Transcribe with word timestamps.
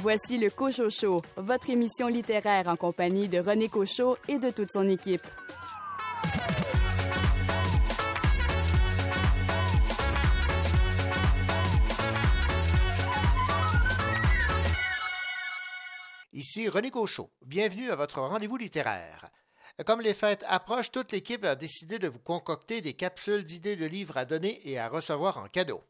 Voici 0.00 0.38
le 0.38 0.48
Cocho 0.48 0.90
Show, 0.90 1.22
votre 1.36 1.70
émission 1.70 2.06
littéraire 2.06 2.68
en 2.68 2.76
compagnie 2.76 3.26
de 3.26 3.40
René 3.40 3.68
Cochot 3.68 4.16
et 4.28 4.38
de 4.38 4.50
toute 4.50 4.70
son 4.70 4.88
équipe. 4.88 5.26
Ici 16.32 16.68
René 16.68 16.92
Cochot. 16.92 17.32
Bienvenue 17.44 17.90
à 17.90 17.96
votre 17.96 18.20
rendez-vous 18.20 18.56
littéraire. 18.56 19.28
Comme 19.84 20.00
les 20.00 20.14
fêtes 20.14 20.44
approchent, 20.46 20.92
toute 20.92 21.10
l'équipe 21.10 21.44
a 21.44 21.56
décidé 21.56 21.98
de 21.98 22.06
vous 22.06 22.20
concocter 22.20 22.80
des 22.82 22.94
capsules 22.94 23.42
d'idées 23.42 23.74
de 23.74 23.86
livres 23.86 24.16
à 24.16 24.24
donner 24.24 24.60
et 24.64 24.78
à 24.78 24.88
recevoir 24.88 25.38
en 25.38 25.48
cadeau. 25.48 25.82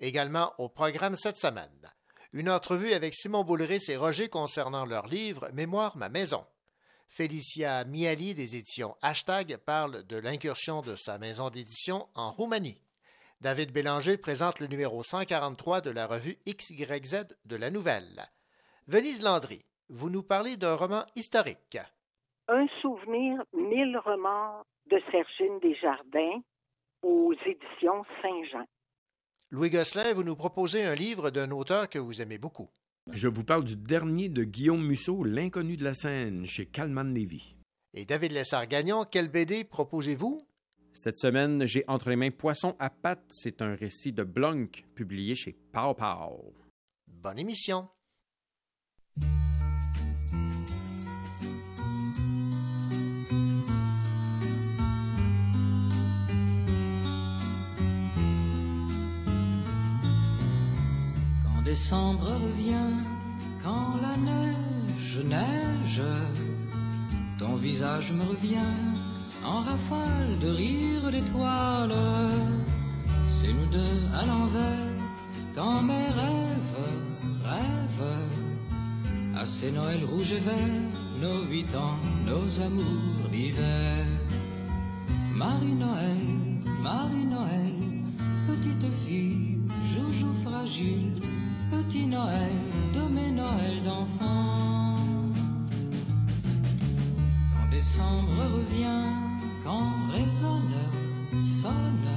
Également 0.00 0.52
au 0.58 0.68
programme 0.68 1.16
cette 1.16 1.38
semaine. 1.38 1.90
Une 2.34 2.50
entrevue 2.50 2.92
avec 2.92 3.14
Simon 3.14 3.42
Boulris 3.42 3.84
et 3.88 3.96
Roger 3.96 4.28
concernant 4.28 4.84
leur 4.84 5.06
livre 5.06 5.48
Mémoire 5.54 5.96
ma 5.96 6.10
maison. 6.10 6.44
Félicia 7.08 7.86
Miali 7.86 8.34
des 8.34 8.54
éditions 8.54 8.96
Hashtag 9.00 9.56
parle 9.56 10.04
de 10.04 10.18
l'incursion 10.18 10.82
de 10.82 10.94
sa 10.94 11.18
maison 11.18 11.48
d'édition 11.48 12.06
en 12.14 12.30
Roumanie. 12.30 12.82
David 13.40 13.72
Bélanger 13.72 14.18
présente 14.18 14.60
le 14.60 14.66
numéro 14.66 15.02
143 15.02 15.80
de 15.80 15.90
la 15.90 16.06
revue 16.06 16.36
XYZ 16.46 17.24
de 17.46 17.56
la 17.56 17.70
Nouvelle. 17.70 18.24
Venise 18.88 19.22
Landry, 19.22 19.64
vous 19.88 20.10
nous 20.10 20.22
parlez 20.22 20.58
d'un 20.58 20.74
roman 20.74 21.06
historique. 21.16 21.78
Un 22.48 22.66
souvenir, 22.82 23.42
mille 23.54 23.96
remords 23.96 24.66
de 24.90 25.00
Sergine 25.10 25.60
Desjardins 25.60 26.42
aux 27.02 27.32
éditions 27.46 28.04
Saint-Jean. 28.20 28.66
Louis 29.50 29.70
Gosselin, 29.70 30.12
vous 30.12 30.24
nous 30.24 30.36
proposez 30.36 30.84
un 30.84 30.94
livre 30.94 31.30
d'un 31.30 31.50
auteur 31.52 31.88
que 31.88 31.98
vous 31.98 32.20
aimez 32.20 32.36
beaucoup. 32.36 32.68
Je 33.12 33.28
vous 33.28 33.44
parle 33.44 33.64
du 33.64 33.76
dernier 33.76 34.28
de 34.28 34.44
Guillaume 34.44 34.86
Musso, 34.86 35.24
L'inconnu 35.24 35.78
de 35.78 35.84
la 35.84 35.94
scène, 35.94 36.44
chez 36.44 36.66
Calman 36.66 37.14
Levy. 37.14 37.56
Et 37.94 38.04
David 38.04 38.32
Lessard-Gagnon, 38.32 39.06
quel 39.10 39.28
BD 39.28 39.64
proposez-vous? 39.64 40.42
Cette 40.92 41.16
semaine, 41.16 41.64
j'ai 41.64 41.82
entre 41.88 42.10
les 42.10 42.16
mains 42.16 42.30
Poisson 42.30 42.76
à 42.78 42.90
pattes. 42.90 43.24
C'est 43.30 43.62
un 43.62 43.74
récit 43.74 44.12
de 44.12 44.22
Blanc, 44.22 44.66
publié 44.94 45.34
chez 45.34 45.56
Pow 45.72 45.94
Pow. 45.94 46.52
Bonne 47.06 47.38
émission. 47.38 47.88
Décembre 61.68 62.30
revient, 62.46 62.94
quand 63.62 63.90
la 64.00 64.16
neige 64.30 65.18
neige, 65.34 66.08
ton 67.38 67.56
visage 67.56 68.10
me 68.12 68.24
revient 68.32 68.74
en 69.44 69.60
rafale 69.68 70.32
de 70.40 70.48
rire 70.48 71.06
d'étoiles. 71.12 71.94
C'est 73.28 73.52
nous 73.58 73.70
deux 73.78 73.98
à 74.18 74.24
l'envers, 74.30 74.96
quand 75.54 75.82
mes 75.82 76.08
rêves 76.20 76.86
rêvent 77.50 78.22
à 79.36 79.44
ces 79.44 79.70
Noëls 79.70 80.06
rouges 80.10 80.32
et 80.32 80.44
verts, 80.50 80.88
nos 81.20 81.40
huit 81.50 81.72
ans, 81.84 81.98
nos 82.30 82.48
amours 82.66 83.28
d'hiver. 83.30 84.06
Marie-Noël, 85.34 86.28
Marie-Noël, 86.82 87.76
petite 88.48 88.90
fille, 89.04 89.58
joujou 89.92 90.32
fragile 90.44 91.12
petit 91.70 92.06
Noël 92.06 92.58
de 92.94 93.12
mes 93.14 93.30
Noëls 93.30 93.82
d'enfants. 93.84 94.96
Quand 97.54 97.70
décembre 97.70 98.38
revient, 98.56 99.08
quand 99.64 99.92
résonne, 100.12 101.42
sonne, 101.42 102.08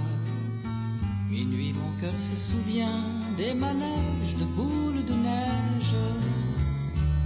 minuit 1.29 1.73
mon 1.73 1.91
cœur 2.00 2.13
se 2.19 2.35
souvient 2.35 3.03
des 3.38 3.53
manèges 3.53 4.35
de 4.39 4.45
boules 4.45 5.03
de 5.06 5.13
neige, 5.13 5.95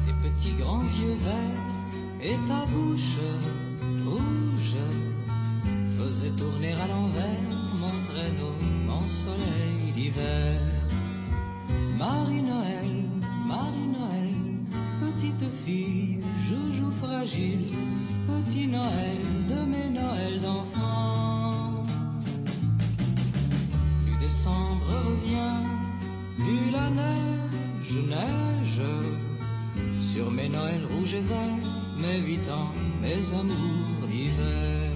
tes 0.05 0.13
petits 0.27 0.55
grands 0.59 0.81
yeux 0.81 1.17
verts 1.23 1.65
et 2.21 2.35
ta 2.47 2.65
bouche 2.71 3.17
rouge 4.05 4.77
faisaient 5.97 6.31
tourner 6.31 6.73
à 6.73 6.87
l'envers 6.87 7.55
mon 7.79 7.95
traîneau, 8.09 8.53
mon 8.87 9.07
soleil 9.07 9.91
d'hiver. 9.95 10.84
Marie-Noël, 11.97 12.91
Marie-Noël, 13.47 14.33
petite 15.01 15.50
fille, 15.66 16.19
joujou 16.47 16.91
fragile, 16.91 17.69
petit 18.28 18.67
Noël 18.67 19.17
de 19.50 19.66
mes 19.69 19.89
Noëls 19.89 20.41
d'enfants. 20.41 21.85
Plus 24.05 24.19
décembre 24.19 24.85
revient, 25.07 25.63
plus 26.38 26.72
la 26.72 26.89
neige 26.89 27.55
neige, 28.03 28.81
sur 30.01 30.31
mes 30.31 30.50
Noëls 30.50 30.85
rouges 30.91 31.13
et 31.13 31.22
verts, 31.22 31.72
mes 31.97 32.19
huit 32.19 32.50
ans, 32.50 32.72
mes 33.01 33.34
amours 33.34 34.07
d'hiver. 34.09 34.91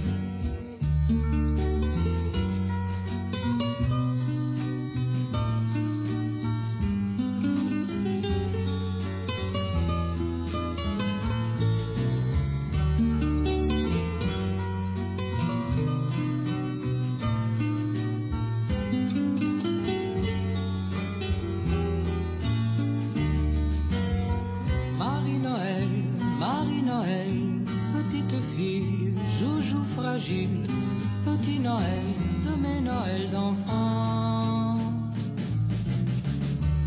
Petit 31.25 31.59
Noël 31.59 32.05
de 32.45 32.61
mes 32.61 32.81
Noëls 32.81 33.29
d'enfants. 33.29 34.77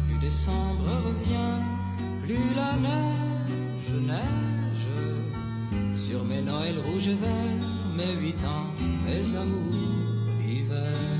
Plus 0.08 0.18
décembre 0.20 0.88
revient, 1.06 1.58
plus 2.22 2.54
la 2.56 2.72
neige 2.76 3.22
neige 4.06 5.94
sur 5.94 6.24
mes 6.24 6.42
Noëls 6.42 6.78
rouges 6.78 7.08
et 7.08 7.14
verts, 7.14 7.68
mes 7.96 8.14
huit 8.20 8.38
ans, 8.44 8.66
mes 9.06 9.36
amours 9.36 9.70
d'hiver. 10.40 11.11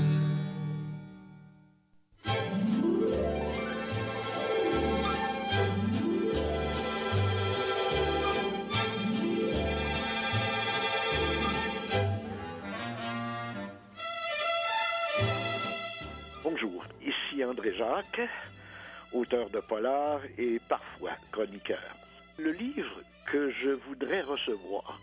Auteur 19.13 19.49
de 19.49 19.59
polar 19.59 20.21
et 20.37 20.59
parfois 20.67 21.11
chroniqueur. 21.31 21.95
Le 22.37 22.51
livre 22.51 23.01
que 23.31 23.51
je 23.51 23.69
voudrais 23.69 24.21
recevoir, 24.21 24.99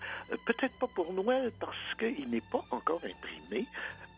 peut-être 0.46 0.78
pas 0.78 0.88
pour 0.94 1.12
Noël 1.12 1.52
parce 1.58 1.94
qu'il 1.98 2.28
n'est 2.28 2.42
pas 2.52 2.64
encore 2.70 3.00
imprimé, 3.04 3.66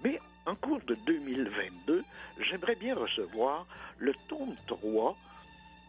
mais 0.03 0.19
en 0.47 0.55
cours 0.57 0.81
de 0.87 0.97
2022, 1.07 2.03
j'aimerais 2.41 2.75
bien 2.75 2.95
recevoir 2.95 3.67
le 3.99 4.13
tome 4.29 4.57
3 4.67 5.17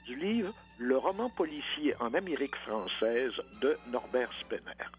du 0.05 0.15
livre 0.15 0.53
Le 0.77 0.97
roman 0.97 1.29
policier 1.29 1.95
en 1.99 2.13
Amérique 2.13 2.55
française 2.57 3.33
de 3.61 3.77
Norbert 3.87 4.31
Spener. 4.41 4.89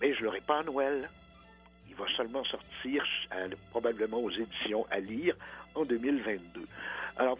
Mais 0.00 0.14
je 0.14 0.20
ne 0.20 0.24
l'aurai 0.26 0.40
pas 0.40 0.60
à 0.60 0.62
Noël. 0.62 1.08
Il 1.88 1.94
va 1.96 2.04
seulement 2.16 2.44
sortir 2.44 3.04
probablement 3.70 4.18
aux 4.18 4.30
éditions 4.30 4.86
à 4.90 5.00
lire 5.00 5.34
en 5.74 5.84
2022. 5.84 6.66
Alors, 7.16 7.38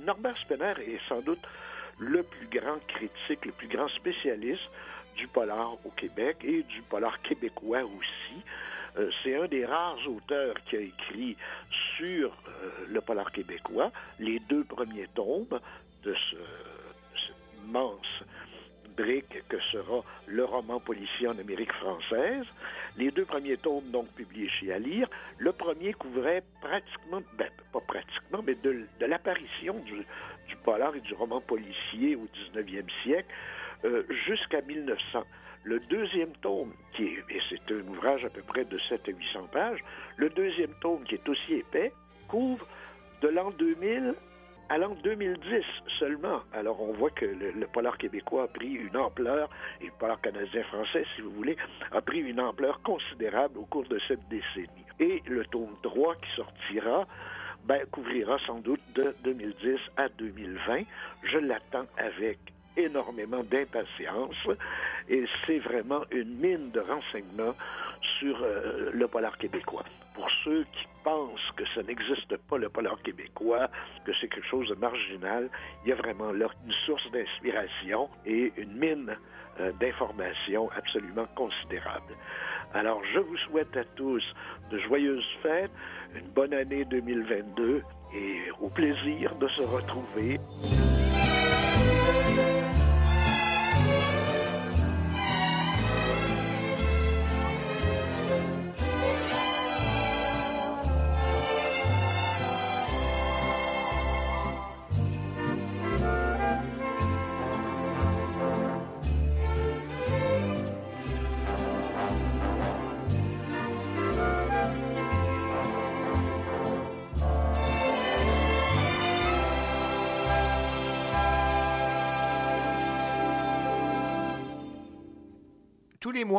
Norbert 0.00 0.36
Spener 0.38 0.74
est 0.80 1.00
sans 1.08 1.20
doute 1.20 1.44
le 1.98 2.22
plus 2.22 2.46
grand 2.46 2.78
critique, 2.86 3.44
le 3.44 3.52
plus 3.52 3.68
grand 3.68 3.88
spécialiste 3.88 4.70
du 5.16 5.26
polar 5.26 5.72
au 5.84 5.90
Québec 5.90 6.38
et 6.44 6.62
du 6.62 6.82
polar 6.82 7.20
québécois 7.20 7.82
aussi. 7.82 8.42
Euh, 8.96 9.10
c'est 9.22 9.36
un 9.36 9.46
des 9.46 9.64
rares 9.64 9.98
auteurs 10.08 10.54
qui 10.64 10.76
a 10.76 10.80
écrit 10.80 11.36
sur 11.96 12.28
euh, 12.48 12.70
le 12.88 13.00
polar 13.00 13.30
québécois 13.32 13.90
les 14.18 14.38
deux 14.48 14.64
premiers 14.64 15.08
tomes 15.14 15.60
de 16.04 16.14
ce, 16.14 16.36
immense 17.66 18.22
que 19.48 19.60
sera 19.72 20.02
le 20.26 20.44
roman 20.44 20.80
policier 20.80 21.28
en 21.28 21.38
Amérique 21.38 21.72
française. 21.72 22.44
Les 22.96 23.10
deux 23.10 23.24
premiers 23.24 23.56
tomes, 23.56 23.90
donc, 23.90 24.12
publiés 24.14 24.48
chez 24.48 24.72
Alire. 24.72 25.08
Le 25.38 25.52
premier 25.52 25.92
couvrait 25.92 26.42
pratiquement, 26.60 27.22
ben, 27.36 27.48
pas 27.72 27.80
pratiquement, 27.80 28.42
mais 28.44 28.54
de, 28.56 28.86
l'apparition 29.00 29.74
du, 29.84 30.04
polar 30.64 30.96
et 30.96 31.00
du 31.00 31.14
roman 31.14 31.40
policier 31.40 32.16
au 32.16 32.26
19e 32.56 32.90
siècle 33.04 33.28
euh, 33.84 34.02
jusqu'à 34.26 34.60
1900. 34.62 35.22
Le 35.62 35.78
deuxième 35.80 36.32
tome, 36.42 36.72
qui 36.94 37.04
est, 37.04 37.24
et 37.30 37.40
c'est 37.48 37.72
un 37.72 37.86
ouvrage 37.88 38.24
à 38.24 38.30
peu 38.30 38.42
près 38.42 38.64
de 38.64 38.78
7 38.88 39.08
à 39.08 39.12
800 39.12 39.48
pages, 39.52 39.84
le 40.16 40.28
deuxième 40.30 40.72
tome, 40.80 41.04
qui 41.04 41.14
est 41.14 41.28
aussi 41.28 41.54
épais, 41.54 41.92
couvre 42.26 42.66
de 43.22 43.28
l'an 43.28 43.50
2000 43.50 44.14
l'an 44.76 44.94
2010 45.02 45.64
seulement. 45.98 46.40
Alors 46.52 46.82
on 46.82 46.92
voit 46.92 47.10
que 47.10 47.24
le, 47.24 47.66
polar 47.68 47.96
québécois 47.96 48.44
a 48.44 48.48
pris 48.48 48.72
une 48.72 48.96
ampleur, 48.96 49.48
et 49.80 49.86
le 49.86 49.92
polar 49.98 50.20
canadien-français, 50.20 51.04
si 51.14 51.22
vous 51.22 51.30
voulez, 51.30 51.56
a 51.92 52.02
pris 52.02 52.20
une 52.20 52.40
ampleur 52.40 52.82
considérable 52.82 53.58
au 53.58 53.64
cours 53.64 53.88
de 53.88 53.98
cette 54.06 54.28
décennie. 54.28 54.84
Et 55.00 55.22
le 55.26 55.44
tome 55.46 55.76
3 55.82 56.16
qui 56.16 56.30
sortira, 56.36 57.06
ben, 57.64 57.86
couvrira 57.90 58.38
sans 58.46 58.58
doute 58.58 58.80
de 58.94 59.14
2010 59.24 59.78
à 59.96 60.08
2020. 60.10 60.82
Je 61.22 61.38
l'attends 61.38 61.86
avec 61.96 62.38
énormément 62.76 63.42
d'impatience 63.42 64.36
et 65.08 65.24
c'est 65.46 65.58
vraiment 65.58 66.02
une 66.10 66.36
mine 66.38 66.70
de 66.70 66.80
renseignements 66.80 67.54
sur 68.18 68.42
euh, 68.42 68.90
le 68.92 69.08
polar 69.08 69.36
québécois. 69.38 69.84
Pour 70.14 70.28
ceux 70.44 70.64
qui 70.72 70.86
pensent 71.04 71.50
que 71.56 71.64
ça 71.74 71.82
n'existe 71.82 72.36
pas 72.48 72.58
le 72.58 72.68
polar 72.68 73.00
québécois, 73.02 73.68
que 74.04 74.12
c'est 74.20 74.28
quelque 74.28 74.48
chose 74.48 74.68
de 74.68 74.74
marginal, 74.74 75.48
il 75.84 75.90
y 75.90 75.92
a 75.92 75.96
vraiment 75.96 76.32
là 76.32 76.48
une 76.66 76.72
source 76.86 77.10
d'inspiration 77.10 78.08
et 78.26 78.52
une 78.56 78.72
mine 78.72 79.16
euh, 79.60 79.72
d'informations 79.80 80.70
absolument 80.76 81.26
considérable. 81.34 82.14
Alors 82.74 83.00
je 83.14 83.20
vous 83.20 83.36
souhaite 83.38 83.76
à 83.76 83.84
tous 83.84 84.22
de 84.70 84.78
joyeuses 84.78 85.24
fêtes, 85.42 85.72
une 86.14 86.28
bonne 86.28 86.52
année 86.52 86.84
2022 86.84 87.82
et 88.14 88.50
au 88.60 88.68
plaisir 88.68 89.34
de 89.36 89.48
se 89.48 89.62
retrouver. 89.62 90.38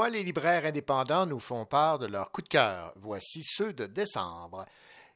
Les 0.07 0.23
libraires 0.23 0.65
indépendants 0.65 1.25
nous 1.25 1.39
font 1.39 1.65
part 1.65 1.99
de 1.99 2.05
leurs 2.05 2.31
coups 2.31 2.47
de 2.47 2.53
cœur. 2.53 2.93
Voici 2.95 3.41
ceux 3.43 3.73
de 3.73 3.85
décembre. 3.85 4.65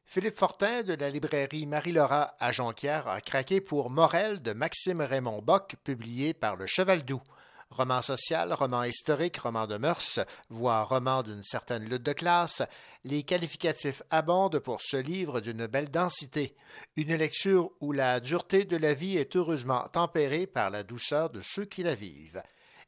Philippe 0.06 0.36
Fortin 0.36 0.84
de 0.84 0.94
la 0.94 1.10
librairie 1.10 1.66
Marie-Laura 1.66 2.36
à 2.40 2.52
Jonquière 2.52 3.08
a 3.08 3.22
craqué 3.22 3.62
pour 3.62 3.90
Morel 3.90 4.42
de 4.42 4.52
Maxime 4.52 5.02
Raymond 5.02 5.42
Bock, 5.42 5.76
publié 5.84 6.34
par 6.34 6.56
le 6.56 6.68
Cheval 6.68 7.06
Doux. 7.06 7.22
Roman 7.70 8.02
social, 8.02 8.54
roman 8.54 8.84
historique, 8.84 9.38
roman 9.38 9.66
de 9.66 9.78
mœurs, 9.78 10.20
voire 10.50 10.90
roman 10.90 11.24
d'une 11.24 11.42
certaine 11.42 11.86
lutte 11.86 12.04
de 12.04 12.14
classe, 12.14 12.62
les 13.04 13.24
qualificatifs 13.24 14.04
abondent 14.12 14.60
pour 14.60 14.82
ce 14.82 14.98
livre 14.98 15.40
d'une 15.40 15.66
belle 15.66 15.90
densité, 15.90 16.56
une 16.96 17.16
lecture 17.16 17.72
où 17.80 17.92
la 17.92 18.20
dureté 18.20 18.66
de 18.66 18.78
la 18.78 18.94
vie 18.94 19.18
est 19.18 19.36
heureusement 19.36 19.88
tempérée 19.92 20.46
par 20.46 20.70
la 20.70 20.84
douceur 20.84 21.30
de 21.32 21.42
ceux 21.42 21.66
qui 21.66 21.82
la 21.82 21.96
vivent. 21.96 22.44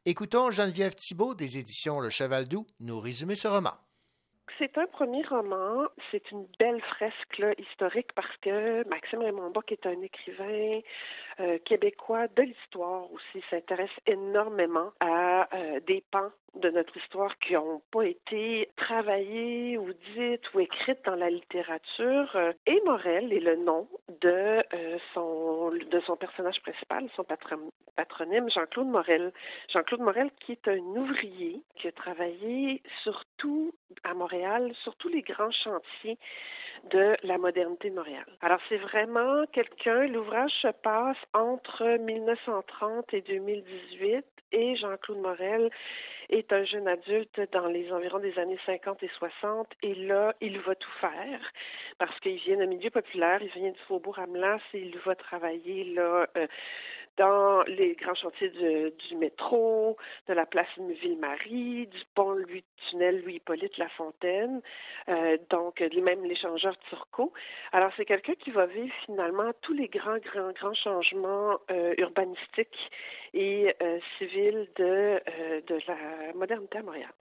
Écoutons 0.07 0.51
Geneviève 0.51 0.93
Thibault 0.93 1.33
des 1.33 1.57
éditions 1.57 1.99
Le 1.99 2.11
Cheval 2.11 2.47
Doux 2.47 2.67
nous 2.79 2.99
résumer 2.99 3.35
ce 3.35 3.47
roman. 3.47 3.71
C'est 4.59 4.77
un 4.77 4.85
premier 4.85 5.25
roman. 5.25 5.87
C'est 6.11 6.29
une 6.29 6.45
belle 6.59 6.79
fresque 6.79 7.41
historique 7.57 8.13
parce 8.13 8.37
que 8.43 8.87
Maxime 8.87 9.23
Raymond 9.23 9.49
Bock 9.49 9.71
est 9.71 9.83
un 9.87 9.99
écrivain 10.01 10.79
euh, 11.39 11.57
québécois 11.65 12.27
de 12.35 12.43
l'histoire 12.43 13.11
aussi 13.11 13.43
s'intéresse 13.49 13.89
énormément 14.07 14.91
à 14.99 15.53
euh, 15.53 15.79
des 15.85 16.03
pans 16.11 16.31
de 16.55 16.69
notre 16.69 16.95
histoire 16.95 17.37
qui 17.39 17.53
n'ont 17.53 17.81
pas 17.91 18.05
été 18.05 18.69
travaillés 18.77 19.77
ou 19.77 19.91
dites 20.15 20.53
ou 20.53 20.61
écrites 20.61 21.03
dans 21.03 21.15
la 21.15 21.29
littérature. 21.29 22.31
Euh, 22.35 22.53
et 22.65 22.81
Morel 22.85 23.33
est 23.33 23.41
le 23.41 23.57
nom 23.57 23.87
de 24.21 24.63
son 25.13 25.71
de 25.71 25.99
son 26.05 26.15
personnage 26.15 26.61
principal, 26.61 27.09
son 27.17 27.25
patronyme 27.25 28.49
Jean-Claude 28.49 28.87
Morel. 28.87 29.33
Jean-Claude 29.73 30.01
Morel 30.01 30.31
qui 30.39 30.53
est 30.53 30.67
un 30.69 30.77
ouvrier 30.77 31.61
qui 31.75 31.89
a 31.89 31.91
travaillé 31.91 32.81
surtout 33.03 33.73
à 34.03 34.13
Montréal, 34.13 34.71
sur 34.83 34.95
tous 34.95 35.09
les 35.09 35.21
grands 35.21 35.51
chantiers 35.51 36.17
de 36.91 37.15
la 37.23 37.37
modernité 37.37 37.89
de 37.89 37.95
Montréal. 37.95 38.25
Alors 38.41 38.59
c'est 38.69 38.77
vraiment 38.77 39.45
quelqu'un, 39.51 40.07
l'ouvrage 40.07 40.51
se 40.61 40.67
passe 40.83 41.17
entre 41.33 41.97
1930 41.97 43.13
et 43.13 43.21
2018 43.21 44.25
et 44.51 44.75
Jean-Claude 44.75 45.19
Morel 45.19 45.69
est 46.29 46.51
un 46.53 46.63
jeune 46.63 46.87
adulte 46.87 47.39
dans 47.51 47.67
les 47.67 47.91
environs 47.91 48.19
des 48.19 48.37
années 48.39 48.59
50 48.65 49.03
et 49.03 49.09
60 49.19 49.67
et 49.83 49.93
là, 49.95 50.33
il 50.41 50.59
va 50.59 50.75
tout 50.75 50.91
faire 50.99 51.39
parce 51.97 52.17
qu'il 52.19 52.37
vient 52.37 52.57
d'un 52.57 52.65
milieu 52.65 52.89
populaire, 52.89 53.41
il 53.41 53.49
vient 53.49 53.71
du 53.71 53.79
Faubourg 53.87 54.17
Amelas 54.19 54.61
et 54.73 54.79
il 54.79 54.97
va 54.99 55.15
travailler 55.15 55.83
là 55.93 56.27
euh, 56.37 56.47
dans 57.17 57.63
les 57.63 57.95
grands 57.95 58.15
chantiers 58.15 58.49
du 58.49 59.15
métro, 59.15 59.97
de 60.27 60.33
la 60.33 60.45
place 60.45 60.67
Ville-Marie, 60.77 61.87
du 61.87 62.01
pont 62.13 62.33
Louis-Tunnel 62.33 63.21
Louis-Hippolyte 63.21 63.77
Lafontaine, 63.77 64.61
euh, 65.09 65.37
donc 65.49 65.81
même 65.81 66.23
l'échangeur 66.25 66.77
Turcot. 66.89 67.33
Alors 67.71 67.91
c'est 67.97 68.05
quelqu'un 68.05 68.35
qui 68.35 68.51
va 68.51 68.65
vivre 68.65 68.93
finalement 69.05 69.51
tous 69.61 69.73
les 69.73 69.87
grands, 69.87 70.17
grands, 70.17 70.51
grands 70.51 70.73
changements 70.73 71.57
euh, 71.71 71.93
urbanistiques 71.97 72.91
et 73.33 73.73
euh, 73.81 73.99
civils 74.17 74.67
de, 74.75 74.83
euh, 74.83 75.61
de 75.67 75.79
la 75.87 76.33
modernité 76.33 76.77
à 76.77 76.83
Montréal. 76.83 77.11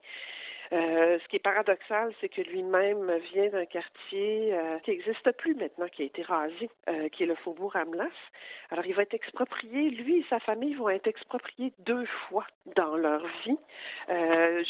Euh, 0.73 1.19
ce 1.19 1.27
qui 1.27 1.35
est 1.37 1.39
paradoxal, 1.39 2.13
c'est 2.19 2.29
que 2.29 2.41
lui-même 2.41 3.11
vient 3.33 3.49
d'un 3.49 3.65
quartier 3.65 4.53
euh, 4.53 4.79
qui 4.79 4.91
n'existe 4.91 5.31
plus 5.33 5.55
maintenant, 5.55 5.87
qui 5.87 6.03
a 6.03 6.05
été 6.05 6.21
rasé, 6.23 6.69
euh, 6.89 7.09
qui 7.09 7.23
est 7.23 7.27
le 7.27 7.35
faubourg 7.35 7.75
Amlas. 7.75 8.09
Alors, 8.71 8.85
il 8.85 8.95
va 8.95 9.03
être 9.03 9.13
exproprié, 9.13 9.89
lui 9.89 10.19
et 10.19 10.25
sa 10.29 10.39
famille 10.39 10.73
vont 10.73 10.89
être 10.89 11.07
expropriés 11.07 11.73
deux 11.79 12.05
fois 12.05 12.45
dans 12.75 12.95
leur 12.95 13.25
vie, 13.45 13.57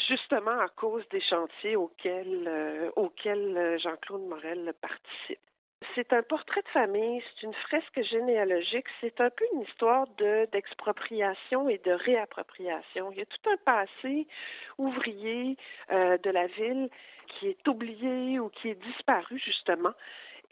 justement 0.08 0.58
à 0.60 0.68
cause 0.68 1.08
des 1.08 1.20
chantiers 1.20 1.76
auxquels, 1.76 2.92
auxquels 2.96 3.78
Jean-Claude 3.82 4.22
Morel 4.28 4.72
participe. 4.80 5.40
C'est 5.94 6.12
un 6.14 6.22
portrait 6.22 6.62
de 6.62 6.68
famille, 6.68 7.22
c'est 7.22 7.46
une 7.46 7.54
fresque 7.54 8.02
généalogique, 8.02 8.86
c'est 9.00 9.20
un 9.20 9.28
peu 9.28 9.44
une 9.52 9.60
histoire 9.62 10.06
de 10.16 10.46
d'expropriation 10.50 11.68
et 11.68 11.78
de 11.78 11.92
réappropriation. 11.92 13.12
Il 13.12 13.18
y 13.18 13.22
a 13.22 13.26
tout 13.26 13.50
un 13.50 13.56
passé 13.58 14.26
ouvrier 14.78 15.56
euh, 15.90 16.16
de 16.18 16.30
la 16.30 16.46
ville 16.46 16.88
qui 17.28 17.48
est 17.48 17.68
oublié 17.68 18.38
ou 18.40 18.48
qui 18.48 18.70
est 18.70 18.82
disparu 18.82 19.38
justement. 19.38 19.92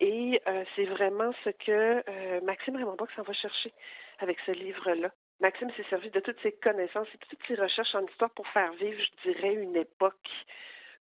Et 0.00 0.42
euh, 0.46 0.64
c'est 0.76 0.84
vraiment 0.84 1.32
ce 1.44 1.50
que 1.50 2.02
euh, 2.08 2.40
Maxime 2.42 2.76
Raymond 2.76 2.96
s'en 3.16 3.22
va 3.22 3.32
chercher 3.32 3.72
avec 4.18 4.38
ce 4.44 4.50
livre-là. 4.50 5.10
Maxime 5.40 5.70
s'est 5.76 5.86
servi 5.88 6.10
de 6.10 6.20
toutes 6.20 6.40
ses 6.42 6.52
connaissances 6.52 7.08
et 7.14 7.18
de 7.18 7.26
toutes 7.28 7.46
ses 7.46 7.54
recherches 7.54 7.94
en 7.94 8.04
histoire 8.06 8.30
pour 8.30 8.46
faire 8.48 8.72
vivre, 8.74 9.00
je 9.00 9.30
dirais, 9.30 9.54
une 9.54 9.76
époque 9.76 10.28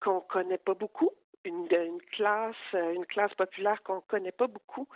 qu'on 0.02 0.22
connaît 0.22 0.58
pas 0.58 0.74
beaucoup, 0.74 1.12
une, 1.46 1.68
une 1.72 2.02
classe, 2.12 2.56
euh, 2.74 2.94
une 2.94 3.06
classe 3.06 3.34
populaire 3.36 3.82
qu'on 3.84 4.02
connaît 4.02 4.32
pas 4.32 4.48
beaucoup 4.48 4.88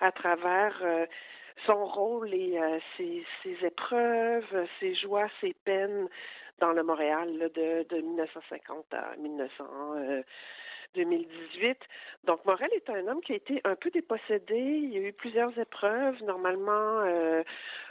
à 0.00 0.12
travers 0.12 0.78
euh, 0.82 1.06
son 1.66 1.84
rôle 1.84 2.32
et 2.34 2.58
euh, 2.58 2.78
ses, 2.96 3.24
ses, 3.42 3.64
épreuves, 3.64 4.66
ses 4.80 4.94
joies, 4.94 5.28
ses 5.40 5.54
peines 5.64 6.08
dans 6.58 6.72
le 6.72 6.82
Montréal 6.82 7.50
de, 7.54 7.86
de 7.88 8.00
1950 8.00 8.94
à 8.94 9.16
1900. 9.16 9.64
2018. 10.94 11.78
Donc, 12.24 12.44
Morel 12.44 12.70
est 12.74 12.88
un 12.90 13.06
homme 13.08 13.20
qui 13.20 13.32
a 13.32 13.36
été 13.36 13.60
un 13.64 13.74
peu 13.74 13.90
dépossédé. 13.90 14.56
Il 14.56 14.90
y 14.90 14.96
a 14.98 15.08
eu 15.08 15.12
plusieurs 15.12 15.56
épreuves. 15.58 16.22
Normalement, 16.22 17.00
euh, 17.00 17.42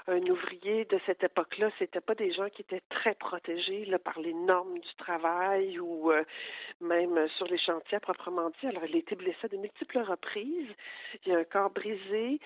un 0.08 0.22
ouvrier 0.22 0.86
de 0.86 1.00
cette 1.06 1.24
époque-là, 1.24 1.70
c'était 1.80 2.02
pas 2.02 2.16
des 2.16 2.32
gens 2.32 2.50
qui 2.50 2.62
étaient 2.62 2.82
très 2.90 3.14
protégés 3.16 3.92
par 4.04 4.20
les 4.20 4.34
normes 4.34 4.80
du 4.80 4.96
travail 4.98 5.80
ou 5.80 6.12
euh, 6.12 6.24
même 6.80 7.28
sur 7.38 7.48
les 7.48 7.58
chantiers 7.58 8.00
proprement 8.00 8.50
dit. 8.62 8.68
Alors, 8.68 8.86
il 8.86 8.96
a 8.96 9.00
été 9.00 9.16
blessé 9.16 9.48
de 9.50 9.58
multiples 9.58 10.00
reprises. 10.00 10.70
Il 11.26 11.34
a 11.34 11.40
un 11.40 11.44
corps 11.44 11.72
brisé. 11.72 12.40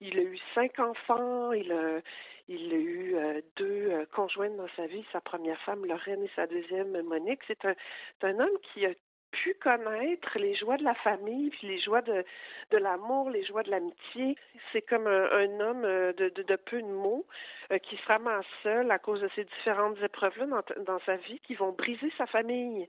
Il 0.00 0.18
a 0.18 0.22
eu 0.22 0.38
cinq 0.54 0.78
enfants. 0.78 1.52
Il 1.52 1.72
a 1.72 2.00
eu 2.48 3.16
deux 3.56 4.06
conjointes 4.14 4.56
dans 4.56 4.68
sa 4.76 4.86
vie, 4.86 5.04
sa 5.12 5.20
première 5.20 5.60
femme, 5.62 5.86
Lorraine, 5.86 6.24
et 6.24 6.30
sa 6.34 6.46
deuxième, 6.46 7.00
Monique. 7.02 7.40
C'est 7.46 7.64
un, 7.64 7.74
un 8.22 8.40
homme 8.40 8.58
qui 8.72 8.84
a 8.84 8.90
pu 9.32 9.54
connaître 9.54 10.38
les 10.38 10.54
joies 10.54 10.76
de 10.76 10.84
la 10.84 10.94
famille, 10.94 11.50
puis 11.50 11.66
les 11.66 11.80
joies 11.80 12.02
de, 12.02 12.24
de 12.70 12.76
l'amour, 12.78 13.30
les 13.30 13.44
joies 13.44 13.62
de 13.62 13.70
l'amitié. 13.70 14.36
C'est 14.72 14.82
comme 14.82 15.06
un, 15.06 15.60
homme 15.60 15.84
euh, 15.84 16.12
de, 16.12 16.28
de, 16.28 16.56
peu 16.56 16.80
de 16.80 16.86
mots 16.86 17.26
euh, 17.72 17.78
qui 17.78 17.96
se 17.96 18.06
ramasse 18.06 18.46
seul 18.62 18.90
à 18.90 18.98
cause 18.98 19.20
de 19.20 19.30
ces 19.34 19.44
différentes 19.44 20.00
épreuves-là 20.02 20.46
dans, 20.46 20.84
dans, 20.84 21.00
sa 21.00 21.16
vie 21.16 21.40
qui 21.40 21.54
vont 21.54 21.72
briser 21.72 22.12
sa 22.16 22.26
famille. 22.26 22.88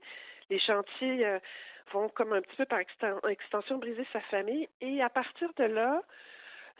Les 0.50 0.60
chantiers 0.60 1.26
euh, 1.26 1.38
vont 1.92 2.08
comme 2.10 2.32
un 2.32 2.42
petit 2.42 2.56
peu 2.56 2.66
par 2.66 2.80
extension 2.80 3.78
briser 3.78 4.06
sa 4.12 4.20
famille. 4.20 4.68
Et 4.80 5.02
à 5.02 5.08
partir 5.08 5.50
de 5.56 5.64
là, 5.64 6.02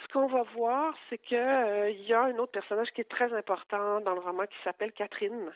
ce 0.02 0.12
qu'on 0.12 0.26
va 0.26 0.42
voir, 0.54 0.94
c'est 1.08 1.18
que 1.18 1.90
il 1.90 2.02
y 2.06 2.12
a 2.12 2.22
un 2.22 2.36
autre 2.36 2.52
personnage 2.52 2.90
qui 2.92 3.00
est 3.00 3.10
très 3.10 3.32
important 3.32 4.00
dans 4.00 4.14
le 4.14 4.20
roman 4.20 4.44
qui 4.46 4.56
s'appelle 4.62 4.92
Catherine 4.92 5.52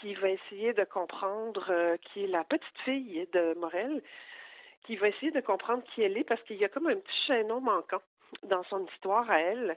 qui 0.00 0.14
va 0.14 0.30
essayer 0.30 0.72
de 0.72 0.84
comprendre, 0.84 1.66
euh, 1.70 1.96
qui 1.98 2.24
est 2.24 2.28
la 2.28 2.44
petite 2.44 2.78
fille 2.84 3.28
de 3.32 3.54
Morel, 3.58 4.02
qui 4.84 4.96
va 4.96 5.08
essayer 5.08 5.30
de 5.30 5.40
comprendre 5.40 5.82
qui 5.94 6.02
elle 6.02 6.16
est 6.16 6.24
parce 6.24 6.42
qu'il 6.42 6.56
y 6.56 6.64
a 6.64 6.68
comme 6.68 6.88
un 6.88 6.96
petit 6.96 7.26
chaînon 7.26 7.60
manquant 7.60 8.02
dans 8.44 8.64
son 8.64 8.84
histoire 8.86 9.30
à 9.30 9.40
elle. 9.40 9.76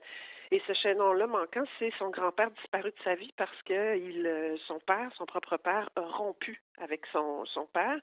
Et 0.51 0.61
ce 0.67 0.73
chaînon-là 0.73 1.27
manquant, 1.27 1.63
c'est 1.79 1.91
son 1.97 2.09
grand-père 2.09 2.51
disparu 2.51 2.91
de 2.91 3.03
sa 3.03 3.15
vie 3.15 3.33
parce 3.35 3.61
que 3.63 3.73
euh, 3.73 4.57
son 4.67 4.79
père, 4.79 5.11
son 5.17 5.25
propre 5.25 5.57
père, 5.57 5.89
a 5.95 6.01
rompu 6.01 6.61
avec 6.77 7.05
son, 7.07 7.45
père. 7.73 7.99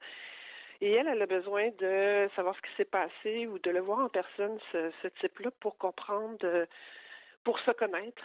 Et 0.81 0.91
elle, 0.91 1.07
elle 1.07 1.21
a 1.21 1.25
besoin 1.25 1.69
de 1.79 2.29
savoir 2.35 2.55
ce 2.55 2.61
qui 2.61 2.75
s'est 2.75 2.85
passé 2.85 3.47
ou 3.47 3.59
de 3.59 3.71
le 3.71 3.79
voir 3.79 3.99
en 3.99 4.09
personne, 4.09 4.59
ce, 4.71 4.91
ce 5.01 5.07
type-là, 5.19 5.51
pour 5.61 5.77
comprendre, 5.77 6.37
euh, 6.43 6.65
pour 7.45 7.57
se 7.59 7.71
connaître 7.71 8.23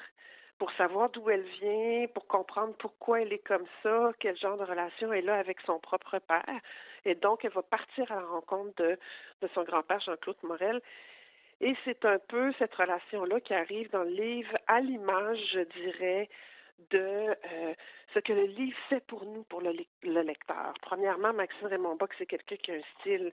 pour 0.58 0.72
savoir 0.72 1.08
d'où 1.10 1.30
elle 1.30 1.46
vient, 1.60 2.06
pour 2.12 2.26
comprendre 2.26 2.74
pourquoi 2.78 3.22
elle 3.22 3.32
est 3.32 3.46
comme 3.46 3.66
ça, 3.82 4.12
quel 4.18 4.36
genre 4.36 4.56
de 4.56 4.64
relation 4.64 5.12
elle 5.12 5.28
a 5.30 5.36
avec 5.36 5.60
son 5.64 5.78
propre 5.78 6.18
père. 6.18 6.60
Et 7.04 7.14
donc, 7.14 7.44
elle 7.44 7.52
va 7.52 7.62
partir 7.62 8.10
à 8.10 8.16
la 8.16 8.26
rencontre 8.26 8.72
de, 8.82 8.98
son 9.54 9.62
grand-père, 9.62 10.00
Jean-Claude 10.00 10.36
Morel. 10.42 10.80
Et 11.60 11.74
c'est 11.84 12.04
un 12.04 12.18
peu 12.18 12.52
cette 12.58 12.74
relation-là 12.74 13.40
qui 13.40 13.54
arrive 13.54 13.90
dans 13.90 14.02
le 14.02 14.10
livre 14.10 14.56
à 14.66 14.80
l'image, 14.80 15.38
je 15.52 15.60
dirais, 15.60 16.28
de 16.90 16.98
euh, 16.98 17.74
ce 18.14 18.18
que 18.20 18.32
le 18.32 18.44
livre 18.44 18.78
fait 18.88 19.04
pour 19.06 19.24
nous, 19.24 19.42
pour 19.44 19.60
le, 19.60 19.72
lecteur. 20.02 20.74
Premièrement, 20.82 21.32
Maxime 21.32 21.68
Raymond 21.68 21.96
Bock, 21.96 22.12
c'est 22.18 22.26
quelqu'un 22.26 22.56
qui 22.56 22.70
a 22.70 22.74
un 22.74 23.00
style 23.00 23.32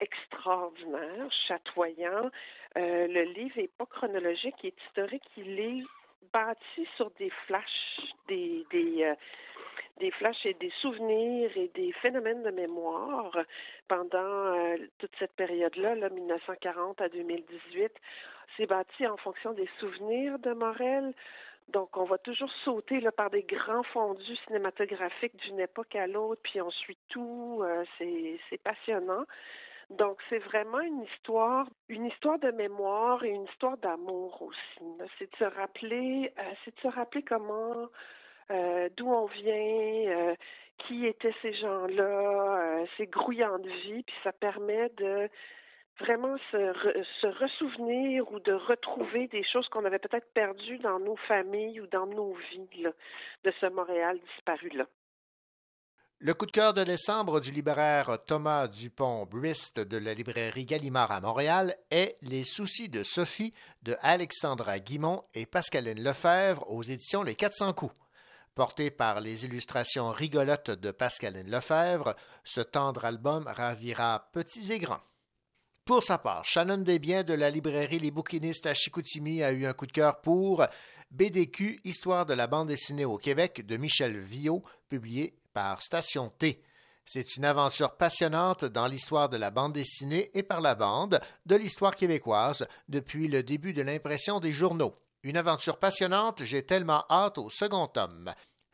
extraordinaire, 0.00 1.30
chatoyant. 1.46 2.30
Euh, 2.76 3.06
le 3.06 3.22
livre 3.22 3.56
n'est 3.56 3.68
pas 3.68 3.86
chronologique, 3.86 4.54
il 4.62 4.68
est 4.68 4.82
historique, 4.86 5.28
il 5.36 5.60
est 5.60 5.82
bâti 6.32 6.88
sur 6.96 7.10
des 7.12 7.30
flashs, 7.46 8.00
des, 8.28 8.64
des, 8.70 9.04
euh, 9.04 9.14
des 9.98 10.10
flashs 10.12 10.44
et 10.46 10.54
des 10.54 10.72
souvenirs 10.80 11.50
et 11.56 11.70
des 11.74 11.92
phénomènes 11.92 12.42
de 12.42 12.50
mémoire 12.50 13.36
pendant 13.88 14.18
euh, 14.18 14.76
toute 14.98 15.12
cette 15.18 15.34
période-là, 15.34 15.94
là, 15.94 16.08
1940 16.08 17.00
à 17.00 17.08
2018. 17.08 17.92
C'est 18.56 18.66
bâti 18.66 19.06
en 19.06 19.16
fonction 19.16 19.52
des 19.52 19.68
souvenirs 19.78 20.38
de 20.38 20.52
Morel. 20.52 21.14
Donc, 21.68 21.96
on 21.96 22.04
va 22.04 22.18
toujours 22.18 22.50
sauter 22.64 23.00
par 23.16 23.30
des 23.30 23.44
grands 23.44 23.84
fondus 23.84 24.36
cinématographiques 24.46 25.36
d'une 25.36 25.60
époque 25.60 25.94
à 25.94 26.06
l'autre, 26.06 26.40
puis 26.42 26.60
on 26.60 26.70
suit 26.70 26.98
tout. 27.08 27.62
Euh, 27.62 27.84
c'est 27.98 28.62
passionnant. 28.62 29.24
Donc, 29.98 30.18
c'est 30.28 30.38
vraiment 30.38 30.80
une 30.80 31.02
histoire, 31.02 31.66
une 31.88 32.06
histoire 32.06 32.38
de 32.38 32.50
mémoire 32.50 33.22
et 33.24 33.30
une 33.30 33.44
histoire 33.44 33.76
d'amour 33.78 34.40
aussi. 34.42 35.08
C'est 35.18 35.30
de 35.30 35.36
se 35.36 35.44
rappeler, 35.44 36.32
euh, 36.38 36.42
c'est 36.64 36.74
de 36.74 36.80
se 36.80 36.88
rappeler 36.88 37.22
comment, 37.22 37.88
euh, 38.50 38.88
d'où 38.96 39.08
on 39.08 39.26
vient, 39.26 39.54
euh, 39.54 40.34
qui 40.78 41.06
étaient 41.06 41.34
ces 41.42 41.52
gens-là, 41.54 42.84
ces 42.96 43.06
grouillants 43.06 43.58
de 43.58 43.68
vie, 43.68 44.02
puis 44.02 44.16
ça 44.24 44.32
permet 44.32 44.88
de 44.96 45.28
vraiment 46.00 46.36
se, 46.50 47.02
se 47.20 47.26
ressouvenir 47.26 48.32
ou 48.32 48.40
de 48.40 48.52
retrouver 48.52 49.28
des 49.28 49.44
choses 49.44 49.68
qu'on 49.68 49.84
avait 49.84 49.98
peut-être 49.98 50.32
perdues 50.32 50.78
dans 50.78 50.98
nos 50.98 51.16
familles 51.16 51.80
ou 51.80 51.86
dans 51.86 52.06
nos 52.06 52.32
vies 52.50 52.82
de 53.44 53.52
ce 53.60 53.66
Montréal 53.66 54.18
disparu-là. 54.34 54.86
Le 56.24 56.34
coup 56.34 56.46
de 56.46 56.52
cœur 56.52 56.72
de 56.72 56.84
décembre 56.84 57.40
du 57.40 57.50
libraire 57.50 58.16
Thomas 58.28 58.68
Dupont-Brist 58.68 59.80
de 59.80 59.96
la 59.96 60.14
librairie 60.14 60.66
Gallimard 60.66 61.10
à 61.10 61.20
Montréal 61.20 61.76
est 61.90 62.16
Les 62.22 62.44
soucis 62.44 62.88
de 62.88 63.02
Sophie 63.02 63.52
de 63.82 63.96
Alexandra 64.02 64.78
Guimont 64.78 65.24
et 65.34 65.46
Pascaline 65.46 66.00
Lefebvre 66.00 66.64
aux 66.70 66.84
éditions 66.84 67.24
Les 67.24 67.34
400 67.34 67.72
coups. 67.72 67.96
Porté 68.54 68.92
par 68.92 69.20
les 69.20 69.44
illustrations 69.44 70.10
rigolotes 70.10 70.70
de 70.70 70.92
Pascaline 70.92 71.50
Lefebvre, 71.50 72.14
ce 72.44 72.60
tendre 72.60 73.04
album 73.04 73.42
ravira 73.48 74.28
petits 74.32 74.72
et 74.72 74.78
grands. 74.78 75.02
Pour 75.84 76.04
sa 76.04 76.18
part, 76.18 76.44
Shannon 76.44 76.78
Desbiens 76.78 77.24
de 77.24 77.34
la 77.34 77.50
librairie 77.50 77.98
Les 77.98 78.12
Bouquinistes 78.12 78.66
à 78.66 78.74
Chicoutimi 78.74 79.42
a 79.42 79.50
eu 79.50 79.66
un 79.66 79.72
coup 79.72 79.86
de 79.86 79.92
cœur 79.92 80.20
pour 80.20 80.64
BDQ, 81.10 81.80
Histoire 81.82 82.26
de 82.26 82.34
la 82.34 82.46
bande 82.46 82.68
dessinée 82.68 83.04
au 83.04 83.18
Québec 83.18 83.66
de 83.66 83.76
Michel 83.76 84.16
Viau, 84.16 84.62
publié 84.88 85.34
par 85.52 85.82
Station 85.82 86.28
T. 86.28 86.62
C'est 87.04 87.36
une 87.36 87.44
aventure 87.44 87.96
passionnante 87.96 88.64
dans 88.64 88.86
l'histoire 88.86 89.28
de 89.28 89.36
la 89.36 89.50
bande 89.50 89.72
dessinée 89.72 90.30
et 90.34 90.42
par 90.42 90.60
la 90.60 90.74
bande 90.74 91.20
de 91.46 91.56
l'histoire 91.56 91.96
québécoise 91.96 92.66
depuis 92.88 93.28
le 93.28 93.42
début 93.42 93.72
de 93.72 93.82
l'impression 93.82 94.40
des 94.40 94.52
journaux. 94.52 94.96
Une 95.24 95.36
aventure 95.36 95.78
passionnante, 95.78 96.42
j'ai 96.44 96.64
tellement 96.64 97.04
hâte 97.10 97.38
au 97.38 97.48
second 97.48 97.86
tome. 97.86 98.32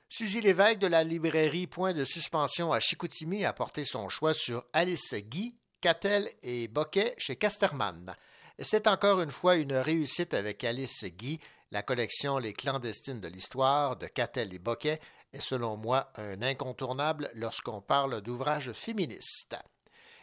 Suzy 0.08 0.40
Lévesque 0.40 0.78
de 0.78 0.86
la 0.86 1.04
librairie 1.04 1.66
Point 1.66 1.92
de 1.92 2.04
suspension 2.04 2.72
à 2.72 2.80
Chicoutimi 2.80 3.44
a 3.44 3.52
porté 3.52 3.84
son 3.84 4.08
choix 4.08 4.32
sur 4.32 4.64
Alice 4.72 5.14
Guy, 5.14 5.54
Catel 5.80 6.28
et 6.42 6.66
Boquet 6.68 7.14
chez 7.18 7.36
Casterman. 7.36 8.14
C'est 8.58 8.86
encore 8.86 9.20
une 9.20 9.30
fois 9.30 9.56
une 9.56 9.74
réussite 9.74 10.32
avec 10.32 10.64
Alice 10.64 11.04
Guy, 11.04 11.38
la 11.70 11.82
collection 11.82 12.38
Les 12.38 12.54
clandestines 12.54 13.20
de 13.20 13.28
l'histoire 13.28 13.96
de 13.96 14.06
Catel 14.06 14.54
et 14.54 14.58
Boquet 14.58 15.00
est 15.32 15.40
selon 15.40 15.76
moi 15.76 16.10
un 16.16 16.42
incontournable 16.42 17.30
lorsqu'on 17.34 17.80
parle 17.80 18.20
d'ouvrages 18.20 18.72
féministes. 18.72 19.56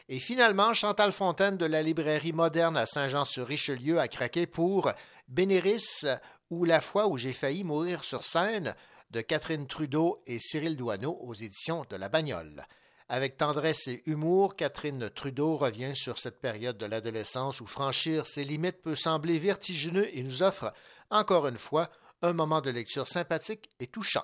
Et 0.07 0.19
finalement, 0.19 0.74
Chantal 0.74 1.12
Fontaine 1.12 1.57
de 1.57 1.65
la 1.65 1.81
librairie 1.81 2.33
moderne 2.33 2.77
à 2.77 2.85
Saint-Jean-sur-Richelieu 2.85 4.00
a 4.00 4.07
craqué 4.07 4.45
pour 4.45 4.91
Bénéris 5.27 6.05
ou 6.51 6.63
La 6.63 6.79
fois 6.79 7.07
où 7.07 7.17
j'ai 7.17 7.33
failli 7.33 7.63
mourir 7.63 8.03
sur 8.03 8.24
scène 8.24 8.75
de 9.09 9.21
Catherine 9.21 9.65
Trudeau 9.65 10.21
et 10.27 10.39
Cyril 10.39 10.77
Douaneau 10.77 11.17
aux 11.21 11.33
éditions 11.33 11.85
de 11.89 11.95
La 11.95 12.09
Bagnole. 12.09 12.65
Avec 13.07 13.38
tendresse 13.38 13.88
et 13.88 14.01
humour, 14.07 14.55
Catherine 14.55 15.09
Trudeau 15.09 15.57
revient 15.57 15.95
sur 15.95 16.17
cette 16.17 16.41
période 16.41 16.77
de 16.77 16.85
l'adolescence 16.88 17.62
où 17.62 17.67
franchir 17.67 18.25
ses 18.25 18.43
limites 18.43 18.81
peut 18.81 18.95
sembler 18.95 19.38
vertigineux 19.38 20.15
et 20.15 20.24
nous 20.24 20.41
offre, 20.41 20.74
encore 21.12 21.47
une 21.47 21.57
fois, 21.57 21.89
un 22.21 22.33
moment 22.33 22.62
de 22.62 22.71
lecture 22.71 23.07
sympathique 23.07 23.69
et 23.79 23.88
touchant. 23.88 24.24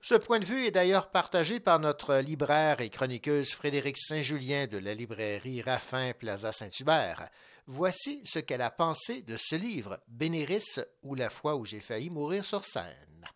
Ce 0.00 0.14
point 0.14 0.38
de 0.38 0.44
vue 0.44 0.66
est 0.66 0.70
d'ailleurs 0.70 1.10
partagé 1.10 1.58
par 1.58 1.80
notre 1.80 2.16
libraire 2.16 2.80
et 2.80 2.90
chroniqueuse 2.90 3.50
Frédéric 3.50 3.98
Saint-Julien 3.98 4.66
de 4.66 4.78
la 4.78 4.94
librairie 4.94 5.62
Raffin 5.62 6.12
Plaza 6.12 6.52
Saint-Hubert. 6.52 7.28
Voici 7.66 8.22
ce 8.24 8.38
qu'elle 8.38 8.62
a 8.62 8.70
pensé 8.70 9.22
de 9.22 9.36
ce 9.36 9.56
livre, 9.56 9.98
Bénéris 10.06 10.78
ou 11.02 11.16
la 11.16 11.30
fois 11.30 11.56
où 11.56 11.64
j'ai 11.64 11.80
failli 11.80 12.10
mourir 12.10 12.44
sur 12.44 12.64
scène. 12.64 13.26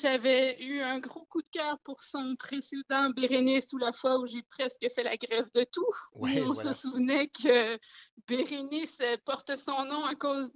J'avais 0.00 0.60
eu 0.60 0.80
un 0.80 0.98
gros 0.98 1.24
coup 1.26 1.40
de 1.40 1.48
cœur 1.48 1.78
pour 1.84 2.02
son 2.02 2.34
précédent 2.36 3.10
Bérénice 3.10 3.72
ou 3.72 3.78
la 3.78 3.92
fois 3.92 4.18
où 4.18 4.26
j'ai 4.26 4.42
presque 4.42 4.86
fait 4.94 5.04
la 5.04 5.16
grève 5.16 5.50
de 5.52 5.64
tout. 5.64 5.86
on 6.12 6.54
se 6.54 6.74
souvenait 6.74 7.28
que 7.28 7.78
Bérénice 8.26 8.98
porte 9.24 9.56
son 9.56 9.84
nom 9.84 10.04
à 10.04 10.14
cause 10.14 10.50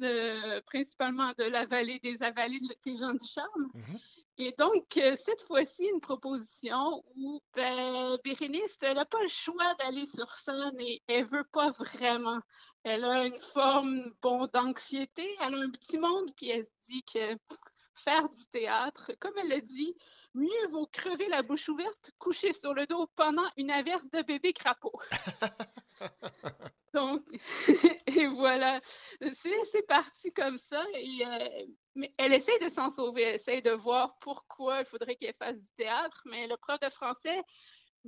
principalement 0.67 1.33
de 1.39 1.45
la 1.45 1.67
vallée 1.67 2.01
des 2.01 2.21
avalées 2.23 2.61
de 2.61 2.97
gens 2.97 3.15
du 3.15 3.27
Charme. 3.27 3.71
Mm-hmm. 3.75 4.25
Et 4.41 4.55
donc, 4.57 4.97
euh, 4.97 5.17
cette 5.17 5.43
fois-ci, 5.43 5.85
une 5.93 6.01
proposition 6.01 7.05
où 7.17 7.43
ben, 7.57 8.17
Bérénice, 8.23 8.79
elle 8.83 8.95
n'a 8.95 9.05
pas 9.05 9.21
le 9.21 9.29
choix 9.29 9.75
d'aller 9.75 10.07
sur 10.07 10.33
scène 10.33 10.79
et 10.79 11.03
elle 11.09 11.27
veut 11.27 11.47
pas 11.53 11.71
vraiment. 11.73 12.39
Elle 12.85 13.05
a 13.05 13.27
une 13.27 13.41
forme 13.41 14.13
bon, 14.23 14.47
d'anxiété, 14.47 15.29
elle 15.41 15.55
a 15.55 15.59
un 15.59 15.71
petit 15.71 15.99
monde, 15.99 16.31
puis 16.37 16.51
elle 16.51 16.65
se 16.65 16.71
dit 16.89 17.03
que 17.03 17.37
faire 17.99 18.29
du 18.29 18.47
théâtre, 18.47 19.13
comme 19.21 19.37
elle 19.39 19.49
le 19.49 19.61
dit, 19.61 19.95
mieux 20.35 20.69
vaut 20.71 20.87
crever 20.87 21.29
la 21.29 21.43
bouche 21.43 21.69
ouverte, 21.69 22.13
coucher 22.19 22.53
sur 22.53 22.75
le 22.75 22.87
dos 22.87 23.07
pendant 23.17 23.49
une 23.57 23.71
averse 23.71 24.09
de 24.11 24.23
bébé 24.23 24.53
crapaud. 24.53 24.99
Donc, 26.95 27.23
et 28.07 28.27
voilà, 28.29 28.81
c'est 29.21 29.87
parti 29.87 30.33
comme 30.33 30.59
ça. 30.59 30.83
Et, 30.95 31.25
euh, 31.27 31.67
mais 31.95 32.13
elle 32.17 32.33
essaie 32.33 32.59
de 32.61 32.69
s'en 32.69 32.91
sauver, 32.91 33.23
elle 33.23 33.35
essaie 33.35 33.61
de 33.61 33.71
voir 33.71 34.19
pourquoi 34.21 34.81
il 34.81 34.87
faudrait 34.87 35.17
qu'elle 35.17 35.35
fasse 35.35 35.59
du 35.59 35.71
théâtre, 35.77 36.23
mais 36.25 36.47
le 36.47 36.57
prof 36.57 36.81
de 36.81 36.89
français 36.89 37.43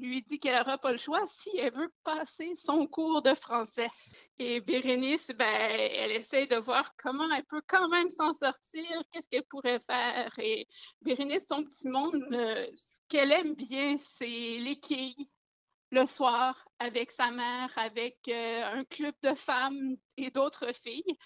lui 0.01 0.23
dit 0.23 0.39
qu'elle 0.39 0.57
n'aura 0.57 0.79
pas 0.79 0.93
le 0.93 0.99
choix 0.99 1.23
si 1.27 1.51
elle 1.57 1.73
veut 1.73 1.93
passer 2.05 2.55
son 2.57 2.87
cours 2.87 3.23
de 3.23 3.35
français. 3.35 3.91
Et 4.39 4.61
Bérénice, 4.61 5.29
ben, 5.29 5.47
elle 5.47 6.13
essaie 6.13 6.47
de 6.47 6.57
voir 6.57 6.95
comment 6.97 7.31
elle 7.31 7.45
peut 7.45 7.63
quand 7.67 7.89
même 7.89 8.11
s'en 8.11 8.33
sortir, 8.33 9.03
qu'est-ce 9.13 9.29
qu'elle 9.29 9.45
pourrait 9.45 9.81
faire. 9.81 10.33
Et 10.39 10.67
Bérénice, 11.03 11.47
son 11.47 11.65
petit 11.65 11.89
monde, 11.89 12.23
euh, 12.33 12.67
ce 12.77 12.99
qu'elle 13.09 13.33
aime 13.33 13.55
bien, 13.55 13.97
c'est 14.19 14.27
les 14.27 14.81
le 15.91 16.07
soir 16.07 16.69
avec 16.79 17.11
sa 17.11 17.31
mère, 17.31 17.73
avec 17.77 18.19
euh, 18.29 18.63
un 18.65 18.85
club 18.85 19.15
de 19.23 19.35
femmes 19.35 19.97
et 20.17 20.31
d'autres 20.31 20.73
filles. 20.73 21.17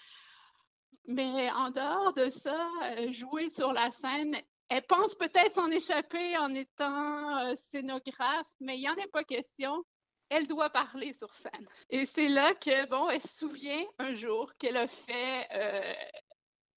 Mais 1.07 1.51
en 1.51 1.69
dehors 1.69 2.13
de 2.13 2.29
ça, 2.29 2.67
euh, 2.83 3.11
jouer 3.11 3.49
sur 3.49 3.71
la 3.73 3.91
scène, 3.91 4.35
elle 4.69 4.83
pense 4.83 5.15
peut-être 5.15 5.53
s'en 5.53 5.69
échapper 5.69 6.37
en 6.37 6.53
étant 6.53 7.39
euh, 7.39 7.55
scénographe, 7.55 8.49
mais 8.59 8.77
il 8.77 8.81
n'y 8.81 8.89
en 8.89 8.93
a 8.93 9.07
pas 9.11 9.23
question. 9.23 9.83
Elle 10.29 10.47
doit 10.47 10.71
parler 10.71 11.13
sur 11.13 11.31
scène. 11.33 11.67
Et 11.89 12.05
c'est 12.07 12.29
là 12.29 12.55
que, 12.55 12.87
bon, 12.87 13.09
elle 13.09 13.21
se 13.21 13.37
souvient 13.37 13.85
un 13.99 14.13
jour 14.15 14.51
qu'elle 14.57 14.77
a 14.77 14.87
fait 14.87 15.47
euh, 15.53 15.93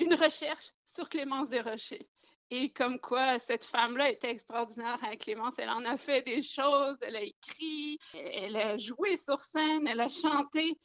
une 0.01 0.15
recherche 0.15 0.71
sur 0.85 1.09
Clémence 1.09 1.49
Desrochers. 1.49 2.07
Et 2.51 2.71
comme 2.73 2.99
quoi, 2.99 3.39
cette 3.39 3.65
femme-là 3.65 4.11
était 4.11 4.31
extraordinaire 4.31 5.03
avec 5.03 5.21
Clémence. 5.21 5.55
Elle 5.59 5.71
en 5.71 5.85
a 5.85 5.97
fait 5.97 6.23
des 6.23 6.43
choses, 6.43 6.97
elle 7.03 7.17
a 7.17 7.23
écrit, 7.23 7.99
elle 8.15 8.57
a 8.57 8.77
joué 8.79 9.17
sur 9.17 9.41
scène, 9.41 9.87
elle 9.87 10.01
a 10.01 10.09
chanté. 10.09 10.79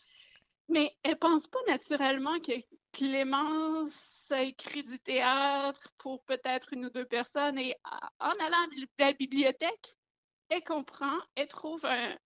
Mais 0.69 0.93
elle 1.03 1.17
pense 1.17 1.47
pas 1.47 1.59
naturellement 1.67 2.39
que 2.39 2.53
Clémence 2.91 4.12
écrit 4.41 4.83
du 4.83 4.99
théâtre 4.99 5.89
pour 5.97 6.23
peut-être 6.23 6.73
une 6.73 6.85
ou 6.85 6.89
deux 6.89 7.05
personnes 7.05 7.59
et 7.59 7.75
en 8.19 8.29
allant 8.29 8.57
à 8.57 9.03
la 9.03 9.13
bibliothèque, 9.13 9.95
elle 10.49 10.63
comprend, 10.63 11.17
elle 11.35 11.47
trouve 11.47 11.85
un, 11.85 12.17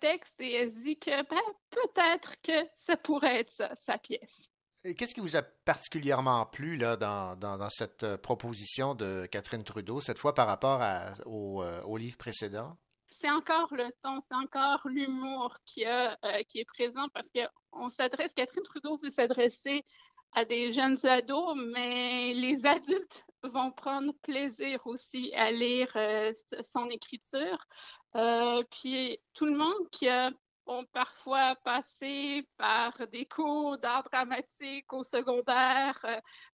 texte 0.00 0.34
et 0.40 0.54
elle 0.54 0.72
se 0.72 0.78
dit 0.80 0.98
que 0.98 1.22
ben, 1.28 1.40
peut-être 1.70 2.34
que 2.42 2.68
ça 2.78 2.96
pourrait 2.96 3.40
être 3.40 3.50
ça, 3.50 3.74
sa 3.76 3.96
pièce. 3.96 4.50
Qu'est-ce 4.96 5.14
qui 5.14 5.20
vous 5.20 5.36
a 5.36 5.42
particulièrement 5.42 6.46
plu 6.46 6.76
là, 6.76 6.96
dans, 6.96 7.36
dans, 7.36 7.68
cette 7.68 8.04
euh, 8.04 8.16
proposition 8.16 8.94
de 8.94 9.26
Catherine 9.26 9.64
Trudeau, 9.64 10.00
cette 10.00 10.18
fois 10.18 10.34
par 10.34 10.46
rapport 10.46 10.80
au, 11.26 11.62
euh, 11.62 11.82
au 11.82 11.96
livre 11.96 12.16
précédent? 12.16 12.76
c'est 13.20 13.30
encore 13.30 13.68
le 13.74 13.90
ton, 14.02 14.20
c'est 14.20 14.36
encore 14.36 14.80
l'humour 14.84 15.56
qui, 15.64 15.84
euh, 15.86 16.14
qui 16.48 16.60
est 16.60 16.64
présent 16.64 17.08
parce 17.12 17.28
qu'on 17.30 17.90
s'adresse, 17.90 18.32
Catherine 18.34 18.62
Trudeau 18.62 18.96
veut 18.96 19.10
s'adresser 19.10 19.82
à 20.32 20.44
des 20.44 20.72
jeunes 20.72 20.98
ados, 21.04 21.56
mais 21.72 22.34
les 22.34 22.64
adultes 22.66 23.24
vont 23.42 23.70
prendre 23.70 24.12
plaisir 24.22 24.84
aussi 24.86 25.32
à 25.34 25.50
lire 25.50 25.90
euh, 25.96 26.32
son 26.62 26.88
écriture. 26.90 27.58
Euh, 28.16 28.62
puis 28.70 29.18
tout 29.34 29.46
le 29.46 29.56
monde 29.56 29.88
qui 29.90 30.08
a 30.08 30.30
parfois 30.92 31.56
passé 31.64 32.46
par 32.56 32.92
des 33.08 33.24
cours 33.26 33.78
d'art 33.78 34.02
dramatique 34.02 34.92
au 34.92 35.02
secondaire 35.02 35.98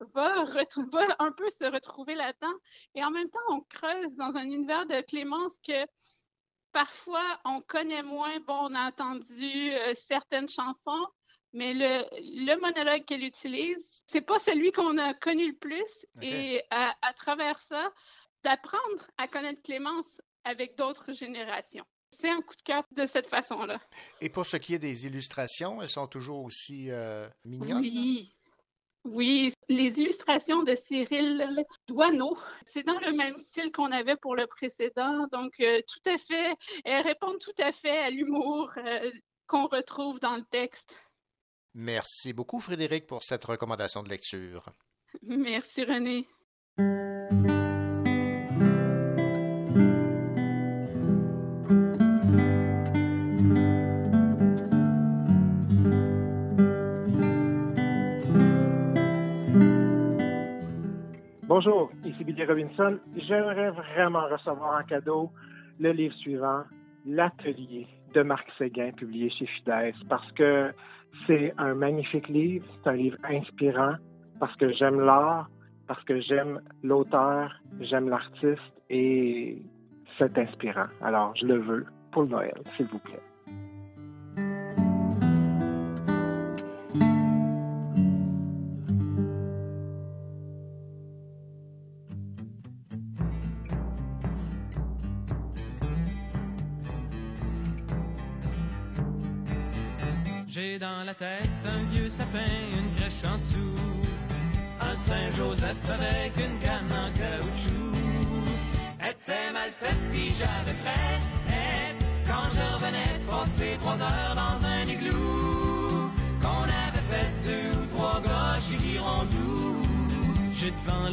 va, 0.01 0.45
va 0.45 1.17
un 1.19 1.33
peu 1.33 1.51
se 1.51 1.65
retrouver 1.65 2.15
là-dedans. 2.15 2.55
Et 2.95 3.05
en 3.05 3.11
même 3.11 3.29
temps, 3.31 3.41
on 3.49 3.61
creuse 3.63 4.15
dans 4.15 4.37
un 4.37 4.45
univers 4.45 4.87
de 4.87 5.01
Clémence 5.01 5.59
que 5.67 5.85
parfois, 6.73 7.41
on 7.45 7.61
connaît 7.61 8.03
moins, 8.03 8.39
bon, 8.41 8.69
on 8.71 8.75
a 8.75 8.89
entendu 8.89 9.73
euh, 9.73 9.95
certaines 9.95 10.49
chansons, 10.49 11.07
mais 11.55 11.73
le, 11.73 12.61
monologue 12.61 13.05
qu'elle 13.05 13.25
utilise, 13.25 14.03
c'est 14.07 14.21
pas 14.21 14.39
celui 14.39 14.73
qu'on 14.73 14.99
a 14.99 15.15
connu 15.15 15.49
le 15.49 15.57
plus. 15.57 16.07
Et 16.21 16.63
à, 16.71 16.95
travers 17.17 17.59
ça, 17.59 17.93
d'apprendre 18.43 19.07
à 19.17 19.29
connaître 19.29 19.63
Clémence 19.63 20.21
avec 20.45 20.77
d'autres 20.77 21.13
générations. 21.13 21.85
C'est 22.21 22.29
un 22.29 22.43
coup 22.43 22.55
de 22.57 22.63
cœur 22.63 22.85
de 22.93 23.07
cette 23.07 23.27
façon-là. 23.27 23.81
Et 24.21 24.29
pour 24.29 24.47
ce 24.47 24.57
qui 24.57 24.75
est 24.75 24.79
des 24.79 25.07
illustrations, 25.07 25.81
elles 25.81 25.89
sont 25.89 26.07
toujours 26.07 26.45
aussi 26.45 26.91
euh, 26.91 27.29
mignonnes? 27.45 27.81
Oui, 27.81 28.35
oui, 29.05 29.53
les 29.69 30.01
illustrations 30.01 30.63
de 30.63 30.75
Cyril 30.75 31.65
Douaneau, 31.87 32.39
c'est 32.65 32.85
dans 32.85 32.99
le 33.01 33.13
même 33.13 33.37
style 33.37 33.71
qu'on 33.71 33.93
avait 33.93 34.17
pour 34.17 34.35
le 34.35 34.47
précédent, 34.47 35.27
donc 35.31 35.61
euh, 35.61 35.81
tout 35.87 36.09
à 36.09 36.17
fait, 36.19 36.55
elles 36.85 37.03
répondent 37.03 37.39
tout 37.39 37.63
à 37.63 37.71
fait 37.71 37.99
à 37.99 38.11
l'humour 38.11 38.73
euh, 38.79 39.11
qu'on 39.47 39.67
retrouve 39.67 40.21
dans 40.21 40.37
le 40.37 40.45
texte. 40.45 41.04
Merci 41.75 42.33
beaucoup 42.33 42.61
Frédéric 42.61 43.07
pour 43.07 43.25
cette 43.25 43.45
recommandation 43.45 44.03
de 44.03 44.09
lecture. 44.09 44.65
Merci 45.23 45.85
René. 45.85 46.27
Bonjour, 61.47 61.91
ici 62.05 62.25
Billy 62.25 62.45
Robinson. 62.45 62.99
J'aimerais 63.17 63.71
vraiment 63.71 64.27
recevoir 64.29 64.81
en 64.81 64.85
cadeau 64.85 65.31
le 65.81 65.93
livre 65.93 66.15
suivant, 66.17 66.65
L'Atelier 67.07 67.87
de 68.15 68.23
Marc 68.23 68.47
Séguin, 68.59 68.93
publié 68.93 69.29
chez 69.31 69.47
Fides, 69.47 69.95
parce 70.09 70.31
que 70.33 70.73
c'est 71.27 71.55
un 71.59 71.75
magnifique 71.75 72.29
livre, 72.29 72.67
c'est 72.83 72.91
un 72.91 72.95
livre 72.95 73.19
inspirant, 73.25 73.95
parce 74.41 74.55
que 74.57 74.73
j'aime 74.73 75.01
l'art, 75.01 75.49
parce 75.87 76.03
que 76.05 76.21
j'aime 76.21 76.61
l'auteur, 76.83 77.53
j'aime 77.81 78.09
l'artiste 78.09 78.61
et 78.91 79.63
c'est 80.19 80.37
inspirant. 80.39 80.87
Alors, 81.03 81.35
je 81.37 81.47
le 81.47 81.59
veux 81.59 81.87
pour 82.13 82.27
Noël, 82.27 82.55
s'il 82.77 82.87
vous 82.87 82.99
plaît. 82.99 83.23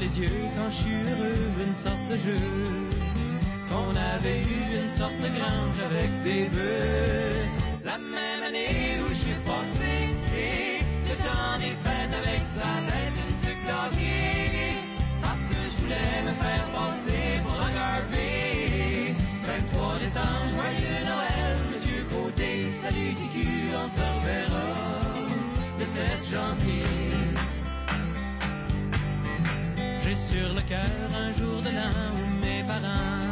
Les 0.02 0.20
yeux 0.20 0.50
quand 0.56 0.70
je 0.70 0.76
suis 0.76 1.02
heureux 1.10 1.52
une 1.68 1.76
sorte 1.76 2.06
de 2.10 2.18
jeu. 2.18 2.44
Qu'on 3.70 3.96
avait 3.96 4.42
eu 4.42 4.82
une 4.82 4.90
sorte 4.90 5.18
de 5.26 5.30
grange 5.38 5.80
avec 5.90 6.10
des 6.24 6.46
bœufs. 6.50 7.46
La 7.86 7.98
même 7.98 8.42
année 8.48 8.98
où 9.02 9.10
je 9.10 9.20
suis 9.26 9.40
passé, 9.46 9.94
et 10.36 10.80
le 11.10 11.16
temps 11.26 11.58
des 11.58 11.76
fêtes 11.84 12.16
avec 12.22 12.42
sa 12.58 12.72
tête 12.90 13.18
une 13.26 13.38
sucre 13.44 13.74
Parce 15.22 15.46
que 15.52 15.60
je 15.70 15.76
voulais 15.82 16.22
me 16.28 16.34
faire 16.44 16.66
passer 16.78 17.24
pour 17.44 17.58
un 17.68 17.72
Garvey. 17.78 19.14
23 19.44 19.96
décembre, 20.04 20.48
joyeux 20.56 21.02
Noël, 21.12 21.58
Monsieur 21.72 22.04
Côté, 22.10 22.64
salut 22.72 23.14
Ticu, 23.16 23.68
on 23.70 23.88
se 23.88 24.02
reverra 24.02 24.68
le 25.80 25.86
7 25.86 26.34
janvier. 26.34 26.91
Sur 30.32 30.54
le 30.54 30.62
cœur 30.62 31.10
un 31.26 31.32
jour 31.34 31.58
de 31.62 31.72
l'an 31.78 32.14
où 32.16 32.46
mes 32.46 32.64
parents 32.64 33.28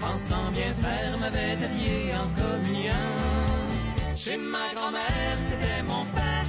pensant 0.00 0.50
bien 0.52 0.72
faire 0.82 1.18
m'avait 1.18 1.56
habillé 1.64 2.14
en 2.22 2.28
communion. 2.40 3.06
Chez 4.14 4.36
ma 4.36 4.72
grand-mère, 4.74 5.36
c'était 5.48 5.82
mon 5.82 6.04
père 6.16 6.46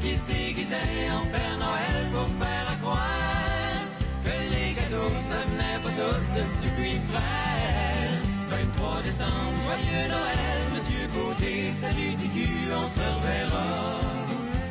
qui 0.00 0.12
se 0.20 0.26
déguisait 0.26 1.10
en 1.18 1.24
Père 1.34 1.56
Noël 1.64 1.98
pour 2.12 2.28
faire 2.40 2.70
croire 2.82 3.78
que 4.24 4.34
les 4.52 4.74
cadeaux, 4.78 5.14
ça 5.28 5.40
venait 5.50 5.80
pas 5.82 5.94
tout 5.98 6.20
de 6.36 6.42
du 6.82 6.96
frère. 7.10 8.12
23 8.48 9.02
décembre, 9.02 9.54
joyeux 9.64 10.06
Noël, 10.14 10.62
Monsieur 10.74 11.04
Côté, 11.16 11.66
salut 11.66 12.14
Ticu, 12.16 12.48
on 12.70 12.88
se 12.88 13.00
reverra 13.00 14.00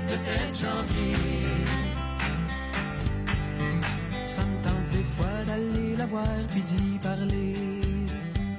le 0.10 0.18
7 0.18 0.30
janvier. 0.64 1.61
Puis 6.50 6.62
d'y 6.62 6.98
parler 7.00 7.54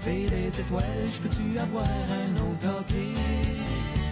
Fais 0.01 0.27
des 0.27 0.61
étoiles, 0.61 1.07
je 1.07 1.19
peux-tu 1.21 1.59
avoir 1.59 1.85
un 1.85 2.33
autre 2.37 2.81
hockey? 2.81 3.15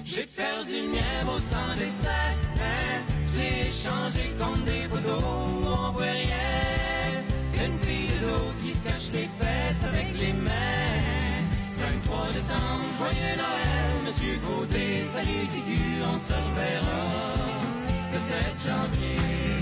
J'ai 0.04 0.26
perdu 0.26 0.82
le 0.82 0.88
mien 0.92 1.24
au 1.26 1.38
sang 1.38 1.74
des 1.76 1.90
hein? 2.06 3.02
Je 3.32 3.38
l'ai 3.38 3.68
échangé 3.68 4.36
contre 4.38 4.64
des 4.64 4.88
photos 4.88 5.22
on 5.22 5.92
voit 5.92 6.02
rien. 6.02 7.64
Une 7.64 7.78
fille 7.78 8.18
de 8.20 8.62
qui 8.62 8.72
se 8.72 8.84
cache 8.84 9.12
les 9.12 9.28
fesses 9.38 9.84
avec 9.84 10.18
les 10.18 10.32
mains. 10.32 10.90
Joyeux 13.00 13.34
Noël, 13.34 14.04
Monsieur 14.06 14.38
Côté, 14.42 14.98
salut 14.98 15.46
Tigu, 15.48 16.02
on 16.02 16.18
se 16.18 16.34
reverra 16.34 17.06
le 18.12 18.18
7 18.18 18.34
janvier. 18.66 19.59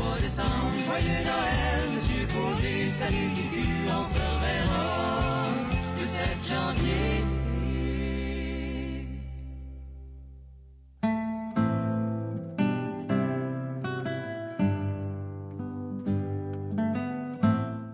23 0.00 0.18
décembre, 0.20 0.72
joyeux 0.86 1.22
Noël, 1.24 1.90
Monsieur 1.94 2.26
Côté, 2.26 2.84
salut 2.90 3.30
on 3.86 4.04
se 4.04 4.18
reverra 4.18 5.46
le 5.94 6.04
7 6.06 6.22
janvier. 6.48 7.24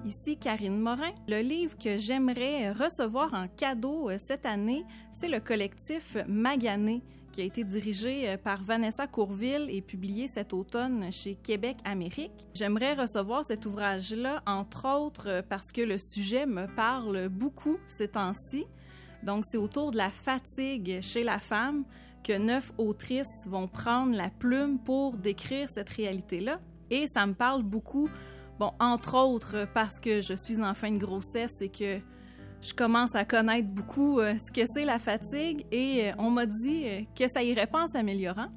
Ici 0.04 0.36
Karine 0.38 0.78
Morin. 0.78 1.12
Le 1.26 1.40
livre 1.40 1.76
que 1.76 1.98
j'aimerais 1.98 2.70
recevoir 2.72 3.34
en 3.34 3.48
cadeau 3.48 4.10
euh, 4.10 4.16
cette 4.18 4.46
année, 4.46 4.84
c'est 5.12 5.28
le 5.28 5.40
collectif 5.40 6.16
Magané 6.28 7.02
qui 7.36 7.42
a 7.42 7.44
été 7.44 7.64
dirigé 7.64 8.30
euh, 8.30 8.38
par 8.38 8.62
Vanessa 8.62 9.06
Courville 9.06 9.68
et 9.68 9.82
publié 9.82 10.26
cet 10.26 10.54
automne 10.54 11.12
chez 11.12 11.34
Québec 11.34 11.76
Amérique. 11.84 12.32
J'aimerais 12.54 12.94
recevoir 12.94 13.44
cet 13.44 13.66
ouvrage-là, 13.66 14.42
entre 14.46 14.88
autres 14.88 15.28
euh, 15.28 15.42
parce 15.46 15.70
que 15.70 15.82
le 15.82 15.98
sujet 15.98 16.46
me 16.46 16.66
parle 16.66 17.28
beaucoup 17.28 17.76
ces 17.88 18.08
temps-ci. 18.08 18.64
Donc, 19.22 19.44
c'est 19.44 19.58
autour 19.58 19.90
de 19.90 19.98
la 19.98 20.08
fatigue 20.08 21.02
chez 21.02 21.24
la 21.24 21.38
femme 21.38 21.84
que 22.24 22.38
neuf 22.38 22.72
autrices 22.78 23.46
vont 23.48 23.68
prendre 23.68 24.16
la 24.16 24.30
plume 24.30 24.78
pour 24.78 25.18
décrire 25.18 25.68
cette 25.68 25.90
réalité-là. 25.90 26.58
Et 26.88 27.06
ça 27.06 27.26
me 27.26 27.34
parle 27.34 27.62
beaucoup 27.62 28.08
Bon, 28.58 28.72
entre 28.80 29.18
autres, 29.18 29.68
parce 29.74 30.00
que 30.00 30.22
je 30.22 30.32
suis 30.32 30.62
en 30.62 30.72
fin 30.72 30.90
de 30.90 30.96
grossesse 30.96 31.60
et 31.60 31.68
que 31.68 32.00
je 32.66 32.74
commence 32.74 33.14
à 33.14 33.24
connaître 33.24 33.68
beaucoup 33.68 34.18
euh, 34.18 34.34
ce 34.38 34.50
que 34.52 34.66
c'est 34.66 34.84
la 34.84 34.98
fatigue 34.98 35.64
et 35.70 36.08
euh, 36.08 36.12
on 36.18 36.30
m'a 36.30 36.46
dit 36.46 36.84
euh, 36.84 37.00
que 37.16 37.28
ça 37.28 37.42
irait 37.42 37.66
pas 37.66 37.84
en 37.84 37.86
s'améliorant. 37.86 38.48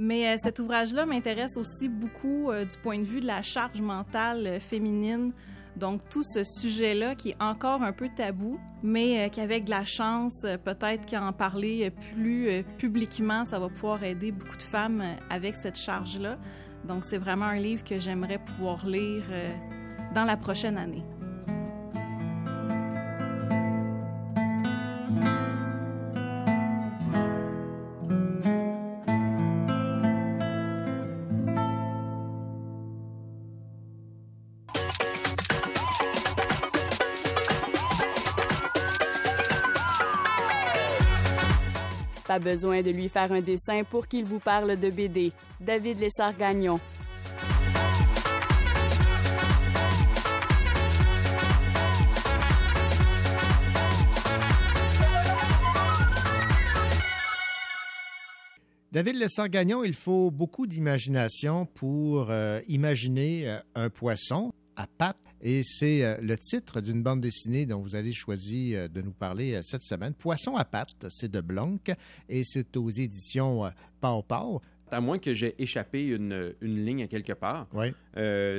Mais 0.00 0.38
cet 0.38 0.60
ouvrage-là 0.60 1.06
m'intéresse 1.06 1.56
aussi 1.56 1.88
beaucoup 1.88 2.52
du 2.52 2.76
point 2.84 3.00
de 3.00 3.04
vue 3.04 3.18
de 3.18 3.26
la 3.26 3.42
charge 3.42 3.80
mentale 3.80 4.60
féminine. 4.60 5.32
Donc 5.74 6.02
tout 6.08 6.22
ce 6.22 6.44
sujet-là 6.44 7.16
qui 7.16 7.30
est 7.30 7.42
encore 7.42 7.82
un 7.82 7.92
peu 7.92 8.08
tabou, 8.08 8.60
mais 8.84 9.28
qu'avec 9.30 9.64
de 9.64 9.70
la 9.70 9.84
chance, 9.84 10.46
peut-être 10.64 11.10
qu'en 11.10 11.32
parler 11.32 11.90
plus 12.12 12.62
publiquement, 12.78 13.44
ça 13.44 13.58
va 13.58 13.68
pouvoir 13.68 14.04
aider 14.04 14.30
beaucoup 14.30 14.56
de 14.56 14.62
femmes 14.62 15.02
avec 15.30 15.56
cette 15.56 15.76
charge-là. 15.76 16.38
Donc, 16.84 17.04
c'est 17.04 17.18
vraiment 17.18 17.46
un 17.46 17.58
livre 17.58 17.82
que 17.82 17.98
j'aimerais 17.98 18.38
pouvoir 18.38 18.86
lire 18.86 19.24
dans 20.14 20.24
la 20.24 20.36
prochaine 20.36 20.78
année. 20.78 21.02
Besoin 42.38 42.82
de 42.82 42.90
lui 42.90 43.08
faire 43.08 43.32
un 43.32 43.40
dessin 43.40 43.82
pour 43.84 44.08
qu'il 44.08 44.24
vous 44.24 44.38
parle 44.38 44.78
de 44.78 44.90
BD. 44.90 45.32
David 45.60 45.98
Lessard-Gagnon. 46.00 46.78
David 58.90 59.16
Lessard-Gagnon, 59.16 59.84
il 59.84 59.92
faut 59.94 60.30
beaucoup 60.30 60.66
d'imagination 60.66 61.66
pour 61.66 62.30
euh, 62.30 62.60
imaginer 62.68 63.48
euh, 63.48 63.58
un 63.74 63.90
poisson 63.90 64.52
à 64.78 64.86
pattes 64.86 65.18
et 65.40 65.62
c'est 65.62 66.04
euh, 66.04 66.16
le 66.20 66.36
titre 66.36 66.80
d'une 66.80 67.02
bande 67.02 67.20
dessinée 67.20 67.66
dont 67.66 67.80
vous 67.80 67.94
allez 67.94 68.12
choisir 68.12 68.78
euh, 68.78 68.88
de 68.88 69.02
nous 69.02 69.12
parler 69.12 69.54
euh, 69.54 69.60
cette 69.62 69.82
semaine. 69.82 70.14
Poisson 70.14 70.56
à 70.56 70.64
pattes, 70.64 71.06
c'est 71.10 71.30
de 71.30 71.40
Blanc 71.40 71.78
et 72.28 72.42
c'est 72.44 72.76
aux 72.76 72.90
éditions 72.90 73.70
Pau 74.00 74.22
Pau. 74.22 74.60
À 74.90 75.00
moins 75.00 75.18
que 75.18 75.34
j'ai 75.34 75.54
échappé 75.62 76.06
une, 76.06 76.54
une, 76.62 76.84
ligne 76.84 77.02
à 77.02 77.08
quelque 77.08 77.34
part, 77.34 77.68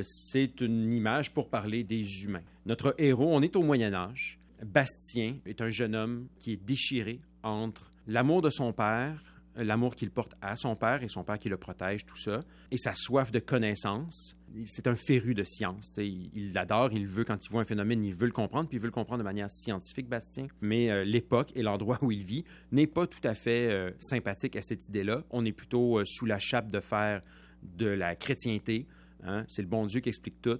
c'est 0.04 0.62
une 0.62 0.94
image 0.94 1.34
pour 1.34 1.50
parler 1.50 1.84
des 1.84 2.24
humains. 2.24 2.44
Notre 2.68 2.94
héros, 3.00 3.30
on 3.32 3.42
est 3.42 3.56
au 3.56 3.64
Moyen 3.64 3.94
Âge. 3.94 4.40
Bastien 4.64 5.38
est 5.48 5.60
un 5.62 5.72
jeune 5.72 5.96
homme 5.96 6.28
qui 6.38 6.52
est 6.54 6.64
déchiré 6.64 7.20
entre 7.42 7.92
l'amour 8.06 8.44
de 8.44 8.52
son 8.52 8.74
père, 8.74 9.40
l'amour 9.56 9.96
qu'il 9.96 10.12
porte 10.12 10.36
à 10.40 10.56
son 10.56 10.76
père 10.76 11.02
et 11.02 11.08
son 11.08 11.24
père 11.24 11.40
qui 11.40 11.50
le 11.50 11.58
protège, 11.58 12.06
tout 12.06 12.18
ça, 12.18 12.42
et 12.70 12.78
sa 12.78 12.94
soif 12.94 13.32
de 13.32 13.40
connaissance 13.40 14.36
c'est 14.66 14.88
un 14.88 14.96
féru 14.96 15.34
de 15.34 15.44
science. 15.44 15.92
Il 15.98 16.54
l'adore, 16.54 16.92
il 16.94 17.08
veut, 17.08 17.24
quand 17.24 17.44
il 17.46 17.50
voit 17.50 17.62
un 17.62 17.66
phénomène, 17.66 18.04
il 18.04 18.14
veut 18.14 18.26
le 18.26 18.32
comprendre, 18.32 18.68
puis 18.68 18.78
il 18.78 18.82
veut 18.82 18.88
le 18.88 18.92
comprendre 18.92 19.20
de 19.20 19.24
manière 19.24 19.50
scientifique, 19.50 20.08
Bastien. 20.08 20.48
Mais 20.62 20.90
euh, 20.90 21.04
l'époque 21.04 21.52
et 21.56 21.62
l'endroit 21.62 22.00
où 22.02 22.12
il 22.12 22.24
vit 22.24 22.44
n'est 22.72 22.88
pas 22.88 23.08
tout 23.08 23.20
à 23.24 23.34
fait 23.34 23.70
euh, 23.70 23.92
sympathique 24.00 24.56
à 24.56 24.62
cette 24.62 24.88
idée-là. 24.88 25.24
On 25.30 25.46
est 25.46 25.52
plutôt 25.52 26.00
euh, 26.00 26.04
sous 26.06 26.26
la 26.26 26.40
chape 26.40 26.72
de 26.72 26.80
fer 26.80 27.22
de 27.64 27.88
la 27.88 28.16
chrétienté. 28.16 28.88
Hein. 29.24 29.46
C'est 29.48 29.62
le 29.62 29.68
bon 29.68 29.86
Dieu 29.86 30.00
qui 30.02 30.10
explique 30.10 30.42
tout. 30.42 30.60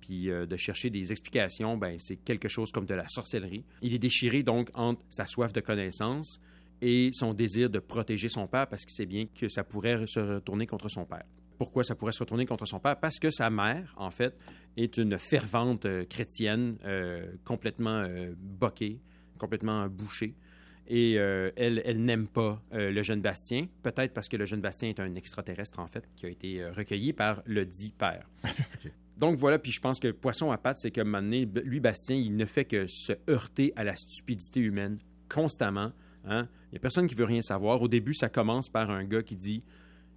Puis 0.00 0.26
de 0.28 0.56
chercher 0.56 0.88
des 0.88 1.10
explications, 1.10 1.76
ben, 1.76 1.96
c'est 1.98 2.14
quelque 2.14 2.46
chose 2.46 2.70
comme 2.70 2.86
de 2.86 2.94
la 2.94 3.08
sorcellerie. 3.08 3.64
Il 3.82 3.92
est 3.92 3.98
déchiré 3.98 4.44
donc 4.44 4.70
entre 4.74 5.02
sa 5.10 5.26
soif 5.26 5.52
de 5.52 5.60
connaissance 5.60 6.40
et 6.80 7.10
son 7.12 7.34
désir 7.34 7.70
de 7.70 7.80
protéger 7.80 8.28
son 8.28 8.46
père 8.46 8.68
parce 8.68 8.84
qu'il 8.84 8.94
sait 8.94 9.06
bien 9.06 9.26
que 9.26 9.48
ça 9.48 9.64
pourrait 9.64 10.06
se 10.06 10.20
retourner 10.20 10.68
contre 10.68 10.88
son 10.88 11.04
père. 11.04 11.24
Pourquoi 11.58 11.84
ça 11.84 11.94
pourrait 11.94 12.12
se 12.12 12.20
retourner 12.20 12.46
contre 12.46 12.66
son 12.66 12.78
père? 12.78 12.98
Parce 12.98 13.18
que 13.18 13.30
sa 13.30 13.50
mère, 13.50 13.94
en 13.96 14.10
fait, 14.10 14.36
est 14.76 14.96
une 14.98 15.18
fervente 15.18 15.86
euh, 15.86 16.04
chrétienne, 16.04 16.76
euh, 16.84 17.32
complètement 17.44 18.02
euh, 18.02 18.34
boquée, 18.38 19.00
complètement 19.38 19.86
bouchée. 19.88 20.34
Et 20.88 21.14
elle, 21.14 21.82
elle 21.84 22.04
n'aime 22.04 22.28
pas 22.28 22.62
le 22.70 23.02
jeune 23.02 23.20
Bastien, 23.20 23.66
peut-être 23.82 24.14
parce 24.14 24.28
que 24.28 24.36
le 24.36 24.44
jeune 24.44 24.60
Bastien 24.60 24.88
est 24.88 25.00
un 25.00 25.16
extraterrestre, 25.16 25.80
en 25.80 25.88
fait, 25.88 26.08
qui 26.14 26.26
a 26.26 26.28
été 26.28 26.64
recueilli 26.64 27.12
par 27.12 27.42
le 27.44 27.66
dit 27.66 27.92
père. 27.98 28.30
Donc 29.16 29.36
voilà, 29.36 29.58
puis 29.58 29.72
je 29.72 29.80
pense 29.80 29.98
que 29.98 30.12
poisson 30.12 30.52
à 30.52 30.58
pattes, 30.58 30.78
c'est 30.78 30.92
que 30.92 31.00
donné, 31.00 31.44
lui, 31.64 31.80
Bastien, 31.80 32.14
il 32.14 32.36
ne 32.36 32.44
fait 32.44 32.66
que 32.66 32.86
se 32.86 33.14
heurter 33.28 33.72
à 33.74 33.82
la 33.82 33.96
stupidité 33.96 34.60
humaine 34.60 34.98
constamment. 35.28 35.90
Hein? 36.24 36.48
Il 36.66 36.74
n'y 36.74 36.78
a 36.78 36.80
personne 36.80 37.06
qui 37.06 37.14
veut 37.14 37.24
rien 37.24 37.42
savoir. 37.42 37.80
Au 37.82 37.88
début, 37.88 38.14
ça 38.14 38.28
commence 38.28 38.68
par 38.68 38.90
un 38.90 39.04
gars 39.04 39.22
qui 39.22 39.34
dit 39.34 39.64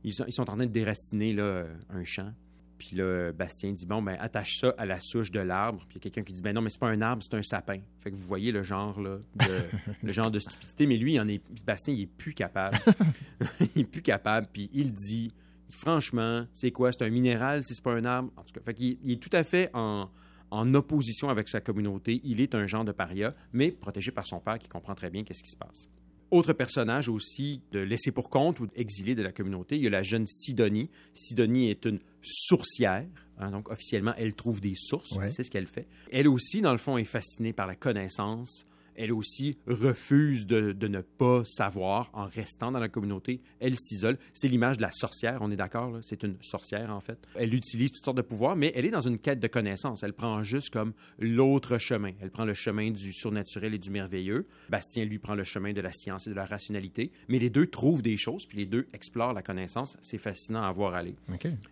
ils 0.04 0.14
sont, 0.14 0.42
en 0.42 0.46
train 0.46 0.58
de 0.58 0.66
déraciner 0.66 1.34
là, 1.34 1.66
un 1.90 2.04
champ. 2.04 2.34
Puis 2.78 2.96
là, 2.96 3.34
Bastien 3.34 3.74
dit 3.74 3.86
Bon, 3.86 4.02
ben, 4.02 4.16
attache 4.20 4.58
ça 4.60 4.74
à 4.78 4.86
la 4.86 5.00
souche 5.02 5.32
de 5.32 5.42
l'arbre. 5.42 5.86
Puis 5.90 5.90
il 5.92 5.96
y 5.96 5.98
a 5.98 6.02
quelqu'un 6.04 6.24
qui 6.24 6.34
dit 6.34 6.42
Ben 6.42 6.54
non, 6.54 6.62
mais 6.62 6.70
c'est 6.70 6.80
pas 6.80 6.90
un 6.90 7.02
arbre, 7.02 7.22
c'est 7.22 7.36
un 7.36 7.44
sapin. 7.44 7.80
Fait 8.00 8.10
que 8.10 8.16
vous 8.16 8.26
voyez 8.26 8.52
le 8.52 8.64
genre, 8.64 9.00
là, 9.02 9.18
de, 9.36 9.92
le 10.04 10.14
genre 10.14 10.32
de 10.32 10.40
stupidité. 10.40 10.88
Mais 10.88 10.98
lui, 10.98 11.16
il 11.16 11.20
en 11.20 11.28
est, 11.28 11.42
Bastien, 11.66 11.94
il 11.94 12.04
est 12.04 12.08
plus 12.08 12.34
capable. 12.34 12.78
il 13.76 13.82
est 13.82 13.86
plus 13.86 14.02
capable. 14.02 14.48
Puis 14.52 14.70
il 14.74 14.94
dit 14.94 15.34
Franchement, 15.70 16.46
c'est 16.54 16.72
quoi? 16.72 16.92
C'est 16.92 17.04
un 17.04 17.10
minéral 17.10 17.64
si 17.64 17.76
c'est 17.76 17.84
pas 17.84 17.94
un 17.94 18.06
arbre? 18.06 18.32
En 18.38 18.44
tout 18.44 18.54
cas, 18.54 18.62
fait 18.62 18.74
qu'il 18.74 18.98
il 19.04 19.12
est 19.12 19.22
tout 19.22 19.36
à 19.36 19.44
fait 19.44 19.70
en, 19.74 20.10
en 20.50 20.74
opposition 20.74 21.30
avec 21.30 21.50
sa 21.50 21.60
communauté. 21.60 22.22
Il 22.24 22.40
est 22.40 22.56
un 22.56 22.66
genre 22.66 22.86
de 22.86 22.92
paria, 22.92 23.36
mais 23.52 23.72
protégé 23.72 24.12
par 24.12 24.26
son 24.26 24.40
père 24.40 24.58
qui 24.58 24.70
comprend 24.70 24.96
très 24.96 25.10
bien 25.10 25.24
qu'est-ce 25.24 25.44
qui 25.44 25.52
se 25.52 25.58
passe. 25.58 25.90
Autre 26.32 26.54
personnage 26.54 27.10
aussi 27.10 27.62
de 27.72 27.80
laissé 27.80 28.12
pour 28.12 28.30
compte 28.30 28.60
ou 28.60 28.68
exilé 28.76 29.16
de 29.16 29.24
la 29.24 29.32
communauté, 29.32 29.78
il 29.78 29.84
y 29.84 29.88
a 29.88 29.90
la 29.90 30.04
jeune 30.04 30.28
Sidonie. 30.28 30.90
Sidonie 31.14 31.70
est 31.70 31.86
une 31.86 32.00
sourcière. 32.22 33.08
Hein, 33.40 33.52
donc, 33.52 33.70
officiellement, 33.72 34.14
elle 34.18 34.36
trouve 34.36 34.62
des 34.62 34.76
sources. 34.76 35.18
C'est 35.30 35.44
ce 35.44 35.50
qu'elle 35.50 35.68
fait. 35.68 35.88
Elle 36.12 36.28
aussi, 36.28 36.62
dans 36.62 36.72
le 36.72 36.78
fond, 36.78 36.98
est 36.98 37.06
fascinée 37.06 37.54
par 37.54 37.68
la 37.68 37.76
connaissance, 37.76 38.66
elle 38.96 39.12
aussi 39.12 39.58
refuse 39.68 40.46
de, 40.48 40.88
ne 40.88 41.02
pas 41.02 41.44
savoir 41.46 42.10
en 42.14 42.26
restant 42.26 42.72
dans 42.72 42.80
la 42.80 42.90
communauté. 42.90 43.42
Elle 43.60 43.76
s'isole. 43.78 44.18
C'est 44.34 44.48
l'image 44.48 44.78
de 44.78 44.82
la 44.82 44.92
sorcière, 44.92 45.40
on 45.42 45.52
est 45.52 45.56
d'accord? 45.56 46.00
C'est 46.02 46.24
une 46.24 46.36
sorcière, 46.42 46.90
en 46.92 47.00
fait. 47.00 47.20
Elle 47.36 47.54
utilise 47.54 47.92
toutes 47.92 48.04
sortes 48.04 48.18
de 48.18 48.24
pouvoirs, 48.24 48.56
mais 48.56 48.72
elle 48.76 48.86
est 48.86 48.92
dans 48.92 49.02
une 49.02 49.20
quête 49.20 49.40
de 49.40 49.48
connaissance. 49.48 50.04
Elle 50.04 50.14
prend 50.14 50.44
juste 50.44 50.72
comme 50.72 50.94
l'autre 51.20 51.78
chemin. 51.78 52.12
Elle 52.22 52.32
prend 52.32 52.46
le 52.46 52.54
chemin 52.54 52.92
du 52.92 53.14
surnaturel 53.14 53.74
et 53.74 53.80
du 53.80 53.92
merveilleux. 53.92 54.48
Bastien, 54.70 55.06
lui, 55.06 55.20
prend 55.20 55.36
le 55.36 55.44
chemin 55.44 55.74
de 55.74 55.82
la 55.82 55.92
science 55.92 56.28
et 56.28 56.32
de 56.32 56.36
la 56.36 56.46
rationalité. 56.46 57.12
Mais 57.28 57.40
les 57.40 57.50
deux 57.50 57.68
trouvent 57.68 58.02
des 58.02 58.18
choses, 58.18 58.46
puis 58.46 58.58
les 58.58 58.66
deux 58.66 58.88
explorent 58.94 59.34
la 59.34 59.42
connaissance. 59.42 59.98
C'est 60.02 60.18
fascinant 60.18 60.64
à 60.64 60.72
voir 60.72 60.94
aller. 60.94 61.16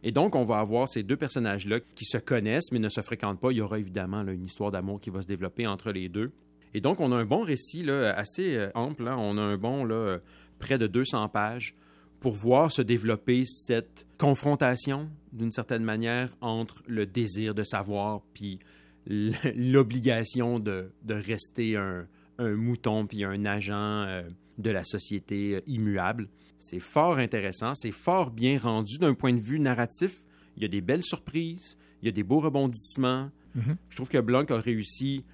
Et 0.04 0.12
donc, 0.12 0.36
on 0.36 0.44
va 0.44 0.60
avoir 0.60 0.88
ces 0.88 1.04
deux 1.04 1.18
personnages-là 1.18 1.80
qui 1.96 2.06
se 2.06 2.18
connaissent, 2.18 2.72
mais 2.72 2.80
ne 2.80 2.90
se 2.90 3.02
fréquentent 3.02 3.40
pas. 3.40 3.52
Il 3.52 3.58
y 3.58 3.62
aura 3.62 3.80
évidemment 3.80 4.22
une 4.28 4.46
histoire 4.46 4.72
d'amour 4.72 5.00
qui 5.00 5.10
va 5.10 5.22
se 5.22 5.28
développer 5.28 5.68
entre 5.68 5.92
les 5.92 6.10
deux. 6.10 6.32
Et 6.78 6.80
donc, 6.80 7.02
on 7.02 7.12
a 7.12 7.16
un 7.16 7.26
bon 7.26 7.42
récit 7.42 7.82
là, 7.82 8.14
assez 8.14 8.56
euh, 8.56 8.70
ample. 8.76 9.08
Hein. 9.08 9.16
On 9.18 9.40
a 9.40 9.42
un 9.42 9.58
bon 9.58 9.84
là, 9.84 10.20
près 10.60 10.78
de 10.78 10.86
200 10.86 11.28
pages 11.30 11.74
pour 12.20 12.34
voir 12.34 12.72
se 12.72 12.84
développer 12.84 13.46
cette 13.46 14.06
confrontation, 14.20 15.10
d'une 15.34 15.52
certaine 15.52 15.84
manière, 15.84 16.30
entre 16.40 16.84
le 16.86 17.08
désir 17.08 17.56
de 17.56 17.64
savoir 17.64 18.22
puis 18.36 18.60
l'obligation 19.08 20.60
de, 20.60 20.92
de, 21.02 21.16
rester 21.16 21.78
un, 21.78 22.06
un, 22.38 22.52
mouton 22.52 23.08
puis 23.08 23.24
un 23.24 23.44
agent 23.46 24.04
euh, 24.04 24.22
de 24.60 24.70
la 24.70 24.84
société 24.84 25.56
euh, 25.56 25.62
immuable. 25.66 26.30
C'est 26.60 26.80
fort 26.80 27.18
intéressant, 27.18 27.74
c'est 27.74 27.92
fort 27.92 28.30
bien 28.30 28.60
rendu 28.60 29.00
d'un 29.00 29.16
point 29.16 29.34
de 29.34 29.42
vue 29.42 29.60
narratif. 29.60 30.26
Il 30.58 30.62
y 30.62 30.66
a 30.66 30.70
des 30.70 30.82
belles 30.82 31.04
surprises, 31.04 31.76
il 32.04 32.06
y 32.06 32.10
a 32.10 32.12
des 32.12 32.24
beaux 32.24 32.40
rebondissements. 32.40 33.32
Mm-hmm. 33.58 33.76
Je 33.90 33.96
trouve 33.96 34.10
que 34.10 34.20
Blanc 34.20 34.46
a 34.52 34.60
réussi 34.60 35.26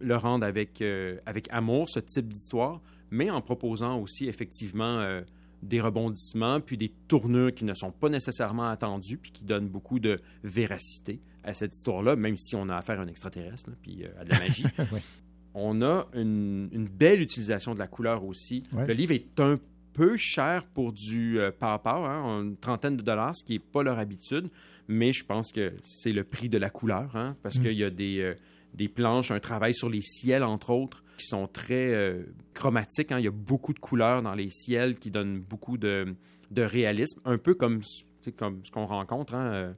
le 0.00 0.16
rendre 0.16 0.44
avec, 0.44 0.80
euh, 0.82 1.18
avec 1.26 1.48
amour, 1.50 1.88
ce 1.88 2.00
type 2.00 2.28
d'histoire, 2.28 2.80
mais 3.10 3.30
en 3.30 3.40
proposant 3.40 3.98
aussi 4.00 4.28
effectivement 4.28 5.22
des 5.62 5.80
rebondissements, 5.80 6.60
puis 6.60 6.76
des 6.76 6.90
tournures 7.08 7.52
qui 7.52 7.64
ne 7.64 7.74
sont 7.74 7.90
pas 7.90 8.08
nécessairement 8.08 8.68
attendues, 8.68 9.18
puis 9.18 9.32
qui 9.32 9.44
donnent 9.44 9.68
beaucoup 9.68 9.98
de 9.98 10.20
véracité 10.42 11.20
à 11.44 11.54
cette 11.54 11.74
histoire-là, 11.74 12.16
même 12.16 12.36
si 12.36 12.56
on 12.56 12.68
a 12.68 12.76
affaire 12.76 13.00
à 13.00 13.02
un 13.02 13.08
extraterrestre, 13.08 13.70
puis 13.82 14.04
euh, 14.04 14.20
à 14.20 14.24
de 14.24 14.30
la 14.30 14.38
magie. 14.38 14.64
On 15.52 15.82
a 15.82 16.06
une, 16.14 16.68
belle 16.88 17.20
utilisation 17.20 17.74
de 17.74 17.80
la 17.80 17.88
couleur 17.88 18.24
aussi. 18.24 18.62
Le 18.72 18.92
livre 18.92 19.10
est 19.10 19.40
un 19.40 19.58
peu 19.92 20.16
cher 20.16 20.64
pour 20.64 20.92
du 20.92 21.40
euh, 21.40 21.50
power, 21.50 22.06
hein, 22.06 22.42
une 22.42 22.56
trentaine 22.56 22.96
de 22.96 23.02
dollars, 23.02 23.34
ce 23.34 23.44
qui 23.44 23.54
n'est 23.54 23.58
pas 23.58 23.82
leur 23.82 23.98
habitude, 23.98 24.46
mais 24.86 25.12
je 25.12 25.24
pense 25.24 25.50
que 25.50 25.72
c'est 25.82 26.12
le 26.12 26.22
prix 26.22 26.48
de 26.48 26.56
la 26.56 26.70
couleur, 26.70 27.16
hein, 27.16 27.34
parce 27.42 27.58
mm. 27.58 27.62
qu'il 27.62 27.72
y 27.72 27.82
a 27.82 27.90
des, 27.90 28.20
euh, 28.20 28.34
des 28.74 28.88
planches, 28.88 29.30
un 29.30 29.40
travail 29.40 29.74
sur 29.74 29.88
les 29.88 30.00
ciels, 30.00 30.42
entre 30.42 30.70
autres, 30.70 31.04
qui 31.18 31.26
sont 31.26 31.46
très 31.46 31.92
euh, 31.92 32.24
chromatiques. 32.54 33.12
Hein. 33.12 33.18
Il 33.18 33.24
y 33.24 33.28
a 33.28 33.32
beaucoup 33.32 33.74
de 33.74 33.78
couleurs 33.78 34.22
dans 34.22 34.34
les 34.34 34.48
ciels 34.50 34.98
qui 34.98 35.10
donnent 35.10 35.40
beaucoup 35.40 35.76
de, 35.76 36.14
réalisme, 36.56 37.20
un 37.24 37.38
peu 37.38 37.54
comme, 37.54 37.80
comme 38.36 38.64
ce 38.64 38.70
qu'on 38.70 38.86
rencontre. 38.86 39.34
Hein, 39.34 39.52
euh, 39.52 39.72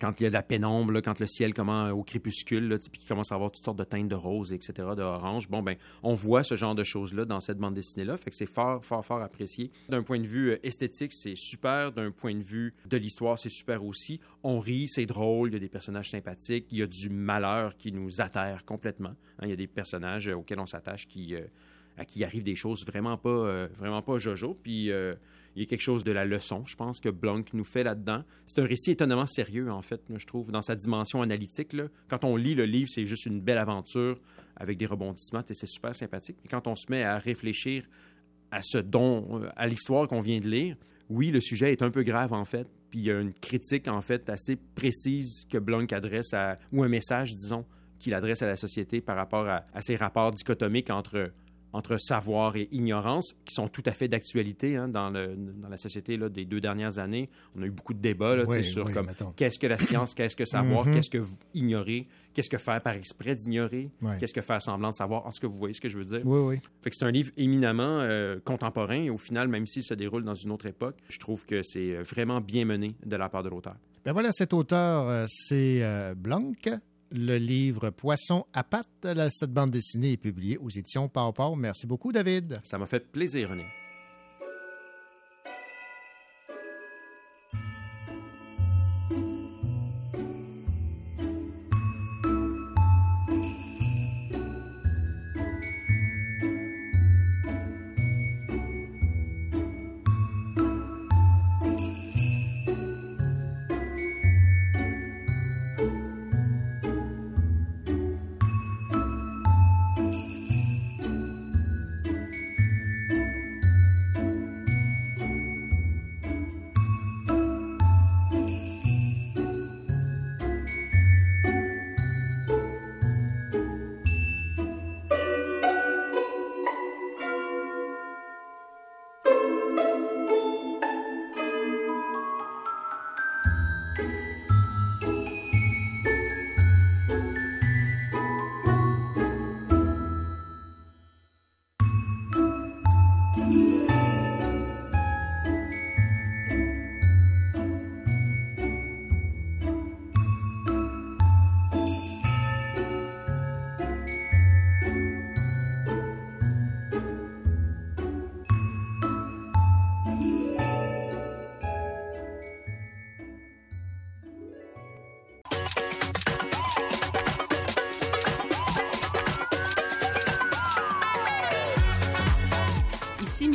quand 0.00 0.20
il 0.20 0.24
y 0.24 0.26
a 0.26 0.30
de 0.30 0.34
la 0.34 0.42
pénombre, 0.42 1.00
quand 1.00 1.18
le 1.20 1.26
ciel 1.26 1.54
commence 1.54 1.92
au 1.92 2.02
crépuscule, 2.02 2.78
puis 2.90 3.00
qu'il 3.00 3.08
commence 3.08 3.32
à 3.32 3.34
avoir 3.34 3.50
toutes 3.50 3.64
sortes 3.64 3.78
de 3.78 3.84
teintes 3.84 4.08
de 4.08 4.14
rose, 4.14 4.52
etc., 4.52 4.88
d'orange, 4.96 5.48
bon, 5.48 5.62
ben, 5.62 5.76
on 6.02 6.14
voit 6.14 6.44
ce 6.44 6.54
genre 6.54 6.74
de 6.74 6.84
choses-là 6.84 7.24
dans 7.24 7.40
cette 7.40 7.58
bande 7.58 7.74
dessinée-là. 7.74 8.16
Fait 8.16 8.30
que 8.30 8.36
c'est 8.36 8.46
fort, 8.46 8.84
fort, 8.84 9.04
fort 9.04 9.22
apprécié. 9.22 9.70
D'un 9.88 10.02
point 10.02 10.18
de 10.18 10.26
vue 10.26 10.50
euh, 10.50 10.66
esthétique, 10.66 11.12
c'est 11.12 11.36
super. 11.36 11.92
D'un 11.92 12.10
point 12.10 12.34
de 12.34 12.42
vue 12.42 12.74
de 12.88 12.96
l'histoire, 12.96 13.38
c'est 13.38 13.50
super 13.50 13.84
aussi. 13.84 14.20
On 14.42 14.58
rit, 14.58 14.88
c'est 14.88 15.06
drôle, 15.06 15.50
il 15.50 15.54
y 15.54 15.56
a 15.56 15.60
des 15.60 15.68
personnages 15.68 16.10
sympathiques, 16.10 16.66
il 16.70 16.78
y 16.78 16.82
a 16.82 16.86
du 16.86 17.10
malheur 17.10 17.76
qui 17.76 17.92
nous 17.92 18.20
atterre 18.20 18.64
complètement. 18.64 19.14
Hein. 19.38 19.44
il 19.44 19.50
y 19.50 19.52
a 19.52 19.56
des 19.56 19.66
personnages 19.66 20.28
auxquels 20.28 20.60
on 20.60 20.66
s'attache 20.66 21.06
qui, 21.06 21.34
euh, 21.34 21.42
à 21.96 22.04
qui 22.04 22.24
arrivent 22.24 22.42
des 22.42 22.56
choses 22.56 22.84
vraiment 22.86 23.16
pas, 23.16 23.28
euh, 23.28 23.68
vraiment 23.74 24.02
pas 24.02 24.18
jojo. 24.18 24.54
Puis 24.62 24.90
il 25.56 25.62
y 25.62 25.62
a 25.62 25.66
quelque 25.66 25.80
chose 25.80 26.04
de 26.04 26.12
la 26.12 26.26
leçon, 26.26 26.64
je 26.66 26.76
pense, 26.76 27.00
que 27.00 27.08
Blanc 27.08 27.42
nous 27.54 27.64
fait 27.64 27.82
là-dedans. 27.82 28.22
C'est 28.44 28.60
un 28.60 28.66
récit 28.66 28.90
étonnamment 28.90 29.24
sérieux, 29.24 29.70
en 29.70 29.80
fait, 29.80 30.02
je 30.14 30.26
trouve, 30.26 30.52
dans 30.52 30.60
sa 30.60 30.76
dimension 30.76 31.22
analytique. 31.22 31.74
Quand 32.08 32.24
on 32.24 32.36
lit 32.36 32.54
le 32.54 32.66
livre, 32.66 32.90
c'est 32.92 33.06
juste 33.06 33.24
une 33.24 33.40
belle 33.40 33.56
aventure 33.56 34.20
avec 34.54 34.76
des 34.76 34.84
rebondissements, 34.84 35.42
et 35.48 35.54
c'est 35.54 35.66
super 35.66 35.94
sympathique. 35.94 36.36
Et 36.44 36.48
quand 36.48 36.66
on 36.66 36.74
se 36.74 36.84
met 36.90 37.02
à 37.04 37.16
réfléchir 37.16 37.84
à 38.50 38.60
ce 38.62 38.78
dont, 38.78 39.40
euh, 39.40 39.48
à 39.56 39.66
l'histoire 39.66 40.06
qu'on 40.08 40.20
vient 40.20 40.38
de 40.38 40.48
lire, 40.48 40.76
oui, 41.08 41.30
le 41.30 41.40
sujet 41.40 41.72
est 41.72 41.82
un 41.82 41.90
peu 41.90 42.02
grave, 42.02 42.34
en 42.34 42.44
fait. 42.44 42.68
Puis 42.90 43.00
il 43.00 43.06
y 43.06 43.10
a 43.10 43.18
une 43.18 43.32
critique, 43.32 43.88
en 43.88 44.02
fait, 44.02 44.28
assez 44.28 44.56
précise 44.56 45.46
que 45.50 45.56
Blanc 45.56 45.86
adresse 45.90 46.34
à, 46.34 46.58
ou 46.70 46.82
un 46.82 46.88
message, 46.88 47.34
disons, 47.34 47.64
qu'il 47.98 48.12
adresse 48.12 48.42
à 48.42 48.46
la 48.46 48.56
société 48.56 49.00
par 49.00 49.16
rapport 49.16 49.48
à, 49.48 49.64
à 49.72 49.80
ces 49.80 49.96
rapports 49.96 50.32
dichotomiques 50.32 50.90
entre 50.90 51.32
entre 51.72 51.96
savoir 51.98 52.56
et 52.56 52.68
ignorance, 52.72 53.34
qui 53.44 53.54
sont 53.54 53.68
tout 53.68 53.82
à 53.86 53.92
fait 53.92 54.08
d'actualité 54.08 54.76
hein, 54.76 54.88
dans, 54.88 55.10
dans, 55.10 55.68
la 55.68 55.76
société 55.76 56.16
là, 56.16 56.28
des 56.28 56.44
deux 56.44 56.60
dernières 56.60 56.98
années. 56.98 57.28
On 57.54 57.62
a 57.62 57.66
eu 57.66 57.70
beaucoup 57.70 57.94
de 57.94 57.98
débats 57.98 58.36
là, 58.36 58.62
sur 58.62 58.90
comme, 58.92 59.10
qu'est-ce 59.36 59.58
que 59.58 59.66
la 59.66 59.78
science, 59.78 60.14
qu'est-ce 60.14 60.36
que 60.36 60.44
savoir, 60.44 60.86
mm-hmm. 60.86 60.94
qu'est-ce 60.94 61.10
que 61.10 61.22
ignorer, 61.54 62.06
qu'est-ce 62.32 62.50
que 62.50 62.58
faire 62.58 62.80
par 62.80 62.94
exprès 62.94 63.34
d'ignorer, 63.34 63.90
qu'est-ce 64.18 64.34
que 64.34 64.40
faire 64.40 64.62
semblant 64.62 64.90
de 64.90 64.94
savoir. 64.94 65.26
En 65.26 65.32
tout 65.32 65.40
cas, 65.40 65.48
vous 65.48 65.58
voyez 65.58 65.74
ce 65.74 65.80
que 65.80 65.88
je 65.88 65.98
veux 65.98 66.04
dire? 66.04 66.22
Oui, 66.24 66.40
oui. 66.40 66.60
Fait 66.82 66.90
que 66.90 66.96
c'est 66.96 67.04
un 67.04 67.10
livre 67.10 67.30
éminemment 67.36 68.00
euh, 68.00 68.38
contemporain 68.44 69.02
et 69.02 69.10
au 69.10 69.18
final, 69.18 69.48
même 69.48 69.66
s'il 69.66 69.82
se 69.82 69.94
déroule 69.94 70.24
dans 70.24 70.34
une 70.34 70.50
autre 70.50 70.66
époque, 70.66 70.96
je 71.08 71.18
trouve 71.18 71.44
que 71.44 71.62
c'est 71.62 71.94
vraiment 72.02 72.40
bien 72.40 72.64
mené 72.64 72.94
de 73.04 73.16
la 73.16 73.28
part 73.28 73.42
de 73.42 73.48
l'auteur. 73.48 73.76
Ben 74.06 74.12
voilà, 74.12 74.30
cet 74.30 74.52
auteur, 74.52 75.08
euh, 75.08 75.26
c'est 75.28 75.82
euh, 75.82 76.14
Blanc 76.14 76.52
le 77.10 77.36
livre 77.38 77.90
Poisson 77.90 78.44
à 78.52 78.64
pattes. 78.64 79.06
Cette 79.30 79.52
bande 79.52 79.70
dessinée 79.70 80.12
est 80.12 80.16
publiée 80.16 80.58
aux 80.58 80.70
éditions 80.70 81.08
Pau 81.08 81.54
Merci 81.56 81.86
beaucoup, 81.86 82.12
David. 82.12 82.58
Ça 82.62 82.78
m'a 82.78 82.86
fait 82.86 83.10
plaisir, 83.10 83.50
René. 83.50 83.64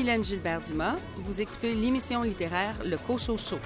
Gilbert 0.02 0.62
Dumas. 0.62 0.96
Vous 1.18 1.42
écoutez 1.42 1.76
l'émission 1.76 2.24
littéraire 2.24 2.76
Le 2.84 2.98
Cochot 2.98 3.38
Chaud. 3.38 3.60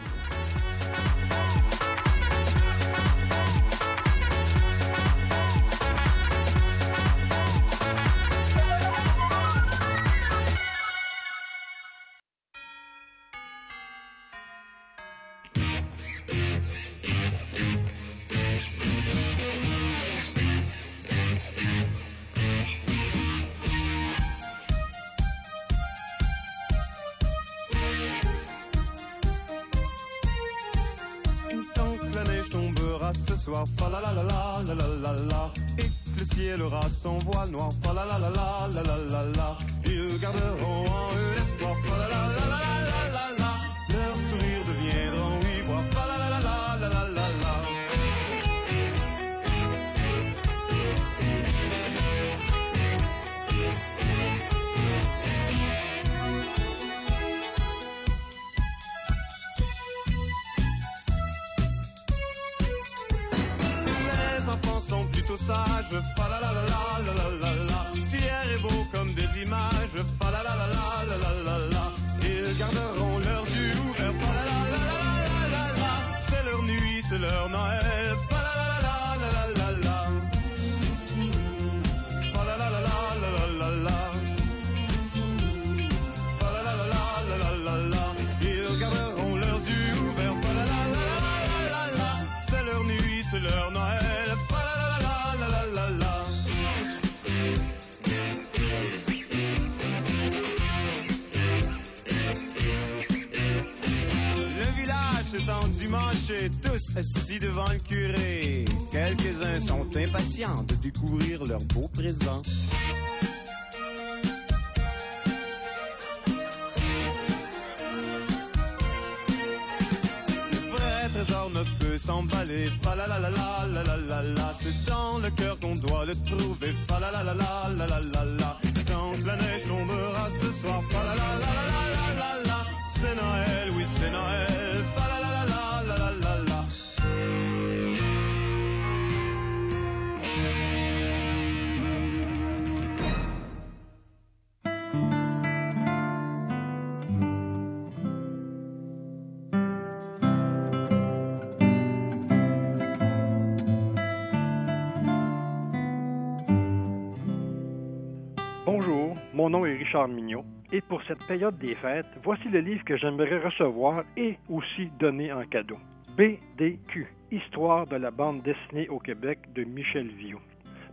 Pour 160.88 161.02
cette 161.04 161.24
période 161.26 161.58
des 161.58 161.76
fêtes, 161.76 162.06
voici 162.24 162.48
le 162.50 162.60
livre 162.60 162.84
que 162.84 162.98
j'aimerais 162.98 163.40
recevoir 163.40 164.04
et 164.18 164.38
aussi 164.50 164.88
donner 165.00 165.32
en 165.32 165.44
cadeau. 165.46 165.78
BDQ, 166.18 167.08
Histoire 167.32 167.88
de 167.88 167.96
la 167.96 168.12
bande 168.12 168.44
dessinée 168.44 168.88
au 168.88 169.00
Québec 169.00 169.40
de 169.56 169.64
Michel 169.64 170.08
Viau. 170.08 170.40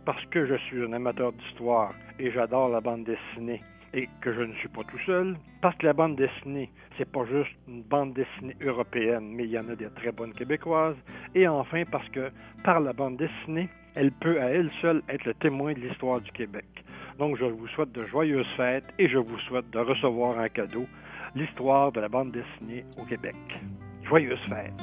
Parce 0.03 0.25
que 0.25 0.45
je 0.45 0.55
suis 0.65 0.83
un 0.83 0.93
amateur 0.93 1.31
d'histoire 1.31 1.93
et 2.19 2.31
j'adore 2.31 2.69
la 2.69 2.81
bande 2.81 3.05
dessinée 3.05 3.61
et 3.93 4.09
que 4.21 4.33
je 4.33 4.41
ne 4.41 4.53
suis 4.55 4.67
pas 4.69 4.83
tout 4.83 4.97
seul, 5.05 5.37
parce 5.61 5.77
que 5.77 5.85
la 5.85 5.93
bande 5.93 6.15
dessinée, 6.15 6.71
c'est 6.97 7.09
pas 7.09 7.25
juste 7.25 7.51
une 7.67 7.83
bande 7.83 8.13
dessinée 8.13 8.55
européenne, 8.61 9.29
mais 9.35 9.43
il 9.43 9.51
y 9.51 9.59
en 9.59 9.69
a 9.69 9.75
des 9.75 9.89
très 9.91 10.11
bonnes 10.11 10.33
québécoises, 10.33 10.97
et 11.35 11.47
enfin 11.47 11.83
parce 11.91 12.09
que 12.09 12.31
par 12.63 12.79
la 12.79 12.93
bande 12.93 13.17
dessinée, 13.17 13.69
elle 13.95 14.11
peut 14.11 14.41
à 14.41 14.45
elle 14.45 14.71
seule 14.81 15.03
être 15.09 15.25
le 15.25 15.35
témoin 15.35 15.73
de 15.73 15.79
l'histoire 15.79 16.19
du 16.21 16.31
Québec. 16.31 16.65
Donc 17.19 17.37
je 17.37 17.45
vous 17.45 17.67
souhaite 17.69 17.91
de 17.91 18.05
joyeuses 18.05 18.51
fêtes 18.57 18.85
et 18.97 19.07
je 19.07 19.17
vous 19.17 19.39
souhaite 19.39 19.69
de 19.71 19.79
recevoir 19.79 20.37
en 20.37 20.47
cadeau 20.49 20.85
l'histoire 21.35 21.91
de 21.91 21.99
la 21.99 22.09
bande 22.09 22.31
dessinée 22.31 22.85
au 22.97 23.05
Québec. 23.05 23.35
Joyeuses 24.03 24.39
fêtes. 24.49 24.73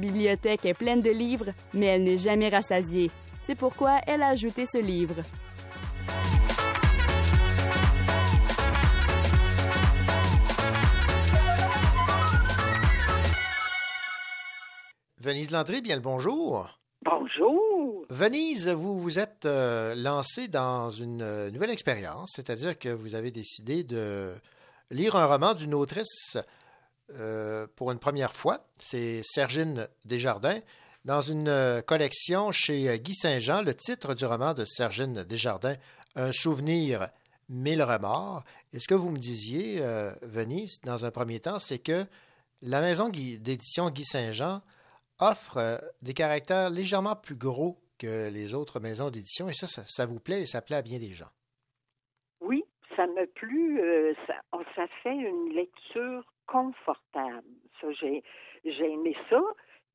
Bibliothèque 0.00 0.64
est 0.64 0.74
pleine 0.74 1.02
de 1.02 1.10
livres, 1.10 1.50
mais 1.72 1.86
elle 1.86 2.02
n'est 2.02 2.16
jamais 2.16 2.48
rassasiée. 2.48 3.10
C'est 3.40 3.54
pourquoi 3.54 4.00
elle 4.06 4.22
a 4.22 4.28
ajouté 4.28 4.66
ce 4.66 4.78
livre. 4.78 5.22
Venise 15.20 15.50
Landry, 15.50 15.82
bien 15.82 15.96
le 15.96 16.00
bonjour. 16.00 16.80
Bonjour. 17.04 18.06
Venise, 18.08 18.68
vous 18.68 18.98
vous 18.98 19.18
êtes 19.18 19.44
euh, 19.44 19.94
lancé 19.94 20.48
dans 20.48 20.88
une 20.90 21.22
euh, 21.22 21.50
nouvelle 21.50 21.70
expérience, 21.70 22.32
c'est-à-dire 22.34 22.78
que 22.78 22.88
vous 22.88 23.14
avez 23.14 23.30
décidé 23.30 23.84
de 23.84 24.34
lire 24.90 25.16
un 25.16 25.26
roman 25.26 25.54
d'une 25.54 25.74
autrice 25.74 26.38
euh, 27.14 27.66
pour 27.76 27.92
une 27.92 27.98
première 27.98 28.32
fois. 28.32 28.66
C'est 28.78 29.22
Sergine 29.22 29.88
Desjardins. 30.04 30.60
Dans 31.04 31.20
une 31.20 31.48
euh, 31.48 31.80
collection 31.80 32.52
chez 32.52 32.88
euh, 32.88 32.96
Guy 32.96 33.14
Saint-Jean, 33.14 33.62
le 33.62 33.74
titre 33.74 34.14
du 34.14 34.24
roman 34.26 34.54
de 34.54 34.64
Sergine 34.64 35.24
Desjardins, 35.24 35.76
Un 36.16 36.32
souvenir, 36.32 37.08
mille 37.48 37.82
remords. 37.82 38.44
Et 38.72 38.78
ce 38.80 38.88
que 38.88 38.94
vous 38.94 39.10
me 39.10 39.18
disiez, 39.18 39.80
Venise, 40.22 40.80
dans 40.82 41.04
un 41.04 41.10
premier 41.10 41.40
temps, 41.40 41.58
c'est 41.58 41.78
que 41.78 42.04
la 42.62 42.80
maison 42.80 43.08
d'édition 43.08 43.90
Guy 43.90 44.04
Saint-Jean 44.04 44.60
offre 45.18 45.80
des 46.02 46.14
caractères 46.14 46.70
légèrement 46.70 47.16
plus 47.16 47.36
gros 47.36 47.78
que 47.98 48.28
les 48.30 48.54
autres 48.54 48.80
maisons 48.80 49.10
d'édition. 49.10 49.48
Et 49.48 49.54
ça, 49.54 49.66
ça, 49.66 50.06
vous 50.06 50.18
plaît 50.20 50.42
et 50.42 50.46
ça 50.46 50.62
plaît 50.62 50.76
à 50.76 50.82
bien 50.82 50.98
des 50.98 51.12
gens. 51.12 51.30
Oui, 52.40 52.64
ça 52.96 53.06
m'a 53.06 53.26
plu. 53.34 53.80
euh, 53.80 54.14
ça 54.74 54.86
fait 55.02 55.14
une 55.14 55.52
lecture 55.54 56.24
confortable. 56.50 57.46
Ça, 57.80 57.90
j'ai, 57.92 58.22
j'ai 58.64 58.90
aimé 58.92 59.16
ça. 59.28 59.40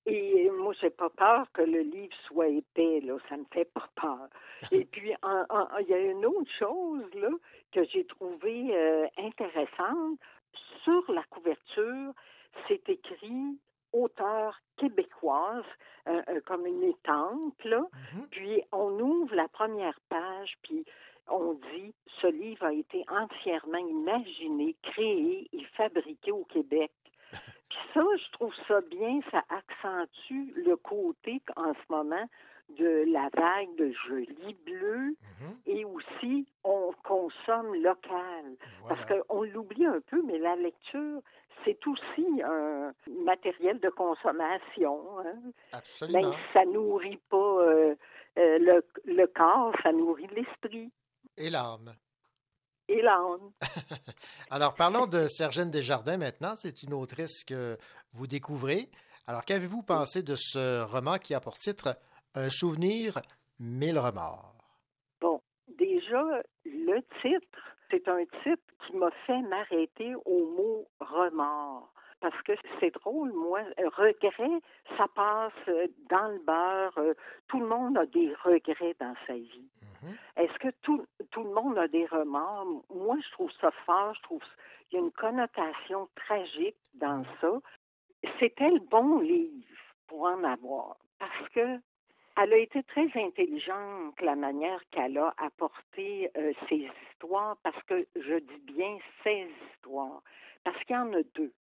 Et 0.08 0.50
moi, 0.52 0.74
j'ai 0.80 0.92
pas 0.92 1.10
peur 1.10 1.52
que 1.52 1.64
le 1.64 1.82
livre 1.82 2.16
soit 2.28 2.48
épais, 2.48 3.02
là. 3.04 3.18
Ça 3.28 3.38
me 3.38 3.46
fait 3.52 3.66
pas 3.66 3.90
peur. 3.96 4.30
Et 4.72 4.86
puis, 4.86 5.12
il 5.12 5.88
y 5.88 5.94
a 5.94 5.98
une 5.98 6.26
autre 6.26 6.52
chose, 6.60 7.04
là, 7.16 7.30
que 7.72 7.84
j'ai 7.86 8.06
trouvée 8.06 8.68
euh, 8.76 9.08
intéressante. 9.18 10.20
Sur 10.84 11.12
la 11.12 11.24
couverture, 11.24 12.14
c'est 12.68 12.88
écrit 12.88 13.58
auteur 13.92 14.60
québécoise, 14.78 15.64
euh, 16.08 16.22
euh, 16.30 16.42
comme 16.46 16.68
une 16.68 16.84
étampe, 16.84 17.62
là. 17.64 17.84
Puis, 18.30 18.62
on 18.72 19.00
ouvre 19.00 19.34
la 19.34 19.48
première 19.48 20.00
page, 20.10 20.54
puis 20.62 20.86
on 21.30 21.54
dit 21.54 21.94
ce 22.22 22.28
livre 22.28 22.66
a 22.66 22.74
été 22.74 23.04
entièrement 23.10 23.78
imaginé, 23.78 24.76
créé 24.82 25.48
et 25.54 25.64
fabriqué 25.76 26.32
au 26.32 26.46
Québec. 26.46 26.92
Puis 27.32 27.80
ça, 27.94 28.02
je 28.02 28.32
trouve 28.34 28.54
ça 28.68 28.82
bien, 28.82 29.20
ça 29.32 29.44
accentue 29.50 30.54
le 30.56 30.76
côté 30.76 31.42
en 31.56 31.74
ce 31.74 31.92
moment 31.92 32.26
de 32.78 33.06
la 33.12 33.30
vague 33.34 33.76
de 33.78 33.92
je 34.08 34.16
lis 34.16 34.56
bleu 34.66 35.16
et 35.68 35.86
aussi 35.86 36.48
on 36.64 36.92
consomme 37.04 37.76
local. 37.76 38.56
Parce 38.88 39.06
qu'on 39.06 39.44
l'oublie 39.44 39.86
un 39.86 40.02
peu, 40.10 40.22
mais 40.24 40.40
la 40.40 40.56
lecture, 40.56 41.22
c'est 41.64 41.86
aussi 41.88 42.42
un 42.44 42.92
matériel 43.24 43.80
de 43.80 43.90
consommation. 43.90 45.20
Hein? 45.20 45.36
Absolument. 45.74 46.22
Ben, 46.22 46.38
ça 46.54 46.66
nourrit 46.66 47.22
pas 47.30 47.38
euh, 47.38 47.96
euh, 48.38 48.58
le, 48.60 48.86
le 49.06 49.28
corps, 49.28 49.74
ça 49.84 49.92
nourrit 49.92 50.28
l'esprit 50.36 50.92
Et 51.38 51.50
l'âme. 51.50 51.94
et 52.88 53.02
l'âme. 53.02 53.52
Alors, 54.50 54.74
parlons 54.76 55.06
de 55.06 55.28
Sergine 55.28 55.70
Desjardins 55.70 56.18
maintenant. 56.18 56.56
C'est 56.56 56.84
une 56.84 56.94
autrice 56.94 57.44
que 57.44 57.78
vous 58.14 58.28
découvrez. 58.28 58.90
Alors, 59.28 59.44
qu'avez-vous 59.44 59.84
pensé 59.84 60.24
de 60.24 60.36
ce 60.36 60.84
roman 60.84 61.18
qui 61.18 61.34
a 61.34 61.40
pour 61.42 61.58
titre 61.58 61.98
Un 62.36 62.50
souvenir, 62.50 63.20
mille 63.60 64.00
remords? 64.00 64.56
Bon, 65.20 65.42
déjà, 65.68 66.24
le 66.64 67.02
titre, 67.22 67.60
c'est 67.92 68.08
un 68.08 68.24
titre 68.44 68.64
qui 68.86 68.96
m'a 68.96 69.12
fait 69.26 69.42
m'arrêter 69.42 70.14
au 70.26 70.46
mot 70.56 70.88
remords. 71.00 71.92
Parce 72.26 72.42
que 72.42 72.54
c'est 72.80 72.90
drôle, 72.90 73.32
moi, 73.34 73.62
regret, 73.78 74.60
ça 74.98 75.08
passe 75.14 75.54
dans 76.10 76.28
le 76.30 76.40
beurre. 76.40 77.16
Tout 77.48 77.60
le 77.60 77.68
monde 77.68 78.00
a 78.00 78.08
des 78.08 78.34
regrets 78.44 78.96
dans 79.00 79.14
sa 79.28 79.34
vie. 79.34 79.70
Mm-hmm. 79.84 80.44
Est-ce 80.44 80.58
que 80.58 80.70
tout, 80.82 81.06
tout 81.30 81.44
le 81.44 81.52
monde 81.52 81.78
a 81.78 81.88
des 81.88 82.08
remords? 82.08 82.84
Moi, 82.90 83.18
je 83.24 83.32
trouve 83.34 83.52
ça 83.62 83.70
fort, 83.86 84.16
je 84.16 84.22
trouve 84.24 84.42
qu'il 84.90 84.98
y 84.98 85.02
a 85.04 85.06
une 85.06 85.12
connotation 85.12 86.10
tragique 86.16 86.78
dans 86.96 87.22
mm-hmm. 87.22 87.42
ça. 87.42 88.32
C'était 88.40 88.72
le 88.72 88.80
bon 88.80 89.20
livre 89.20 89.68
pour 90.08 90.24
en 90.24 90.44
avoir, 90.44 90.98
parce 91.20 91.50
que 91.50 91.80
elle 92.42 92.54
a 92.54 92.58
été 92.58 92.82
très 92.82 93.08
intelligente, 93.14 94.20
la 94.20 94.36
manière 94.36 94.82
qu'elle 94.90 95.20
a 95.20 95.32
apporté 95.38 96.32
euh, 96.36 96.54
ses 96.68 96.90
histoires, 97.12 97.56
parce 97.62 97.82
que 97.84 98.08
je 98.16 98.40
dis 98.40 98.74
bien 98.74 98.98
ses 99.24 99.48
histoires, 99.70 100.24
parce 100.64 100.84
qu'il 100.86 100.96
y 100.96 101.00
en 101.00 101.14
a 101.14 101.22
deux. 101.36 101.54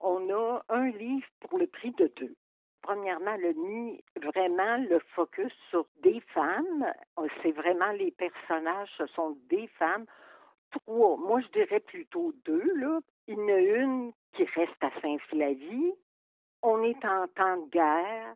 On 0.00 0.28
a 0.30 0.62
un 0.68 0.90
livre 0.90 1.26
pour 1.40 1.58
le 1.58 1.66
prix 1.66 1.92
de 1.92 2.10
deux. 2.16 2.34
Premièrement, 2.82 3.36
le 3.36 3.52
mis 3.54 4.02
vraiment 4.16 4.76
le 4.88 4.98
focus 5.14 5.52
sur 5.70 5.86
des 6.02 6.20
femmes. 6.34 6.92
C'est 7.42 7.52
vraiment 7.52 7.92
les 7.92 8.10
personnages, 8.10 8.90
ce 8.98 9.06
sont 9.06 9.36
des 9.48 9.66
femmes. 9.78 10.04
Trois, 10.70 11.16
moi 11.16 11.40
je 11.40 11.48
dirais 11.48 11.80
plutôt 11.80 12.32
deux. 12.44 12.74
Là. 12.74 13.00
Il 13.26 13.38
y 13.38 13.42
en 13.42 13.48
a 13.48 13.58
une 13.58 14.12
qui 14.34 14.44
reste 14.44 14.82
à 14.82 14.90
Saint-Flavie. 15.00 15.94
On 16.62 16.82
est 16.82 17.04
en 17.04 17.26
temps 17.28 17.56
de 17.56 17.70
guerre 17.70 18.34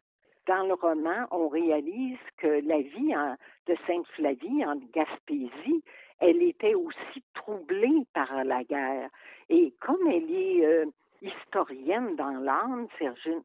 dans 0.48 0.66
le 0.66 0.74
roman, 0.74 1.26
on 1.30 1.48
réalise 1.48 2.18
que 2.38 2.46
la 2.46 2.80
vie 2.80 3.14
de 3.66 3.76
Sainte-Flavie 3.86 4.64
en 4.64 4.76
Gaspésie, 4.94 5.84
elle 6.20 6.42
était 6.42 6.74
aussi 6.74 7.22
troublée 7.34 8.06
par 8.14 8.44
la 8.44 8.64
guerre. 8.64 9.10
Et 9.50 9.74
comme 9.80 10.06
elle 10.08 10.30
est 10.30 10.64
euh, 10.64 10.86
historienne 11.22 12.16
dans 12.16 12.38
l'âme, 12.40 12.88
Sergine 12.98 13.42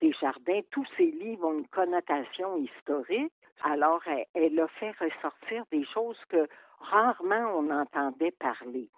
Desjardins, 0.00 0.60
tous 0.70 0.86
ses 0.96 1.10
livres 1.10 1.48
ont 1.48 1.58
une 1.58 1.68
connotation 1.68 2.56
historique. 2.56 3.32
Alors, 3.62 4.02
elle, 4.34 4.60
a 4.60 4.68
fait 4.68 4.92
ressortir 5.00 5.64
des 5.72 5.84
choses 5.86 6.20
que 6.28 6.46
rarement 6.80 7.58
on 7.58 7.70
entendait 7.70 8.32
parler. 8.32 8.88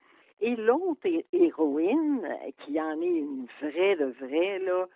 Et 0.40 0.56
l'autre 0.56 1.06
héroïne, 1.32 2.28
qui 2.64 2.80
en 2.80 3.00
est 3.00 3.06
une 3.06 3.46
vraie 3.60 3.96
de 3.96 4.06
vraie, 4.20 4.58
là, 4.60 4.86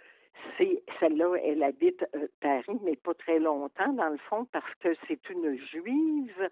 c'est 0.57 0.83
celle-là, 0.99 1.35
elle 1.43 1.63
habite 1.63 2.05
euh, 2.15 2.27
Paris, 2.41 2.79
mais 2.83 2.97
pas 2.97 3.15
très 3.15 3.39
longtemps, 3.39 3.93
dans 3.93 4.09
le 4.09 4.19
fond, 4.29 4.47
parce 4.47 4.75
que 4.81 4.95
c'est 5.07 5.31
une 5.31 5.57
juive 5.57 6.51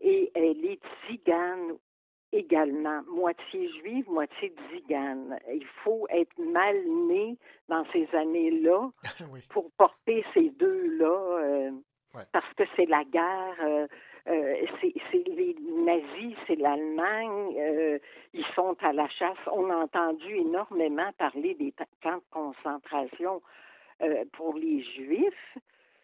et 0.00 0.30
elle 0.34 0.64
est 0.64 0.80
zigane 1.06 1.76
également, 2.32 3.02
moitié 3.10 3.70
juive, 3.80 4.08
moitié 4.10 4.52
zigane. 4.72 5.38
Il 5.52 5.66
faut 5.84 6.06
être 6.10 6.36
mal 6.38 6.76
né 7.08 7.36
dans 7.68 7.84
ces 7.92 8.08
années-là 8.14 8.90
pour 9.50 9.70
porter 9.72 10.24
ces 10.34 10.50
deux-là, 10.50 11.38
euh, 11.42 11.70
parce 12.32 12.52
que 12.54 12.64
c'est 12.76 12.86
la 12.86 13.04
guerre. 13.04 13.56
Euh, 13.62 13.86
euh, 14.28 14.66
c'est 15.10 15.26
les 15.26 15.56
nazis, 15.62 16.36
c'est 16.46 16.56
l'Allemagne, 16.56 17.56
ils 18.34 18.44
sont 18.54 18.76
à 18.82 18.92
la 18.92 19.08
chasse. 19.08 19.38
On 19.50 19.70
a 19.70 19.76
entendu 19.76 20.34
énormément 20.36 21.10
parler 21.16 21.54
des 21.54 21.72
camps 22.02 22.16
de 22.16 22.22
concentration 22.30 23.40
pour 24.32 24.54
les 24.54 24.82
Juifs, 24.82 25.58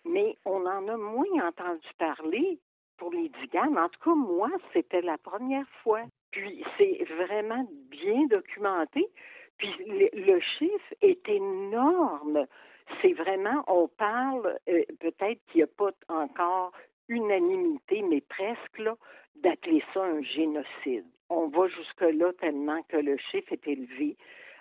mais 0.06 0.38
on 0.46 0.64
en 0.64 0.88
a 0.88 0.96
moins 0.96 1.46
entendu 1.46 1.86
parler 1.98 2.58
pour 2.96 3.12
les 3.12 3.28
Diganes. 3.28 3.78
En 3.78 3.88
tout 3.88 4.00
cas, 4.00 4.14
moi, 4.14 4.48
c'était 4.72 5.02
la 5.02 5.18
première 5.18 5.68
fois. 5.82 6.02
Puis 6.34 6.64
c'est 6.76 7.04
vraiment 7.04 7.64
bien 7.90 8.26
documenté. 8.26 9.06
Puis 9.56 9.72
le, 9.86 10.40
chiffre 10.58 10.94
est 11.00 11.28
énorme. 11.28 12.46
C'est 13.00 13.12
vraiment, 13.12 13.62
on 13.68 13.86
parle, 13.86 14.58
peut-être 14.66 15.40
qu'il 15.46 15.58
n'y 15.58 15.62
a 15.62 15.68
pas 15.68 15.92
encore 16.08 16.72
unanimité, 17.08 18.02
mais 18.02 18.20
presque, 18.20 18.78
là, 18.78 18.96
d'appeler 19.36 19.82
ça 19.94 20.02
un 20.02 20.22
génocide. 20.22 21.04
On 21.30 21.46
va 21.46 21.68
jusque-là 21.68 22.32
tellement 22.40 22.82
que 22.88 22.96
le 22.96 23.16
chiffre 23.30 23.52
est 23.52 23.68
élevé. 23.68 24.16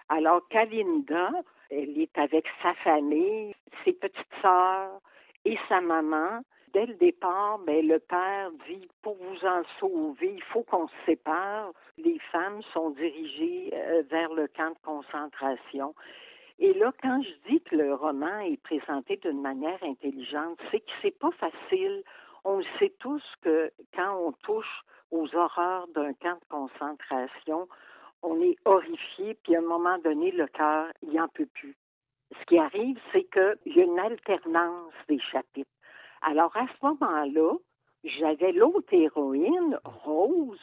Alors, 0.09 0.47
Kalinda, 0.49 1.31
elle 1.71 1.99
est 1.99 2.15
avec 2.19 2.45
sa 2.61 2.75
famille, 2.75 3.55
ses 3.83 3.93
petites 3.93 4.35
sœurs 4.43 5.01
et 5.43 5.57
sa 5.67 5.81
maman. 5.81 6.41
Dès 6.73 6.87
le 6.87 6.95
départ, 6.95 7.59
ben, 7.59 7.87
le 7.87 7.99
père 7.99 8.51
dit 8.67 8.87
pour 9.01 9.15
vous 9.15 9.45
en 9.45 9.61
sauver, 9.79 10.33
il 10.33 10.43
faut 10.43 10.63
qu'on 10.63 10.87
se 10.87 10.93
sépare. 11.05 11.71
Les 11.97 12.17
femmes 12.31 12.61
sont 12.73 12.89
dirigées 12.91 13.71
euh, 13.73 14.03
vers 14.09 14.33
le 14.33 14.47
camp 14.47 14.71
de 14.71 14.79
concentration. 14.83 15.93
Et 16.59 16.73
là, 16.73 16.91
quand 17.01 17.21
je 17.21 17.51
dis 17.51 17.61
que 17.61 17.75
le 17.75 17.93
roman 17.93 18.39
est 18.39 18.61
présenté 18.61 19.17
d'une 19.17 19.41
manière 19.41 19.81
intelligente, 19.83 20.59
c'est 20.71 20.79
que 20.79 20.91
c'est 21.01 21.17
pas 21.17 21.31
facile 21.31 22.03
on 22.45 22.61
sait 22.79 22.93
tous 22.99 23.23
que 23.41 23.71
quand 23.95 24.17
on 24.17 24.31
touche 24.43 24.81
aux 25.11 25.33
horreurs 25.35 25.87
d'un 25.89 26.13
camp 26.13 26.35
de 26.35 26.45
concentration, 26.49 27.67
on 28.21 28.41
est 28.41 28.57
horrifié, 28.65 29.35
puis 29.43 29.55
à 29.55 29.59
un 29.59 29.63
moment 29.63 29.97
donné, 29.99 30.31
le 30.31 30.47
cœur, 30.47 30.87
il 31.01 31.13
n'en 31.13 31.27
peut 31.27 31.47
plus. 31.53 31.75
Ce 32.39 32.45
qui 32.45 32.57
arrive, 32.57 32.99
c'est 33.11 33.25
qu'il 33.25 33.75
y 33.75 33.81
a 33.81 33.83
une 33.83 33.99
alternance 33.99 34.93
des 35.07 35.19
chapitres. 35.19 35.69
Alors, 36.23 36.55
à 36.55 36.65
ce 36.67 36.85
moment-là, 36.85 37.53
j'avais 38.03 38.51
l'autre 38.51 38.93
héroïne, 38.93 39.79
Rose, 39.83 40.59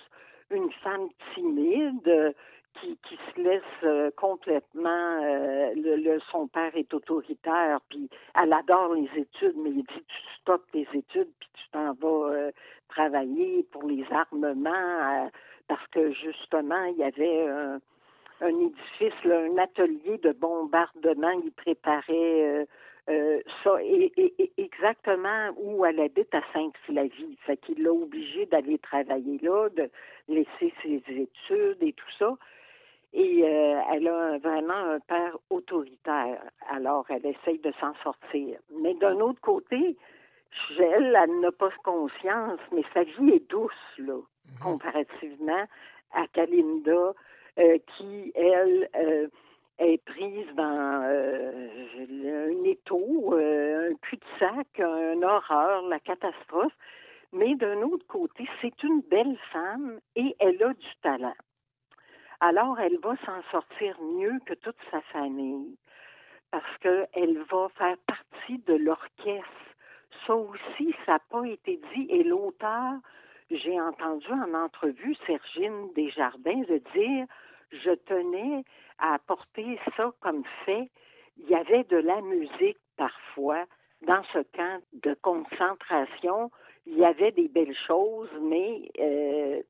une 0.50 0.70
femme 0.82 1.08
timide, 1.34 2.34
qui, 2.74 2.96
qui 3.08 3.16
se 3.16 3.40
laisse 3.40 3.62
euh, 3.84 4.10
complètement. 4.16 5.20
Euh, 5.22 5.72
le, 5.74 6.18
son 6.30 6.46
père 6.48 6.74
est 6.76 6.92
autoritaire, 6.94 7.80
puis 7.88 8.08
elle 8.40 8.52
adore 8.52 8.94
les 8.94 9.10
études, 9.16 9.56
mais 9.56 9.70
il 9.70 9.82
dit 9.82 10.04
tu 10.06 10.40
stoppes 10.40 10.70
tes 10.72 10.86
études, 10.94 11.28
puis 11.38 11.50
tu 11.54 11.70
t'en 11.72 11.92
vas 11.94 12.32
euh, 12.32 12.50
travailler 12.88 13.64
pour 13.72 13.84
les 13.84 14.04
armements, 14.10 15.30
parce 15.68 15.86
que 15.88 16.12
justement, 16.12 16.84
il 16.84 16.96
y 16.96 17.04
avait 17.04 17.48
un, 17.48 18.48
édifice, 18.48 19.26
un 19.26 19.56
atelier 19.58 20.18
de 20.18 20.32
bombardement, 20.32 21.30
il 21.30 21.52
préparait. 21.52 22.66
Ça, 23.06 23.82
et, 23.82 24.52
exactement 24.56 25.50
où 25.56 25.84
elle 25.84 26.00
habite 26.00 26.34
à 26.34 26.42
Sainte-Flavie. 26.52 27.36
Fait 27.46 27.56
qu'il 27.56 27.82
l'a 27.82 27.92
obligé 27.92 28.46
d'aller 28.46 28.78
travailler 28.78 29.38
là, 29.42 29.68
de 29.70 29.90
laisser 30.28 30.72
ses 30.82 31.02
études 31.08 31.82
et 31.82 31.92
tout 31.92 32.10
ça. 32.18 32.36
Et 33.12 33.42
euh, 33.42 33.80
elle 33.92 34.06
a 34.06 34.38
vraiment 34.38 34.72
un 34.72 35.00
père 35.00 35.36
autoritaire. 35.50 36.42
Alors, 36.68 37.06
elle 37.08 37.26
essaye 37.26 37.58
de 37.58 37.72
s'en 37.80 37.94
sortir. 38.02 38.58
Mais 38.80 38.94
d'un 38.94 39.18
autre 39.18 39.40
côté, 39.40 39.96
elle, 40.78 41.18
elle 41.20 41.40
n'a 41.40 41.52
pas 41.52 41.70
conscience, 41.82 42.60
mais 42.72 42.84
sa 42.94 43.02
vie 43.02 43.30
est 43.30 43.50
douce, 43.50 43.72
là, 43.98 44.14
mhm. 44.14 44.58
comparativement 44.62 45.64
à 46.12 46.26
Kalinda, 46.32 47.14
euh, 47.58 47.78
qui, 47.96 48.32
elle, 48.34 48.88
euh, 48.96 49.26
est 49.80 50.02
prise 50.04 50.46
dans 50.54 50.64
un 50.64 52.64
étau, 52.64 53.34
un 53.34 53.94
cul-de-sac, 54.02 54.78
une 54.78 55.24
horreur, 55.24 55.82
la 55.88 56.00
catastrophe. 56.00 56.72
Mais 57.32 57.54
d'un 57.56 57.82
autre 57.82 58.06
côté, 58.06 58.48
c'est 58.60 58.82
une 58.82 59.02
belle 59.02 59.36
femme 59.52 60.00
et 60.16 60.34
elle 60.38 60.62
a 60.62 60.72
du 60.72 60.96
talent 61.02 61.34
alors 62.40 62.80
elle 62.80 62.98
va 62.98 63.14
s'en 63.24 63.42
sortir 63.50 64.00
mieux 64.00 64.38
que 64.46 64.54
toute 64.54 64.76
sa 64.90 65.00
famille 65.02 65.76
parce 66.50 66.78
qu'elle 66.78 67.38
va 67.50 67.68
faire 67.76 67.96
partie 68.06 68.58
de 68.66 68.74
l'orchestre. 68.74 69.46
Ça 70.26 70.34
aussi, 70.34 70.94
ça 71.06 71.12
n'a 71.12 71.18
pas 71.30 71.46
été 71.46 71.80
dit. 71.94 72.06
Et 72.08 72.24
l'auteur, 72.24 72.94
j'ai 73.50 73.80
entendu 73.80 74.26
en 74.32 74.54
entrevue 74.54 75.14
Sergine 75.26 75.92
Desjardins 75.94 76.62
de 76.68 76.82
dire 76.94 77.26
je 77.70 77.90
tenais 77.90 78.64
à 79.00 79.14
apporter 79.14 79.78
ça 79.96 80.12
comme 80.20 80.44
fait. 80.64 80.90
Il 81.38 81.48
y 81.48 81.54
avait 81.54 81.84
de 81.84 81.96
la 81.96 82.20
musique 82.20 82.78
parfois 82.96 83.64
dans 84.06 84.22
ce 84.32 84.38
camp 84.54 84.82
de 84.92 85.14
concentration. 85.22 86.50
Il 86.86 86.98
y 86.98 87.04
avait 87.04 87.32
des 87.32 87.48
belles 87.48 87.76
choses, 87.86 88.30
mais 88.42 88.90
euh, 88.98 89.62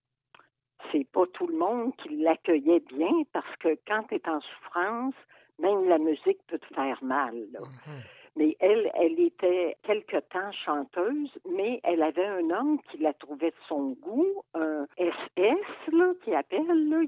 c'est 0.91 1.07
pas 1.11 1.26
tout 1.33 1.47
le 1.47 1.57
monde 1.57 1.95
qui 1.97 2.16
l'accueillait 2.16 2.81
bien 2.81 3.22
parce 3.33 3.57
que 3.57 3.78
quand 3.87 4.05
tu 4.05 4.16
es 4.16 4.28
en 4.28 4.41
souffrance, 4.41 5.14
même 5.59 5.89
la 5.89 5.99
musique 5.99 6.41
peut 6.47 6.59
te 6.59 6.74
faire 6.74 7.03
mal. 7.03 7.35
Mhm. 7.35 8.03
Elle, 8.61 8.91
elle 8.95 9.20
était 9.20 9.76
quelque 9.82 10.16
temps 10.16 10.53
chanteuse, 10.64 11.30
mais 11.49 11.80
elle 11.84 12.03
avait 12.03 12.26
un 12.26 12.51
homme 12.51 12.78
qui 12.91 12.99
la 12.99 13.12
trouvait 13.12 13.51
de 13.51 13.62
son 13.68 13.97
goût, 14.01 14.43
un 14.55 14.86
SS, 14.99 15.91
qui 16.24 16.34
appelle, 16.34 16.64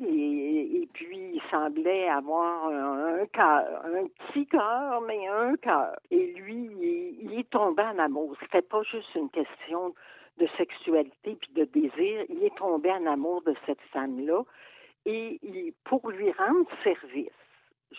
et, 0.07 0.89
puis 0.93 1.33
il 1.35 1.43
semblait 1.51 2.09
avoir 2.09 2.69
un, 2.69 3.27
cœur, 3.33 3.83
un 3.85 4.07
petit 4.07 4.47
cœur, 4.47 5.01
mais 5.03 5.27
un 5.29 5.57
cœur. 5.57 5.97
Et 6.11 6.33
lui, 6.35 6.71
il, 6.81 7.19
il 7.23 7.39
est 7.39 7.51
tombé 7.51 7.83
en 7.83 7.99
amour. 7.99 8.37
C'était 8.41 8.63
pas 8.63 8.83
juste 8.83 9.15
une 9.15 9.31
question 9.31 9.95
de 10.39 10.47
sexualité 10.57 11.37
puis 11.37 11.53
de 11.55 11.65
désir, 11.65 12.25
il 12.29 12.43
est 12.45 12.57
tombé 12.57 12.91
en 12.91 13.07
amour 13.07 13.43
de 13.43 13.55
cette 13.67 13.81
femme-là 13.93 14.43
et 15.05 15.75
pour 15.85 16.11
lui 16.11 16.31
rendre 16.33 16.69
service, 16.85 17.31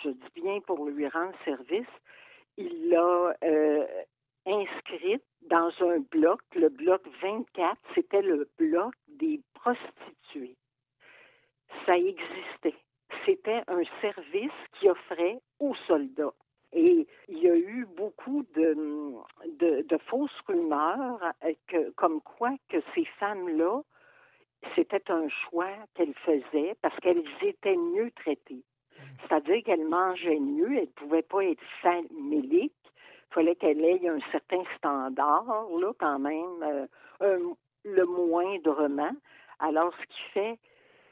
je 0.04 0.10
dis 0.10 0.42
bien 0.42 0.60
pour 0.62 0.86
lui 0.86 1.08
rendre 1.08 1.34
service, 1.44 1.88
il 2.58 2.90
l'a 2.90 3.36
euh, 3.44 3.86
inscrite 4.46 5.24
dans 5.42 5.72
un 5.82 6.00
bloc, 6.12 6.42
le 6.56 6.70
bloc 6.70 7.02
24, 7.22 7.78
c'était 7.96 8.22
le 8.22 8.50
bloc 8.58 8.94
des 9.08 9.42
prostituées. 9.54 10.56
Ça 11.86 11.98
existait. 11.98 12.76
C'était 13.26 13.64
un 13.68 13.84
service 14.02 14.52
qui 14.74 14.90
offrait 14.90 15.40
aux 15.60 15.76
soldats. 15.88 16.34
Et 16.74 17.08
il 17.30 17.38
y 17.38 17.50
a 17.50 17.56
eu 17.56 17.86
beaucoup 17.86 18.44
de, 18.56 19.84
de, 19.84 19.98
fausses 20.10 20.40
rumeurs 20.48 21.20
que, 21.68 21.92
comme 21.92 22.20
quoi 22.22 22.52
que 22.70 22.78
ces 22.96 23.06
femmes-là, 23.20 23.82
c'était 24.76 25.12
un 25.12 25.28
choix 25.30 25.70
qu'elles 25.94 26.16
faisaient 26.26 26.76
parce 26.82 26.98
qu'elles 27.00 27.24
étaient 27.42 27.76
mieux 27.76 28.10
traitées. 28.12 28.64
C'est-à-dire 29.22 29.64
qu'elles 29.64 29.88
mangeaient 29.88 30.40
mieux, 30.40 30.74
elles 30.74 30.82
ne 30.82 30.86
pouvaient 30.88 31.22
pas 31.22 31.44
être 31.46 31.64
faméliques. 31.82 32.74
Il 33.32 33.34
fallait 33.34 33.56
qu'elles 33.56 33.84
aient 33.84 34.08
un 34.08 34.20
certain 34.32 34.64
standard, 34.78 35.46
là, 35.80 35.92
quand 35.98 36.20
même, 36.20 36.88
euh, 37.22 37.40
le 37.84 38.06
moindrement. 38.06 39.12
Alors, 39.60 39.94
ce 40.00 40.06
qui 40.06 40.22
fait 40.34 40.60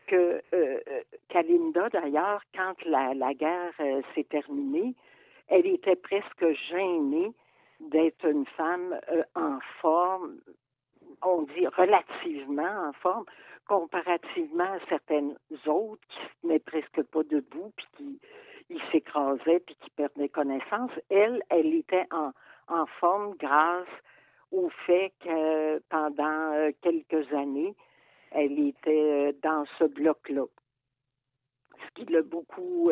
que 0.08 0.42
euh, 0.54 0.80
Kalinda, 1.30 1.90
d'ailleurs, 1.90 2.42
quand 2.54 2.74
la, 2.86 3.34
guerre 3.34 3.74
euh, 3.80 4.02
s'est 4.14 4.26
terminée, 4.26 4.94
elle 5.48 5.66
était 5.66 5.96
presque 5.96 6.46
gênée 6.70 7.32
d'être 7.80 8.26
une 8.26 8.46
femme 8.46 9.00
euh, 9.10 9.24
en 9.36 9.60
forme, 9.82 10.36
on 11.24 11.44
dit 11.44 11.68
relativement 11.68 12.90
en 12.90 12.94
forme, 12.94 13.26
comparativement 13.72 14.66
à 14.66 14.80
certaines 14.90 15.38
autres 15.66 16.02
qui 16.10 16.20
ne 16.20 16.42
tenaient 16.42 16.60
presque 16.60 17.04
pas 17.04 17.24
debout, 17.24 17.72
puis 17.78 18.20
qui 18.68 18.82
s'écrasaient, 18.92 19.62
puis 19.66 19.78
qui 19.80 19.90
perdaient 19.92 20.28
connaissance. 20.28 20.92
Elle, 21.10 21.42
elle 21.50 21.74
était 21.74 22.06
en, 22.12 22.34
en 22.68 22.86
forme 23.00 23.34
grâce 23.38 23.88
au 24.52 24.70
fait 24.86 25.14
que 25.22 25.80
pendant 25.88 26.52
euh, 26.52 26.72
quelques 26.82 27.32
années, 27.34 27.74
elle 28.32 28.60
était 28.60 28.90
euh, 28.92 29.32
dans 29.42 29.64
ce 29.80 29.86
bloc-là. 29.86 30.48
Ce 31.86 31.94
qui 31.96 32.12
l'a 32.12 32.24
beaucoup 32.24 32.92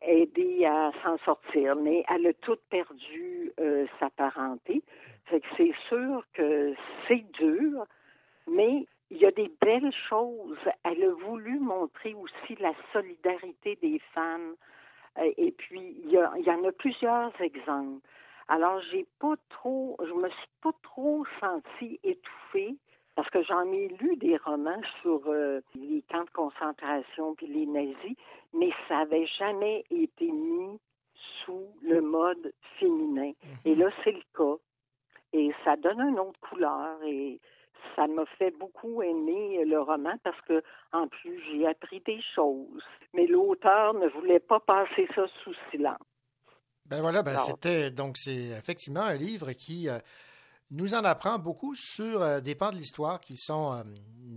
aider 0.00 0.64
à 0.64 0.92
s'en 1.02 1.18
sortir, 1.18 1.76
mais 1.76 2.04
elle 2.08 2.26
a 2.26 2.32
toute 2.32 2.62
perdu 2.70 3.52
euh, 3.60 3.86
sa 3.98 4.08
parenté. 4.08 4.82
C'est 5.28 5.74
sûr 5.88 6.24
que 6.32 6.74
c'est 7.06 7.24
dur, 7.32 7.84
mais 8.48 8.86
il 9.10 9.18
y 9.18 9.26
a 9.26 9.30
des 9.30 9.50
belles 9.60 9.92
choses. 10.08 10.58
Elle 10.84 11.04
a 11.04 11.12
voulu 11.26 11.58
montrer 11.58 12.14
aussi 12.14 12.56
la 12.60 12.72
solidarité 12.92 13.76
des 13.82 13.98
femmes. 14.14 14.54
Euh, 15.18 15.32
et 15.36 15.52
puis, 15.52 15.96
il 16.04 16.10
y, 16.10 16.18
il 16.38 16.44
y 16.44 16.50
en 16.50 16.64
a 16.64 16.72
plusieurs 16.72 17.38
exemples. 17.40 18.00
Alors, 18.48 18.80
j'ai 18.90 19.06
pas 19.18 19.34
trop, 19.48 19.96
je 20.00 20.12
me 20.12 20.28
suis 20.28 20.48
pas 20.62 20.72
trop 20.82 21.24
sentie 21.40 22.00
étouffée 22.02 22.76
parce 23.14 23.28
que 23.30 23.42
j'en 23.42 23.70
ai 23.72 23.88
lu 24.00 24.16
des 24.16 24.36
romans 24.38 24.80
sur 25.02 25.20
euh, 25.26 25.60
les 25.74 26.02
camps 26.10 26.24
de 26.24 26.30
concentration 26.30 27.34
puis 27.34 27.46
les 27.46 27.66
nazis, 27.66 28.16
mais 28.54 28.70
ça 28.88 28.98
n'avait 28.98 29.26
jamais 29.26 29.84
été 29.90 30.30
mis 30.30 30.78
sous 31.44 31.66
le 31.82 32.00
mode 32.00 32.52
féminin. 32.78 33.32
Mhm. 33.42 33.50
Et 33.66 33.74
là, 33.74 33.90
c'est 34.02 34.12
le 34.12 34.22
cas. 34.36 34.58
Et 35.32 35.52
ça 35.64 35.76
donne 35.76 36.00
une 36.00 36.18
autre 36.18 36.40
couleur 36.40 36.96
et 37.04 37.40
ça 37.96 38.06
m'a 38.06 38.26
fait 38.38 38.50
beaucoup 38.58 39.02
aimer 39.02 39.64
le 39.64 39.80
roman 39.80 40.16
parce 40.22 40.40
que, 40.42 40.62
en 40.92 41.08
plus, 41.08 41.40
j'ai 41.50 41.66
appris 41.66 42.00
des 42.00 42.20
choses. 42.34 42.82
Mais 43.14 43.26
l'auteur 43.26 43.94
ne 43.94 44.08
voulait 44.08 44.40
pas 44.40 44.60
passer 44.60 45.08
ça 45.14 45.26
sous 45.42 45.54
silence. 45.70 45.98
Ben 46.90 47.02
voilà, 47.02 47.22
ben 47.22 47.38
c'était 47.38 47.92
donc 47.92 48.16
c'est 48.16 48.48
effectivement 48.58 49.02
un 49.02 49.14
livre 49.14 49.52
qui 49.52 49.88
euh, 49.88 50.00
nous 50.72 50.94
en 50.94 51.04
apprend 51.04 51.38
beaucoup 51.38 51.76
sur 51.76 52.20
euh, 52.20 52.40
des 52.40 52.56
pans 52.56 52.72
de 52.72 52.76
l'histoire 52.76 53.20
qui 53.20 53.36
sont 53.36 53.72
euh, 53.72 53.84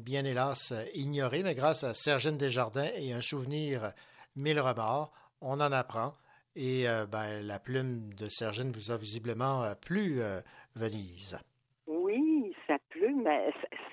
bien 0.04 0.24
hélas 0.24 0.72
ignorés, 0.94 1.42
mais 1.42 1.56
grâce 1.56 1.84
à 1.84 1.96
Sergine 1.96 2.38
Desjardins 2.38 2.92
et 2.96 3.12
un 3.12 3.22
souvenir 3.22 3.92
mille 4.36 4.60
remords, 4.60 5.12
on 5.42 5.54
en 5.62 5.72
apprend. 5.72 6.14
Et 6.56 6.86
ben, 7.12 7.42
la 7.42 7.58
plume 7.58 8.14
de 8.14 8.28
Sergine 8.28 8.72
vous 8.72 8.92
a 8.92 8.98
visiblement 8.98 9.74
plu, 9.82 10.22
Venise. 10.76 11.40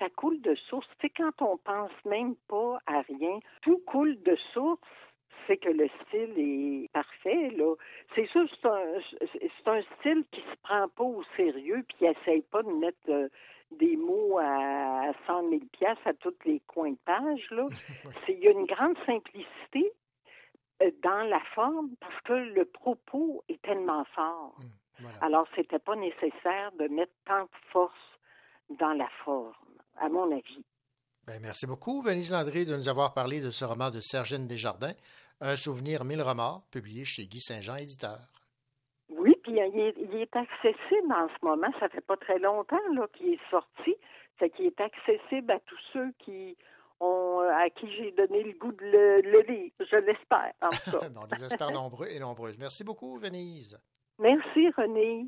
Ça 0.01 0.09
coule 0.09 0.41
de 0.41 0.55
source. 0.55 0.87
Sais, 0.99 1.11
quand 1.11 1.41
on 1.41 1.57
pense 1.57 1.91
même 2.05 2.35
pas 2.47 2.79
à 2.87 3.01
rien, 3.01 3.37
tout 3.61 3.79
coule 3.85 4.19
de 4.23 4.35
source 4.51 4.79
c'est 5.47 5.57
que 5.57 5.69
le 5.69 5.87
style 6.05 6.33
est 6.37 6.91
parfait. 6.91 7.49
Là. 7.51 7.75
C'est 8.15 8.27
sûr, 8.27 8.47
c'est 8.49 8.67
un, 8.67 8.83
c'est 9.31 9.67
un 9.67 9.81
style 9.97 10.23
qui 10.31 10.41
se 10.41 10.55
prend 10.63 10.87
pas 10.89 11.03
au 11.03 11.23
sérieux, 11.35 11.83
puis 11.87 11.97
qui 11.97 12.05
essaye 12.05 12.41
pas 12.43 12.63
de 12.63 12.71
mettre 12.71 13.09
euh, 13.09 13.27
des 13.71 13.95
mots 13.95 14.37
à 14.39 15.11
100 15.27 15.49
000 15.49 15.61
pièces 15.71 15.97
à 16.05 16.13
tous 16.13 16.35
les 16.45 16.59
coins 16.67 16.91
de 16.91 16.97
page. 17.05 17.47
Là. 17.51 17.67
il 18.27 18.39
y 18.39 18.47
a 18.47 18.51
une 18.51 18.65
grande 18.65 18.97
simplicité 19.05 19.91
euh, 20.81 20.91
dans 21.03 21.23
la 21.23 21.39
forme 21.55 21.89
parce 21.99 22.21
que 22.21 22.33
le 22.33 22.65
propos 22.65 23.43
est 23.49 23.61
tellement 23.61 24.05
fort. 24.15 24.55
Hum, 24.59 25.07
Alors, 25.21 25.47
c'était 25.55 25.79
pas 25.79 25.95
nécessaire 25.95 26.71
de 26.73 26.87
mettre 26.87 27.13
tant 27.25 27.43
de 27.43 27.49
force 27.71 28.19
dans 28.69 28.93
la 28.93 29.09
forme, 29.25 29.53
à 30.01 30.09
mon 30.09 30.31
avis. 30.31 30.63
Ben, 31.27 31.39
merci 31.41 31.67
beaucoup, 31.67 32.01
Venise 32.01 32.31
Landry, 32.31 32.65
de 32.65 32.75
nous 32.75 32.89
avoir 32.89 33.13
parlé 33.13 33.41
de 33.41 33.51
ce 33.51 33.63
roman 33.63 33.91
de 33.91 33.99
Sergine 34.01 34.47
Desjardins. 34.47 34.93
Un 35.39 35.55
souvenir 35.55 36.03
mille 36.03 36.21
remords, 36.21 36.63
publié 36.71 37.05
chez 37.05 37.25
Guy 37.27 37.39
Saint-Jean, 37.39 37.75
éditeur. 37.75 38.19
Oui, 39.09 39.35
puis 39.43 39.53
il 39.53 40.15
est, 40.15 40.35
accessible 40.35 41.13
en 41.13 41.27
ce 41.27 41.45
moment. 41.45 41.67
Ça 41.79 41.89
fait 41.89 42.01
pas 42.01 42.17
très 42.17 42.39
longtemps 42.39 42.77
qu'il 43.13 43.33
est 43.33 43.49
sorti. 43.49 43.95
Fait 44.37 44.49
qu'il 44.49 44.65
est 44.65 44.81
accessible 44.81 45.51
à 45.51 45.59
tous 45.59 45.79
ceux 45.93 46.11
qui 46.19 46.57
ont, 46.99 47.39
à 47.39 47.69
qui 47.69 47.91
j'ai 47.95 48.11
donné 48.11 48.43
le 48.43 48.53
goût 48.53 48.71
de 48.71 49.21
le, 49.23 49.41
lire. 49.41 49.71
Je 49.79 49.97
l'espère, 49.97 50.53
en 50.61 50.69
tout 50.69 50.91
cas. 50.91 51.07
On 51.15 51.35
les 51.35 51.45
espère 51.45 51.71
nombreux 51.71 52.07
et 52.07 52.19
nombreuses. 52.19 52.57
Merci 52.57 52.83
beaucoup, 52.83 53.17
Venise. 53.19 53.77
Merci, 54.17 54.69
René. 54.77 55.27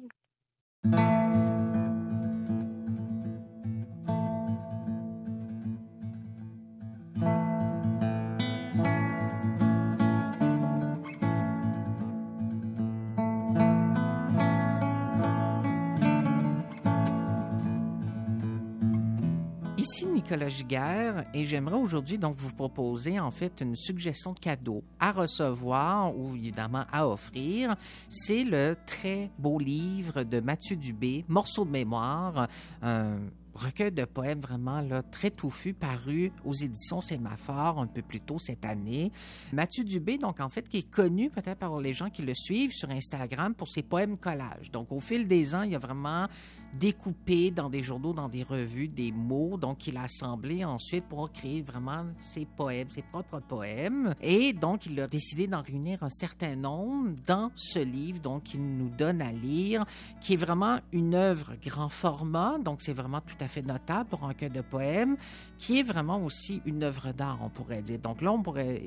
Et 21.33 21.45
j'aimerais 21.45 21.75
aujourd'hui 21.75 22.17
donc 22.17 22.37
vous 22.37 22.53
proposer 22.53 23.19
en 23.19 23.31
fait 23.31 23.61
une 23.61 23.75
suggestion 23.75 24.33
de 24.33 24.39
cadeau 24.39 24.83
à 24.99 25.11
recevoir 25.11 26.17
ou 26.17 26.35
évidemment 26.35 26.85
à 26.91 27.07
offrir. 27.07 27.75
C'est 28.09 28.43
le 28.43 28.75
très 28.85 29.29
beau 29.37 29.59
livre 29.59 30.23
de 30.23 30.39
Mathieu 30.39 30.75
Dubé, 30.75 31.23
Morceau 31.27 31.65
de 31.65 31.71
mémoire, 31.71 32.47
recueil 33.55 33.91
de 33.91 34.05
poèmes 34.05 34.39
vraiment 34.39 34.81
là, 34.81 35.03
très 35.03 35.31
touffu, 35.31 35.73
paru 35.73 36.31
aux 36.45 36.53
éditions 36.53 37.01
Sémaphore 37.01 37.79
un 37.79 37.87
peu 37.87 38.01
plus 38.01 38.21
tôt 38.21 38.39
cette 38.39 38.65
année. 38.65 39.11
Mathieu 39.51 39.83
Dubé, 39.83 40.17
donc 40.17 40.39
en 40.39 40.49
fait, 40.49 40.67
qui 40.67 40.79
est 40.79 40.89
connu 40.89 41.29
peut-être 41.29 41.59
par 41.59 41.79
les 41.79 41.93
gens 41.93 42.09
qui 42.09 42.21
le 42.21 42.33
suivent 42.33 42.71
sur 42.71 42.89
Instagram 42.89 43.53
pour 43.53 43.67
ses 43.67 43.83
poèmes 43.83 44.17
collages. 44.17 44.71
Donc 44.71 44.91
au 44.91 44.99
fil 44.99 45.27
des 45.27 45.55
ans, 45.55 45.63
il 45.63 45.75
a 45.75 45.79
vraiment 45.79 46.27
découpé 46.77 47.51
dans 47.51 47.69
des 47.69 47.83
journaux, 47.83 48.13
dans 48.13 48.29
des 48.29 48.43
revues, 48.43 48.87
des 48.87 49.11
mots, 49.11 49.57
donc 49.57 49.87
il 49.87 49.97
a 49.97 50.03
assemblé 50.03 50.65
ensuite 50.65 51.05
pour 51.05 51.31
créer 51.31 51.61
vraiment 51.61 52.05
ses 52.21 52.45
poèmes, 52.45 52.89
ses 52.89 53.03
propres 53.03 53.39
poèmes. 53.39 54.15
Et 54.21 54.53
donc, 54.53 54.85
il 54.85 54.99
a 54.99 55.07
décidé 55.07 55.47
d'en 55.47 55.61
réunir 55.61 56.01
un 56.03 56.09
certain 56.09 56.55
nombre 56.55 57.15
dans 57.25 57.51
ce 57.55 57.79
livre, 57.79 58.19
donc, 58.19 58.43
qu'il 58.43 58.61
nous 58.61 58.89
donne 58.89 59.21
à 59.21 59.31
lire, 59.31 59.85
qui 60.21 60.33
est 60.33 60.37
vraiment 60.37 60.79
une 60.91 61.15
œuvre 61.15 61.53
grand 61.63 61.89
format, 61.89 62.57
donc 62.57 62.81
c'est 62.81 62.93
vraiment 62.93 63.21
tout 63.21 63.42
à 63.43 63.47
fait 63.47 63.61
notable 63.61 64.09
pour 64.09 64.23
un 64.23 64.29
recueil 64.29 64.49
de 64.49 64.61
poèmes, 64.61 65.17
qui 65.57 65.79
est 65.79 65.83
vraiment 65.83 66.23
aussi 66.23 66.61
une 66.65 66.83
œuvre 66.83 67.11
d'art, 67.11 67.39
on 67.41 67.49
pourrait 67.49 67.81
dire. 67.81 67.99
Donc 67.99 68.21
là, 68.21 68.31
on 68.31 68.41
pourrait, 68.41 68.81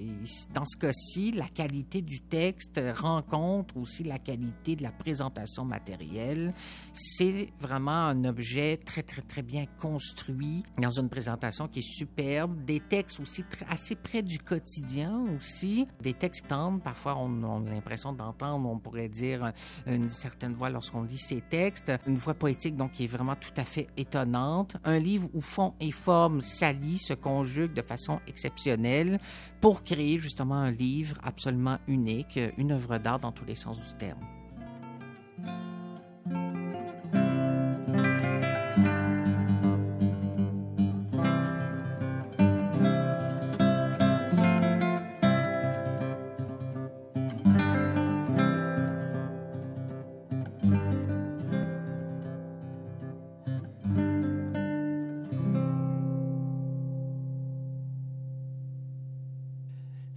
dans 0.52 0.64
ce 0.64 0.76
cas-ci, 0.76 1.32
la 1.32 1.48
qualité 1.48 2.02
du 2.02 2.20
texte 2.20 2.80
rencontre 2.96 3.76
aussi 3.76 4.04
la 4.04 4.18
qualité 4.18 4.76
de 4.76 4.82
la 4.82 4.92
présentation 4.92 5.64
matérielle. 5.64 6.52
C'est 6.92 7.48
vraiment 7.60 8.06
un 8.06 8.24
objet 8.24 8.78
très, 8.84 9.02
très, 9.02 9.22
très 9.22 9.42
bien 9.42 9.66
construit 9.80 10.64
dans 10.78 10.90
une 10.90 11.08
présentation 11.08 11.68
qui 11.68 11.80
est 11.80 11.88
superbe. 11.88 12.64
Des 12.64 12.80
textes 12.80 13.20
aussi 13.20 13.44
assez 13.68 13.94
près 13.94 14.22
du 14.22 14.38
quotidien 14.38 15.24
aussi. 15.36 15.86
Des 16.00 16.14
textes 16.14 16.48
tendres. 16.48 16.80
Parfois, 16.80 17.16
on, 17.18 17.66
a 17.66 17.70
l'impression 17.70 18.12
d'entendre, 18.12 18.68
on 18.68 18.78
pourrait 18.78 19.08
dire, 19.08 19.52
une 19.86 20.10
certaine 20.10 20.54
voix 20.54 20.70
lorsqu'on 20.70 21.02
lit 21.02 21.18
ces 21.18 21.40
textes. 21.40 21.92
Une 22.06 22.16
voix 22.16 22.34
poétique, 22.34 22.76
donc, 22.76 22.92
qui 22.92 23.04
est 23.04 23.08
vraiment 23.08 23.36
tout 23.36 23.54
à 23.56 23.64
fait 23.64 23.88
étonnante 23.96 24.26
un 24.84 24.98
livre 24.98 25.28
où 25.34 25.40
fond 25.40 25.74
et 25.80 25.90
forme 25.90 26.40
s'allient, 26.40 26.98
se 26.98 27.14
conjuguent 27.14 27.74
de 27.74 27.82
façon 27.82 28.20
exceptionnelle 28.26 29.18
pour 29.60 29.84
créer 29.84 30.18
justement 30.18 30.56
un 30.56 30.70
livre 30.70 31.16
absolument 31.22 31.78
unique, 31.86 32.38
une 32.56 32.72
œuvre 32.72 32.98
d'art 32.98 33.20
dans 33.20 33.32
tous 33.32 33.44
les 33.44 33.54
sens 33.54 33.78
du 33.78 33.94
terme. 33.98 34.20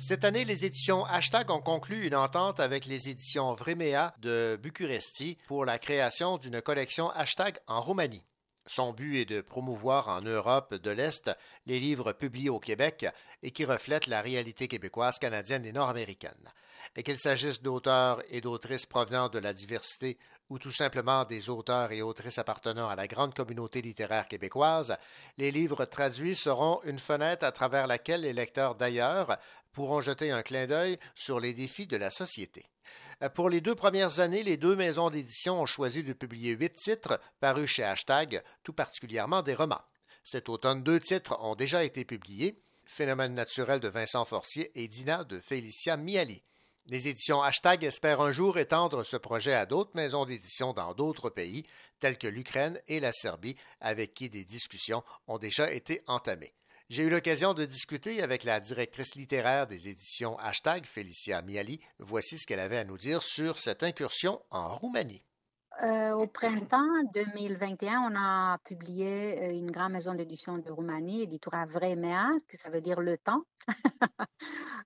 Cette 0.10 0.26
année, 0.26 0.43
les 0.43 0.66
éditions 0.66 1.05
Hashtag 1.05 1.51
ont 1.51 1.62
conclu 1.62 2.07
une 2.07 2.16
entente 2.16 2.60
avec 2.60 2.88
les 2.88 3.10
éditions 3.10 3.53
Vremea 3.53 4.16
de 4.18 4.60
Bucuresti 4.60 5.38
pour 5.47 5.66
la 5.66 5.78
création 5.78 6.38
d'une 6.38 6.64
collection 6.64 7.12
Hashtag 7.12 7.60
en 7.68 7.80
Roumanie. 7.80 8.24
Son 8.66 8.91
but 8.91 9.18
est 9.18 9.26
de 9.26 9.41
promouvoir 9.41 10.07
en 10.07 10.22
Europe 10.22 10.74
de 10.74 10.89
l'Est 10.89 11.30
les 11.68 11.80
livres 11.80 12.12
publiés 12.14 12.49
au 12.49 12.60
Québec 12.60 13.05
et 13.43 13.51
qui 13.51 13.66
reflètent 13.66 14.07
la 14.07 14.24
réalité 14.24 14.68
québécoise, 14.68 15.20
canadienne 15.20 15.64
et 15.64 15.72
nord-américaine. 15.72 16.53
Et 16.95 17.03
qu'il 17.03 17.20
s'agisse 17.20 17.62
d'auteurs 17.62 18.24
et 18.30 18.41
d'autrices 18.41 18.88
provenant 18.88 19.30
de 19.30 19.38
la 19.38 19.53
diversité 19.53 20.18
ou 20.49 20.57
tout 20.57 20.72
simplement 20.72 21.26
des 21.26 21.49
auteurs 21.49 21.91
et 21.91 22.01
autrices 22.01 22.39
appartenant 22.39 22.89
à 22.89 22.95
la 22.95 23.07
grande 23.07 23.36
communauté 23.36 23.82
littéraire 23.82 24.28
québécoise, 24.28 24.97
les 25.38 25.51
livres 25.51 25.86
traduits 25.86 26.36
seront 26.36 26.82
une 26.84 26.99
fenêtre 26.99 27.45
à 27.45 27.51
travers 27.51 27.86
laquelle 27.86 28.22
les 28.22 28.34
lecteurs 28.34 28.76
d'ailleurs 28.76 29.38
pourront 29.80 30.01
jeter 30.01 30.30
un 30.32 30.43
clin 30.43 30.67
d'œil 30.67 30.99
sur 31.15 31.39
les 31.39 31.53
défis 31.53 31.88
de 31.88 31.95
la 31.95 32.11
société. 32.11 32.65
Pour 33.34 33.49
les 33.49 33.61
deux 33.61 33.75
premières 33.75 34.19
années, 34.19 34.43
les 34.43 34.57
deux 34.57 34.75
maisons 34.75 35.09
d'édition 35.09 35.61
ont 35.61 35.65
choisi 35.65 36.03
de 36.03 36.11
publier 36.11 36.51
huit 36.51 36.73
titres 36.73 37.17
parus 37.39 37.69
chez 37.69 37.86
Hashtag, 37.86 38.43
tout 38.63 38.73
particulièrement 38.73 39.41
des 39.41 39.55
romans. 39.55 39.86
Cet 40.25 40.49
automne, 40.49 40.84
deux 40.84 40.99
titres 40.99 41.38
ont 41.39 41.55
déjà 41.55 41.86
été 41.86 42.03
publiés 42.03 42.61
Phénomène 42.84 43.34
naturel 43.34 43.80
de 43.80 43.88
Vincent 43.88 44.25
Forcier 44.25 44.69
et 44.75 44.89
Dina 44.89 45.23
de 45.23 45.39
Félicia 45.39 45.95
Miali. 45.95 46.43
Les 46.88 47.07
éditions 47.07 47.41
Hashtag 47.41 47.86
espèrent 47.86 48.19
un 48.19 48.34
jour 48.34 48.57
étendre 48.57 49.05
ce 49.05 49.15
projet 49.15 49.53
à 49.53 49.65
d'autres 49.65 49.95
maisons 49.95 50.25
d'édition 50.25 50.73
dans 50.73 50.93
d'autres 50.93 51.30
pays, 51.30 51.65
tels 52.01 52.17
que 52.17 52.27
l'Ukraine 52.27 52.82
et 52.89 52.99
la 52.99 53.13
Serbie, 53.13 53.55
avec 53.80 54.13
qui 54.13 54.30
des 54.30 54.43
discussions 54.43 55.05
ont 55.27 55.38
déjà 55.38 55.71
été 55.71 56.03
entamées. 56.05 56.53
J'ai 56.89 57.03
eu 57.03 57.09
l'occasion 57.11 57.53
de 57.53 57.65
discuter 57.65 58.23
avec 58.23 58.43
la 58.43 58.59
directrice 58.59 59.13
littéraire 59.13 59.67
des 59.67 59.89
éditions 59.89 60.39
Hashtag, 60.39 60.87
Félicia 60.87 61.43
Miali. 61.43 61.79
Voici 61.99 62.39
ce 62.39 62.47
qu'elle 62.47 62.59
avait 62.59 62.79
à 62.79 62.83
nous 62.83 62.97
dire 62.97 63.21
sur 63.21 63.59
cette 63.59 63.83
incursion 63.83 64.41
en 64.49 64.75
Roumanie. 64.75 65.21
Euh, 65.82 66.11
au 66.11 66.27
printemps 66.27 67.03
2021, 67.13 68.01
on 68.01 68.15
a 68.17 68.57
publié 68.65 69.41
euh, 69.41 69.53
une 69.53 69.71
grande 69.71 69.93
maison 69.93 70.13
d'édition 70.13 70.57
de 70.57 70.69
Roumanie, 70.69 71.21
Editura 71.21 71.65
Vremea, 71.67 72.32
que 72.49 72.57
ça 72.57 72.69
veut 72.69 72.82
dire 72.82 72.99
le 72.99 73.17
temps. 73.17 73.43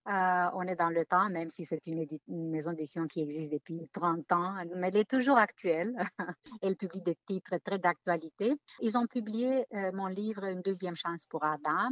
Euh, 0.09 0.45
on 0.55 0.63
est 0.63 0.75
dans 0.75 0.89
le 0.89 1.05
temps, 1.05 1.29
même 1.29 1.49
si 1.49 1.63
c'est 1.63 1.87
une, 1.87 2.05
maison 2.27 2.73
d'édition 2.73 3.07
qui 3.07 3.21
existe 3.21 3.53
depuis 3.53 3.87
30 3.93 4.29
ans, 4.33 4.53
mais 4.75 4.89
elle 4.89 4.97
est 4.97 5.09
toujours 5.09 5.37
actuelle. 5.37 5.95
elle 6.61 6.75
publie 6.75 7.01
des 7.01 7.17
titres 7.25 7.55
très 7.63 7.79
d'actualité. 7.79 8.53
Ils 8.81 8.97
ont 8.97 9.07
publié 9.07 9.65
mon 9.93 10.07
livre 10.07 10.43
Une 10.43 10.61
deuxième 10.61 10.97
chance 10.97 11.25
pour 11.25 11.45
Adam 11.45 11.89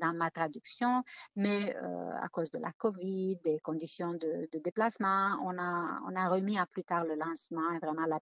dans 0.00 0.12
ma 0.14 0.32
traduction, 0.32 1.04
mais 1.36 1.76
à 2.20 2.28
cause 2.28 2.50
de 2.50 2.58
la 2.58 2.72
COVID, 2.72 3.36
des 3.44 3.60
conditions 3.60 4.14
de, 4.14 4.48
déplacement, 4.58 5.38
on 5.44 5.56
a, 5.56 6.00
on 6.08 6.16
a 6.16 6.28
remis 6.28 6.58
à 6.58 6.66
plus 6.66 6.82
tard 6.82 7.04
le 7.04 7.14
lancement 7.14 7.70
et 7.70 7.78
vraiment 7.78 8.06
la 8.06 8.18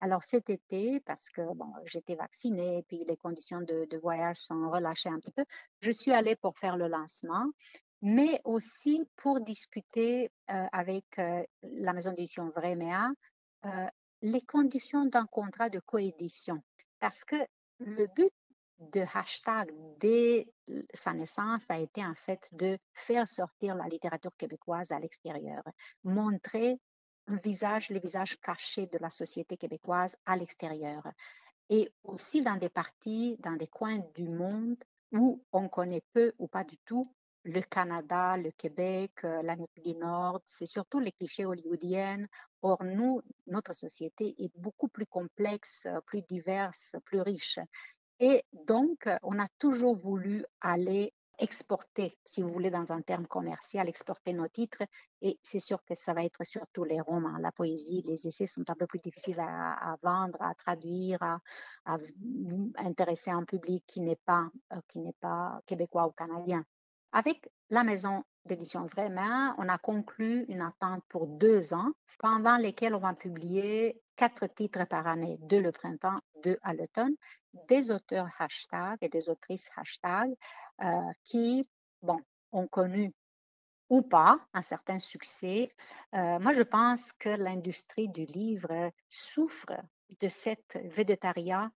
Alors 0.00 0.22
cet 0.24 0.50
été, 0.50 1.00
parce 1.00 1.28
que 1.30 1.42
bon, 1.54 1.72
j'étais 1.84 2.14
vaccinée, 2.14 2.84
puis 2.88 3.04
les 3.06 3.16
conditions 3.16 3.60
de, 3.60 3.98
voyage 3.98 4.38
sont 4.38 4.70
relâchées 4.70 5.08
un 5.08 5.18
petit 5.18 5.32
peu, 5.32 5.44
je 5.80 5.90
suis 5.90 6.12
allée 6.12 6.36
pour 6.36 6.58
faire 6.58 6.76
le 6.76 6.88
lancement, 6.88 7.46
mais 8.02 8.40
aussi 8.44 9.02
pour 9.16 9.40
discuter 9.40 10.30
euh, 10.50 10.66
avec 10.72 11.04
euh, 11.18 11.42
la 11.62 11.92
maison 11.92 12.10
d'édition 12.10 12.50
Vremea 12.50 13.10
euh, 13.64 13.86
les 14.22 14.42
conditions 14.42 15.04
d'un 15.06 15.26
contrat 15.26 15.70
de 15.70 15.80
coédition. 15.80 16.62
Parce 17.00 17.24
que 17.24 17.36
le 17.78 18.06
but 18.14 18.32
de 18.78 19.04
hashtag 19.14 19.70
dès 20.00 20.46
sa 20.94 21.12
naissance 21.12 21.64
a 21.70 21.78
été 21.78 22.04
en 22.04 22.14
fait 22.14 22.48
de 22.52 22.78
faire 22.94 23.28
sortir 23.28 23.74
la 23.74 23.86
littérature 23.86 24.34
québécoise 24.36 24.90
à 24.90 24.98
l'extérieur, 24.98 25.62
montrer 26.02 26.78
visage, 27.28 27.90
les 27.90 28.00
visages 28.00 28.38
cachés 28.40 28.86
de 28.86 28.98
la 28.98 29.10
société 29.10 29.56
québécoise 29.56 30.16
à 30.26 30.36
l'extérieur. 30.36 31.06
Et 31.70 31.90
aussi 32.02 32.42
dans 32.42 32.56
des 32.56 32.68
parties, 32.68 33.36
dans 33.40 33.56
des 33.56 33.68
coins 33.68 34.00
du 34.14 34.28
monde 34.28 34.76
où 35.12 35.42
on 35.52 35.68
connaît 35.68 36.02
peu 36.12 36.32
ou 36.38 36.48
pas 36.48 36.64
du 36.64 36.76
tout 36.84 37.06
le 37.44 37.60
Canada, 37.60 38.36
le 38.36 38.50
Québec, 38.52 39.12
euh, 39.24 39.42
l'Amérique 39.42 39.82
du 39.84 39.94
Nord, 39.94 40.40
c'est 40.46 40.66
surtout 40.66 40.98
les 40.98 41.12
clichés 41.12 41.44
hollywoodiennes. 41.44 42.26
Or, 42.62 42.82
nous, 42.82 43.20
notre 43.46 43.74
société 43.74 44.34
est 44.38 44.50
beaucoup 44.56 44.88
plus 44.88 45.06
complexe, 45.06 45.86
plus 46.06 46.22
diverse, 46.22 46.96
plus 47.04 47.20
riche. 47.20 47.58
Et 48.18 48.44
donc, 48.52 49.08
on 49.22 49.38
a 49.38 49.46
toujours 49.58 49.94
voulu 49.94 50.44
aller 50.60 51.12
exporter, 51.38 52.18
si 52.24 52.42
vous 52.42 52.48
voulez, 52.48 52.70
dans 52.70 52.92
un 52.92 53.02
terme 53.02 53.26
commercial, 53.26 53.88
exporter 53.88 54.32
nos 54.32 54.48
titres. 54.48 54.82
Et 55.20 55.38
c'est 55.42 55.60
sûr 55.60 55.84
que 55.84 55.94
ça 55.94 56.12
va 56.12 56.24
être 56.24 56.44
surtout 56.44 56.84
les 56.84 57.00
romans. 57.00 57.38
La 57.38 57.52
poésie, 57.52 58.02
les 58.06 58.26
essais 58.26 58.46
sont 58.46 58.68
un 58.68 58.74
peu 58.74 58.86
plus 58.86 59.00
difficiles 59.00 59.40
à, 59.40 59.96
vendre, 60.02 60.40
à 60.42 60.54
traduire, 60.54 61.22
à, 61.22 61.38
intéresser 62.76 63.30
un 63.30 63.44
public 63.44 63.84
qui 63.86 64.00
n'est 64.00 64.20
pas, 64.24 64.48
euh, 64.72 65.12
pas 65.20 65.60
québécois 65.66 66.06
ou 66.06 66.12
canadien. 66.12 66.64
Avec 67.12 67.48
la 67.70 67.84
maison 67.84 68.24
d'édition 68.44 68.86
Vraiment, 68.86 69.54
on 69.58 69.68
a 69.68 69.78
conclu 69.78 70.44
une 70.48 70.60
attente 70.60 71.02
pour 71.08 71.26
deux 71.26 71.72
ans, 71.72 71.92
pendant 72.18 72.56
lesquels 72.56 72.94
on 72.94 72.98
va 72.98 73.14
publier 73.14 74.02
quatre 74.16 74.46
titres 74.46 74.86
par 74.86 75.06
année, 75.06 75.38
deux 75.42 75.60
le 75.60 75.72
printemps, 75.72 76.20
deux 76.42 76.58
à 76.62 76.74
l'automne, 76.74 77.14
des 77.68 77.90
auteurs 77.90 78.30
hashtag 78.38 78.98
et 79.00 79.08
des 79.08 79.28
autrices 79.28 79.70
hashtag 79.76 80.34
euh, 80.82 81.12
qui, 81.24 81.68
bon, 82.02 82.20
ont 82.52 82.66
connu 82.66 83.12
ou 83.90 84.02
pas 84.02 84.40
un 84.54 84.62
certain 84.62 84.98
succès. 84.98 85.72
Euh, 86.14 86.38
moi, 86.38 86.52
je 86.52 86.62
pense 86.62 87.12
que 87.12 87.28
l'industrie 87.28 88.08
du 88.08 88.24
livre 88.24 88.90
souffre 89.10 89.72
de 90.20 90.28
cette 90.28 90.78
végétariat 90.84 91.70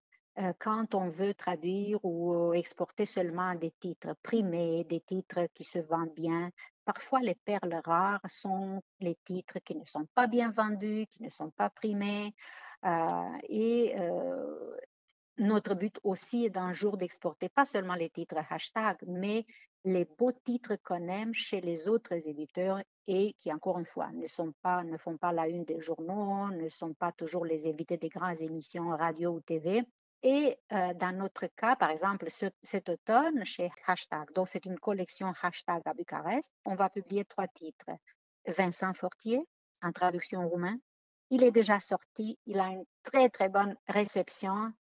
quand 0.59 0.95
on 0.95 1.09
veut 1.09 1.35
traduire 1.35 1.99
ou 2.05 2.53
exporter 2.53 3.07
seulement 3.07 3.55
des 3.55 3.73
titres 3.81 4.15
primés, 4.23 4.85
des 4.85 5.01
titres 5.01 5.49
qui 5.55 5.65
se 5.65 5.79
vendent 5.79 6.15
bien. 6.15 6.51
Parfois, 6.85 7.21
les 7.21 7.35
perles 7.35 7.81
rares 7.85 8.21
sont 8.27 8.83
les 9.01 9.17
titres 9.25 9.59
qui 9.65 9.75
ne 9.77 9.85
sont 9.85 10.07
pas 10.15 10.27
bien 10.27 10.51
vendus, 10.51 11.07
qui 11.11 11.23
ne 11.23 11.31
sont 11.31 11.51
pas 11.51 11.71
primés. 11.71 12.35
et 13.49 13.95
notre 15.39 15.75
but 15.75 15.99
aussi 16.03 16.47
est 16.47 16.51
d'un 16.51 16.73
jour 16.73 16.97
d'exporter 16.97 17.49
pas 17.49 17.65
seulement 17.65 17.95
les 17.95 18.11
titres 18.11 18.39
hashtag, 18.51 18.97
mais 19.07 19.47
les 19.85 20.05
beaux 20.05 20.33
titres 20.33 20.77
qu'on 20.83 21.09
aime 21.09 21.33
chez 21.33 21.61
les 21.61 21.89
autres 21.89 22.27
éditeurs 22.29 22.83
et 23.07 23.35
qui, 23.39 23.53
encore 23.53 23.79
une 23.79 23.87
fois, 23.87 24.11
ne, 24.13 24.27
sont 24.27 24.53
pas, 24.63 24.83
ne 24.83 24.99
font 24.99 25.17
pas 25.17 25.33
la 25.33 25.49
une 25.49 25.65
des 25.65 25.81
journaux, 25.81 26.49
ne 26.51 26.69
sont 26.69 26.93
pas 26.93 27.13
toujours 27.13 27.45
les 27.45 27.69
invités 27.69 27.97
des 27.97 28.09
grandes 28.09 28.41
émissions 28.43 28.89
radio 28.89 29.31
ou 29.31 29.41
TV. 29.41 29.83
Et 30.23 30.59
euh, 30.73 30.95
dans 30.95 31.17
notre 31.17 31.47
cas, 31.47 31.77
par 31.77 31.91
exemple, 31.91 32.29
cet 32.63 32.89
automne, 32.89 33.45
chez 33.45 33.71
Hashtag, 33.87 34.33
donc 34.33 34.49
c'est 34.49 34.65
une 34.65 34.79
collection 34.79 35.33
Hashtag 35.41 35.83
à 35.85 35.95
Bucarest, 35.95 36.53
on 36.65 36.75
va 36.75 36.91
publier 36.91 37.25
trois 37.25 37.47
titres. 37.47 37.91
Vincent 38.47 38.95
Fortier, 38.95 39.47
en 39.83 39.93
traduction 39.93 40.49
roumain. 40.49 40.77
Il 41.31 41.45
est 41.45 41.51
déjà 41.51 41.79
sorti, 41.79 42.39
il 42.47 42.59
a 42.59 42.69
une 42.69 42.85
très 43.03 43.29
très 43.29 43.49
bonne 43.49 43.77
réception 43.87 44.73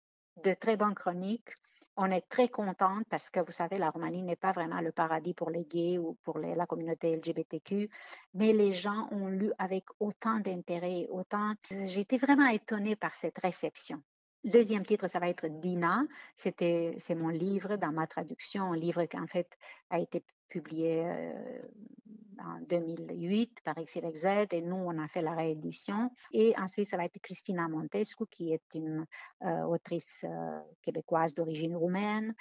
de 0.45 0.55
très 0.55 0.77
bonnes 0.77 0.95
chroniques. 0.95 1.53
On 1.97 2.11
est 2.11 2.27
très 2.29 2.49
contente 2.49 3.05
parce 3.11 3.31
que 3.31 3.41
vous 3.41 3.53
savez, 3.53 3.79
la 3.79 3.91
Roumanie 3.91 4.23
n'est 4.23 4.37
pas 4.37 4.53
vraiment 4.53 4.81
le 4.81 4.93
paradis 4.93 5.35
pour 5.35 5.51
les 5.51 5.65
gays 5.65 5.99
ou 5.99 6.17
pour 6.23 6.39
la 6.39 6.67
communauté 6.67 7.17
LGBTQ, 7.17 7.89
mais 8.35 8.53
les 8.53 8.73
gens 8.73 9.09
ont 9.11 9.29
lu 9.29 9.53
avec 9.59 9.85
autant 9.99 10.39
d'intérêt, 10.39 11.07
autant. 11.09 11.55
J'étais 11.71 12.19
vraiment 12.19 12.49
étonnée 12.49 12.97
par 12.97 13.17
cette 13.17 13.39
réception. 13.39 14.03
Deuxième 14.47 14.87
titre, 14.87 15.09
ça 15.09 15.19
va 15.19 15.29
être 15.29 15.47
Dina. 15.49 16.05
C'était, 16.37 16.97
c'est 17.01 17.17
mon 17.17 17.29
livre 17.29 17.77
dans 17.77 17.93
ma 17.93 18.07
traduction, 18.07 18.73
un 18.73 18.77
livre 18.77 19.05
qui 19.05 19.19
en 19.19 19.27
fait 19.27 19.59
a 19.91 19.99
été 19.99 20.25
publié 20.49 21.03
euh, 21.05 21.63
en 22.39 22.61
2008 22.69 23.61
par 23.65 23.77
XYZ 23.77 24.47
et 24.51 24.61
nous, 24.61 24.77
on 24.77 24.99
a 24.99 25.09
fait 25.09 25.23
la 25.23 25.35
réédition. 25.35 26.11
Et 26.33 26.55
ensuite, 26.59 26.89
ça 26.89 26.97
va 26.97 27.07
être 27.07 27.19
Christina 27.21 27.67
Montescu, 27.69 28.27
qui 28.31 28.53
est 28.53 28.75
une 28.75 29.07
euh, 29.43 29.63
autrice 29.63 30.25
euh, 30.25 30.61
québécoise 30.83 31.35
d'origine 31.35 31.77
roumaine, 31.77 32.35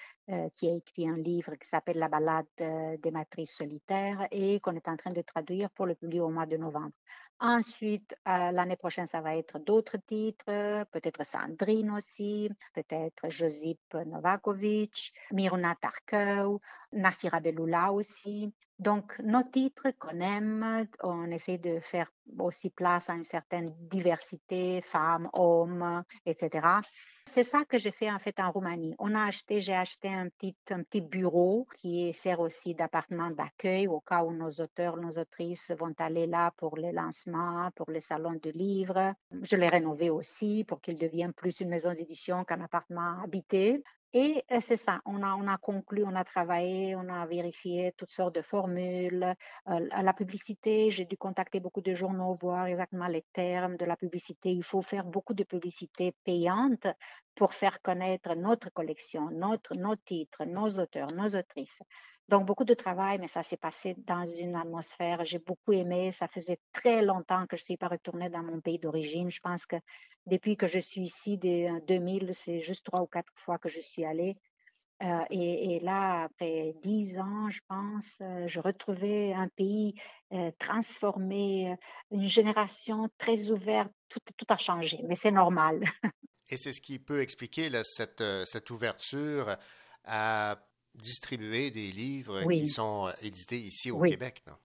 qui 0.55 0.67
a 0.67 0.73
écrit 0.73 1.07
un 1.07 1.17
livre 1.17 1.53
qui 1.53 1.69
s'appelle 1.69 1.99
La 1.99 2.09
balade 2.09 2.47
des 2.57 3.11
matrices 3.11 3.57
solitaires 3.57 4.27
et 4.31 4.59
qu'on 4.59 4.75
est 4.75 4.87
en 4.87 4.97
train 4.97 5.11
de 5.11 5.21
traduire 5.21 5.69
pour 5.69 5.85
le 5.85 5.93
public 5.93 6.19
au 6.19 6.29
mois 6.29 6.47
de 6.47 6.57
novembre. 6.57 6.93
Ensuite, 7.39 8.15
l'année 8.25 8.75
prochaine, 8.75 9.05
ça 9.05 9.21
va 9.21 9.35
être 9.35 9.59
d'autres 9.59 9.97
titres, 9.97 10.83
peut-être 10.91 11.23
Sandrine 11.23 11.91
aussi, 11.91 12.49
peut-être 12.73 13.29
Josip 13.29 13.93
Novakovic, 13.93 15.13
Miruna 15.31 15.75
Tarkeu, 15.75 16.57
Nassira 16.95 17.39
Beloula 17.39 17.91
aussi. 17.91 18.51
Donc, 18.77 19.17
nos 19.19 19.43
titres 19.43 19.91
qu'on 19.97 20.19
aime, 20.19 20.85
on 21.01 21.31
essaie 21.31 21.57
de 21.57 21.79
faire 21.79 22.11
aussi 22.39 22.69
place 22.69 23.09
à 23.09 23.13
une 23.13 23.23
certaine 23.23 23.73
diversité, 23.79 24.81
femmes, 24.81 25.29
hommes, 25.31 26.03
etc. 26.25 26.81
C'est 27.25 27.45
ça 27.45 27.63
que 27.63 27.77
j'ai 27.77 27.91
fait 27.91 28.11
en 28.11 28.19
fait 28.19 28.37
en 28.39 28.51
Roumanie. 28.51 28.93
On 28.99 29.15
a 29.15 29.25
acheté, 29.25 29.61
j'ai 29.61 29.73
acheté 29.73 30.09
un 30.09 30.27
petit, 30.27 30.57
un 30.69 30.83
petit 30.83 30.99
bureau 30.99 31.67
qui 31.77 32.13
sert 32.13 32.41
aussi 32.41 32.75
d'appartement 32.75 33.31
d'accueil 33.31 33.87
au 33.87 34.01
cas 34.01 34.23
où 34.23 34.33
nos 34.33 34.51
auteurs, 34.51 34.97
nos 34.97 35.17
autrices 35.17 35.71
vont 35.71 35.93
aller 35.97 36.27
là 36.27 36.51
pour 36.57 36.75
les 36.77 36.91
lancements, 36.91 37.69
pour 37.75 37.89
les 37.89 38.01
salons 38.01 38.39
de 38.41 38.51
livres. 38.51 39.13
Je 39.41 39.55
l'ai 39.55 39.69
rénové 39.69 40.09
aussi 40.09 40.65
pour 40.65 40.81
qu'il 40.81 40.95
devienne 40.95 41.33
plus 41.33 41.61
une 41.61 41.69
maison 41.69 41.93
d'édition 41.93 42.43
qu'un 42.43 42.61
appartement 42.61 43.23
habité. 43.23 43.81
Et 44.17 44.45
euh, 44.49 44.61
c'est 44.61 44.77
ça, 44.77 45.01
on 45.05 45.21
a, 45.23 45.35
on 45.35 45.45
a 45.45 45.57
conclu, 45.57 46.05
on 46.05 46.15
a 46.15 46.23
travaillé, 46.23 46.95
on 46.95 47.09
a 47.09 47.25
vérifié 47.25 47.91
toutes 47.97 48.11
sortes 48.11 48.35
de 48.35 48.41
formules. 48.41 49.35
Euh, 49.67 49.89
la 49.91 50.13
publicité, 50.13 50.89
j'ai 50.89 51.03
dû 51.03 51.17
contacter 51.17 51.59
beaucoup 51.59 51.81
de 51.81 51.93
journaux, 51.93 52.33
voir 52.33 52.67
exactement 52.67 53.07
les 53.07 53.25
termes 53.33 53.75
de 53.75 53.83
la 53.83 53.97
publicité. 53.97 54.53
Il 54.53 54.63
faut 54.63 54.81
faire 54.81 55.03
beaucoup 55.03 55.33
de 55.33 55.43
publicité 55.43 56.15
payante 56.23 56.87
pour 57.35 57.53
faire 57.53 57.81
connaître 57.81 58.33
notre 58.35 58.71
collection, 58.71 59.29
notre, 59.31 59.75
nos 59.75 59.97
titres, 59.97 60.45
nos 60.45 60.69
auteurs, 60.79 61.11
nos 61.13 61.35
autrices. 61.35 61.81
Donc, 62.27 62.45
beaucoup 62.45 62.63
de 62.65 62.73
travail, 62.73 63.19
mais 63.19 63.27
ça 63.27 63.43
s'est 63.43 63.57
passé 63.57 63.95
dans 64.07 64.25
une 64.25 64.55
atmosphère. 64.55 65.23
J'ai 65.25 65.39
beaucoup 65.39 65.73
aimé. 65.73 66.11
Ça 66.11 66.27
faisait 66.27 66.59
très 66.73 67.03
longtemps 67.03 67.45
que 67.45 67.55
je 67.55 67.61
ne 67.61 67.65
suis 67.65 67.77
pas 67.77 67.87
retournée 67.87 68.29
dans 68.29 68.41
mon 68.41 68.61
pays 68.61 68.79
d'origine. 68.79 69.29
Je 69.29 69.39
pense 69.41 69.65
que 69.65 69.75
depuis 70.25 70.57
que 70.57 70.67
je 70.67 70.79
suis 70.79 71.01
ici, 71.01 71.37
dès 71.37 71.69
2000, 71.87 72.33
c'est 72.33 72.61
juste 72.61 72.85
trois 72.85 73.01
ou 73.01 73.05
quatre 73.05 73.31
fois 73.35 73.59
que 73.59 73.69
je 73.69 73.79
suis 73.79 74.05
allée. 74.05 74.37
Euh, 75.03 75.23
et, 75.29 75.79
là, 75.81 76.23
après 76.23 76.73
dix 76.81 77.19
ans, 77.19 77.49
je 77.49 77.59
pense, 77.67 78.17
euh, 78.21 78.47
je 78.47 78.59
retrouvais 78.59 79.33
un 79.33 79.49
pays 79.49 79.93
euh, 80.31 80.51
transformé, 80.57 81.75
une 82.11 82.27
génération 82.27 83.09
très 83.17 83.51
ouverte. 83.51 83.91
Tout, 84.07 84.21
a 84.47 84.57
changé, 84.57 84.99
mais 85.03 85.15
c'est 85.15 85.31
normal. 85.31 85.83
et 86.49 86.57
c'est 86.57 86.71
ce 86.71 86.79
qui 86.79 86.97
peut 86.99 87.21
expliquer 87.21 87.69
cette, 87.83 88.23
cette 88.45 88.69
ouverture 88.69 89.57
à 90.05 90.57
distribuer 90.97 91.71
des 91.71 91.91
livres 91.91 92.43
qui 92.51 92.67
sont 92.67 93.07
euh, 93.07 93.11
édités 93.21 93.59
ici 93.59 93.91
au 93.91 94.01
Québec, 94.01 94.43
non? 94.47 94.55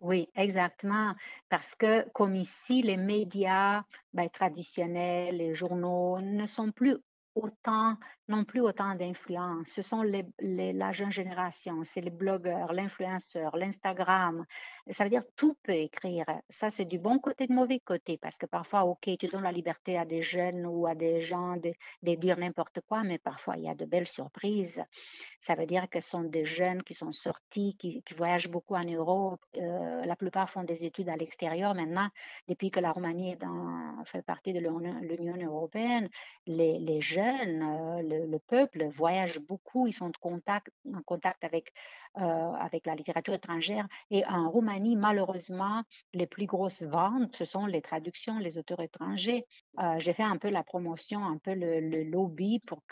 Oui, 0.00 0.28
exactement. 0.36 1.14
Parce 1.48 1.74
que 1.74 2.08
comme 2.10 2.36
ici, 2.36 2.82
les 2.82 2.96
médias 2.96 3.82
ben, 4.12 4.28
traditionnels, 4.28 5.38
les 5.38 5.54
journaux 5.54 6.20
ne 6.20 6.46
sont 6.46 6.70
plus 6.70 6.96
autant, 7.34 7.96
non 8.28 8.44
plus 8.44 8.60
autant 8.60 8.94
d'influence. 8.94 9.68
Ce 9.68 9.82
sont 9.82 10.02
les, 10.02 10.24
la 10.40 10.92
jeune 10.92 11.10
génération, 11.10 11.82
c'est 11.84 12.00
les 12.00 12.10
blogueurs, 12.10 12.72
l'influenceur, 12.72 13.56
l'Instagram. 13.56 14.44
Ça 14.90 15.04
veut 15.04 15.10
dire 15.10 15.24
tout 15.36 15.56
peut 15.62 15.72
écrire. 15.72 16.26
Ça, 16.48 16.70
c'est 16.70 16.84
du 16.84 16.98
bon 16.98 17.18
côté, 17.18 17.46
de 17.46 17.52
mauvais 17.52 17.80
côté, 17.80 18.18
parce 18.18 18.38
que 18.38 18.46
parfois, 18.46 18.84
OK, 18.84 19.08
tu 19.18 19.26
donnes 19.28 19.42
la 19.42 19.52
liberté 19.52 19.98
à 19.98 20.04
des 20.04 20.22
jeunes 20.22 20.66
ou 20.66 20.86
à 20.86 20.94
des 20.94 21.22
gens 21.22 21.56
de, 21.56 21.72
dire 22.16 22.38
n'importe 22.38 22.80
quoi, 22.86 23.02
mais 23.02 23.18
parfois, 23.18 23.56
il 23.56 23.64
y 23.64 23.68
a 23.68 23.74
de 23.74 23.84
belles 23.84 24.06
surprises. 24.06 24.82
Ça 25.40 25.54
veut 25.54 25.66
dire 25.66 25.88
que 25.88 26.00
ce 26.00 26.10
sont 26.10 26.22
des 26.22 26.44
jeunes 26.44 26.82
qui 26.82 26.94
sont 26.94 27.12
sortis, 27.12 27.76
qui, 27.78 28.02
voyagent 28.16 28.48
beaucoup 28.48 28.74
en 28.74 28.84
Europe. 28.84 29.40
Euh, 29.56 30.04
la 30.04 30.16
plupart 30.16 30.50
font 30.50 30.64
des 30.64 30.84
études 30.84 31.08
à 31.08 31.16
l'extérieur. 31.16 31.74
Maintenant, 31.74 32.08
depuis 32.48 32.70
que 32.70 32.80
la 32.80 32.92
Roumanie 32.92 33.32
est 33.32 33.36
dans, 33.36 34.04
fait 34.04 34.22
partie 34.22 34.52
de 34.52 34.60
l'Union 34.60 35.36
européenne, 35.46 36.08
les, 36.46 36.78
les 36.78 37.00
jeunes 37.00 37.62
euh, 37.62 38.02
le, 38.02 38.17
peuple 38.46 38.86
voyage 38.88 39.38
beaucoup, 39.40 39.86
ils 39.86 39.92
sont 39.92 40.10
en 40.10 41.02
contact, 41.04 41.44
euh, 42.16 42.20
avec 42.20 42.86
la 42.86 42.94
littérature 42.94 43.34
étrangère. 43.34 43.86
Et 44.10 44.24
en 44.26 44.50
Roumanie, 44.50 44.96
malheureusement, 44.96 45.82
les 46.14 46.26
plus 46.26 46.46
grosses 46.46 46.82
ventes, 46.82 47.36
ce 47.36 47.44
sont 47.44 47.66
les 47.66 47.82
traductions, 47.82 48.38
les 48.38 48.58
auteurs 48.58 48.80
étrangers. 48.80 49.46
Euh, 49.78 49.98
j'ai 49.98 50.12
fait 50.12 50.22
un 50.22 50.36
peu 50.36 50.48
la 50.48 50.62
promotion, 50.62 51.24
un 51.24 51.38
peu 51.38 51.54
le, 51.54 52.04
lobby 52.04 52.60
pour 52.60 52.82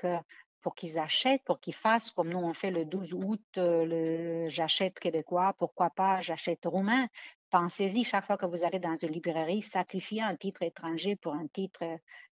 qu'ils 0.75 0.99
achètent, 0.99 1.45
pour 1.45 1.61
qu'ils 1.61 1.75
fassent 1.75 2.11
comme 2.11 2.29
nous 2.29 2.39
on 2.39 2.53
fait 2.53 2.71
le 2.71 2.85
12 2.85 3.15
août, 3.15 3.43
le 3.57 4.49
j'achète 4.49 4.99
québécois, 4.99 5.55
pourquoi 5.59 5.91
pas 5.91 6.21
j'achète 6.21 6.65
roumain. 6.65 7.07
Pensez-y, 7.51 8.05
chaque 8.05 8.27
fois 8.27 8.37
que 8.37 8.47
vous 8.47 8.65
allez 8.65 8.81
dans 8.81 8.97
une 8.97 9.13
librairie, 9.13 9.63
sacrifiez 9.63 10.21
un 10.21 10.35
titre 10.35 10.63
étranger 10.63 11.15
pour 11.17 11.35
un 11.35 11.47
titre 11.47 11.85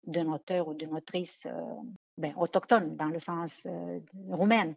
d'un 0.06 0.28
auteur 0.28 0.68
ou 0.68 0.74
d'une 0.74 0.94
autrice 0.96 1.46
euh, 1.46 1.76
ben, 2.18 2.34
autochtone, 2.38 2.96
dans 2.96 3.08
le 3.08 3.20
sens 3.20 3.62
euh, 3.66 4.00
roumain. 4.30 4.74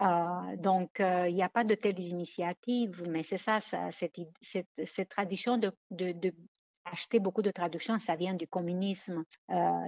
Euh, 0.00 0.56
donc, 0.56 0.98
il 0.98 1.34
n'y 1.34 1.42
a 1.42 1.48
pas 1.50 1.64
de 1.64 1.74
telles 1.74 2.00
initiatives, 2.00 3.02
mais 3.06 3.22
c'est 3.22 3.38
ça, 3.38 3.60
cette, 3.60 4.18
cette, 4.40 5.08
tradition 5.10 5.58
de, 5.58 5.72
de, 5.90 6.32
beaucoup 7.18 7.42
de 7.42 7.50
traductions, 7.50 7.98
ça 7.98 8.16
vient 8.16 8.32
du 8.32 8.46
communisme. 8.46 9.24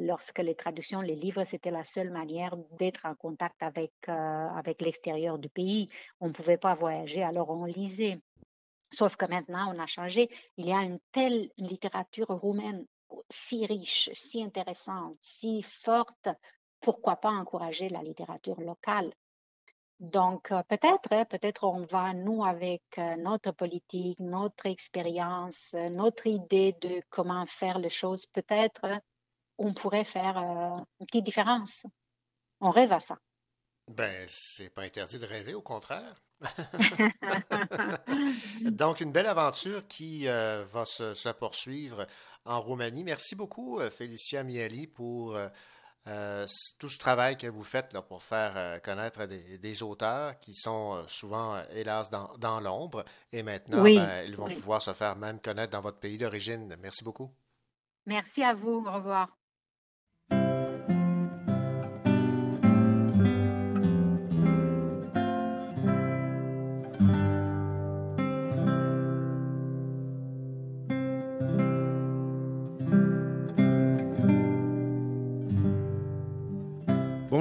lorsque 0.00 0.38
les 0.40 0.54
traductions, 0.54 1.00
les 1.00 1.16
livres, 1.16 1.44
c'était 1.44 1.70
la 1.70 1.84
seule 1.84 2.10
manière 2.10 2.58
d'être 2.78 3.06
en 3.06 3.14
contact 3.14 3.62
avec, 3.62 3.92
avec 4.06 4.82
l'extérieur 4.82 5.38
du 5.38 5.48
pays. 5.48 5.88
On 6.20 6.28
ne 6.28 6.32
pouvait 6.32 6.58
pas 6.58 6.74
voyager, 6.74 7.22
alors 7.22 7.48
on 7.48 7.64
lisait. 7.64 8.20
Sauf 8.92 9.16
que 9.16 9.24
maintenant, 9.24 9.74
on 9.74 9.78
a 9.78 9.86
changé. 9.86 10.28
Il 10.58 10.66
y 10.66 10.72
a 10.72 10.82
une 10.82 10.98
telle 11.12 11.50
littérature 11.56 12.28
roumaine 12.28 12.84
si 13.30 13.66
riche, 13.66 14.10
si 14.14 14.42
intéressante, 14.42 15.16
si 15.20 15.62
forte. 15.62 16.28
Pourquoi 16.82 17.16
pas 17.16 17.30
encourager 17.30 17.88
la 17.88 18.02
littérature 18.02 18.60
locale? 18.60 19.12
Donc, 20.00 20.50
euh, 20.50 20.62
peut-être, 20.68 21.12
hein, 21.12 21.24
peut-être 21.24 21.64
on 21.64 21.86
va, 21.86 22.12
nous, 22.12 22.44
avec 22.44 22.82
euh, 22.98 23.14
notre 23.16 23.52
politique, 23.52 24.18
notre 24.18 24.66
expérience, 24.66 25.70
euh, 25.74 25.88
notre 25.90 26.26
idée 26.26 26.74
de 26.80 27.02
comment 27.08 27.46
faire 27.46 27.78
les 27.78 27.90
choses, 27.90 28.26
peut-être 28.26 29.00
on 29.58 29.74
pourrait 29.74 30.04
faire 30.04 30.38
une 30.38 31.06
petite 31.06 31.24
différence. 31.24 31.86
On 32.60 32.70
rêve 32.70 32.92
à 32.92 32.98
ça. 32.98 33.16
Ben, 33.88 34.26
c'est 34.28 34.70
pas 34.70 34.82
interdit 34.82 35.18
de 35.18 35.26
rêver, 35.26 35.54
au 35.54 35.62
contraire. 35.62 36.14
Donc, 38.62 39.00
une 39.00 39.12
belle 39.12 39.26
aventure 39.26 39.86
qui 39.86 40.28
euh, 40.28 40.64
va 40.64 40.84
se, 40.84 41.32
poursuivre 41.32 42.06
en 42.44 42.60
Roumanie. 42.60 43.04
Merci 43.04 43.36
beaucoup, 43.36 43.80
Félicia 43.90 44.42
Miali, 44.42 44.86
pour 44.86 45.36
euh, 45.36 45.48
tout 46.04 46.88
ce 46.88 46.98
travail 46.98 47.36
que 47.36 47.46
vous 47.46 47.64
faites 47.64 47.92
là, 47.92 48.02
pour 48.02 48.22
faire 48.22 48.80
connaître 48.82 49.26
des, 49.26 49.82
auteurs 49.82 50.38
qui 50.40 50.54
sont 50.54 51.04
souvent, 51.08 51.62
hélas, 51.72 52.10
dans, 52.10 52.60
l'ombre. 52.60 53.04
Et 53.32 53.42
maintenant, 53.42 53.82
ben, 53.82 54.24
ils 54.26 54.36
vont 54.36 54.48
pouvoir 54.48 54.82
se 54.82 54.92
faire 54.92 55.16
même 55.16 55.40
connaître 55.40 55.72
dans 55.72 55.80
votre 55.80 55.98
pays 55.98 56.18
d'origine. 56.18 56.76
Merci 56.80 57.04
beaucoup. 57.04 57.30
Merci 58.06 58.42
à 58.42 58.54
vous. 58.54 58.84
Au 58.86 58.92
revoir. 58.92 59.36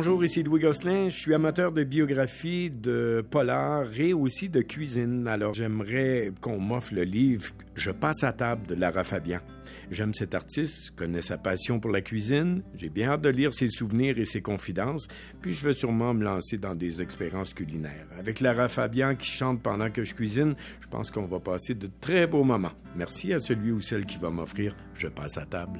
Bonjour, 0.04 0.26
ici 0.26 0.42
Louis 0.42 0.62
Gosselin. 0.62 1.10
Je 1.10 1.16
suis 1.16 1.36
amateur 1.36 1.72
de 1.72 1.84
biographie, 1.84 2.72
de 2.72 3.24
polar 3.30 3.86
et 4.00 4.14
aussi 4.14 4.50
de 4.50 4.64
cuisine. 4.64 5.28
Alors, 5.28 5.54
j'aimerais 5.54 6.32
qu'on 6.42 6.60
m'offre 6.60 6.96
le 6.96 7.04
livre 7.04 7.52
Je 7.76 7.92
passe 7.92 8.24
à 8.24 8.34
table 8.34 8.66
de 8.66 8.74
Lara 8.74 9.04
Fabian. 9.04 9.42
J'aime 9.92 10.16
cet 10.16 10.34
artiste, 10.34 10.96
connais 10.96 11.22
sa 11.22 11.38
passion 11.38 11.80
pour 11.80 11.92
la 11.92 12.02
cuisine. 12.02 12.64
J'ai 12.74 12.90
bien 12.90 13.12
hâte 13.12 13.22
de 13.22 13.30
lire 13.30 13.54
ses 13.54 13.68
souvenirs 13.68 14.18
et 14.18 14.26
ses 14.26 14.42
confidences. 14.42 15.08
Puis 15.40 15.54
je 15.54 15.64
vais 15.64 15.74
sûrement 15.74 16.16
me 16.16 16.24
lancer 16.24 16.58
dans 16.58 16.74
des 16.74 17.04
expériences 17.04 17.54
culinaires. 17.54 18.08
Avec 18.18 18.40
Lara 18.40 18.70
Fabian 18.70 19.14
qui 19.16 19.30
chante 19.30 19.62
pendant 19.62 19.92
que 19.92 20.04
je 20.04 20.16
cuisine, 20.16 20.56
je 20.80 20.88
pense 20.88 21.12
qu'on 21.12 21.28
va 21.28 21.40
passer 21.40 21.76
de 21.76 21.88
très 22.02 22.26
beaux 22.26 22.44
moments. 22.44 22.74
Merci 22.96 23.34
à 23.34 23.40
celui 23.40 23.72
ou 23.72 23.82
celle 23.82 24.08
qui 24.08 24.18
va 24.18 24.32
m'offrir 24.32 24.76
Je 24.96 25.10
passe 25.10 25.38
à 25.38 25.46
table. 25.46 25.80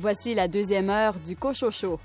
Voici 0.00 0.32
la 0.32 0.48
deuxième 0.48 0.88
heure 0.88 1.20
du 1.20 1.36
Cochocho. 1.36 2.00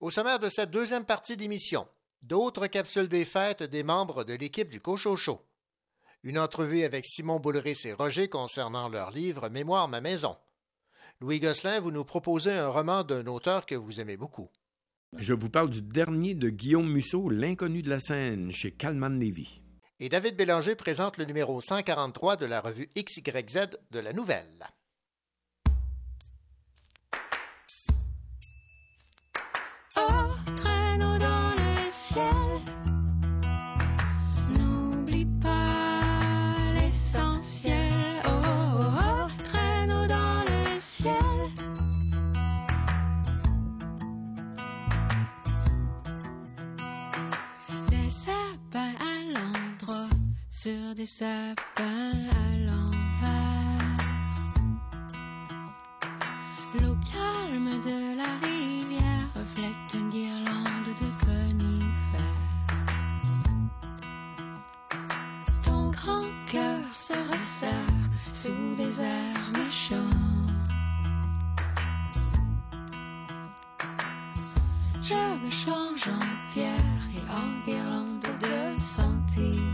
Au 0.00 0.10
sommaire 0.12 0.38
de 0.38 0.48
cette 0.48 0.70
deuxième 0.70 1.04
partie 1.04 1.36
d'émission, 1.36 1.88
d'autres 2.28 2.68
capsules 2.68 3.08
des 3.08 3.24
fêtes 3.24 3.64
des 3.64 3.82
membres 3.82 4.22
de 4.22 4.34
l'équipe 4.34 4.68
du 4.68 4.80
Cochocho. 4.80 5.40
Une 6.22 6.38
entrevue 6.38 6.84
avec 6.84 7.04
Simon 7.04 7.40
Boulris 7.40 7.80
et 7.86 7.92
Roger 7.92 8.28
concernant 8.28 8.88
leur 8.88 9.10
livre 9.10 9.48
Mémoire 9.48 9.88
ma 9.88 10.00
maison. 10.00 10.36
Louis 11.20 11.40
Gosselin, 11.40 11.80
vous 11.80 11.90
nous 11.90 12.04
proposez 12.04 12.52
un 12.52 12.68
roman 12.68 13.02
d'un 13.02 13.26
auteur 13.26 13.66
que 13.66 13.74
vous 13.74 13.98
aimez 13.98 14.16
beaucoup. 14.16 14.48
Je 15.18 15.34
vous 15.34 15.50
parle 15.50 15.70
du 15.70 15.82
dernier 15.82 16.34
de 16.34 16.50
Guillaume 16.50 16.88
Musso, 16.88 17.28
L'inconnu 17.28 17.82
de 17.82 17.90
la 17.90 17.98
Seine, 17.98 18.52
chez 18.52 18.70
Calman 18.70 19.18
Levy 19.18 19.56
et 20.02 20.08
David 20.08 20.34
Bélanger 20.34 20.74
présente 20.74 21.16
le 21.16 21.24
numéro 21.24 21.60
143 21.60 22.34
de 22.34 22.44
la 22.44 22.60
revue 22.60 22.90
XYZ 22.96 23.68
de 23.92 24.00
la 24.00 24.12
Nouvelle. 24.12 24.66
Dans 29.94 31.54
le 31.56 31.90
ciel. 31.92 32.41
sur 50.62 50.94
des 50.94 51.06
sapins 51.06 51.56
à 51.74 52.56
l'envers. 52.56 53.96
L'eau 56.80 56.96
calme 57.10 57.80
de 57.80 58.16
la 58.16 58.32
rivière 58.46 59.28
reflète 59.34 59.94
une 59.94 60.10
guirlande 60.10 60.90
de 61.00 61.08
conifères. 61.26 62.20
Ton 65.64 65.90
grand 65.90 66.28
cœur 66.52 66.84
se 66.92 67.14
resserre 67.14 68.04
sous 68.32 68.76
des 68.76 69.00
airs 69.00 69.50
méchants. 69.54 70.18
Je 75.02 75.44
me 75.44 75.50
change 75.50 76.06
en 76.06 76.26
pierre 76.54 77.04
et 77.16 77.24
en 77.34 77.66
guirlande 77.66 78.20
de 78.40 78.80
sentiers. 78.80 79.71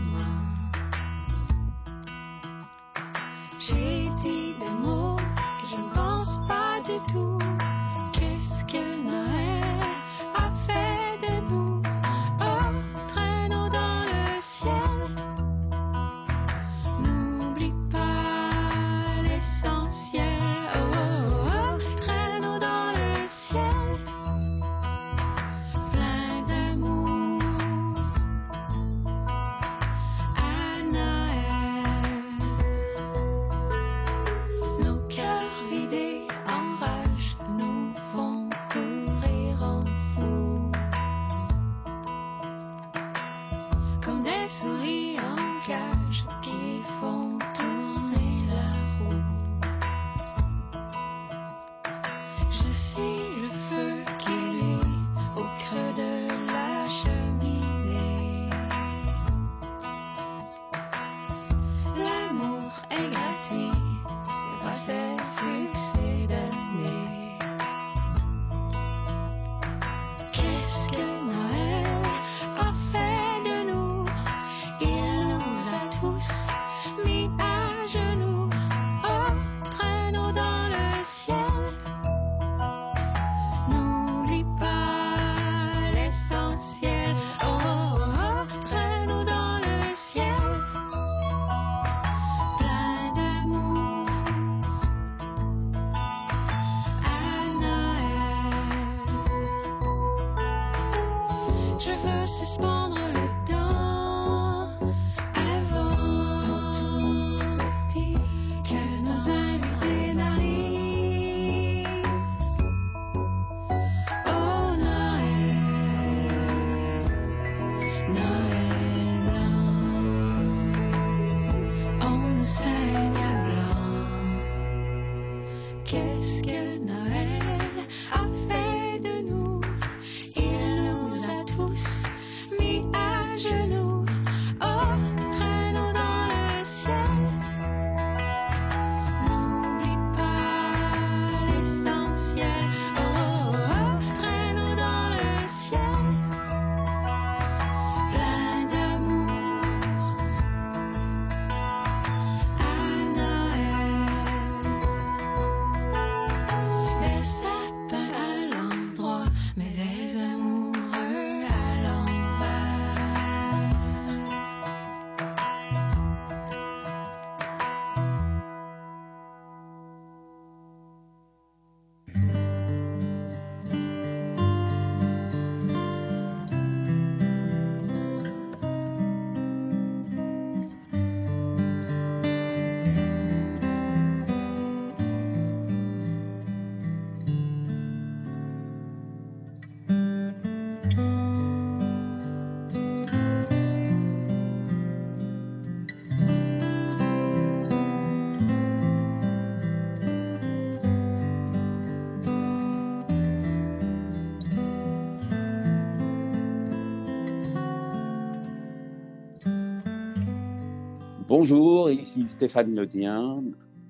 Bonjour, 211.39 211.89
ici 211.89 212.27
Stéphane 212.27 212.75
Ledien. 212.75 213.41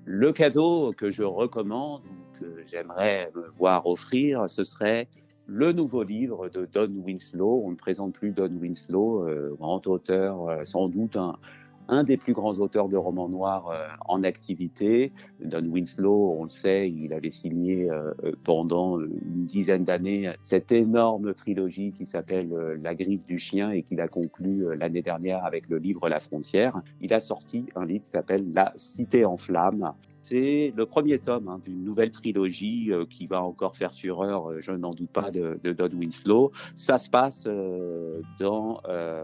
Le 0.04 0.32
cadeau 0.32 0.92
que 0.96 1.10
je 1.10 1.24
recommande 1.24 2.02
que 2.38 2.46
j'aimerais 2.70 3.28
me 3.34 3.48
voir 3.58 3.88
offrir, 3.88 4.48
ce 4.48 4.62
serait 4.62 5.08
le 5.48 5.72
nouveau 5.72 6.04
livre 6.04 6.48
de 6.48 6.68
Don 6.72 6.92
Winslow. 7.04 7.62
On 7.64 7.72
ne 7.72 7.74
présente 7.74 8.14
plus 8.14 8.30
Don 8.30 8.52
Winslow, 8.60 9.26
euh, 9.26 9.56
grand 9.58 9.84
auteur, 9.88 10.48
euh, 10.48 10.62
sans 10.62 10.88
doute 10.88 11.16
un, 11.16 11.38
un 11.90 12.04
des 12.04 12.16
plus 12.16 12.32
grands 12.32 12.54
auteurs 12.54 12.88
de 12.88 12.96
romans 12.96 13.28
noirs 13.28 13.68
euh, 13.68 13.86
en 14.06 14.22
activité. 14.22 15.12
Don 15.44 15.66
Winslow, 15.66 16.36
on 16.38 16.44
le 16.44 16.48
sait, 16.48 16.88
il 16.90 17.12
avait 17.12 17.30
signé 17.30 17.90
euh, 17.90 18.12
pendant 18.44 18.98
une 19.00 19.42
dizaine 19.42 19.84
d'années 19.84 20.32
cette 20.42 20.72
énorme 20.72 21.34
trilogie 21.34 21.92
qui 21.92 22.06
s'appelle 22.06 22.52
euh, 22.52 22.76
La 22.82 22.94
griffe 22.94 23.24
du 23.24 23.38
chien 23.38 23.70
et 23.70 23.82
qu'il 23.82 24.00
a 24.00 24.08
conclu 24.08 24.66
euh, 24.66 24.74
l'année 24.74 25.02
dernière 25.02 25.44
avec 25.44 25.68
le 25.68 25.78
livre 25.78 26.08
La 26.08 26.20
frontière. 26.20 26.80
Il 27.00 27.12
a 27.12 27.20
sorti 27.20 27.66
un 27.76 27.84
livre 27.84 28.04
qui 28.04 28.10
s'appelle 28.10 28.52
La 28.52 28.72
cité 28.76 29.24
en 29.24 29.36
flammes. 29.36 29.92
C'est 30.22 30.72
le 30.76 30.86
premier 30.86 31.18
tome 31.18 31.48
hein, 31.48 31.60
d'une 31.64 31.82
nouvelle 31.82 32.10
trilogie 32.10 32.92
euh, 32.92 33.04
qui 33.08 33.26
va 33.26 33.42
encore 33.42 33.76
faire 33.76 33.94
fureur, 33.94 34.50
euh, 34.50 34.60
je 34.60 34.72
n'en 34.72 34.90
doute 34.90 35.10
pas, 35.10 35.30
de, 35.30 35.58
de 35.62 35.72
Don 35.72 35.88
Winslow. 35.88 36.52
Ça 36.74 36.98
se 36.98 37.08
passe 37.08 37.44
euh, 37.46 38.20
dans 38.38 38.80
euh, 38.88 39.22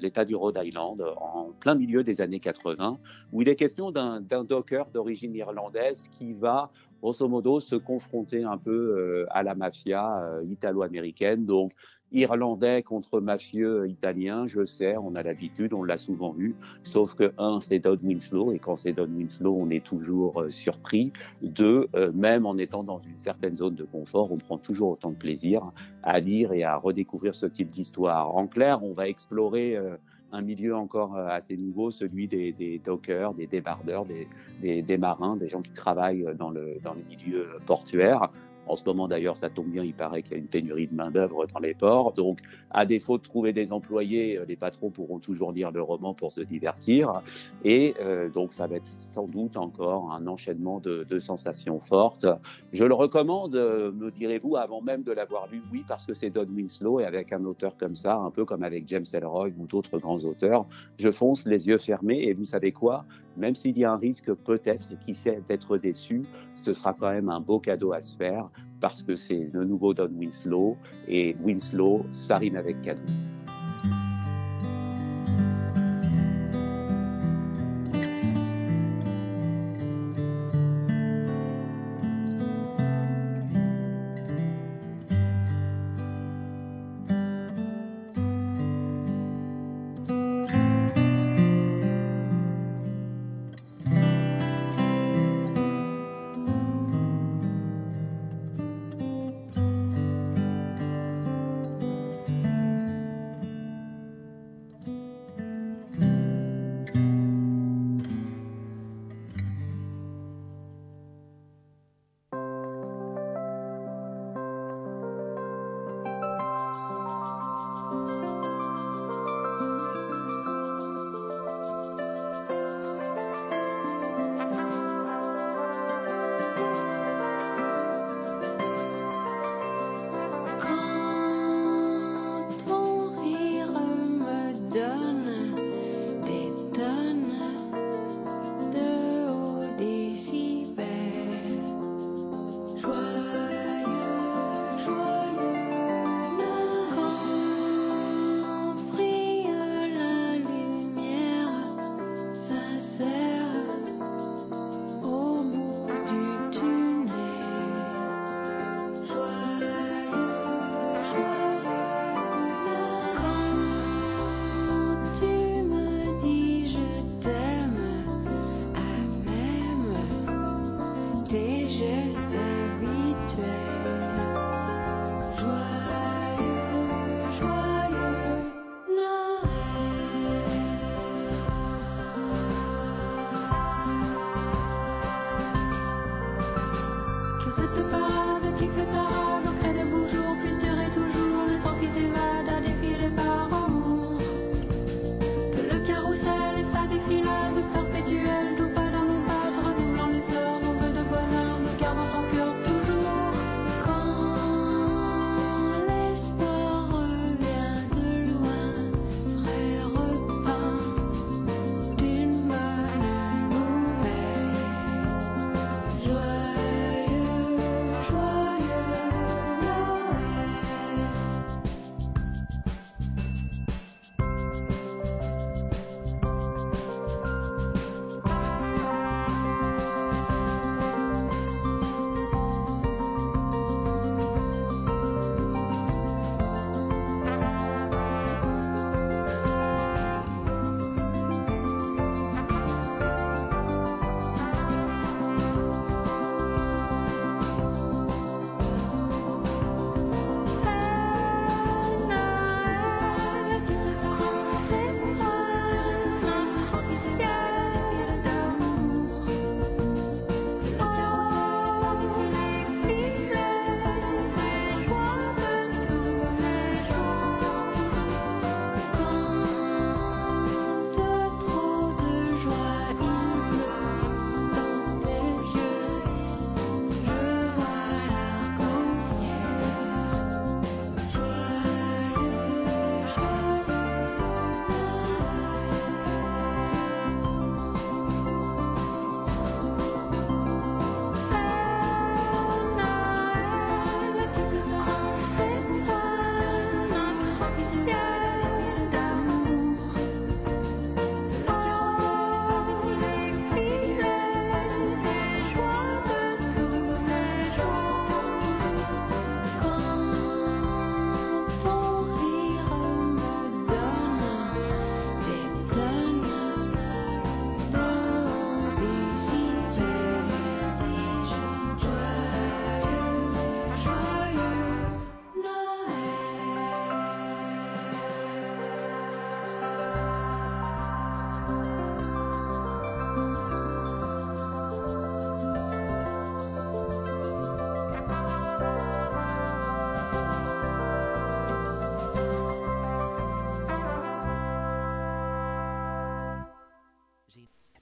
l'État 0.00 0.24
du 0.24 0.36
Rhode 0.36 0.58
Island, 0.62 1.04
en 1.16 1.50
plein 1.60 1.74
milieu 1.74 2.02
des 2.02 2.20
années 2.20 2.40
80, 2.40 2.98
où 3.32 3.42
il 3.42 3.48
est 3.48 3.56
question 3.56 3.90
d'un 3.90 4.20
docker 4.44 4.86
d'origine 4.92 5.34
irlandaise 5.34 6.08
qui 6.12 6.32
va, 6.32 6.70
grosso 7.00 7.26
modo, 7.28 7.60
se 7.60 7.74
confronter 7.76 8.44
un 8.44 8.58
peu 8.58 8.70
euh, 8.70 9.26
à 9.30 9.42
la 9.42 9.54
mafia 9.54 10.22
italo-américaine. 10.48 11.44
Donc, 11.44 11.72
Irlandais 12.12 12.82
contre 12.82 13.20
mafieux 13.20 13.88
italien, 13.88 14.46
je 14.46 14.64
sais, 14.64 14.96
on 14.96 15.14
a 15.16 15.22
l'habitude, 15.22 15.72
on 15.72 15.82
l'a 15.82 15.96
souvent 15.96 16.32
vu. 16.32 16.54
Sauf 16.82 17.14
que 17.14 17.32
un, 17.36 17.60
c'est 17.60 17.80
Don 17.80 17.98
Winslow, 18.02 18.52
et 18.52 18.58
quand 18.58 18.76
c'est 18.76 18.92
Don 18.92 19.08
Winslow, 19.08 19.56
on 19.58 19.70
est 19.70 19.84
toujours 19.84 20.42
euh, 20.42 20.50
surpris. 20.50 21.12
Deux, 21.42 21.88
euh, 21.94 22.12
même 22.12 22.46
en 22.46 22.56
étant 22.58 22.84
dans 22.84 23.00
une 23.00 23.18
certaine 23.18 23.56
zone 23.56 23.74
de 23.74 23.84
confort, 23.84 24.30
on 24.30 24.36
prend 24.36 24.58
toujours 24.58 24.90
autant 24.90 25.10
de 25.10 25.16
plaisir 25.16 25.72
à 26.04 26.20
lire 26.20 26.52
et 26.52 26.62
à 26.62 26.76
redécouvrir 26.76 27.34
ce 27.34 27.46
type 27.46 27.70
d'histoire. 27.70 28.36
En 28.36 28.46
clair, 28.46 28.84
on 28.84 28.92
va 28.92 29.08
explorer 29.08 29.76
euh, 29.76 29.96
un 30.32 30.42
milieu 30.42 30.76
encore 30.76 31.16
assez 31.16 31.56
nouveau, 31.56 31.90
celui 31.90 32.28
des, 32.28 32.80
dockers, 32.84 33.32
des 33.34 33.46
débardeurs, 33.46 34.04
des, 34.60 34.98
marins, 34.98 35.36
des 35.36 35.48
gens 35.48 35.62
qui 35.62 35.70
travaillent 35.70 36.26
dans 36.36 36.50
le, 36.50 36.78
dans 36.82 36.94
le 36.94 37.02
milieu 37.08 37.46
portuaire. 37.64 38.30
En 38.66 38.76
ce 38.76 38.84
moment, 38.84 39.08
d'ailleurs, 39.08 39.36
ça 39.36 39.48
tombe 39.48 39.68
bien, 39.68 39.84
il 39.84 39.94
paraît 39.94 40.22
qu'il 40.22 40.32
y 40.32 40.34
a 40.34 40.38
une 40.38 40.48
pénurie 40.48 40.88
de 40.88 40.94
main-d'œuvre 40.94 41.46
dans 41.46 41.60
les 41.60 41.74
ports. 41.74 42.12
Donc, 42.12 42.40
à 42.70 42.84
défaut 42.84 43.18
de 43.18 43.22
trouver 43.22 43.52
des 43.52 43.72
employés, 43.72 44.38
euh, 44.38 44.44
les 44.46 44.56
patrons 44.56 44.90
pourront 44.90 45.18
toujours 45.18 45.52
lire 45.52 45.70
le 45.70 45.82
roman 45.82 46.14
pour 46.14 46.32
se 46.32 46.40
divertir. 46.40 47.22
Et 47.64 47.94
euh, 48.00 48.28
donc, 48.28 48.52
ça 48.52 48.66
va 48.66 48.76
être 48.76 48.86
sans 48.86 49.26
doute 49.26 49.56
encore 49.56 50.12
un 50.12 50.26
enchaînement 50.26 50.80
de, 50.80 51.04
de 51.08 51.18
sensations 51.18 51.80
fortes. 51.80 52.26
Je 52.72 52.84
le 52.84 52.94
recommande, 52.94 53.54
euh, 53.54 53.92
me 53.92 54.10
direz-vous, 54.10 54.56
avant 54.56 54.82
même 54.82 55.02
de 55.02 55.12
l'avoir 55.12 55.46
lu, 55.48 55.62
oui, 55.72 55.84
parce 55.86 56.04
que 56.06 56.14
c'est 56.14 56.30
Don 56.30 56.46
Winslow 56.46 57.00
et 57.00 57.04
avec 57.04 57.32
un 57.32 57.44
auteur 57.44 57.76
comme 57.76 57.94
ça, 57.94 58.16
un 58.16 58.30
peu 58.30 58.44
comme 58.44 58.62
avec 58.62 58.88
James 58.88 59.06
Ellroy 59.12 59.50
ou 59.58 59.66
d'autres 59.66 59.98
grands 59.98 60.18
auteurs, 60.24 60.66
je 60.98 61.10
fonce 61.10 61.46
les 61.46 61.68
yeux 61.68 61.78
fermés 61.78 62.24
et 62.24 62.34
vous 62.34 62.44
savez 62.44 62.72
quoi? 62.72 63.04
Même 63.36 63.54
s'il 63.54 63.78
y 63.78 63.84
a 63.84 63.92
un 63.92 63.96
risque 63.96 64.32
peut-être, 64.32 64.98
qui 65.04 65.14
sait 65.14 65.42
d'être 65.46 65.78
déçu, 65.78 66.24
ce 66.54 66.72
sera 66.72 66.94
quand 66.94 67.10
même 67.10 67.28
un 67.28 67.40
beau 67.40 67.58
cadeau 67.58 67.92
à 67.92 68.02
se 68.02 68.16
faire 68.16 68.48
parce 68.80 69.02
que 69.02 69.16
c'est 69.16 69.48
le 69.52 69.64
nouveau 69.64 69.94
Don 69.94 70.10
Winslow 70.18 70.76
et 71.08 71.36
Winslow, 71.42 72.04
ça 72.10 72.38
rime 72.38 72.56
avec 72.56 72.80
cadeau. 72.82 73.02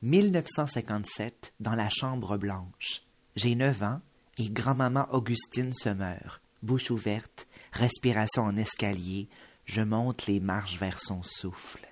1957, 0.05 1.55
dans 1.61 1.75
la 1.75 1.89
chambre 1.89 2.37
blanche. 2.37 3.01
J'ai 3.37 3.55
neuf 3.55 3.83
ans 3.83 4.03
et 4.37 4.51
grand-maman 4.51 5.07
Augustine 5.11 5.73
se 5.73 5.89
meurt. 5.89 6.43
Bouche 6.63 6.91
ouverte, 6.91 7.47
respiration 7.73 8.43
en 8.43 8.55
escalier, 8.59 9.31
je 9.65 9.81
monte 9.81 10.27
les 10.27 10.41
marches 10.41 10.79
vers 10.79 11.01
son 11.01 11.23
souffle. 11.23 11.87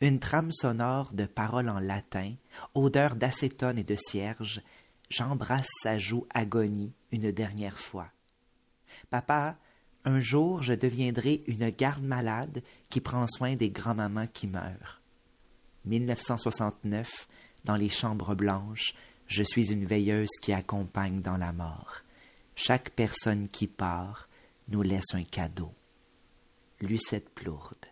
Une 0.00 0.20
trame 0.20 0.50
sonore 0.50 1.12
de 1.12 1.26
paroles 1.26 1.68
en 1.68 1.80
latin, 1.80 2.32
odeur 2.74 3.14
d'acétone 3.14 3.76
et 3.76 3.84
de 3.84 3.96
cierge, 3.96 4.62
j'embrasse 5.10 5.68
sa 5.82 5.98
joue 5.98 6.26
agonie 6.32 6.94
une 7.12 7.30
dernière 7.30 7.78
fois. 7.78 8.08
Papa, 9.10 9.58
un 10.06 10.20
jour 10.20 10.62
je 10.62 10.72
deviendrai 10.72 11.42
une 11.46 11.68
garde 11.68 12.04
malade 12.04 12.62
qui 12.88 13.02
prend 13.02 13.26
soin 13.26 13.54
des 13.54 13.68
grands-mamans 13.68 14.28
qui 14.28 14.46
meurent. 14.46 14.97
1969, 15.88 17.28
dans 17.64 17.76
les 17.76 17.88
chambres 17.88 18.34
blanches, 18.34 18.94
je 19.26 19.42
suis 19.42 19.72
une 19.72 19.84
veilleuse 19.84 20.28
qui 20.40 20.52
accompagne 20.52 21.20
dans 21.20 21.36
la 21.36 21.52
mort. 21.52 22.02
Chaque 22.54 22.90
personne 22.90 23.48
qui 23.48 23.66
part 23.66 24.28
nous 24.68 24.82
laisse 24.82 25.14
un 25.14 25.22
cadeau. 25.22 25.72
Lucette 26.80 27.30
Plourde. 27.30 27.86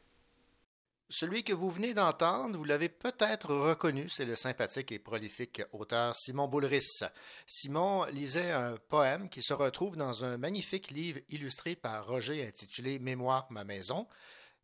Celui 1.08 1.44
que 1.44 1.52
vous 1.52 1.70
venez 1.70 1.94
d'entendre, 1.94 2.58
vous 2.58 2.64
l'avez 2.64 2.88
peut-être 2.88 3.54
reconnu, 3.54 4.08
c'est 4.08 4.24
le 4.24 4.34
sympathique 4.34 4.90
et 4.90 4.98
prolifique 4.98 5.62
auteur 5.72 6.16
Simon 6.16 6.48
Boulris. 6.48 6.98
Simon 7.46 8.06
lisait 8.06 8.50
un 8.50 8.76
poème 8.88 9.28
qui 9.28 9.40
se 9.40 9.54
retrouve 9.54 9.96
dans 9.96 10.24
un 10.24 10.36
magnifique 10.36 10.90
livre 10.90 11.20
illustré 11.30 11.76
par 11.76 12.08
Roger 12.08 12.44
intitulé 12.44 12.98
Mémoire 12.98 13.46
ma 13.50 13.62
maison. 13.62 14.08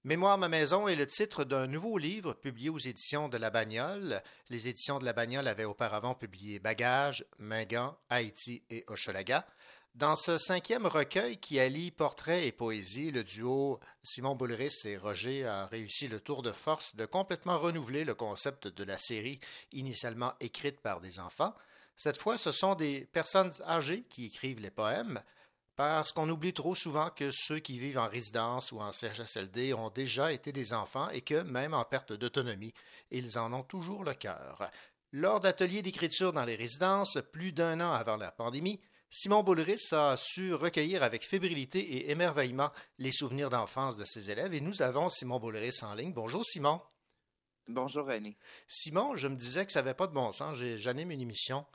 Mémoire 0.05 0.37
ma 0.37 0.49
maison 0.49 0.89
est 0.89 0.97
le 0.97 1.07
titre 1.07 1.45
d'un 1.45 1.69
nouveau 1.69 1.97
livre 1.97 2.35
publié 2.35 2.71
aux 2.71 2.79
éditions 2.79 3.29
de 3.29 3.37
La 3.37 3.51
Bagnole. 3.51 4.21
Les 4.49 4.67
éditions 4.67 4.99
de 4.99 5.05
La 5.05 5.13
Bagnole 5.13 5.47
avaient 5.47 5.63
auparavant 5.63 6.17
publié 6.17 6.59
Bagages, 6.59 7.25
Mingan, 7.39 7.95
Haïti 8.11 8.65
et 8.69 8.85
Hochelaga. 8.89 9.47
Dans 9.95 10.17
ce 10.17 10.39
cinquième 10.39 10.87
recueil 10.87 11.37
qui 11.37 11.61
allie 11.61 11.93
portrait 11.93 12.49
et 12.49 12.53
poésie, 12.53 13.13
le 13.13 13.23
duo 13.23 13.79
Simon 14.03 14.35
Boulris 14.35 14.75
et 14.87 14.97
Roger 14.97 15.47
a 15.47 15.67
réussi 15.67 16.09
le 16.09 16.19
tour 16.19 16.43
de 16.43 16.51
force 16.51 16.97
de 16.97 17.07
complètement 17.07 17.61
renouveler 17.61 18.05
le 18.05 18.17
concept 18.17 18.67
de 18.67 18.83
la 18.83 18.99
série 18.99 19.39
initialement 19.71 20.33
écrite 20.41 20.81
par 20.81 21.01
des 21.01 21.21
enfants. 21.21 21.55
Cette 21.97 22.19
fois, 22.19 22.39
ce 22.39 22.51
sont 22.51 22.75
des 22.75 23.07
personnes 23.13 23.53
âgées 23.69 24.03
qui 24.11 24.27
écrivent 24.27 24.61
les 24.61 24.73
poèmes, 24.73 25.23
parce 25.77 26.13
qu'on 26.13 26.29
oublie 26.29 26.53
trop 26.53 26.75
souvent 26.75 27.11
que 27.11 27.31
ceux 27.31 27.59
qui 27.59 27.79
vivent 27.79 27.99
en 27.99 28.09
résidence 28.09 28.73
ou 28.73 28.81
en 28.81 28.93
CHSLD 28.93 29.75
ont 29.75 29.91
déjà 29.91 30.33
été 30.33 30.53
des 30.53 30.73
enfants 30.73 31.09
et 31.11 31.23
que, 31.23 31.43
même 31.43 31.75
en 31.75 31.85
perte 31.85 32.13
d'autonomie, 32.13 32.75
ils 33.11 33.39
en 33.39 33.53
ont 33.53 33.63
toujours 33.63 34.05
le 34.05 34.15
cœur. 34.15 34.71
Lors 35.13 35.41
d'ateliers 35.41 35.83
d'écriture 35.83 36.33
dans 36.33 36.45
les 36.45 36.57
résidences, 36.57 37.19
plus 37.33 37.53
d'un 37.53 37.81
an 37.81 37.93
avant 37.93 38.17
la 38.17 38.33
pandémie, 38.33 38.81
Simon 39.11 39.43
Boulris 39.43 39.93
a 39.93 40.17
su 40.17 40.55
recueillir 40.55 41.03
avec 41.03 41.27
fébrilité 41.27 41.81
et 41.81 42.11
émerveillement 42.11 42.71
les 42.99 43.13
souvenirs 43.13 43.51
d'enfance 43.51 43.95
de 43.97 44.07
ses 44.07 44.31
élèves 44.31 44.55
et 44.55 44.63
nous 44.63 44.81
avons 44.81 45.11
Simon 45.11 45.39
Boulris 45.39 45.81
en 45.83 45.95
ligne. 45.95 46.15
Bonjour 46.15 46.45
Simon. 46.47 46.81
Bonjour 47.69 48.07
René. 48.07 48.39
Simon, 48.67 49.15
je 49.15 49.29
me 49.29 49.37
disais 49.37 49.67
que 49.67 49.73
ça 49.73 49.83
n'avait 49.83 49.95
pas 49.95 50.07
de 50.07 50.15
bon 50.15 50.33
sens. 50.33 50.57
J'anime 50.57 51.11
une 51.11 51.21
émission 51.21 51.67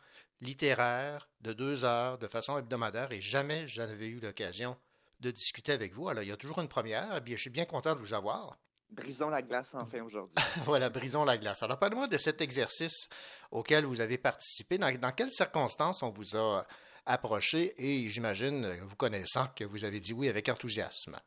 littéraire 0.42 1.30
de 1.42 1.54
deux 1.54 1.84
heures 1.84 2.18
de 2.18 2.28
façon 2.28 2.58
hebdomadaire 2.58 3.12
et 3.12 3.22
jamais 3.22 3.68
je 3.68 3.82
n'avais 3.82 4.08
eu 4.08 4.20
l'occasion 4.20 4.78
de 5.20 5.32
discuter 5.32 5.72
avec 5.72 5.94
vous. 5.94 6.10
Alors 6.10 6.24
il 6.24 6.30
y 6.30 6.32
a 6.32 6.38
toujours 6.38 6.60
une 6.60 6.68
première. 6.68 7.22
Eh 7.26 7.32
je 7.32 7.42
suis 7.42 7.50
bien 7.50 7.66
content 7.66 7.94
de 7.94 8.00
vous 8.00 8.14
avoir. 8.14 8.58
Brisons 8.90 9.30
la 9.30 9.42
glace 9.42 9.70
enfin 9.74 10.02
aujourd'hui. 10.02 10.36
voilà, 10.66 10.90
brisons 10.90 11.26
la 11.26 11.38
glace. 11.38 11.62
Alors 11.64 11.78
parlez-moi 11.78 12.08
de 12.08 12.18
cet 12.18 12.42
exercice 12.42 13.10
auquel 13.52 13.86
vous 13.86 14.00
avez 14.00 14.18
participé. 14.18 14.78
dans 14.78 15.12
quelles 15.12 15.32
circonstances 15.32 16.04
on 16.04 16.12
vous 16.12 16.38
a 16.38 16.66
approché? 17.06 17.74
Et 17.78 18.08
j'imagine, 18.08 18.78
vous 18.84 18.96
connaissant, 18.96 19.48
que 19.56 19.66
vous 19.66 19.84
avez 19.84 20.00
dit 20.00 20.14
oui 20.14 20.30
avec 20.30 20.48
enthousiasme. 20.48 21.20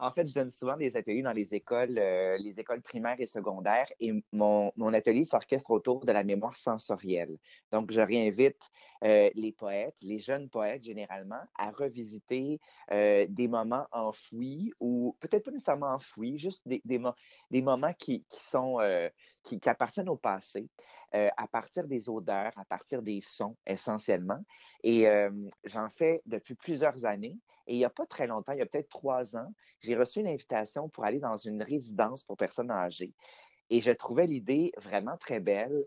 En 0.00 0.10
fait, 0.10 0.26
je 0.26 0.34
donne 0.34 0.50
souvent 0.50 0.76
des 0.76 0.96
ateliers 0.96 1.22
dans 1.22 1.32
les 1.32 1.54
écoles, 1.54 1.98
euh, 1.98 2.36
les 2.38 2.58
écoles 2.58 2.82
primaires 2.82 3.20
et 3.20 3.26
secondaires, 3.26 3.86
et 4.00 4.12
mon, 4.32 4.72
mon 4.76 4.92
atelier 4.92 5.24
s'orchestre 5.24 5.70
autour 5.70 6.04
de 6.04 6.10
la 6.10 6.24
mémoire 6.24 6.56
sensorielle. 6.56 7.38
Donc, 7.70 7.92
je 7.92 8.00
réinvite 8.00 8.70
euh, 9.04 9.30
les 9.34 9.52
poètes, 9.52 9.96
les 10.02 10.18
jeunes 10.18 10.48
poètes 10.50 10.82
généralement, 10.82 11.42
à 11.56 11.70
revisiter 11.70 12.60
euh, 12.90 13.26
des 13.28 13.46
moments 13.46 13.86
enfouis 13.92 14.72
ou 14.80 15.16
peut-être 15.20 15.44
pas 15.44 15.52
nécessairement 15.52 15.94
enfouis, 15.94 16.38
juste 16.38 16.66
des, 16.66 16.82
des, 16.84 17.00
des 17.50 17.62
moments 17.62 17.92
qui, 17.92 18.24
qui 18.28 18.42
sont 18.44 18.78
qui, 19.44 19.60
qui, 19.60 19.68
appartiennent 19.68 20.08
au 20.08 20.16
passé, 20.16 20.68
à 21.12 21.46
partir 21.46 21.86
des 21.86 22.08
odeurs, 22.08 22.52
à 22.56 22.64
partir 22.64 23.00
des 23.02 23.20
sons 23.20 23.56
essentiellement. 23.66 24.42
Et 24.82 25.06
j'en 25.64 25.88
fais 25.90 26.22
depuis 26.26 26.56
plusieurs 26.56 27.04
années. 27.04 27.38
Et 27.66 27.74
il 27.74 27.78
n'y 27.78 27.84
a 27.84 27.90
pas 27.90 28.06
très 28.06 28.26
longtemps, 28.26 28.52
il 28.52 28.58
y 28.58 28.62
a 28.62 28.66
peut-être 28.66 28.90
trois 28.90 29.36
ans, 29.36 29.54
j'ai 29.80 29.96
reçu 29.96 30.20
une 30.20 30.28
invitation 30.28 30.88
pour 30.88 31.04
aller 31.04 31.20
dans 31.20 31.36
une 31.36 31.62
résidence 31.62 32.22
pour 32.22 32.36
personnes 32.36 32.70
âgées. 32.70 33.14
Et 33.70 33.80
je 33.80 33.90
trouvais 33.90 34.26
l'idée 34.26 34.72
vraiment 34.76 35.16
très 35.16 35.40
belle. 35.40 35.84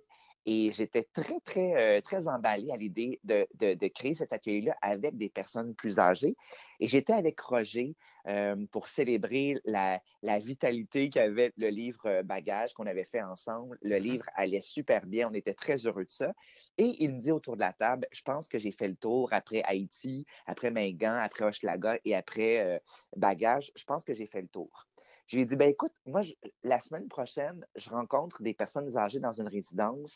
Et 0.50 0.72
j'étais 0.72 1.04
très, 1.04 1.42
très, 1.42 1.76
euh, 1.76 2.00
très 2.00 2.26
emballée 2.26 2.72
à 2.72 2.78
l'idée 2.78 3.20
de, 3.26 3.46
de, 3.60 3.88
créer 3.90 4.16
cet 4.16 4.32
atelier-là 4.32 4.78
avec 4.82 5.18
des 5.18 5.28
personnes 5.28 5.76
plus 5.76 6.00
âgées. 6.00 6.38
Et 6.80 6.88
j'étais 6.88 7.12
avec 7.12 7.38
Roger 7.42 7.98
euh, 8.28 8.56
pour 8.72 8.88
célébrer 8.88 9.60
la, 9.66 10.00
la 10.24 10.40
vitalité 10.40 11.10
qu'avait 11.10 11.52
le 11.58 11.68
livre 11.68 12.06
euh, 12.06 12.24
Bagage 12.24 12.74
qu'on 12.74 12.88
avait 12.88 13.04
fait 13.04 13.22
ensemble. 13.22 13.78
Le 13.82 13.98
livre 13.98 14.24
allait 14.36 14.62
super 14.62 15.06
bien. 15.06 15.30
On 15.30 15.34
était 15.34 15.54
très 15.54 15.86
heureux 15.86 16.06
de 16.06 16.12
ça. 16.12 16.32
Et 16.78 16.96
il 17.04 17.16
me 17.16 17.20
dit 17.20 17.32
autour 17.32 17.56
de 17.56 17.62
la 17.62 17.74
table, 17.74 18.08
je 18.14 18.22
pense 18.22 18.48
que 18.48 18.58
j'ai 18.58 18.72
fait 18.72 18.88
le 18.88 18.96
tour 18.96 19.28
après 19.34 19.64
Haïti, 19.64 20.26
après 20.46 20.72
Mingan, 20.72 21.16
après 21.16 21.44
Hochelaga 21.44 22.00
et 22.06 22.16
après 22.16 22.82
Bagage. 23.18 23.74
Je 23.76 23.84
pense 23.84 24.06
que 24.06 24.14
j'ai 24.14 24.28
fait 24.28 24.42
le 24.42 24.48
tour. 24.48 24.88
Je 25.28 25.36
lui 25.36 25.44
ai 25.44 25.46
dit, 25.46 25.58
ben 25.58 25.70
écoute, 25.70 25.94
moi, 26.06 26.22
la 26.64 26.80
semaine 26.80 27.10
prochaine, 27.10 27.66
je 27.76 27.90
rencontre 27.90 28.42
des 28.42 28.54
personnes 28.54 28.98
âgées 28.98 29.20
dans 29.20 29.34
une 29.34 29.48
résidence. 29.48 30.16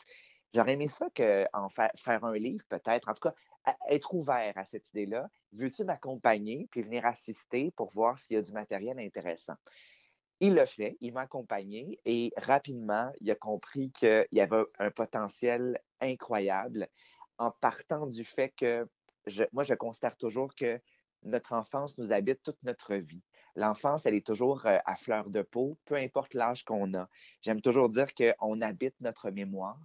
J'aurais 0.54 0.72
aimé 0.72 0.88
ça 0.88 1.08
que, 1.14 1.46
en 1.52 1.68
faire 1.68 2.24
un 2.24 2.34
livre, 2.34 2.64
peut-être. 2.68 3.08
En 3.08 3.14
tout 3.14 3.28
cas, 3.28 3.34
être 3.88 4.14
ouvert 4.14 4.56
à 4.56 4.64
cette 4.64 4.88
idée-là. 4.90 5.28
Veux-tu 5.52 5.84
m'accompagner 5.84 6.66
puis 6.70 6.82
venir 6.82 7.04
assister 7.04 7.70
pour 7.76 7.90
voir 7.92 8.18
s'il 8.18 8.36
y 8.36 8.38
a 8.38 8.42
du 8.42 8.52
matériel 8.52 8.98
intéressant? 8.98 9.54
Il 10.40 10.54
l'a 10.54 10.66
fait, 10.66 10.96
il 11.00 11.12
m'a 11.12 11.22
accompagné 11.22 12.00
et 12.04 12.32
rapidement, 12.36 13.12
il 13.20 13.30
a 13.30 13.36
compris 13.36 13.92
qu'il 13.92 14.26
y 14.32 14.40
avait 14.40 14.64
un 14.78 14.90
potentiel 14.90 15.80
incroyable 16.00 16.88
en 17.38 17.50
partant 17.50 18.06
du 18.06 18.24
fait 18.24 18.48
que 18.56 18.88
moi, 19.52 19.62
je 19.62 19.74
constate 19.74 20.18
toujours 20.18 20.52
que 20.54 20.80
notre 21.22 21.52
enfance 21.52 21.96
nous 21.98 22.12
habite 22.12 22.42
toute 22.42 22.60
notre 22.64 22.94
vie 22.94 23.22
l'enfance, 23.56 24.06
elle 24.06 24.14
est 24.14 24.26
toujours 24.26 24.66
euh, 24.66 24.78
à 24.84 24.96
fleur 24.96 25.30
de 25.30 25.42
peau, 25.42 25.78
peu 25.84 25.96
importe 25.96 26.34
l'âge 26.34 26.64
qu'on 26.64 26.94
a. 26.94 27.08
J'aime 27.40 27.60
toujours 27.60 27.88
dire 27.88 28.08
qu'on 28.14 28.60
habite 28.60 28.94
notre 29.00 29.30
mémoire. 29.30 29.82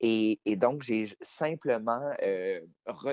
Et, 0.00 0.38
donc, 0.56 0.82
j'ai 0.82 1.06
simplement 1.22 2.12
euh, 2.22 2.60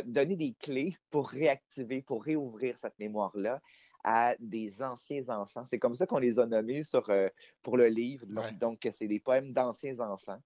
donné 0.04 0.36
des 0.36 0.54
clés 0.60 0.98
pour 1.12 1.30
réactiver, 1.30 2.02
pour 2.02 2.26
réouvrir 2.26 2.78
cette 2.78 3.00
mémoire-là 3.00 3.62
à 4.04 4.36
des 4.40 4.84
anciens 4.84 5.30
enfants. 5.30 5.64
C'est 5.66 5.80
comme 5.80 5.96
ça 5.96 6.06
qu'on 6.06 6.20
les 6.20 6.40
a 6.40 6.46
nommés 6.46 6.84
sur, 6.84 7.10
euh, 7.10 7.30
pour 7.62 7.78
le 7.78 7.88
livre. 7.88 8.26
Donc, 8.60 8.86
c'est 8.92 9.08
des 9.08 9.22
poèmes 9.22 9.54
d'anciens 9.54 9.98
enfants. 10.02 10.42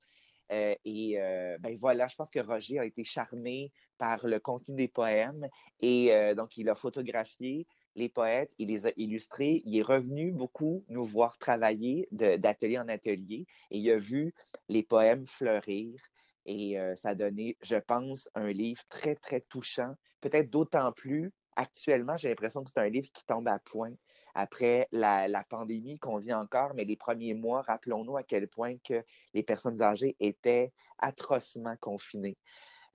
et 0.51 1.17
ben 1.59 1.75
voilà, 1.79 2.07
je 2.07 2.15
pense 2.15 2.29
que 2.29 2.39
Roger 2.39 2.77
a 2.77 2.85
été 2.85 3.03
charmé 3.03 3.71
par 3.97 4.27
le 4.27 4.39
contenu 4.39 4.75
des 4.75 4.87
poèmes 4.87 5.49
et 5.79 6.11
donc 6.35 6.55
il 6.57 6.69
a 6.69 6.75
photographié 6.75 7.67
les 7.97 8.09
poètes, 8.09 8.53
il 8.59 8.69
les 8.69 8.85
a 8.85 8.91
illustrés. 8.95 9.61
Il 9.65 9.77
est 9.77 9.81
revenu 9.81 10.31
beaucoup 10.31 10.85
nous 10.87 11.03
voir 11.03 11.37
travailler 11.39 12.07
d'atelier 12.11 12.77
en 12.77 12.87
atelier 12.87 13.47
et 13.71 13.79
il 13.79 13.91
a 13.91 13.97
vu 13.97 14.33
les 14.69 14.83
poèmes 14.83 15.25
fleurir. 15.25 15.99
Et 16.45 16.79
euh, 16.79 16.95
ça 16.95 17.09
a 17.09 17.15
donné, 17.15 17.57
je 17.61 17.75
pense, 17.75 18.29
un 18.35 18.51
livre 18.51 18.81
très, 18.87 19.15
très 19.15 19.41
touchant. 19.41 19.93
Peut-être 20.21 20.49
d'autant 20.49 20.91
plus, 20.93 21.33
actuellement, 21.55 22.15
j'ai 22.17 22.29
l'impression 22.29 22.63
que 22.63 22.69
c'est 22.69 22.79
un 22.79 22.87
livre 22.87 23.09
qui 23.11 23.25
tombe 23.25 23.47
à 23.47 23.59
point 23.59 23.91
après 24.35 24.87
la, 24.91 25.43
pandémie 25.49 25.97
qu'on 25.97 26.17
vit 26.17 26.33
encore, 26.33 26.75
mais 26.75 26.85
les 26.85 26.95
premiers 26.95 27.33
mois, 27.33 27.63
rappelons-nous 27.63 28.15
à 28.17 28.23
quel 28.23 28.47
point 28.47 28.75
que 28.77 29.03
les 29.33 29.41
personnes 29.41 29.81
âgées 29.81 30.15
étaient 30.19 30.71
atrocement 30.99 31.75
confinées. 31.77 32.37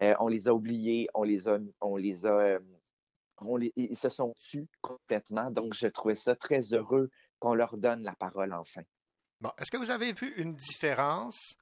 Euh, 0.02 0.14
on 0.20 0.28
les 0.28 0.46
a 0.46 0.54
oubliés, 0.54 1.08
on 1.14 1.24
les 1.24 1.48
a, 1.48 1.58
on 1.80 1.96
les 1.96 2.24
a 2.24 2.38
euh, 2.38 2.58
ils 3.76 3.96
se 3.96 4.08
sont 4.08 4.34
tus 4.38 4.66
complètement. 4.80 5.50
Donc, 5.50 5.74
je 5.74 5.86
trouvais 5.86 6.16
ça 6.16 6.36
très 6.36 6.60
heureux 6.72 7.10
qu'on 7.38 7.54
leur 7.54 7.76
donne 7.76 8.02
la 8.02 8.14
parole 8.14 8.52
enfin. 8.52 8.82
Bon, 9.40 9.50
est-ce 9.58 9.70
que 9.70 9.76
vous 9.76 9.90
avez 9.90 10.12
vu 10.12 10.32
une 10.36 10.54
différence 10.54 11.56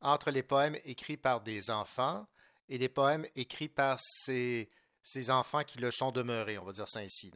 entre 0.00 0.30
les 0.30 0.42
poèmes 0.42 0.76
écrits 0.84 1.16
par 1.16 1.40
des 1.40 1.70
enfants 1.70 2.26
et 2.68 2.78
les 2.78 2.88
poèmes 2.88 3.26
écrits 3.34 3.68
par 3.68 3.98
ces, 4.00 4.70
ces 5.02 5.30
enfants 5.30 5.64
qui 5.64 5.78
le 5.78 5.90
sont 5.90 6.12
demeurés, 6.12 6.58
on 6.58 6.64
va 6.64 6.72
dire 6.72 6.88
ça 6.88 7.00
ainsi? 7.00 7.32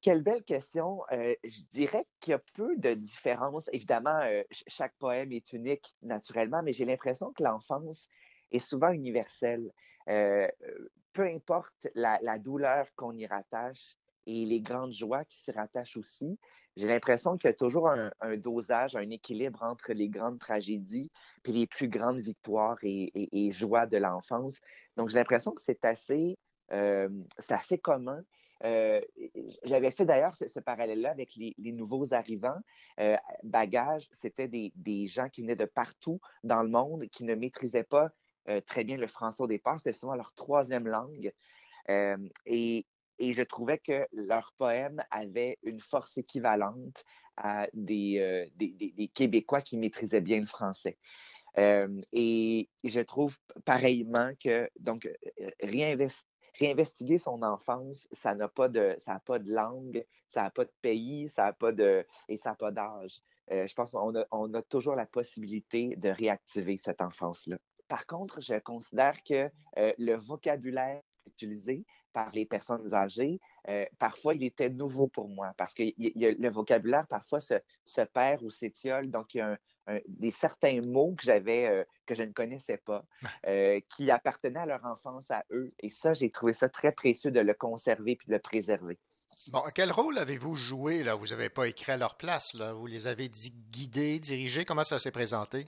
Quelle 0.00 0.22
belle 0.22 0.42
question. 0.42 1.02
Euh, 1.12 1.34
je 1.44 1.60
dirais 1.72 2.06
qu'il 2.20 2.32
y 2.32 2.34
a 2.34 2.40
peu 2.54 2.74
de 2.76 2.94
différence. 2.94 3.68
Évidemment, 3.72 4.18
euh, 4.22 4.42
chaque 4.66 4.96
poème 4.98 5.30
est 5.32 5.52
unique 5.52 5.94
naturellement, 6.02 6.62
mais 6.62 6.72
j'ai 6.72 6.86
l'impression 6.86 7.32
que 7.32 7.42
l'enfance 7.42 8.08
est 8.52 8.58
souvent 8.58 8.90
universelle. 8.90 9.70
Euh, 10.08 10.48
peu 11.12 11.24
importe 11.24 11.88
la, 11.94 12.38
douleur 12.38 12.86
qu'on 12.96 13.16
y 13.16 13.26
rattache 13.26 13.96
et 14.26 14.44
les 14.44 14.60
grandes 14.60 14.92
joies 14.92 15.24
qui 15.24 15.38
s'y 15.38 15.50
rattachent 15.50 15.96
aussi, 15.96 16.38
j'ai 16.76 16.86
l'impression 16.86 17.36
qu'il 17.36 17.48
y 17.48 17.52
a 17.52 17.56
toujours 17.56 17.88
un, 17.88 18.36
dosage, 18.36 18.94
un 18.94 19.10
équilibre 19.10 19.62
entre 19.62 19.92
les 19.92 20.08
grandes 20.08 20.38
tragédies 20.38 21.10
et 21.44 21.52
les 21.52 21.66
plus 21.66 21.88
grandes 21.88 22.20
victoires 22.20 22.78
et, 22.82 23.50
joies 23.52 23.86
de 23.86 23.96
l'enfance. 23.96 24.60
Donc, 24.96 25.10
j'ai 25.10 25.18
l'impression 25.18 25.50
que 25.50 25.62
c'est 25.62 25.84
assez, 25.84 26.38
c'est 26.70 27.52
assez 27.52 27.78
commun 27.78 28.22
euh, 28.64 29.00
j'avais 29.64 29.90
fait 29.90 30.04
d'ailleurs 30.04 30.34
ce, 30.34 30.60
parallèle-là 30.60 31.10
avec 31.10 31.34
les, 31.36 31.72
nouveaux 31.72 32.12
arrivants. 32.12 32.60
Euh, 32.98 33.16
bagages, 33.42 34.08
c'était 34.12 34.48
des, 34.48 35.06
gens 35.06 35.28
qui 35.28 35.42
venaient 35.42 35.56
de 35.56 35.64
partout 35.64 36.20
dans 36.44 36.62
le 36.62 36.68
monde, 36.68 37.06
qui 37.08 37.24
ne 37.24 37.34
maîtrisaient 37.34 37.84
pas 37.84 38.10
euh, 38.48 38.60
très 38.60 38.84
bien 38.84 38.96
le 38.96 39.06
français 39.06 39.42
au 39.42 39.46
départ. 39.46 39.78
C'était 39.78 39.92
souvent 39.92 40.14
leur 40.14 40.32
troisième 40.34 40.88
langue. 40.88 41.32
Et, 42.46 42.86
je 43.18 43.42
trouvais 43.42 43.76
que 43.76 44.06
leurs 44.12 44.54
poèmes 44.56 45.02
avaient 45.10 45.58
une 45.62 45.80
force 45.80 46.16
équivalente 46.16 47.04
à 47.36 47.66
des, 47.74 48.46
des, 48.56 49.08
Québécois 49.12 49.60
qui 49.60 49.76
maîtrisaient 49.76 50.22
bien 50.22 50.40
le 50.40 50.46
français. 50.46 50.96
et 51.58 52.68
je 52.82 53.00
trouve 53.00 53.36
pareillement 53.66 54.32
que, 54.42 54.70
donc, 54.78 55.06
réinvestir 55.60 56.30
réinvestiguer 56.58 57.18
son 57.18 57.42
enfance, 57.42 58.08
ça 58.12 58.34
n'a 58.34 58.48
pas 58.48 58.68
de, 58.68 58.96
ça 58.98 59.20
pas 59.24 59.38
de 59.38 59.50
langue, 59.50 60.04
ça 60.30 60.42
n'a 60.42 60.50
pas 60.50 60.64
de 60.64 60.72
pays, 60.82 61.28
ça 61.28 61.44
n'a 61.44 61.52
pas 61.52 61.72
de, 61.72 62.06
et 62.28 62.36
ça 62.38 62.50
n'a 62.50 62.56
pas 62.56 62.70
d'âge. 62.70 63.20
Euh, 63.50 63.66
je 63.66 63.74
pense 63.74 63.90
qu'on 63.90 64.16
a, 64.16 64.24
on 64.30 64.52
a 64.54 64.62
toujours 64.62 64.94
la 64.94 65.06
possibilité 65.06 65.96
de 65.96 66.08
réactiver 66.08 66.76
cette 66.76 67.00
enfance-là. 67.00 67.56
Par 67.90 68.06
contre, 68.06 68.40
je 68.40 68.54
considère 68.60 69.20
que 69.24 69.50
euh, 69.76 69.92
le 69.98 70.14
vocabulaire 70.14 71.02
utilisé 71.26 71.84
par 72.12 72.30
les 72.30 72.46
personnes 72.46 72.94
âgées, 72.94 73.40
euh, 73.68 73.84
parfois 73.98 74.34
il 74.34 74.44
était 74.44 74.70
nouveau 74.70 75.08
pour 75.08 75.28
moi 75.28 75.52
parce 75.56 75.74
que 75.74 75.82
le 75.96 76.48
vocabulaire 76.50 77.06
parfois 77.08 77.40
se, 77.40 77.54
se 77.84 78.00
perd 78.02 78.42
ou 78.44 78.50
s'étiole. 78.50 79.10
Donc, 79.10 79.34
il 79.34 79.38
y 79.38 79.40
a 79.40 79.58
un, 79.88 79.98
des 80.06 80.30
certains 80.30 80.80
mots 80.82 81.16
que 81.16 81.24
j'avais 81.24 81.66
euh, 81.66 81.84
que 82.06 82.14
je 82.14 82.22
ne 82.22 82.32
connaissais 82.32 82.76
pas, 82.76 83.04
euh, 83.48 83.80
qui 83.88 84.08
appartenaient 84.12 84.60
à 84.60 84.66
leur 84.66 84.84
enfance 84.84 85.28
à 85.32 85.44
eux. 85.50 85.72
Et 85.80 85.90
ça, 85.90 86.14
j'ai 86.14 86.30
trouvé 86.30 86.52
ça 86.52 86.68
très 86.68 86.92
précieux 86.92 87.32
de 87.32 87.40
le 87.40 87.54
conserver 87.54 88.14
puis 88.14 88.28
de 88.28 88.34
le 88.34 88.38
préserver. 88.38 89.00
Bon, 89.48 89.62
quel 89.74 89.90
rôle 89.90 90.16
avez-vous 90.18 90.54
joué 90.54 91.02
là? 91.02 91.16
Vous 91.16 91.28
n'avez 91.28 91.50
pas 91.50 91.66
écrit 91.66 91.90
à 91.90 91.96
leur 91.96 92.16
place 92.16 92.54
là 92.54 92.72
Vous 92.72 92.86
les 92.86 93.08
avez 93.08 93.28
guidés, 93.28 94.20
dirigés? 94.20 94.64
Comment 94.64 94.84
ça 94.84 95.00
s'est 95.00 95.10
présenté? 95.10 95.66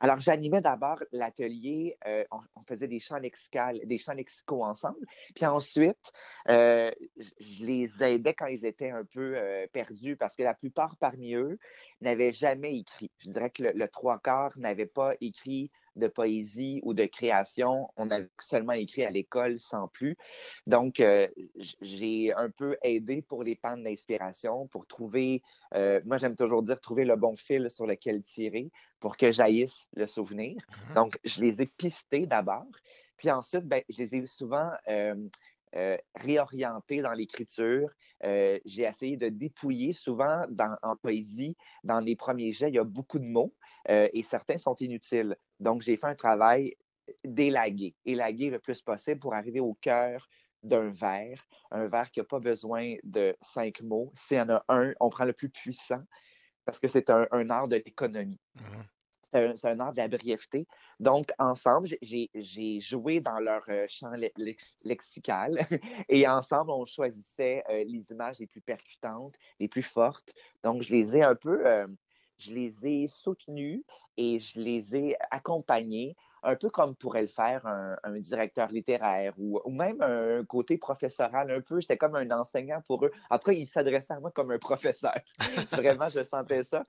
Alors, 0.00 0.18
j'animais 0.18 0.62
d'abord 0.62 0.98
l'atelier, 1.12 1.98
euh, 2.06 2.24
on, 2.30 2.62
faisait 2.66 2.88
des 2.88 3.00
chants 3.00 3.18
lexicaux, 3.18 3.58
des 3.84 3.98
chants 3.98 4.14
lexicaux 4.14 4.64
ensemble. 4.64 5.06
Puis 5.34 5.44
ensuite, 5.44 6.12
euh, 6.48 6.90
je 7.38 7.64
les 7.64 8.02
aidais 8.02 8.32
quand 8.32 8.46
ils 8.46 8.64
étaient 8.64 8.90
un 8.90 9.04
peu 9.04 9.36
euh, 9.36 9.66
perdus 9.72 10.16
parce 10.16 10.34
que 10.34 10.42
la 10.42 10.54
plupart 10.54 10.96
parmi 10.96 11.34
eux 11.34 11.58
n'avaient 12.00 12.32
jamais 12.32 12.78
écrit. 12.78 13.10
Je 13.18 13.30
dirais 13.30 13.50
que 13.50 13.62
le, 13.62 13.88
trois 13.88 14.18
quarts 14.18 14.56
n'avaient 14.56 14.86
pas 14.86 15.12
écrit 15.20 15.70
de 16.00 16.08
poésie 16.08 16.80
ou 16.82 16.94
de 16.94 17.04
création. 17.04 17.88
On 17.96 18.10
avait 18.10 18.28
seulement 18.40 18.72
écrit 18.72 19.04
à 19.04 19.10
l'école 19.10 19.60
sans 19.60 19.86
plus. 19.88 20.16
Donc, 20.66 21.02
j'ai 21.80 22.32
un 22.34 22.50
peu 22.50 22.76
aidé 22.82 23.22
pour 23.22 23.44
les 23.44 23.54
pannes 23.54 23.84
d'inspiration, 23.84 24.66
pour 24.68 24.86
trouver, 24.86 25.42
moi 25.72 26.16
j'aime 26.16 26.36
toujours 26.36 26.62
dire, 26.62 26.80
trouver 26.80 27.04
le 27.04 27.16
bon 27.16 27.36
fil 27.36 27.70
sur 27.70 27.86
lequel 27.86 28.22
tirer 28.22 28.70
pour 29.00 29.16
que 29.16 29.32
jaillisse 29.32 29.88
le 29.94 30.06
souvenir. 30.06 30.56
Mm-hmm. 30.56 30.94
Donc, 30.94 31.18
je 31.24 31.40
les 31.40 31.62
ai 31.62 31.66
pistés 31.66 32.26
d'abord. 32.26 32.66
Puis 33.16 33.30
ensuite, 33.30 33.66
ben, 33.66 33.82
je 33.88 33.98
les 33.98 34.14
ai 34.14 34.26
souvent 34.26 34.70
euh, 34.88 35.14
euh, 35.76 35.96
réorientés 36.14 37.02
dans 37.02 37.12
l'écriture. 37.12 37.90
Euh, 38.24 38.58
j'ai 38.64 38.84
essayé 38.84 39.16
de 39.16 39.28
dépouiller 39.28 39.92
souvent 39.92 40.44
dans, 40.48 40.76
en 40.82 40.96
poésie. 40.96 41.56
Dans 41.84 42.00
les 42.00 42.16
premiers 42.16 42.52
jets, 42.52 42.68
il 42.68 42.76
y 42.76 42.78
a 42.78 42.84
beaucoup 42.84 43.18
de 43.18 43.26
mots 43.26 43.54
et 43.88 44.22
certains 44.22 44.58
sont 44.58 44.76
inutiles. 44.76 45.36
Donc, 45.60 45.82
j'ai 45.82 45.96
fait 45.96 46.06
un 46.06 46.14
travail 46.14 46.74
d'élaguer, 47.24 47.94
élaguer 48.04 48.50
le 48.50 48.58
plus 48.58 48.82
possible 48.82 49.20
pour 49.20 49.34
arriver 49.34 49.60
au 49.60 49.74
cœur 49.74 50.28
d'un 50.62 50.90
vers, 50.90 51.46
un 51.70 51.86
vers 51.86 52.10
qui 52.10 52.20
n'a 52.20 52.24
pas 52.24 52.40
besoin 52.40 52.96
de 53.04 53.36
cinq 53.40 53.80
mots. 53.82 54.12
S'il 54.14 54.38
y 54.38 54.40
en 54.40 54.48
a 54.50 54.64
un, 54.68 54.92
on 55.00 55.10
prend 55.10 55.24
le 55.24 55.32
plus 55.32 55.48
puissant 55.48 56.02
parce 56.64 56.80
que 56.80 56.88
c'est 56.88 57.10
un, 57.10 57.26
art 57.50 57.68
de 57.68 57.76
l'économie. 57.76 58.40
Mmh. 58.54 58.60
C'est 59.32 59.64
un, 59.66 59.80
art 59.80 59.92
de 59.92 59.98
la 59.98 60.08
brièveté. 60.08 60.66
Donc, 60.98 61.30
ensemble, 61.38 61.88
j'ai 62.02 62.80
joué 62.80 63.20
dans 63.20 63.38
leur 63.38 63.62
euh, 63.68 63.86
champ 63.88 64.10
lexical 64.84 65.52
et 66.08 66.26
ensemble, 66.26 66.72
on 66.72 66.84
choisissait 66.84 67.62
euh, 67.70 67.84
les 67.86 68.10
images 68.10 68.40
les 68.40 68.48
plus 68.48 68.60
percutantes, 68.60 69.36
les 69.60 69.68
plus 69.68 69.82
fortes. 69.82 70.32
Donc, 70.64 70.82
je 70.82 70.94
les 70.94 71.16
ai 71.16 71.22
un 71.22 71.36
peu, 71.36 71.64
euh, 71.64 71.86
je 72.40 72.52
les 72.52 72.86
ai 72.86 73.08
soutenus 73.08 73.82
et 74.16 74.38
je 74.38 74.60
les 74.60 74.96
ai 74.96 75.16
accompagnés 75.30 76.16
un 76.42 76.56
peu 76.56 76.70
comme 76.70 76.94
pourrait 76.94 77.22
le 77.22 77.28
faire 77.28 77.66
un, 77.66 78.18
directeur 78.20 78.68
littéraire 78.68 79.34
ou, 79.38 79.60
même 79.70 80.00
un 80.02 80.44
côté 80.44 80.78
professoral 80.78 81.50
un 81.50 81.60
peu. 81.60 81.80
J'étais 81.80 81.96
comme 81.96 82.16
un 82.16 82.30
enseignant 82.30 82.82
pour 82.86 83.04
eux. 83.04 83.10
En 83.30 83.38
tout 83.38 83.50
cas, 83.50 83.56
ils 83.56 83.66
s'adressaient 83.66 84.14
à 84.14 84.20
moi 84.20 84.30
comme 84.30 84.50
un 84.50 84.58
professeur. 84.58 85.14
Vraiment, 85.72 86.08
je 86.08 86.22
sentais 86.22 86.64
ça. 86.64 86.84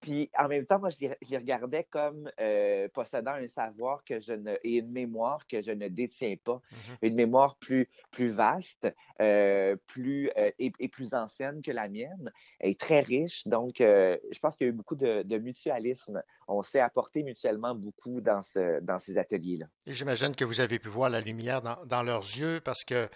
Puis, 0.00 0.30
en 0.38 0.48
même 0.48 0.64
temps, 0.64 0.78
moi, 0.78 0.88
je 0.90 0.96
les, 1.00 1.36
regardais 1.36 1.84
comme 1.84 2.30
euh, 2.40 2.88
possédant 2.94 3.32
un 3.32 3.48
savoir 3.48 4.04
que 4.04 4.20
je 4.20 4.32
ne, 4.32 4.54
et 4.64 4.78
une 4.78 4.90
mémoire 4.90 5.46
que 5.46 5.60
je 5.60 5.70
ne 5.70 5.88
détiens 5.88 6.36
pas. 6.42 6.60
Mm-hmm. 6.72 7.08
Une 7.08 7.14
mémoire 7.14 7.56
plus, 7.56 7.88
plus 8.10 8.28
vaste, 8.28 8.88
euh, 9.20 9.76
plus, 9.86 10.30
euh, 10.38 10.50
et, 10.58 10.88
plus 10.88 11.12
ancienne 11.12 11.60
que 11.62 11.72
la 11.72 11.88
mienne, 11.88 12.32
et 12.60 12.74
très 12.74 13.00
riche. 13.00 13.46
Donc, 13.46 13.74
je 13.78 14.38
pense 14.40 14.56
qu'il 14.56 14.66
y 14.66 14.70
a 14.70 14.72
eu 14.72 14.76
beaucoup 14.76 14.96
de, 14.96 15.22
de 15.22 15.38
mutualisme. 15.38 16.22
On 16.48 16.62
s'est 16.62 16.80
apporté 16.80 17.22
mutuellement 17.22 17.74
beaucoup 17.74 18.20
dans, 18.20 18.42
ce, 18.42 18.80
dans 18.86 18.98
ces 18.98 19.18
ateliers-là. 19.18 19.66
Et 19.86 19.94
j'imagine 19.94 20.34
que 20.34 20.44
vous 20.44 20.60
avez 20.60 20.78
pu 20.78 20.88
voir 20.88 21.10
la 21.10 21.20
lumière 21.20 21.60
dans, 21.62 22.02
leurs 22.02 22.22
yeux 22.22 22.60
parce 22.64 22.84
que 22.84 23.08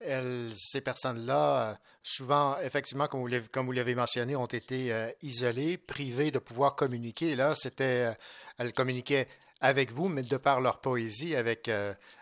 ces 0.00 0.80
personnes-là, 0.80 1.70
euh, 1.70 1.74
souvent, 2.02 2.58
effectivement, 2.60 3.08
comme 3.08 3.66
vous 3.66 3.72
l'avez 3.72 3.94
mentionné, 3.94 4.36
ont 4.36 4.46
été 4.46 4.92
euh, 4.92 5.10
isolées, 5.22 5.76
privées 5.76 6.30
de 6.30 6.38
pouvoir 6.38 6.76
communiquer. 6.76 7.36
Là, 7.36 7.54
c'était, 7.54 8.10
euh, 8.10 8.14
elles 8.58 8.72
communiquaient 8.72 9.28
avec 9.60 9.92
vous, 9.92 10.08
mais 10.08 10.22
de 10.22 10.36
par 10.36 10.60
leur 10.60 10.80
poésie, 10.80 11.34
avec 11.34 11.68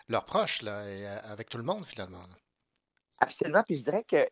leurs 0.09 0.25
proches, 0.25 0.63
là, 0.63 0.89
et 0.89 1.05
avec 1.05 1.49
tout 1.49 1.59
le 1.59 1.63
monde, 1.63 1.85
finalement. 1.85 2.23
Absolument. 3.19 3.63
Puis 3.63 3.77
je 3.77 3.83
dirais 3.83 4.03
que 4.03 4.27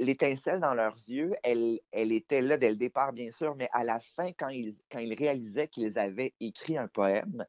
l'étincelle 0.00 0.60
dans 0.60 0.74
leurs 0.74 0.96
yeux, 1.08 1.34
elle, 1.44 1.78
elle 1.92 2.12
était 2.12 2.40
là 2.40 2.58
dès 2.58 2.70
le 2.70 2.76
départ, 2.76 3.12
bien 3.12 3.30
sûr, 3.30 3.54
mais 3.54 3.68
à 3.72 3.84
la 3.84 4.00
fin, 4.00 4.32
quand 4.32 4.48
ils, 4.48 4.76
quand 4.90 4.98
ils 4.98 5.14
réalisaient 5.14 5.68
qu'ils 5.68 5.98
avaient 5.98 6.34
écrit 6.40 6.76
un 6.76 6.88
poème, 6.88 7.44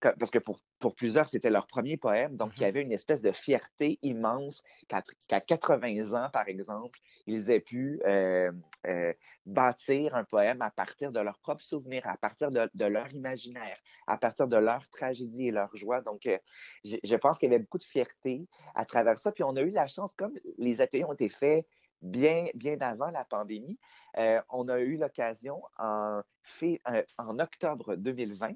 parce 0.00 0.30
que 0.30 0.38
pour, 0.38 0.60
pour 0.84 0.94
plusieurs, 0.94 1.30
c'était 1.30 1.48
leur 1.48 1.66
premier 1.66 1.96
poème, 1.96 2.36
donc 2.36 2.52
il 2.58 2.60
y 2.60 2.64
mmh 2.66 2.68
avait 2.68 2.82
une 2.82 2.92
espèce 2.92 3.22
de 3.22 3.32
fierté 3.32 3.98
immense 4.02 4.62
qu'à 4.86 5.40
80 5.40 6.12
ans, 6.12 6.28
par 6.30 6.46
exemple, 6.46 6.98
ils 7.26 7.50
aient 7.50 7.60
pu 7.60 8.02
euh, 8.04 8.52
euh, 8.86 9.14
bâtir 9.46 10.14
un 10.14 10.24
poème 10.24 10.60
à 10.60 10.70
partir 10.70 11.10
de 11.10 11.20
leurs 11.20 11.38
propres 11.38 11.64
souvenirs, 11.64 12.06
à 12.06 12.18
partir 12.18 12.50
de, 12.50 12.84
leur 12.84 13.10
imaginaire, 13.14 13.78
à 14.06 14.18
partir 14.18 14.46
de 14.46 14.58
leur 14.58 14.86
tragédie 14.90 15.48
et 15.48 15.52
leur 15.52 15.74
joie. 15.74 16.02
Donc, 16.02 16.26
euh, 16.26 16.36
je, 16.84 16.96
je, 17.02 17.16
pense 17.16 17.38
qu'il 17.38 17.50
y 17.50 17.54
avait 17.54 17.62
beaucoup 17.62 17.78
de 17.78 17.84
fierté 17.84 18.46
à 18.74 18.84
travers 18.84 19.18
ça. 19.18 19.32
Puis 19.32 19.42
on 19.42 19.56
a 19.56 19.62
eu 19.62 19.70
la 19.70 19.86
chance, 19.86 20.14
comme 20.14 20.34
les 20.58 20.82
ateliers 20.82 21.04
ont 21.04 21.14
été 21.14 21.30
faits 21.30 21.66
bien, 22.02 22.46
bien 22.54 22.76
avant 22.80 23.10
la 23.10 23.24
pandémie. 23.24 23.78
Euh, 24.18 24.40
on 24.50 24.68
a 24.68 24.78
eu 24.78 24.96
l'occasion 24.96 25.62
en, 25.78 26.20
euh, 26.62 27.02
octobre 27.40 27.96
2020, 27.96 28.52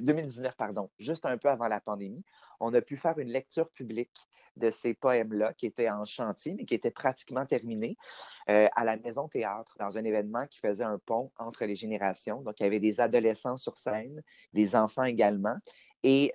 2019, 0.00 0.52
euh, 0.52 0.54
pardon, 0.56 0.90
juste 0.98 1.26
un 1.26 1.36
peu 1.36 1.48
avant 1.48 1.68
la 1.68 1.80
pandémie, 1.80 2.24
on 2.60 2.72
a 2.74 2.80
pu 2.80 2.96
faire 2.96 3.18
une 3.18 3.28
lecture 3.28 3.70
publique 3.70 4.16
de 4.56 4.70
ces 4.70 4.94
poèmes-là 4.94 5.52
qui 5.52 5.66
étaient 5.66 5.90
en 5.90 6.04
chantier, 6.06 6.54
mais 6.54 6.64
qui 6.64 6.74
étaient 6.74 6.90
pratiquement 6.90 7.44
terminés 7.44 7.98
à 8.46 8.84
la 8.84 8.96
Maison 8.96 9.28
Théâtre, 9.28 9.76
dans 9.78 9.98
un 9.98 10.04
événement 10.04 10.46
qui 10.46 10.58
faisait 10.60 10.82
un 10.82 10.98
pont 10.98 11.30
entre 11.36 11.66
les 11.66 11.74
générations. 11.74 12.40
Donc, 12.40 12.58
il 12.60 12.62
y 12.62 12.66
avait 12.66 12.80
des 12.80 12.98
adolescents 12.98 13.58
sur 13.58 13.76
scène, 13.76 14.22
des 14.54 14.74
enfants 14.74 15.04
également. 15.04 15.56
Et 16.02 16.32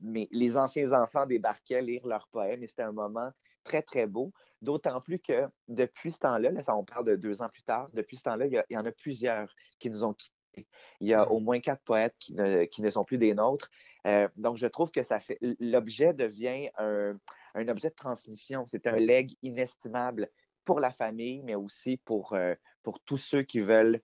les 0.00 0.56
anciens 0.58 0.92
enfants 0.92 1.24
débarquaient 1.24 1.80
lire 1.80 2.06
leurs 2.06 2.28
poèmes 2.28 2.62
et 2.62 2.66
c'était 2.66 2.82
un 2.82 2.92
moment 2.92 3.30
très, 3.66 3.82
très 3.82 4.06
beau. 4.06 4.32
D'autant 4.66 5.00
plus 5.00 5.20
que 5.20 5.48
depuis 5.68 6.10
ce 6.10 6.18
temps-là, 6.18 6.50
là, 6.50 6.76
on 6.76 6.82
parle 6.82 7.04
de 7.04 7.14
deux 7.14 7.40
ans 7.40 7.48
plus 7.48 7.62
tard, 7.62 7.88
depuis 7.92 8.16
ce 8.16 8.24
temps-là, 8.24 8.46
il, 8.46 8.64
y 8.68 8.76
en 8.76 8.84
a 8.84 8.90
plusieurs 8.90 9.48
qui 9.78 9.88
nous 9.90 10.02
ont 10.02 10.12
quittés. 10.12 10.66
Il 11.00 11.06
y 11.06 11.14
a 11.14 11.30
au 11.30 11.38
moins 11.38 11.60
quatre 11.60 11.84
poètes 11.84 12.16
qui 12.18 12.34
ne, 12.34 12.64
qui 12.64 12.82
ne 12.82 12.90
sont 12.90 13.04
plus 13.04 13.16
des 13.16 13.32
nôtres. 13.32 13.70
Euh, 14.08 14.26
donc, 14.34 14.56
je 14.56 14.66
trouve 14.66 14.90
que 14.90 15.04
ça 15.04 15.20
fait 15.20 15.38
l'objet 15.60 16.14
devient 16.14 16.68
un, 16.78 17.16
un 17.54 17.68
objet 17.68 17.90
de 17.90 17.94
transmission. 17.94 18.66
C'est 18.66 18.88
un 18.88 18.96
legs 18.96 19.36
inestimable 19.44 20.28
pour 20.64 20.80
la 20.80 20.90
famille, 20.90 21.42
mais 21.44 21.54
aussi 21.54 21.98
pour, 21.98 22.32
euh, 22.32 22.56
pour 22.82 22.98
tous 22.98 23.18
ceux 23.18 23.44
qui 23.44 23.60
veulent, 23.60 24.00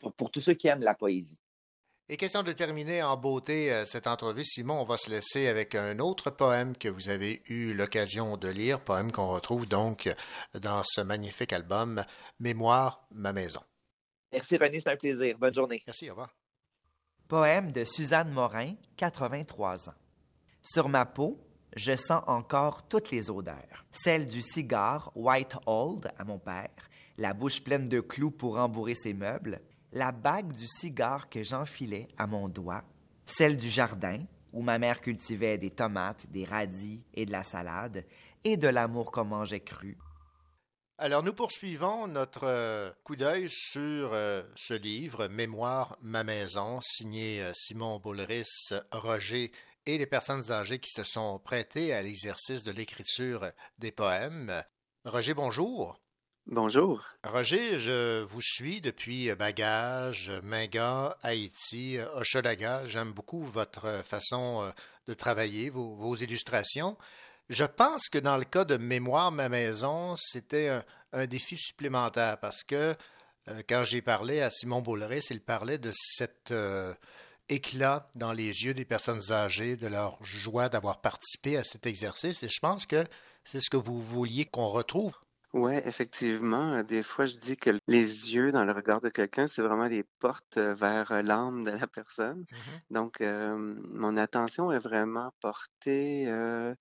pour, 0.00 0.12
pour 0.14 0.32
tous 0.32 0.40
ceux 0.40 0.54
qui 0.54 0.66
aiment 0.66 0.82
la 0.82 0.96
poésie. 0.96 1.40
Et 2.12 2.18
question 2.18 2.42
de 2.42 2.52
terminer 2.52 3.02
en 3.02 3.16
beauté 3.16 3.72
euh, 3.72 3.86
cette 3.86 4.06
entrevue, 4.06 4.44
Simon, 4.44 4.82
on 4.82 4.84
va 4.84 4.98
se 4.98 5.08
laisser 5.08 5.48
avec 5.48 5.74
un 5.74 5.98
autre 5.98 6.28
poème 6.28 6.76
que 6.76 6.90
vous 6.90 7.08
avez 7.08 7.40
eu 7.48 7.72
l'occasion 7.72 8.36
de 8.36 8.48
lire, 8.48 8.80
poème 8.80 9.10
qu'on 9.10 9.28
retrouve 9.28 9.66
donc 9.66 10.14
dans 10.52 10.82
ce 10.84 11.00
magnifique 11.00 11.54
album 11.54 12.02
Mémoire, 12.38 13.06
ma 13.12 13.32
maison. 13.32 13.62
Merci 14.30 14.58
René, 14.58 14.80
c'est 14.80 14.90
un 14.90 14.96
plaisir. 14.96 15.38
Bonne 15.38 15.54
journée. 15.54 15.82
Merci, 15.86 16.10
au 16.10 16.12
revoir. 16.12 16.34
Poème 17.28 17.70
de 17.70 17.82
Suzanne 17.84 18.30
Morin, 18.30 18.74
83 18.98 19.88
ans. 19.88 19.94
Sur 20.60 20.90
ma 20.90 21.06
peau, 21.06 21.40
je 21.76 21.96
sens 21.96 22.22
encore 22.26 22.86
toutes 22.88 23.10
les 23.10 23.30
odeurs. 23.30 23.86
Celle 23.90 24.28
du 24.28 24.42
cigare 24.42 25.12
White 25.14 25.56
Old 25.64 26.12
à 26.18 26.24
mon 26.24 26.38
père, 26.38 26.90
la 27.16 27.32
bouche 27.32 27.62
pleine 27.62 27.86
de 27.86 28.00
clous 28.00 28.30
pour 28.30 28.56
rembourrer 28.56 28.96
ses 28.96 29.14
meubles, 29.14 29.62
la 29.92 30.12
bague 30.12 30.52
du 30.52 30.66
cigare 30.66 31.28
que 31.28 31.42
j'enfilais 31.42 32.08
à 32.18 32.26
mon 32.26 32.48
doigt, 32.48 32.84
celle 33.26 33.56
du 33.56 33.68
jardin 33.68 34.18
où 34.52 34.62
ma 34.62 34.78
mère 34.78 35.00
cultivait 35.00 35.58
des 35.58 35.70
tomates, 35.70 36.26
des 36.30 36.44
radis 36.44 37.02
et 37.14 37.26
de 37.26 37.32
la 37.32 37.42
salade, 37.42 38.04
et 38.44 38.56
de 38.56 38.68
l'amour 38.68 39.10
qu'on 39.12 39.24
mangeait 39.24 39.60
cru. 39.60 39.96
Alors, 40.98 41.22
nous 41.22 41.32
poursuivons 41.32 42.06
notre 42.06 42.44
euh, 42.44 42.92
coup 43.02 43.16
d'œil 43.16 43.48
sur 43.50 44.12
euh, 44.12 44.42
ce 44.56 44.74
livre, 44.74 45.26
Mémoire, 45.28 45.96
ma 46.02 46.22
maison, 46.22 46.80
signé 46.82 47.42
euh, 47.42 47.52
Simon 47.54 47.98
Boulris, 47.98 48.70
Roger 48.92 49.50
et 49.86 49.98
les 49.98 50.06
personnes 50.06 50.52
âgées 50.52 50.78
qui 50.78 50.90
se 50.90 51.02
sont 51.02 51.40
prêtées 51.40 51.92
à 51.92 52.02
l'exercice 52.02 52.62
de 52.62 52.70
l'écriture 52.70 53.50
des 53.78 53.90
poèmes. 53.90 54.62
Roger, 55.04 55.34
bonjour. 55.34 56.01
Bonjour. 56.46 57.04
Roger, 57.22 57.78
je 57.78 58.22
vous 58.24 58.40
suis 58.40 58.80
depuis 58.80 59.32
Bagage, 59.34 60.32
Minga, 60.42 61.16
Haïti, 61.22 61.98
Hochelaga. 62.14 62.84
J'aime 62.84 63.12
beaucoup 63.12 63.42
votre 63.42 64.02
façon 64.04 64.72
de 65.06 65.14
travailler, 65.14 65.70
vos, 65.70 66.16
illustrations. 66.16 66.98
Je 67.48 67.64
pense 67.64 68.08
que 68.08 68.18
dans 68.18 68.36
le 68.36 68.44
cas 68.44 68.64
de 68.64 68.76
Mémoire, 68.76 69.30
ma 69.30 69.48
maison, 69.48 70.16
c'était 70.16 70.82
un, 71.12 71.26
défi 71.26 71.56
supplémentaire 71.56 72.38
parce 72.40 72.64
que 72.64 72.96
euh, 73.48 73.62
quand 73.68 73.84
j'ai 73.84 74.02
parlé 74.02 74.40
à 74.40 74.50
Simon 74.50 74.80
Boulris, 74.80 75.26
il 75.30 75.40
parlait 75.40 75.78
de 75.78 75.92
cet 75.94 76.50
euh, 76.50 76.94
éclat 77.48 78.10
dans 78.14 78.32
les 78.32 78.64
yeux 78.64 78.74
des 78.74 78.84
personnes 78.84 79.30
âgées, 79.30 79.76
de 79.76 79.86
leur 79.86 80.22
joie 80.24 80.68
d'avoir 80.68 81.00
participé 81.00 81.56
à 81.56 81.64
cet 81.64 81.86
exercice. 81.86 82.42
Et 82.42 82.48
je 82.48 82.60
pense 82.60 82.86
que 82.86 83.04
c'est 83.44 83.60
ce 83.60 83.70
que 83.70 83.76
vous 83.76 84.00
vouliez 84.00 84.44
qu'on 84.44 84.68
retrouve. 84.68 85.12
Oui, 85.52 85.74
effectivement. 85.84 86.82
Des 86.82 87.02
fois, 87.02 87.26
je 87.26 87.36
dis 87.36 87.58
que 87.58 87.70
les 87.86 88.34
yeux 88.34 88.52
dans 88.52 88.64
le 88.64 88.72
regard 88.72 89.02
de 89.02 89.10
quelqu'un, 89.10 89.46
c'est 89.46 89.60
vraiment 89.60 89.86
les 89.86 90.02
portes 90.18 90.56
vers 90.56 91.22
l'âme 91.22 91.64
de 91.64 91.72
la 91.72 91.86
personne. 91.86 92.42
Mm-hmm. 92.44 92.80
Donc, 92.94 93.20
euh, 93.20 93.54
mon 93.92 94.16
attention 94.16 94.72
est 94.72 94.78
vraiment 94.78 95.30
portée 95.40 96.24
euh, 96.28 96.74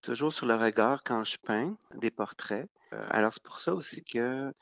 toujours 0.00 0.32
sur 0.32 0.46
le 0.46 0.54
regard 0.54 1.02
quand 1.04 1.24
je 1.24 1.38
peins 1.44 1.76
des 1.96 2.12
portraits. 2.12 2.68
Euh, 2.92 3.04
alors, 3.10 3.32
c'est 3.32 3.42
pour 3.42 3.58
ça 3.58 3.74
aussi 3.74 4.04
que 4.04 4.52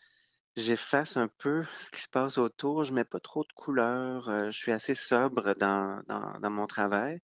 j'efface 0.56 1.18
un 1.18 1.28
peu 1.28 1.62
ce 1.78 1.90
qui 1.90 2.00
se 2.00 2.08
passe 2.08 2.38
autour. 2.38 2.84
Je 2.84 2.94
mets 2.94 3.04
pas 3.04 3.20
trop 3.20 3.42
de 3.42 3.52
couleurs. 3.54 4.30
Euh, 4.30 4.46
je 4.46 4.56
suis 4.56 4.72
assez 4.72 4.94
sobre 4.94 5.54
dans, 5.56 6.00
dans, 6.08 6.40
dans 6.40 6.50
mon 6.50 6.66
travail 6.66 7.20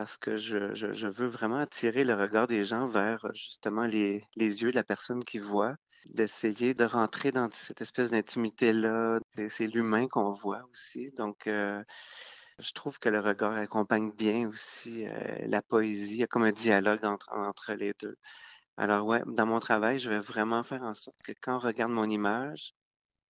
parce 0.00 0.16
que 0.16 0.38
je, 0.38 1.08
veux 1.08 1.26
vraiment 1.26 1.58
attirer 1.58 2.04
le 2.04 2.14
regard 2.14 2.46
des 2.46 2.64
gens 2.64 2.86
vers 2.86 3.26
justement 3.34 3.84
les, 3.84 4.24
yeux 4.38 4.70
de 4.70 4.74
la 4.74 4.82
personne 4.82 5.22
qui 5.22 5.38
voit, 5.38 5.76
d'essayer 6.06 6.72
de 6.72 6.84
rentrer 6.84 7.32
dans 7.32 7.50
cette 7.52 7.82
espèce 7.82 8.08
d'intimité-là. 8.08 9.20
C'est 9.50 9.66
l'humain 9.66 10.08
qu'on 10.08 10.30
voit 10.30 10.62
aussi. 10.70 11.10
Donc, 11.18 11.46
euh, 11.46 11.84
je 12.58 12.72
trouve 12.72 12.98
que 12.98 13.10
le 13.10 13.20
regard 13.20 13.52
accompagne 13.52 14.10
bien 14.12 14.48
aussi 14.48 15.06
euh, 15.06 15.12
la 15.46 15.60
poésie. 15.60 16.14
Il 16.14 16.20
y 16.20 16.22
a 16.22 16.26
comme 16.26 16.44
un 16.44 16.52
dialogue 16.52 17.04
entre, 17.04 17.30
entre 17.34 17.74
les 17.74 17.92
deux. 18.00 18.16
Alors, 18.78 19.04
ouais, 19.04 19.22
dans 19.26 19.44
mon 19.44 19.60
travail, 19.60 19.98
je 19.98 20.08
vais 20.08 20.20
vraiment 20.20 20.62
faire 20.62 20.82
en 20.82 20.94
sorte 20.94 21.20
que 21.22 21.32
quand 21.42 21.56
on 21.56 21.58
regarde 21.58 21.92
mon 21.92 22.08
image, 22.08 22.72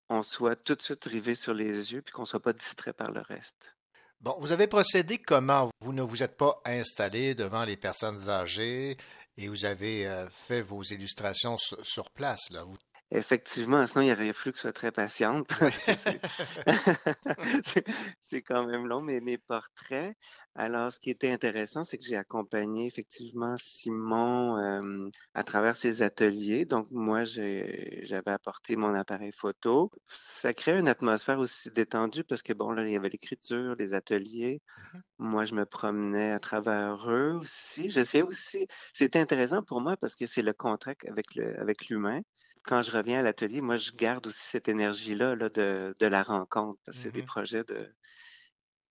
on 0.09 0.23
soit 0.23 0.55
tout 0.55 0.77
de 0.77 0.83
suite 0.83 1.05
rivé 1.05 1.35
sur 1.35 1.53
les 1.53 1.95
yeux 1.95 2.03
puis 2.03 2.13
qu'on 2.13 2.23
ne 2.23 2.27
soit 2.27 2.39
pas 2.39 2.53
distrait 2.53 2.93
par 2.93 3.11
le 3.11 3.23
reste. 3.23 3.75
Bon, 4.23 4.37
vous 4.39 4.53
avez 4.53 4.67
procédé 4.67 5.17
comment? 5.17 5.71
Vous 5.81 5.95
ne 5.95 6.03
vous 6.03 6.23
êtes 6.23 6.37
pas 6.37 6.61
installé 6.67 7.35
devant 7.35 7.65
les 7.65 7.79
personnes 7.79 8.29
âgées 8.29 8.99
et 9.39 9.49
vous 9.49 9.65
avez 9.65 10.07
euh, 10.07 10.29
fait 10.29 10.61
vos 10.61 10.83
illustrations 10.83 11.57
sur, 11.57 12.11
place. 12.11 12.51
Là. 12.51 12.65
Effectivement, 13.13 13.85
sinon 13.89 14.05
il 14.05 14.13
aurait 14.13 14.33
fallu 14.33 14.53
que 14.53 14.59
je 14.59 14.63
sois 14.63 14.73
très 14.73 14.93
patiente. 14.93 15.51
c'est 18.21 18.43
quand 18.43 18.69
même 18.69 18.87
long, 18.87 19.01
mais 19.01 19.21
mes 19.21 19.37
portraits. 19.37 20.15
Alors, 20.55 20.93
ce 20.93 21.01
qui 21.01 21.11
était 21.11 21.33
intéressant, 21.33 21.83
c'est 21.83 21.99
que 21.99 22.05
j'ai 22.05 22.17
accompagné 22.17 22.87
effectivement 22.87 23.57
Simon 23.57 24.59
euh, 24.59 25.11
à 25.35 25.43
travers 25.43 25.75
ses 25.75 26.03
ateliers. 26.03 26.67
Donc, 26.67 26.87
moi, 26.93 27.25
j'avais 27.25 28.31
apporté 28.31 28.77
mon 28.77 28.95
appareil 28.95 29.33
photo. 29.33 29.91
Ça 30.07 30.55
crée 30.55 30.79
une 30.79 30.89
atmosphère 30.89 31.41
aussi 31.41 31.71
détendue 31.71 32.23
parce 32.23 32.43
que, 32.43 32.53
bon, 32.53 32.71
là, 32.71 32.85
il 32.85 32.93
y 32.93 32.97
avait 32.97 33.09
l'écriture, 33.09 33.75
les 33.77 33.93
ateliers. 33.93 34.63
Mm-hmm. 34.63 35.01
Moi, 35.19 35.45
je 35.47 35.55
me 35.55 35.67
promenais 35.67 36.31
à 36.31 36.39
travers 36.39 37.11
eux 37.11 37.39
aussi. 37.41 37.91
J'essayais 37.91 38.23
aussi. 38.23 38.69
C'était 38.93 39.19
intéressant 39.19 39.65
pour 39.65 39.81
moi 39.81 39.97
parce 39.97 40.15
que 40.15 40.27
c'est 40.27 40.43
le 40.43 40.53
contact 40.53 41.07
avec 41.07 41.89
l'humain 41.89 42.21
quand 42.63 42.83
je 42.83 42.93
reviens 42.93 43.21
à 43.21 43.23
l'atelier, 43.23 43.61
moi, 43.61 43.77
je 43.77 43.93
garde 43.93 44.27
aussi 44.27 44.41
cette 44.41 44.69
énergie-là 44.69 45.35
là, 45.37 45.49
de, 45.49 45.95
de, 45.99 46.07
la 46.07 46.23
rencontre. 46.23 46.79
Parce 46.85 46.97
que 46.99 47.03
c'est 47.05 47.13
des 47.13 47.23
projets 47.23 47.65
de. 47.65 47.93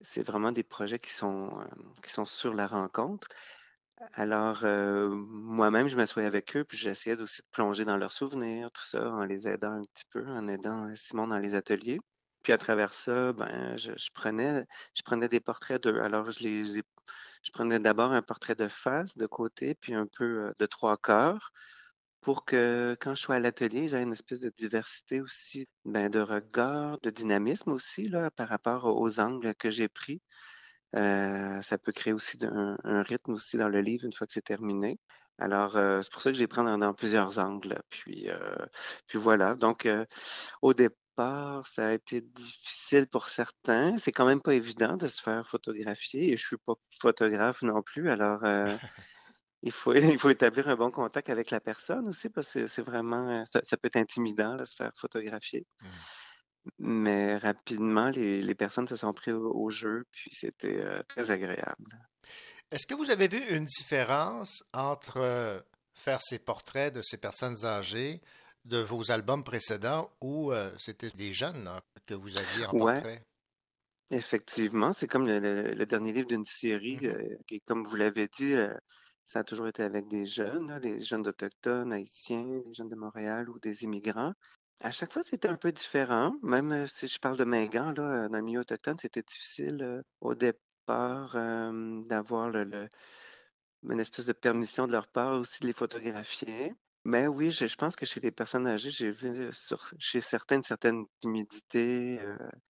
C'est 0.02 0.24
vraiment 0.24 0.52
des 0.52 0.64
projets 0.64 1.00
qui 1.00 1.12
sont, 1.12 1.60
euh, 1.60 1.66
qui 2.04 2.12
sont 2.12 2.26
sur 2.26 2.54
la 2.54 2.68
rencontre. 2.68 3.28
Alors, 4.14 4.62
euh, 4.64 5.10
moi-même, 5.10 5.90
je 5.90 5.98
m'assoyais 5.98 6.28
avec 6.28 6.56
eux, 6.56 6.64
puis 6.64 6.78
j'essayais 6.78 7.20
aussi 7.22 7.42
de 7.42 7.48
plonger 7.52 7.84
dans 7.84 7.98
leurs 7.98 8.14
souvenirs, 8.14 8.72
tout 8.72 8.86
ça, 8.86 9.12
en 9.12 9.26
les 9.26 9.48
aidant 9.48 9.74
un 9.74 9.84
petit 9.84 10.06
peu, 10.10 10.26
en 10.26 10.48
aidant 10.48 10.88
Simon 10.96 11.28
dans 11.28 11.38
les 11.38 11.54
ateliers. 11.54 12.00
Puis 12.44 12.54
à 12.54 12.58
travers 12.58 12.94
ça, 12.94 13.34
ben, 13.34 13.76
je, 13.78 13.92
je 13.98 14.10
prenais, 14.14 14.66
je 14.96 15.02
prenais 15.04 15.28
des 15.28 15.42
portraits 15.42 15.84
d'eux. 15.84 16.00
Alors, 16.02 16.32
je 16.32 16.40
les, 16.40 16.64
je 16.64 17.52
prenais 17.52 17.80
d'abord 17.80 18.14
un 18.14 18.22
portrait 18.22 18.56
de 18.56 18.70
face, 18.70 19.18
de 19.18 19.26
côté, 19.26 19.76
puis 19.76 19.94
un 19.94 20.08
peu 20.08 20.48
euh, 20.48 20.52
de 20.60 20.66
trois 20.66 20.98
quarts 20.98 21.52
pour 22.22 22.46
que 22.46 22.98
quand 23.00 23.16
je 23.16 23.22
sois 23.22 23.36
à 23.36 23.40
l'atelier, 23.40 23.88
j'ai 23.88 24.02
une 24.02 24.14
espèce 24.14 24.42
de 24.42 24.52
diversité 24.58 25.22
aussi, 25.22 25.68
ben, 25.86 26.10
de 26.10 26.20
regard, 26.20 27.00
de 27.02 27.10
dynamisme 27.10 27.72
aussi 27.72 28.10
là, 28.10 28.30
par 28.32 28.50
rapport 28.50 28.86
aux 28.86 29.20
angles 29.20 29.56
que 29.56 29.70
j'ai 29.70 29.88
pris. 29.88 30.22
Euh, 30.96 31.62
ça 31.62 31.78
peut 31.78 31.92
créer 31.92 32.14
aussi 32.14 32.38
un, 32.44 33.04
rythme 33.04 33.34
aussi 33.34 33.58
dans 33.58 33.70
le 33.70 33.82
livre 33.82 34.06
une 34.06 34.14
fois 34.14 34.28
que 34.28 34.34
c'est 34.34 34.42
terminé. 34.42 35.00
Alors, 35.38 35.78
euh, 35.78 36.02
c'est 36.02 36.12
pour 36.12 36.22
ça 36.22 36.32
que 36.32 36.36
je 36.36 36.42
les 36.42 36.48
prends 36.48 36.64
dans, 36.78 36.94
plusieurs 36.94 37.40
angles. 37.40 37.82
Puis, 37.90 38.30
euh, 38.30 38.56
puis 39.08 39.18
voilà. 39.18 39.56
Donc, 39.56 39.86
euh, 39.86 40.06
au 40.62 40.74
départ, 40.74 41.66
ça 41.68 41.88
a 41.88 41.94
été 41.94 42.22
difficile 42.22 43.08
pour 43.08 43.30
certains. 43.30 43.98
C'est 43.98 44.12
quand 44.12 44.26
même 44.26 44.42
pas 44.42 44.54
évident 44.56 44.98
de 44.98 45.08
se 45.08 45.22
faire 45.22 45.48
photographier 45.48 46.34
et 46.34 46.38
je 46.38 46.46
suis 46.46 46.58
pas 46.58 46.74
photographe 47.00 47.62
non 47.62 47.82
plus. 47.82 48.10
Alors, 48.12 48.42
il 49.62 49.72
faut, 49.72 49.94
il 49.94 50.18
faut 50.18 50.30
établir 50.30 50.68
un 50.68 50.76
bon 50.76 50.92
contact 50.92 51.30
avec 51.30 51.52
la 51.52 51.60
personne 51.60 52.08
aussi 52.08 52.30
parce 52.30 52.52
que 52.54 52.68
c'est 52.68 52.82
vraiment, 52.82 53.46
ça, 53.46 53.62
ça, 53.64 53.78
peut 53.78 53.88
être 53.88 53.98
intimidant 53.98 54.56
de 54.56 54.66
se 54.66 54.76
faire 54.76 54.92
photographier. 54.96 55.66
Mmh. 55.82 55.88
Mais 56.80 57.38
rapidement, 57.38 58.10
les, 58.10 58.42
les, 58.42 58.56
personnes 58.56 58.88
se 58.88 58.96
sont 58.96 59.14
prises 59.14 59.34
au, 59.34 59.52
au 59.54 59.70
jeu, 59.70 60.06
puis 60.12 60.30
c'était 60.34 60.78
euh, 60.80 61.02
très 61.08 61.32
agréable. 61.32 61.98
Est-ce 62.72 62.86
que 62.86 62.94
vous 62.94 63.10
avez 63.10 63.28
vu 63.28 63.40
une 63.56 63.66
différence 63.66 64.64
entre 64.74 65.18
euh, 65.18 65.60
faire 65.96 66.22
ces 66.22 66.38
portraits 66.38 66.94
de 66.94 67.02
ces 67.02 67.18
personnes 67.18 67.66
âgées 67.66 68.22
de 68.66 68.78
vos 68.78 69.12
albums 69.12 69.44
précédents 69.44 70.12
où 70.22 70.52
euh, 70.52 70.72
c'était 70.78 71.10
des 71.12 71.34
jeunes 71.34 71.64
là, 71.64 71.82
que 72.06 72.14
vous 72.14 72.38
aviez 72.38 72.66
en 72.68 72.74
ouais. 72.74 72.94
portrait? 72.94 73.26
Effectivement, 74.12 74.92
c'est 74.94 75.08
comme 75.08 75.28
le, 75.28 75.40
le, 75.40 75.74
le, 75.74 75.86
dernier 75.86 76.14
livre 76.14 76.28
d'une 76.28 76.44
série, 76.44 76.98
mmh. 76.98 77.06
euh, 77.06 77.38
qui, 77.48 77.62
comme 77.62 77.86
vous 77.86 77.96
l'avez 77.96 78.28
dit, 78.28 78.54
euh, 78.54 78.74
ça 79.30 79.40
a 79.40 79.44
toujours 79.44 79.68
été 79.68 79.84
avec 79.84 80.08
des 80.08 80.26
jeunes, 80.26 80.76
les 80.82 81.02
jeunes 81.02 81.28
autochtones, 81.28 81.94
haïtiens, 81.94 82.64
les 82.66 82.74
jeunes 82.74 82.90
de 82.90 82.96
Montréal 82.96 83.48
ou 83.48 83.60
des 83.60 83.84
immigrants. 83.84 84.34
À 84.80 84.90
chaque 84.90 85.14
fois, 85.14 85.22
c'était 85.24 85.48
un 85.48 85.56
peu 85.56 85.72
différent. 85.72 86.34
Même 86.42 86.72
euh, 86.72 86.88
si 86.88 87.08
je 87.08 87.20
parle 87.20 87.38
de 87.38 87.44
Mingan, 87.44 87.94
là, 87.96 88.28
dans 88.28 88.38
le 88.38 88.42
milieu 88.44 88.62
autochtone, 88.62 88.98
c'était 89.00 89.22
difficile 89.22 89.84
euh, 89.84 90.02
au 90.22 90.34
départ 90.34 91.36
euh, 91.36 92.02
d'avoir 92.06 92.50
une 92.56 94.00
espèce 94.00 94.26
de 94.26 94.34
permission 94.34 94.88
de 94.88 94.94
leur 94.94 95.08
part 95.08 95.40
aussi 95.40 95.62
de 95.62 95.68
les 95.68 95.74
photographier. 95.74 96.74
Mais 97.04 97.28
oui, 97.28 97.52
je, 97.52 97.68
je 97.68 97.76
pense 97.76 97.96
que 97.96 98.08
chez 98.08 98.22
les 98.22 98.32
personnes 98.32 98.66
âgées, 98.66 98.90
j'ai 98.90 99.12
vu 99.12 99.50
sur, 99.52 99.92
chez 100.00 100.22
certaines 100.22 100.64
certaines 100.64 101.06
timidités. 101.22 102.20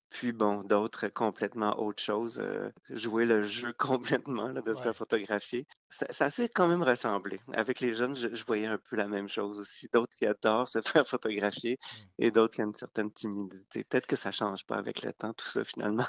Puis 0.10 0.32
bon, 0.32 0.64
d'autres 0.64 1.08
complètement 1.10 1.80
autre 1.80 2.02
chose, 2.02 2.40
euh, 2.44 2.72
jouer 2.90 3.26
le 3.26 3.44
jeu 3.44 3.74
complètement 3.78 4.48
là, 4.48 4.62
de 4.62 4.74
se 4.74 4.78
Ouais. 4.80 4.84
faire 4.86 4.96
photographier. 4.96 5.68
Ça, 5.92 6.08
ça 6.10 6.30
s'est 6.32 6.50
quand 6.50 6.68
même 6.68 6.82
ressemblé. 6.82 7.40
Avec 7.54 7.80
les 7.80 7.94
jeunes, 7.94 8.16
je, 8.16 8.34
je 8.34 8.44
voyais 8.46 8.66
un 8.66 8.80
peu 8.80 8.96
la 8.96 9.08
même 9.08 9.30
chose 9.30 9.60
aussi. 9.60 9.88
D'autres 9.94 10.16
qui 10.18 10.26
adorent 10.26 10.68
se 10.68 10.82
faire 11.04 11.08
photographier 11.08 11.78
Mm. 11.80 12.24
et 12.24 12.32
d'autres 12.32 12.56
qui 12.56 12.62
ont 12.64 12.68
une 12.68 12.74
certaine 12.74 13.12
timidité. 13.12 13.84
Peut-être 13.84 14.08
que 14.08 14.16
ça 14.16 14.32
change 14.32 14.66
pas 14.66 14.78
avec 14.78 15.04
le 15.04 15.14
temps, 15.14 15.34
tout 15.34 15.48
ça 15.48 15.64
finalement. 15.64 16.08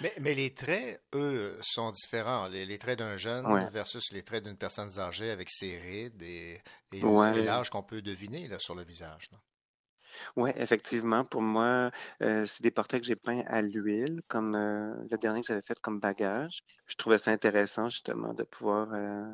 Mais, 0.00 0.14
mais 0.20 0.34
les 0.34 0.54
traits, 0.54 1.02
eux, 1.14 1.58
sont 1.60 1.90
différents. 1.90 2.48
Les, 2.48 2.64
les 2.64 2.78
traits 2.78 2.98
d'un 3.00 3.16
jeune 3.18 3.44
Ouais. 3.46 3.68
versus 3.70 4.10
les 4.12 4.22
traits 4.22 4.44
d'une 4.44 4.56
personne 4.56 4.98
âgée 4.98 5.30
avec 5.30 5.50
ses 5.50 5.78
rides 5.78 6.22
et, 6.22 6.62
et- 6.92 7.04
Ouais. 7.04 7.38
et 7.38 7.42
l'âge 7.42 7.68
qu'on 7.70 7.82
peut 7.82 8.00
deviner 8.00 8.48
là, 8.48 8.58
sur 8.58 8.74
le 8.74 8.84
visage. 8.84 9.26
là. 9.32 9.38
Oui, 10.36 10.50
effectivement, 10.56 11.24
pour 11.24 11.42
moi, 11.42 11.90
euh, 12.22 12.46
c'est 12.46 12.62
des 12.62 12.70
portraits 12.70 13.00
que 13.00 13.06
j'ai 13.06 13.16
peints 13.16 13.42
à 13.46 13.62
l'huile, 13.62 14.20
comme 14.28 14.54
euh, 14.54 14.94
le 15.10 15.18
dernier 15.18 15.40
que 15.40 15.46
j'avais 15.48 15.62
fait 15.62 15.78
comme 15.80 16.00
bagage. 16.00 16.60
Je 16.86 16.94
trouvais 16.96 17.18
ça 17.18 17.30
intéressant, 17.32 17.88
justement, 17.88 18.32
de 18.34 18.42
pouvoir 18.44 18.92
euh, 18.92 19.24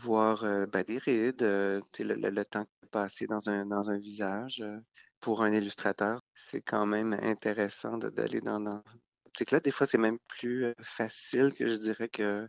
voir 0.00 0.44
euh, 0.44 0.66
ben, 0.66 0.82
des 0.84 0.98
rides, 0.98 1.42
le, 1.42 1.82
le- 2.00 2.30
le 2.30 2.44
temps 2.44 2.66
passé 2.90 3.26
dans 3.26 3.48
un, 3.50 3.66
dans 3.66 3.90
un 3.90 3.98
visage. 3.98 4.62
pour 5.20 5.42
un 5.42 5.52
illustrateur, 5.52 6.20
c'est 6.34 6.60
quand 6.62 6.86
même 6.86 7.12
intéressant 7.14 7.98
d'aller 7.98 8.40
dans, 8.40 8.60
dans... 8.60 8.82
C'est 9.36 9.44
que 9.46 9.54
là, 9.56 9.60
des 9.60 9.70
fois, 9.72 9.86
c'est 9.86 9.98
même 9.98 10.18
plus 10.28 10.74
facile 10.82 11.52
que 11.54 11.66
je 11.66 11.76
dirais 11.76 12.08
que 12.08 12.46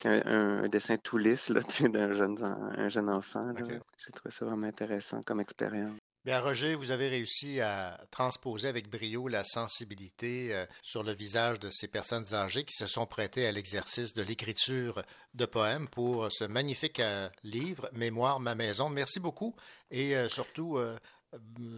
qu'un 0.00 0.22
un, 0.26 0.64
un 0.64 0.68
dessin 0.68 0.96
tout 0.98 1.18
lisse 1.18 1.48
là, 1.50 1.60
d'un 1.90 2.12
jeune, 2.12 2.36
un 2.42 2.88
jeune 2.88 3.08
enfant. 3.10 3.46
là. 3.52 3.66
J'ai 3.98 4.12
trouvé 4.12 4.30
ça 4.32 4.44
vraiment 4.46 4.66
intéressant 4.66 5.22
comme 5.22 5.40
expérience. 5.40 5.98
Bien, 6.24 6.40
Roger, 6.40 6.76
vous 6.76 6.92
avez 6.92 7.08
réussi 7.08 7.60
à 7.60 7.98
transposer 8.12 8.68
avec 8.68 8.88
brio 8.88 9.26
la 9.26 9.42
sensibilité 9.42 10.54
euh, 10.54 10.64
sur 10.80 11.02
le 11.02 11.12
visage 11.12 11.58
de 11.58 11.68
ces 11.68 11.88
personnes 11.88 12.32
âgées 12.32 12.62
qui 12.64 12.76
se 12.76 12.86
sont 12.86 13.06
prêtées 13.06 13.44
à 13.44 13.50
l'exercice 13.50 14.14
de 14.14 14.22
l'écriture 14.22 15.02
de 15.34 15.46
poèmes 15.46 15.88
pour 15.88 16.30
ce 16.30 16.44
magnifique 16.44 17.00
euh, 17.00 17.28
livre 17.42 17.90
Mémoire 17.92 18.38
ma 18.38 18.54
maison. 18.54 18.88
Merci 18.88 19.18
beaucoup 19.18 19.56
et 19.90 20.16
euh, 20.16 20.28
surtout 20.28 20.78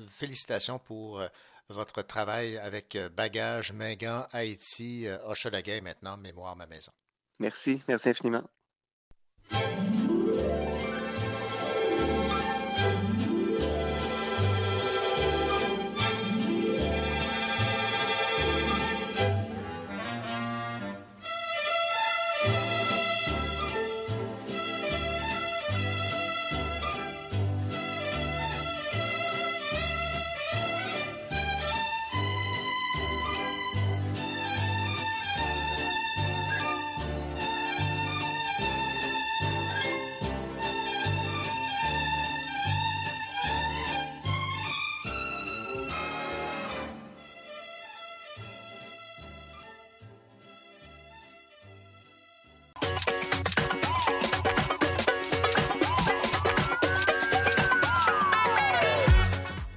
félicitations 0.09 0.79
pour 0.79 1.23
votre 1.71 2.03
travail 2.03 2.59
avec 2.59 2.99
Bagage, 3.17 3.73
Mingan, 3.73 4.27
Haïti, 4.33 5.07
Hochelaga 5.25 5.81
maintenant 5.81 6.19
Mémoire 6.19 6.55
ma 6.55 6.67
maison. 6.67 6.93
Merci, 7.39 7.83
merci 7.89 8.11
infiniment. 8.11 8.45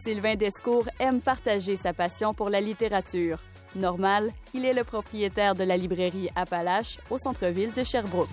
Sylvain 0.07 0.35
Descours 0.35 0.88
aime 0.99 1.19
partager 1.19 1.75
sa 1.75 1.91
passion 1.91 2.34
pour 2.34 2.49
la 2.49 2.61
littérature. 2.61 3.41
Normal, 3.75 4.31
il 4.53 4.63
est 4.63 4.71
le 4.71 4.85
propriétaire 4.85 5.53
de 5.53 5.65
la 5.65 5.75
librairie 5.75 6.29
Appalache 6.34 6.97
au 7.09 7.17
centre-ville 7.17 7.73
de 7.73 7.84
Sherbrooke. 7.84 8.29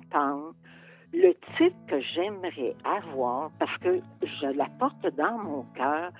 Peut 0.00 0.18
m'entendre, 0.18 0.54
le 1.12 1.34
titre 1.56 1.76
que 1.88 2.00
j'aimerais 2.00 2.74
avoir, 2.84 3.50
parce 3.58 3.76
que 3.78 4.00
je 4.22 4.46
la 4.46 4.66
porte 4.78 5.06
dans 5.16 5.38
mon 5.38 5.62
cœur, 5.74 6.10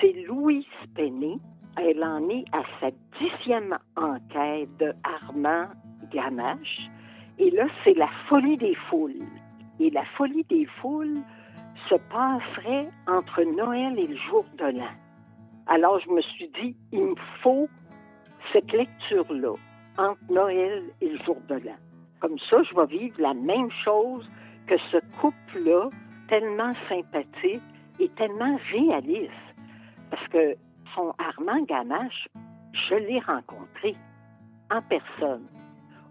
c'est 0.00 0.12
Louise 0.26 0.64
Penny. 0.94 1.40
Elle 1.78 2.04
en 2.04 2.28
est 2.28 2.44
à 2.52 2.62
sa 2.80 2.90
dixième 3.18 3.78
enquête 3.96 4.68
de 4.78 4.92
Armand 5.04 5.68
Gamache. 6.12 6.90
Et 7.38 7.50
là, 7.50 7.66
c'est 7.82 7.94
la 7.94 8.08
folie 8.28 8.58
des 8.58 8.74
foules. 8.90 9.24
Et 9.80 9.88
la 9.88 10.04
folie 10.16 10.44
des 10.44 10.66
foules 10.80 11.22
se 11.88 11.94
passerait 11.94 12.90
entre 13.06 13.42
Noël 13.42 13.98
et 13.98 14.06
le 14.06 14.16
jour 14.16 14.44
de 14.58 14.78
l'an. 14.78 14.92
Alors, 15.66 15.98
je 16.00 16.10
me 16.10 16.20
suis 16.20 16.50
dit, 16.60 16.76
il 16.92 17.00
me 17.00 17.14
faut 17.42 17.68
cette 18.52 18.70
lecture-là 18.70 19.54
entre 19.96 20.20
Noël 20.30 20.84
et 21.00 21.08
le 21.08 21.18
jour 21.24 21.38
de 21.48 21.54
l'an. 21.54 21.78
Comme 22.22 22.38
ça, 22.48 22.62
je 22.62 22.72
vais 22.76 22.86
vivre 22.86 23.20
la 23.20 23.34
même 23.34 23.68
chose 23.84 24.24
que 24.68 24.76
ce 24.92 24.98
couple-là, 25.20 25.90
tellement 26.28 26.72
sympathique 26.88 27.64
et 27.98 28.08
tellement 28.10 28.56
réaliste. 28.70 29.32
Parce 30.08 30.28
que 30.28 30.54
son 30.94 31.12
Armand 31.18 31.62
Gamache, 31.64 32.28
je 32.88 32.94
l'ai 32.94 33.18
rencontré 33.18 33.96
en 34.70 34.80
personne. 34.82 35.48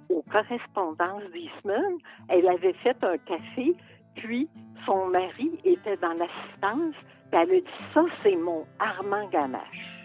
Aux 0.10 0.22
correspondances 0.30 1.32
d'Eastman, 1.32 1.98
elle 2.28 2.50
avait 2.50 2.74
fait 2.84 3.02
un 3.06 3.18
café, 3.20 3.74
puis 4.16 4.50
son 4.86 5.06
mari 5.06 5.60
était 5.64 5.96
dans 5.96 6.14
l'assistance, 6.14 6.96
elle 7.32 7.40
a 7.40 7.46
dit 7.46 7.64
Ça, 7.94 8.04
c'est 8.22 8.36
mon 8.36 8.66
Armand 8.80 9.30
Gamache. 9.30 10.01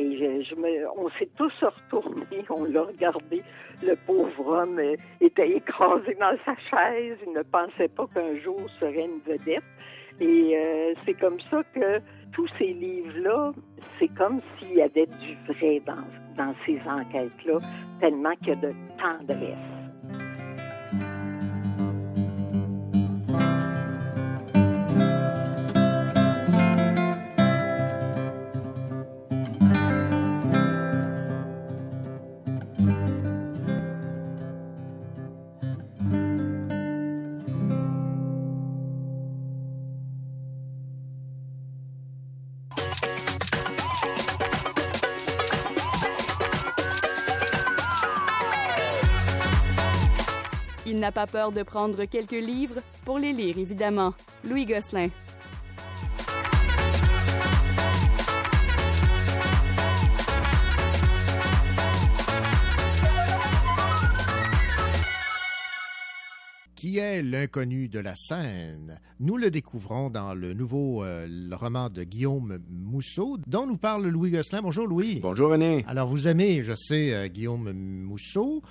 Et 0.00 0.82
on 0.96 1.10
s'est 1.18 1.28
tous 1.36 1.52
retournés, 1.60 2.44
on 2.48 2.64
l'a 2.64 2.84
regardé. 2.84 3.42
Le 3.82 3.96
pauvre 4.06 4.62
homme 4.62 4.78
euh, 4.78 4.96
était 5.20 5.50
écrasé 5.50 6.16
dans 6.18 6.36
sa 6.46 6.56
chaise, 6.56 7.18
il 7.26 7.32
ne 7.34 7.42
pensait 7.42 7.88
pas 7.88 8.06
qu'un 8.14 8.38
jour 8.38 8.60
serait 8.78 9.04
une 9.04 9.20
vedette. 9.26 9.62
Et 10.18 10.56
euh, 10.56 10.94
c'est 11.04 11.14
comme 11.14 11.38
ça 11.50 11.62
que 11.74 12.00
tous 12.32 12.48
ces 12.58 12.72
livres-là, 12.72 13.52
c'est 13.98 14.08
comme 14.14 14.40
s'il 14.58 14.74
y 14.74 14.82
avait 14.82 15.06
du 15.06 15.36
vrai 15.52 15.82
dans 15.84 16.54
ces 16.64 16.80
enquêtes-là, 16.86 17.58
tellement 18.00 18.34
qu'il 18.36 18.48
y 18.48 18.52
a 18.52 18.56
de 18.56 18.72
tendresse. 18.98 19.79
Il 50.90 50.98
n'a 50.98 51.12
pas 51.12 51.28
peur 51.28 51.52
de 51.52 51.62
prendre 51.62 52.04
quelques 52.04 52.32
livres 52.32 52.82
pour 53.04 53.20
les 53.20 53.32
lire, 53.32 53.56
évidemment. 53.58 54.12
Louis 54.42 54.66
Gosselin. 54.66 55.06
Qui 66.74 66.98
est 66.98 67.22
l'inconnu 67.22 67.88
de 67.88 68.00
la 68.00 68.16
scène? 68.16 68.98
Nous 69.20 69.36
le 69.36 69.52
découvrons 69.52 70.10
dans 70.10 70.34
le 70.34 70.54
nouveau 70.54 71.04
euh, 71.04 71.28
le 71.30 71.54
roman 71.54 71.88
de 71.88 72.02
Guillaume 72.02 72.58
Mousseau, 72.68 73.36
dont 73.46 73.66
nous 73.66 73.76
parle 73.76 74.08
Louis 74.08 74.30
Gosselin. 74.30 74.62
Bonjour 74.62 74.88
Louis. 74.88 75.20
Bonjour 75.22 75.50
René. 75.50 75.84
Alors 75.86 76.08
vous 76.08 76.26
aimez, 76.26 76.64
je 76.64 76.72
sais, 76.74 77.14
euh, 77.14 77.28
Guillaume 77.28 77.70
Mousseau. 77.74 78.62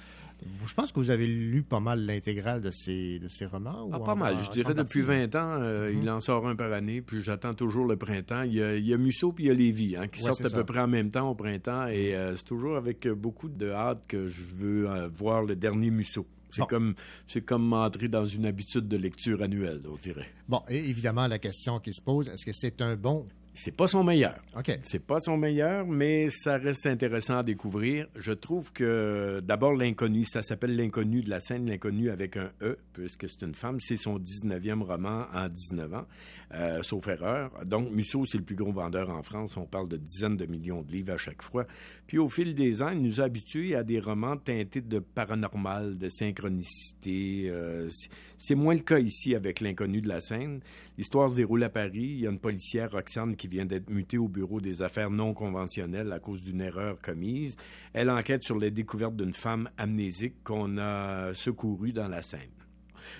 Je 0.65 0.73
pense 0.73 0.91
que 0.91 0.99
vous 0.99 1.09
avez 1.09 1.27
lu 1.27 1.63
pas 1.63 1.79
mal 1.79 2.05
l'intégrale 2.05 2.61
de 2.61 2.71
ces, 2.71 3.19
de 3.19 3.27
ces 3.27 3.45
romans. 3.45 3.89
Ah, 3.91 3.99
pas 3.99 4.13
en- 4.13 4.15
mal. 4.15 4.37
Je 4.45 4.51
dirais 4.51 4.73
depuis 4.73 5.01
partie? 5.03 5.27
20 5.29 5.35
ans, 5.35 5.57
euh, 5.61 5.91
Mhm. 5.93 6.01
il 6.03 6.09
en 6.09 6.19
sort 6.19 6.47
un 6.47 6.55
par 6.55 6.71
année, 6.73 7.01
puis 7.01 7.21
j'attends 7.23 7.53
toujours 7.53 7.85
le 7.85 7.97
printemps. 7.97 8.43
Il 8.43 8.53
y 8.53 8.61
a, 8.61 8.75
il 8.75 8.85
y 8.87 8.93
a 8.93 8.97
Musso 8.97 9.31
puis 9.33 9.45
il 9.45 9.47
y 9.47 9.51
a 9.51 9.53
Lévis 9.53 9.95
hein, 9.95 10.07
qui 10.07 10.21
Ouais, 10.21 10.27
sortent 10.27 10.45
à 10.45 10.49
ça. 10.49 10.57
peu 10.57 10.63
près 10.63 10.79
en 10.79 10.87
même 10.87 11.11
temps 11.11 11.29
au 11.29 11.35
printemps, 11.35 11.87
et 11.87 12.15
euh, 12.15 12.35
c'est 12.35 12.45
toujours 12.45 12.77
avec 12.77 13.05
euh, 13.05 13.15
beaucoup 13.15 13.49
de 13.49 13.69
hâte 13.71 14.03
que 14.07 14.27
je 14.29 14.41
veux 14.55 14.89
euh, 14.89 15.07
voir 15.07 15.43
le 15.43 15.55
dernier 15.55 15.89
Musso. 15.91 16.25
C'est 16.51 16.61
Bon. 16.61 16.65
comme 16.67 16.95
c'est 17.27 17.41
comme 17.41 17.73
entrer 17.73 18.07
dans 18.07 18.25
une 18.25 18.45
habitude 18.47 18.87
de 18.87 18.97
lecture 18.97 19.43
annuelle, 19.43 19.81
on 19.87 19.97
dirait. 19.97 20.27
Bon, 20.47 20.61
et 20.67 20.77
évidemment, 20.89 21.27
la 21.27 21.37
question 21.37 21.79
qui 21.79 21.93
se 21.93 22.01
pose, 22.01 22.27
est-ce 22.29 22.45
que 22.45 22.51
c'est 22.53 22.81
un 22.81 22.95
bon... 22.95 23.25
C'est 23.61 23.75
pas 23.75 23.87
son 23.87 24.05
meilleur. 24.05 24.35
OK. 24.57 24.79
C'est 24.83 25.05
pas 25.05 25.19
son 25.19 25.35
meilleur, 25.35 25.85
mais 25.85 26.29
ça 26.29 26.55
reste 26.55 26.85
intéressant 26.87 27.39
à 27.39 27.43
découvrir. 27.43 28.07
Je 28.15 28.31
trouve 28.31 28.71
que 28.71 29.41
d'abord 29.43 29.73
l'inconnu, 29.73 30.23
ça 30.23 30.41
s'appelle 30.41 30.77
l'inconnu 30.77 31.21
de 31.23 31.29
la 31.29 31.41
scène, 31.41 31.67
l'inconnu 31.67 32.09
avec 32.09 32.37
un 32.37 32.51
E, 32.61 32.77
puisque 32.93 33.27
c'est 33.27 33.41
une 33.45 33.55
femme. 33.55 33.77
C'est 33.81 33.97
son 33.97 34.17
19e 34.17 34.81
roman 34.81 35.25
en 35.33 35.49
19 35.49 35.93
ans, 35.93 36.05
euh, 36.53 36.81
sauf 36.83 37.05
erreur. 37.09 37.51
Donc 37.65 37.91
Musso, 37.91 38.23
c'est 38.25 38.37
le 38.37 38.45
plus 38.45 38.55
gros 38.55 38.71
vendeur 38.71 39.09
en 39.09 39.23
France. 39.23 39.57
On 39.57 39.65
parle 39.65 39.89
de 39.89 39.97
dizaines 39.97 40.37
de 40.37 40.45
millions 40.45 40.81
de 40.81 40.91
livres 40.93 41.11
à 41.11 41.17
chaque 41.17 41.41
fois. 41.41 41.65
Puis 42.07 42.17
au 42.17 42.29
fil 42.29 42.55
des 42.55 42.81
ans, 42.81 42.91
il 42.91 43.01
nous 43.01 43.19
a 43.19 43.25
habitués 43.25 43.75
à 43.75 43.83
des 43.83 43.99
romans 43.99 44.37
teintés 44.37 44.79
de 44.79 44.99
paranormal, 44.99 45.97
de 45.97 46.07
synchronicité. 46.07 47.49
Euh, 47.49 47.89
c'est- 48.37 48.55
moins 48.55 48.73
le 48.73 48.79
cas 48.81 48.99
ici 48.99 49.35
avec 49.35 49.59
l'inconnu 49.59 49.99
de 50.01 50.07
la 50.07 50.21
scène. 50.21 50.61
L'histoire 50.97 51.29
se 51.29 51.35
déroule 51.35 51.63
à 51.63 51.69
Paris. 51.69 51.91
Il 52.15 52.19
y 52.21 52.27
a 52.27 52.29
une 52.29 52.39
policière, 52.39 52.91
Roxane, 52.91 53.35
qui 53.35 53.47
vient 53.49 53.65
d'être 53.65 53.89
mutée 53.89 54.17
au 54.17 54.27
bureau 54.27 54.61
des 54.61 54.81
affaires 54.81 55.09
non 55.09 55.33
conventionnelles 55.33 56.11
à 56.11 56.19
cause 56.19 56.41
d'une 56.41 56.61
erreur 56.61 57.01
commise. 57.01 57.57
Elle 57.93 58.09
enquête 58.09 58.43
sur 58.43 58.57
les 58.57 58.71
découvertes 58.71 59.15
d'une 59.15 59.33
femme 59.33 59.69
amnésique 59.77 60.35
qu'on 60.43 60.77
a 60.77 61.33
secourue 61.33 61.91
dans 61.93 62.07
la 62.07 62.21
Seine. 62.21 62.49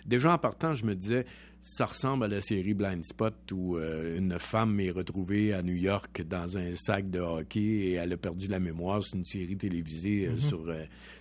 Déjà 0.06 0.34
en 0.34 0.38
partant, 0.38 0.76
je 0.76 0.86
me 0.86 0.94
disais, 0.94 1.26
ça 1.62 1.86
ressemble 1.86 2.26
à 2.26 2.28
la 2.28 2.42
série 2.42 2.74
Blind 2.76 3.04
Spot 3.04 3.34
où 3.52 3.76
euh, 3.78 4.18
une 4.18 4.38
femme 4.38 4.80
est 4.80 4.92
retrouvée 4.92 5.52
à 5.54 5.64
New 5.64 5.74
York 5.76 6.22
dans 6.22 6.58
un 6.58 6.76
sac 6.76 7.10
de 7.10 7.20
hockey 7.20 7.60
et 7.60 7.94
elle 7.94 8.14
a 8.14 8.18
perdu 8.18 8.48
la 8.48 8.60
mémoire. 8.60 9.02
C'est 9.02 9.18
une 9.18 9.26
série 9.26 9.58
télévisée 9.58 10.28
euh, 10.28 10.32
Mhm. 10.34 10.40
sur 10.40 10.66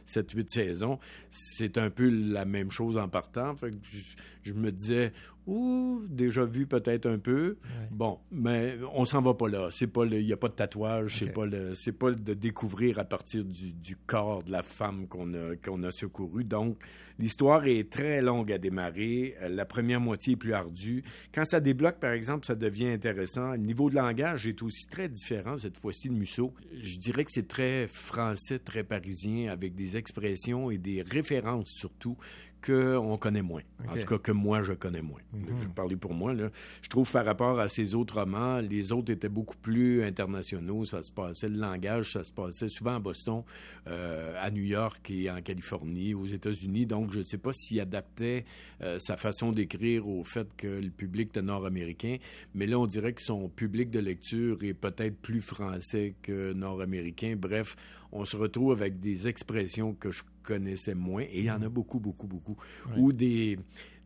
7-8 0.05 0.49
saisons. 0.51 0.99
C'est 1.31 1.79
un 1.79 1.89
peu 1.91 2.09
la 2.11 2.45
même 2.45 2.71
chose 2.71 2.99
en 2.99 3.09
partant. 3.09 3.55
Fait 3.57 3.71
que 3.71 3.77
je, 3.83 3.99
je 4.43 4.53
me 4.53 4.71
disais, 4.71 5.13
ouh, 5.49 6.03
déjà 6.09 6.45
vu 6.45 6.67
peut-être 6.67 7.07
un 7.07 7.19
peu. 7.19 7.57
Bon, 7.91 8.19
mais 8.31 8.77
on 8.95 9.05
s'en 9.05 9.23
va 9.23 9.35
pas 9.35 9.49
là. 9.49 9.69
C'est 9.71 9.87
pas 9.87 10.05
il 10.05 10.25
n'y 10.25 10.33
a 10.33 10.37
pas 10.37 10.49
de 10.49 10.55
tatouage. 10.55 11.19
C'est 11.19 11.33
pas 11.33 11.47
le, 11.47 11.75
c'est 11.75 11.93
pas 11.93 12.13
de 12.13 12.35
découvrir 12.35 12.99
à 12.99 13.05
partir 13.05 13.45
du, 13.45 13.73
du 13.73 13.97
corps 13.97 14.43
de 14.45 14.53
la 14.53 14.63
femme 14.63 15.09
qu'on 15.09 15.33
a, 15.35 15.57
qu'on 15.57 15.83
a 15.83 15.91
secouru. 15.91 16.45
Donc, 16.45 16.79
l'histoire 17.19 17.67
est 17.67 17.91
très 17.91 18.21
longue 18.21 18.53
à 18.53 18.59
démarrer. 18.59 19.35
Euh, 19.43 19.49
La 19.49 19.65
première 19.65 20.01
moitié 20.01 20.35
est 20.35 20.37
plus 20.37 20.53
ardue. 20.53 21.03
Quand 21.35 21.45
ça 21.45 21.61
débloque, 21.61 21.99
par 21.99 22.13
exemple, 22.13 22.47
ça 22.47 22.55
devient 22.55 22.89
intéressant. 22.89 23.53
Le 23.53 23.59
niveau 23.59 23.91
de 23.91 23.95
langage 23.97 24.47
est 24.47 24.63
aussi 24.63 24.87
très 24.87 25.09
différent 25.09 25.57
cette 25.57 25.79
fois-ci 25.79 26.09
de 26.09 26.15
Musso. 26.15 26.53
Je 26.79 26.99
dirais 26.99 27.25
que 27.25 27.31
c'est 27.33 27.49
très 27.49 27.87
français, 27.87 28.59
très 28.59 28.85
parisien, 28.85 29.51
avec 29.51 29.75
des 29.75 29.97
expressions 29.97 30.71
et 30.71 30.79
des 30.79 31.03
références 31.03 31.71
surtout 31.71 32.17
qu'on 32.65 33.17
connaît 33.17 33.43
moins. 33.43 33.63
En 33.89 33.95
tout 33.95 34.07
cas, 34.07 34.19
que 34.19 34.33
moi, 34.33 34.63
je 34.63 34.73
connais 34.73 35.03
moins. 35.03 35.21
Mhm. 35.33 35.47
Je 35.49 35.65
vais 35.65 35.73
parler 35.75 35.97
pour 35.97 36.15
moi. 36.15 36.35
Là. 36.35 36.51
Je 36.83 36.89
trouve 36.89 37.11
par 37.11 37.25
rapport 37.25 37.59
à 37.61 37.69
ces 37.69 37.95
autres 37.95 38.19
romans, 38.19 38.61
les 38.61 38.93
autres 38.93 39.13
étaient 39.13 39.29
beaucoup 39.29 39.57
plus 39.57 40.03
internationaux. 40.05 40.85
Ça 40.85 41.03
se 41.03 41.11
passait, 41.11 41.49
le 41.49 41.59
langage, 41.59 42.13
ça 42.13 42.25
se 42.25 42.33
passait 42.33 42.69
souvent 42.69 42.97
à 42.97 42.99
Boston, 42.99 43.43
euh, 43.87 44.35
à 44.41 44.51
New 44.51 44.65
York 44.65 45.09
et 45.11 45.31
en 45.31 45.41
Californie, 45.41 46.15
aux 46.15 46.27
États-Unis. 46.27 46.87
Donc, 46.87 47.13
je 47.13 47.21
ne 47.21 47.25
sais 47.25 47.39
pas 47.39 47.53
s'il 47.53 47.81
adaptait 47.81 48.45
euh, 48.83 48.99
sa 48.99 49.17
façon 49.17 49.53
d'écrire 49.53 50.09
au 50.09 50.25
fait 50.25 50.49
que 50.57 50.67
le 50.67 50.91
public 50.91 51.29
était 51.29 51.43
nord-américain. 51.43 52.17
Mais 52.55 52.67
là, 52.67 52.79
on 52.79 52.87
dirait 52.87 53.13
que 53.13 53.23
son 53.23 53.49
public 53.49 53.91
de 53.91 54.01
lecture 54.01 54.59
est 54.63 54.75
peut-être 54.75 55.17
plus 55.17 55.41
français 55.41 56.15
que 56.23 56.53
nord-américain. 56.53 57.35
Bref, 57.37 57.77
on 58.13 58.25
se 58.25 58.37
retrouve 58.37 58.73
avec 58.73 59.01
des 59.01 59.29
expressions 59.29 59.95
que 59.95 60.11
je 60.11 60.23
connaissais 60.43 60.95
moins, 60.95 61.23
et 61.23 61.39
il 61.41 61.45
y 61.45 61.51
en 61.51 61.63
a 61.63 61.69
beaucoup, 61.69 62.01
beaucoup, 62.01 62.27
beaucoup, 62.27 62.57
ou 62.97 63.13
des, 63.13 63.59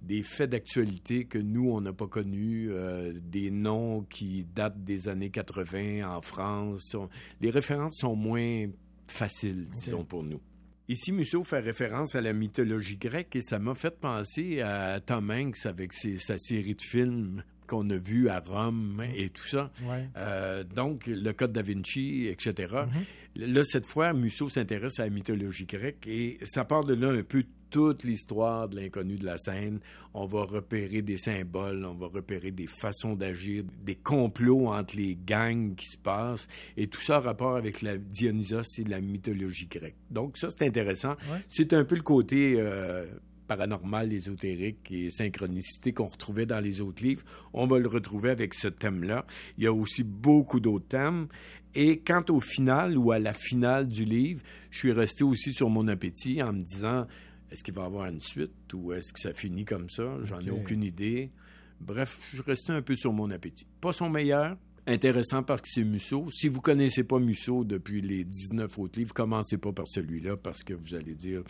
des 0.02 0.22
faits 0.24 0.50
d'actualité 0.50 1.24
que 1.26 1.38
nous, 1.38 1.70
on 1.70 1.80
n'a 1.80 1.92
pas 1.92 2.08
connus, 2.08 2.68
euh, 2.70 3.12
des 3.22 3.50
noms 3.50 4.02
qui 4.02 4.44
datent 4.54 4.82
des 4.84 5.08
années 5.08 5.30
80 5.30 6.08
en 6.16 6.20
France. 6.22 6.94
On- 6.94 7.08
les 7.40 7.50
références 7.50 7.98
sont 7.98 8.16
moins 8.16 8.66
faciles, 9.06 9.68
disons, 9.74 10.04
pour 10.04 10.22
nous. 10.24 10.40
Ici, 10.88 11.12
Musso 11.12 11.42
fait 11.44 11.60
référence 11.60 12.16
à 12.16 12.20
la 12.20 12.32
mythologie 12.32 12.96
grecque 12.96 13.36
et 13.36 13.40
ça 13.40 13.58
m'a 13.60 13.74
fait 13.74 13.96
penser 13.98 14.60
à 14.60 15.00
Tom 15.00 15.30
Hanks 15.30 15.64
avec 15.64 15.92
ses- 15.92 16.18
sa 16.18 16.36
série 16.38 16.74
de 16.74 16.82
films 16.82 17.44
qu'on 17.72 17.88
a 17.88 17.96
vus 17.96 18.28
à 18.28 18.40
Rome 18.40 19.02
et 19.16 19.30
tout 19.30 19.46
ça. 19.46 19.70
Ouais. 19.84 20.06
Euh, 20.18 20.62
donc, 20.62 21.06
le 21.06 21.32
Code 21.32 21.52
da 21.52 21.62
Vinci, 21.62 22.26
etc. 22.26 22.74
Mm-hmm. 22.74 23.46
Là, 23.46 23.64
cette 23.64 23.86
fois, 23.86 24.12
Musso 24.12 24.50
s'intéresse 24.50 25.00
à 25.00 25.04
la 25.04 25.10
mythologie 25.10 25.64
grecque 25.64 26.06
et 26.06 26.38
ça 26.42 26.66
part 26.66 26.84
de 26.84 26.92
là 26.92 27.08
un 27.08 27.22
peu 27.22 27.44
toute 27.70 28.04
l'histoire 28.04 28.68
de 28.68 28.76
l'inconnu 28.76 29.16
de 29.16 29.24
la 29.24 29.38
scène. 29.38 29.80
On 30.12 30.26
va 30.26 30.42
repérer 30.42 31.00
des 31.00 31.16
symboles, 31.16 31.86
on 31.86 31.94
va 31.94 32.08
repérer 32.08 32.50
des 32.50 32.66
façons 32.66 33.14
d'agir, 33.14 33.64
des 33.82 33.94
complots 33.94 34.66
entre 34.66 34.94
les 34.96 35.16
gangs 35.16 35.74
qui 35.74 35.86
se 35.86 35.96
passent, 35.96 36.48
et 36.76 36.88
tout 36.88 37.00
ça 37.00 37.16
a 37.16 37.20
rapport 37.20 37.56
avec 37.56 37.80
la 37.80 37.96
Dionysos 37.96 38.78
et 38.78 38.84
la 38.84 39.00
mythologie 39.00 39.68
grecque. 39.68 39.96
Donc 40.10 40.36
ça, 40.36 40.48
c'est 40.50 40.66
intéressant. 40.66 41.12
Ouais. 41.12 41.38
C'est 41.48 41.72
un 41.72 41.84
peu 41.84 41.94
le 41.94 42.02
côté 42.02 42.56
euh, 42.58 43.06
paranormal, 43.52 44.14
ésotérique 44.14 44.90
et 44.90 45.10
synchronicité 45.10 45.92
qu'on 45.92 46.06
retrouvait 46.06 46.46
dans 46.46 46.60
les 46.60 46.80
autres 46.80 47.02
livres. 47.02 47.22
On 47.52 47.66
va 47.66 47.78
le 47.78 47.86
retrouver 47.86 48.30
avec 48.30 48.54
ce 48.54 48.68
thème-là. 48.68 49.26
Il 49.58 49.64
y 49.64 49.66
a 49.66 49.72
aussi 49.72 50.04
beaucoup 50.04 50.58
d'autres 50.58 50.88
thèmes. 50.88 51.28
Et 51.74 51.98
quant 51.98 52.24
au 52.30 52.40
final 52.40 52.96
ou 52.96 53.12
à 53.12 53.18
la 53.18 53.34
finale 53.34 53.88
du 53.88 54.06
livre, 54.06 54.42
je 54.70 54.78
suis 54.78 54.92
resté 54.92 55.22
aussi 55.22 55.52
sur 55.52 55.68
mon 55.68 55.86
appétit 55.88 56.42
en 56.42 56.54
me 56.54 56.62
disant 56.62 57.06
est-ce 57.50 57.62
qu'il 57.62 57.74
va 57.74 57.82
y 57.82 57.86
avoir 57.86 58.06
une 58.06 58.22
suite 58.22 58.72
ou 58.72 58.94
est-ce 58.94 59.12
que 59.12 59.20
ça 59.20 59.34
finit 59.34 59.66
comme 59.66 59.90
ça? 59.90 60.16
J'en 60.22 60.40
ai 60.40 60.50
aucune 60.50 60.82
idée. 60.82 61.30
Bref, 61.78 62.18
je 62.30 62.36
suis 62.36 62.50
resté 62.50 62.72
un 62.72 62.80
peu 62.80 62.96
sur 62.96 63.12
mon 63.12 63.30
appétit. 63.30 63.66
Pas 63.82 63.92
son 63.92 64.08
meilleur, 64.08 64.56
intéressant 64.86 65.42
parce 65.42 65.62
que 65.62 65.68
c'est 65.70 65.84
Musso. 65.84 66.28
Si 66.30 66.48
vous 66.48 66.60
connaissez 66.60 67.04
pas 67.04 67.18
Musso 67.18 67.64
depuis 67.64 68.00
les 68.02 68.24
19 68.24 68.78
autres 68.78 68.98
livres, 68.98 69.14
commencez 69.14 69.58
pas 69.58 69.72
par 69.72 69.86
celui-là 69.88 70.36
parce 70.36 70.62
que 70.62 70.74
vous 70.74 70.94
allez 70.94 71.14
dire 71.14 71.42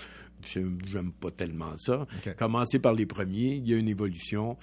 j'aime 0.44 1.12
pas 1.12 1.30
tellement 1.30 1.76
ça. 1.76 2.06
Commencez 2.36 2.78
par 2.78 2.94
les 2.94 3.06
premiers, 3.06 3.54
il 3.56 3.68
y 3.68 3.74
a 3.74 3.76
une 3.76 3.88
évolution. 3.88 4.56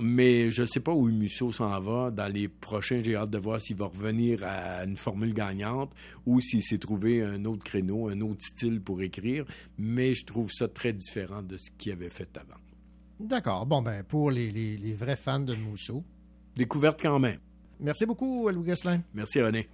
Mais 0.00 0.50
je 0.50 0.62
ne 0.62 0.66
sais 0.66 0.80
pas 0.80 0.92
où 0.92 1.06
Musso 1.10 1.52
s'en 1.52 1.78
va. 1.80 2.10
Dans 2.10 2.32
les 2.32 2.48
prochains, 2.48 3.02
j'ai 3.02 3.14
hâte 3.14 3.28
de 3.28 3.36
voir 3.36 3.60
s'il 3.60 3.76
va 3.76 3.86
revenir 3.86 4.42
à 4.42 4.84
une 4.84 4.96
formule 4.96 5.34
gagnante 5.34 5.92
ou 6.24 6.40
s'il 6.40 6.62
s'est 6.62 6.78
trouvé 6.78 7.22
un 7.22 7.44
autre 7.44 7.62
créneau, 7.62 8.08
un 8.08 8.20
autre 8.22 8.40
style 8.40 8.80
pour 8.80 9.02
écrire. 9.02 9.44
Mais 9.76 10.14
je 10.14 10.24
trouve 10.24 10.50
ça 10.50 10.66
très 10.66 10.94
différent 10.94 11.42
de 11.42 11.58
ce 11.58 11.70
qu'il 11.76 11.92
avait 11.92 12.08
fait 12.08 12.34
avant. 12.38 12.58
D'accord. 13.20 13.66
Bon, 13.66 13.82
ben, 13.82 14.02
pour 14.02 14.30
les, 14.30 14.50
les- 14.50 14.78
les 14.78 14.94
vrais 14.94 15.16
fans 15.16 15.40
de 15.40 15.54
Mousseau. 15.54 16.02
Découverte 16.56 17.00
quand 17.02 17.18
même. 17.18 17.38
Merci 17.82 18.06
beaucoup, 18.06 18.48
Louis 18.48 18.68
Gosselin. 18.68 19.00
Merci, 19.12 19.42
René. 19.42 19.68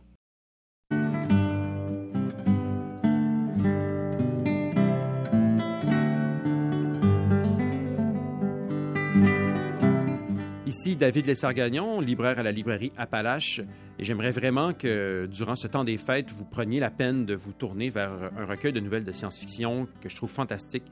Ici 10.67 10.97
David 10.97 11.27
Lessargagnon, 11.27 12.01
libraire 12.01 12.39
à 12.39 12.43
la 12.43 12.53
librairie 12.53 12.93
Appalache, 12.97 13.61
et 13.99 14.05
j'aimerais 14.05 14.31
vraiment 14.31 14.73
que 14.73 15.27
durant 15.27 15.57
ce 15.57 15.67
temps 15.67 15.85
des 15.85 15.97
fêtes, 15.97 16.31
vous 16.31 16.45
preniez 16.45 16.79
la 16.81 16.91
peine 16.91 17.27
de 17.27 17.35
vous 17.35 17.53
tourner 17.53 17.91
vers 17.91 18.31
un 18.39 18.45
recueil 18.45 18.73
de 18.73 18.81
nouvelles 18.81 19.05
de 19.05 19.13
science-fiction 19.13 19.89
que 20.01 20.09
je 20.09 20.17
trouve 20.17 20.31
fantastique, 20.31 20.85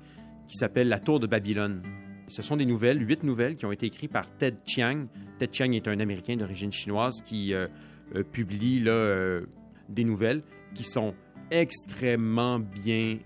qui 0.49 0.57
s'appelle 0.57 0.89
La 0.89 0.99
Tour 0.99 1.21
de 1.21 1.27
Babylone. 1.27 1.83
Ce 2.28 2.43
sont 2.43 2.57
des 2.57 2.66
nouvelles, 2.66 3.07
huit 3.07 3.23
nouvelles 3.23 3.55
qui 3.55 3.66
ont 3.66 3.73
été 3.73 3.86
écrites 3.86 4.12
par 4.12 4.28
Ted 4.36 4.57
Chiang. 4.66 5.07
Ted 5.39 5.53
Chiang 5.53 5.73
est 5.73 5.86
un 5.86 6.01
Américain 6.01 6.36
d'origine 6.36 6.73
chinoise 6.73 7.20
qui 7.24 7.55
euh, 7.55 7.69
euh, 8.16 8.24
publie 8.24 8.82
euh, 8.86 9.43
des 9.89 10.05
nouvelles 10.05 10.43
qui 10.74 10.82
sont 10.82 11.15
extrêmement 11.53 12.59
bien 12.59 13.19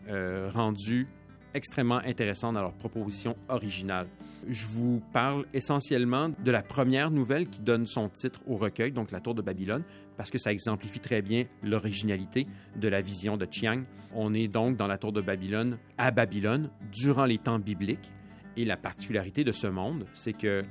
rendues, 0.52 1.08
extrêmement 1.54 2.00
intéressantes 2.04 2.54
dans 2.54 2.60
leur 2.60 2.74
proposition 2.74 3.34
originale. 3.48 4.08
Je 4.46 4.66
vous 4.66 5.00
parle 5.14 5.46
essentiellement 5.54 6.28
de 6.28 6.50
la 6.50 6.62
première 6.62 7.10
nouvelle 7.10 7.48
qui 7.48 7.60
donne 7.60 7.86
son 7.86 8.10
titre 8.10 8.40
au 8.46 8.56
recueil, 8.56 8.92
donc 8.92 9.10
La 9.10 9.20
Tour 9.20 9.34
de 9.34 9.40
Babylone, 9.40 9.84
parce 10.18 10.30
que 10.30 10.36
ça 10.36 10.52
exemplifie 10.52 11.00
très 11.00 11.22
bien 11.22 11.46
l'originalité 11.62 12.46
de 12.76 12.88
la 12.88 13.00
vision 13.00 13.38
de 13.38 13.46
Chiang. 13.50 13.84
On 14.14 14.34
est 14.34 14.48
donc 14.48 14.76
dans 14.76 14.86
la 14.86 14.98
Tour 14.98 15.12
de 15.12 15.22
Babylone, 15.22 15.78
à 15.96 16.10
Babylone, 16.10 16.68
durant 16.92 17.24
les 17.24 17.38
temps 17.38 17.58
bibliques. 17.58 18.12
Et 18.56 18.64
la 18.64 18.76
particularité 18.76 19.44
de 19.44 19.52
ce 19.52 19.66
monde, 19.66 20.06
c'est 20.14 20.32
que 20.32 20.64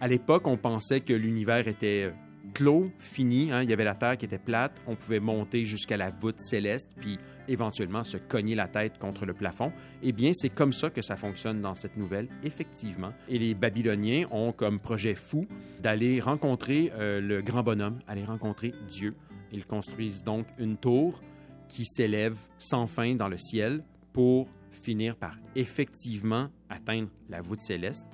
à 0.00 0.08
l'époque, 0.08 0.46
on 0.46 0.56
pensait 0.56 1.00
que 1.00 1.12
l'univers 1.12 1.68
était 1.68 2.10
clos, 2.54 2.90
fini. 2.96 3.52
hein, 3.52 3.62
Il 3.62 3.70
y 3.70 3.72
avait 3.72 3.84
la 3.84 3.94
Terre 3.94 4.16
qui 4.16 4.24
était 4.24 4.38
plate. 4.38 4.72
On 4.86 4.96
pouvait 4.96 5.20
monter 5.20 5.64
jusqu'à 5.66 5.98
la 5.98 6.10
voûte 6.10 6.40
céleste, 6.40 6.90
puis 6.96 7.18
éventuellement 7.48 8.02
se 8.04 8.16
cogner 8.16 8.54
la 8.54 8.66
tête 8.66 8.98
contre 8.98 9.26
le 9.26 9.34
plafond. 9.34 9.72
Eh 10.02 10.12
bien, 10.12 10.32
c'est 10.32 10.48
comme 10.48 10.72
ça 10.72 10.88
que 10.88 11.02
ça 11.02 11.16
fonctionne 11.16 11.60
dans 11.60 11.74
cette 11.74 11.96
nouvelle, 11.96 12.28
effectivement. 12.42 13.12
Et 13.28 13.38
les 13.38 13.54
Babyloniens 13.54 14.26
ont 14.30 14.52
comme 14.52 14.80
projet 14.80 15.14
fou 15.14 15.46
d'aller 15.80 16.18
rencontrer 16.18 16.90
euh, 16.94 17.20
le 17.20 17.42
grand 17.42 17.62
bonhomme, 17.62 17.98
aller 18.08 18.24
rencontrer 18.24 18.72
Dieu. 18.88 19.14
Ils 19.52 19.66
construisent 19.66 20.24
donc 20.24 20.46
une 20.58 20.76
tour 20.76 21.20
qui 21.68 21.84
s'élève 21.84 22.36
sans 22.58 22.86
fin 22.86 23.14
dans 23.14 23.28
le 23.28 23.36
ciel 23.38 23.84
pour 24.12 24.48
finir 24.70 25.16
par 25.16 25.36
effectivement 25.56 26.48
atteindre 26.68 27.08
la 27.28 27.40
voûte 27.40 27.60
céleste. 27.60 28.08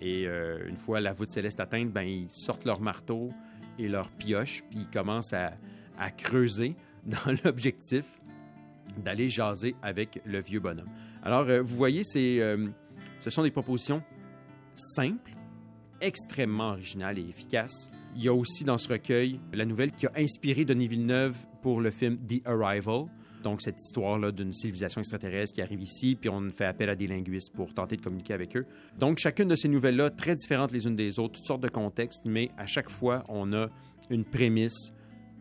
Et 0.00 0.26
euh, 0.26 0.68
une 0.68 0.76
fois 0.76 1.00
la 1.00 1.12
voûte 1.12 1.30
céleste 1.30 1.60
atteinte, 1.60 1.90
ben, 1.92 2.02
ils 2.02 2.30
sortent 2.30 2.64
leur 2.64 2.80
marteau 2.80 3.30
et 3.78 3.88
leur 3.88 4.10
pioche, 4.10 4.62
puis 4.68 4.80
ils 4.80 4.90
commencent 4.90 5.32
à, 5.32 5.52
à 5.98 6.10
creuser 6.10 6.76
dans 7.04 7.34
l'objectif 7.44 8.20
d'aller 8.98 9.28
jaser 9.28 9.74
avec 9.82 10.20
le 10.24 10.40
vieux 10.40 10.60
bonhomme. 10.60 10.88
Alors, 11.22 11.48
euh, 11.48 11.60
vous 11.60 11.76
voyez, 11.76 12.02
euh, 12.16 12.68
ce 13.20 13.30
sont 13.30 13.42
des 13.42 13.50
propositions 13.50 14.02
simples, 14.74 15.32
extrêmement 16.00 16.70
originales 16.70 17.18
et 17.18 17.28
efficaces. 17.28 17.90
Il 18.14 18.22
y 18.22 18.28
a 18.28 18.34
aussi 18.34 18.64
dans 18.64 18.78
ce 18.78 18.88
recueil 18.88 19.40
la 19.52 19.64
nouvelle 19.64 19.92
qui 19.92 20.06
a 20.06 20.12
inspiré 20.16 20.64
Denis 20.64 20.88
Villeneuve 20.88 21.36
pour 21.62 21.80
le 21.80 21.90
film 21.90 22.18
The 22.26 22.46
Arrival. 22.46 23.06
Donc, 23.42 23.62
cette 23.62 23.80
histoire-là 23.80 24.32
d'une 24.32 24.52
civilisation 24.52 25.00
extraterrestre 25.00 25.54
qui 25.54 25.62
arrive 25.62 25.82
ici, 25.82 26.16
puis 26.20 26.28
on 26.28 26.50
fait 26.50 26.64
appel 26.64 26.88
à 26.90 26.96
des 26.96 27.06
linguistes 27.06 27.54
pour 27.54 27.72
tenter 27.74 27.96
de 27.96 28.02
communiquer 28.02 28.34
avec 28.34 28.56
eux. 28.56 28.66
Donc, 28.98 29.18
chacune 29.18 29.48
de 29.48 29.54
ces 29.54 29.68
nouvelles-là, 29.68 30.10
très 30.10 30.34
différentes 30.34 30.72
les 30.72 30.86
unes 30.86 30.96
des 30.96 31.18
autres, 31.18 31.34
toutes 31.34 31.46
sortes 31.46 31.62
de 31.62 31.68
contextes, 31.68 32.22
mais 32.24 32.50
à 32.56 32.66
chaque 32.66 32.90
fois, 32.90 33.24
on 33.28 33.52
a 33.52 33.68
une 34.10 34.24
prémisse 34.24 34.92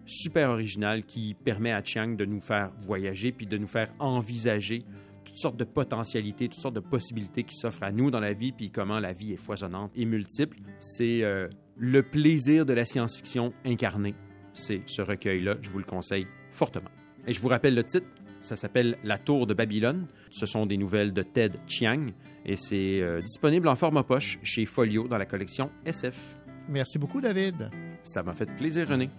super 0.06 0.52
originale 0.52 1.04
qui 1.04 1.34
permet 1.34 1.72
à 1.72 1.84
Chiang 1.84 2.10
de 2.10 2.26
nous 2.26 2.42
faire 2.42 2.72
voyager, 2.82 3.32
puis 3.32 3.48
de 3.48 3.58
nous 3.58 3.68
faire 3.68 3.88
envisager 4.00 4.84
toutes 5.24 5.38
sortes 5.38 5.58
de 5.58 5.64
potentialités, 5.64 6.48
toutes 6.48 6.62
sortes 6.62 6.76
de 6.76 6.80
possibilités 6.80 7.44
qui 7.44 7.56
s'offrent 7.56 7.84
à 7.84 7.92
nous 7.92 8.12
dans 8.12 8.20
la 8.20 8.34
vie, 8.34 8.52
puis 8.52 8.70
comment 8.70 9.00
la 9.00 9.12
vie 9.12 9.34
est 9.34 9.44
foisonnante 9.44 9.92
et 9.96 10.06
multiple. 10.06 10.58
C'est 10.80 11.24
euh, 11.24 11.50
le 11.78 12.04
plaisir 12.04 12.66
de 12.66 12.74
la 12.74 12.86
science-fiction 12.86 13.54
incarnée. 13.66 14.16
C'est 14.54 14.82
ce 14.86 15.02
recueil-là, 15.02 15.56
je 15.62 15.70
vous 15.70 15.80
le 15.80 15.86
conseille 15.86 16.28
fortement. 16.52 16.92
Et 17.28 17.34
je 17.34 17.42
vous 17.42 17.48
rappelle 17.48 17.76
le 17.76 17.84
titre, 17.84 18.08
ça 18.42 18.56
s'appelle 18.56 18.98
La 19.04 19.18
Tour 19.18 19.48
de 19.48 19.54
Babylone. 19.54 20.06
Ce 20.30 20.46
sont 20.46 20.66
des 20.66 20.78
nouvelles 20.78 21.14
de 21.14 21.24
Ted 21.24 21.58
Chiang 21.68 22.08
et 22.46 22.56
c'est 22.56 23.02
euh, 23.02 23.22
disponible 23.22 23.68
en 23.68 23.76
format 23.76 24.04
poche 24.04 24.38
chez 24.44 24.66
Folio 24.66 25.08
dans 25.08 25.18
la 25.18 25.26
collection 25.26 25.72
SF. 25.86 26.38
Merci 26.70 27.00
beaucoup, 27.00 27.22
David. 27.22 27.70
Ça 28.04 28.22
m'a 28.22 28.34
fait 28.34 28.46
plaisir, 28.46 28.88
René. 28.88 29.10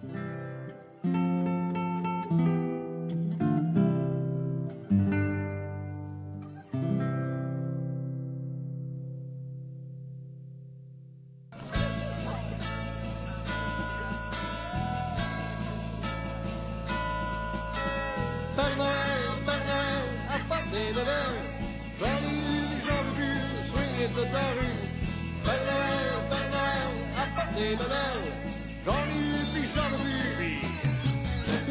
Le 18.57 18.63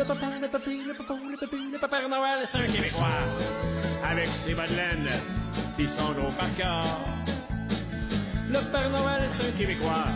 papa, 0.04 0.26
le 0.40 0.48
papy, 0.48 0.84
le 0.86 0.94
papa, 0.94 1.14
le 1.28 1.36
papy, 1.36 1.56
le 1.72 1.78
papa 1.78 2.08
Noël, 2.08 2.38
c'est 2.44 2.58
un 2.58 2.66
Québécois. 2.66 3.06
Avec 4.08 4.28
ses 4.44 4.54
bas 4.54 4.68
de 4.68 4.74
laine, 4.74 5.08
pis 5.76 5.88
son. 5.88 6.14
Le 8.48 8.60
Père 8.70 8.90
Noël, 8.90 9.28
c'est 9.28 9.48
un 9.48 9.50
Québécois. 9.58 10.06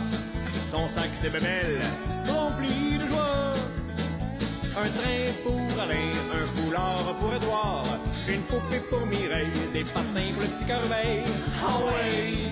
Son 0.71 0.87
sac 0.87 1.09
de 1.21 1.29
bébelles, 1.29 1.81
rempli 2.27 2.97
de 2.97 3.07
joie. 3.07 3.40
Un 4.83 4.89
train 4.89 5.31
pour 5.43 5.79
Alain, 5.79 6.11
un 6.33 6.47
foulard 6.55 7.15
pour 7.19 7.31
Édouard, 7.35 7.85
une 8.27 8.41
poupée 8.41 8.79
pour 8.89 9.05
Mireille, 9.05 9.51
des 9.71 9.83
patins 9.83 10.31
pour 10.33 10.41
le 10.41 10.47
petit 10.47 10.65
corbeil. 10.65 11.23
Ah 11.63 11.77
ouais! 11.85 12.51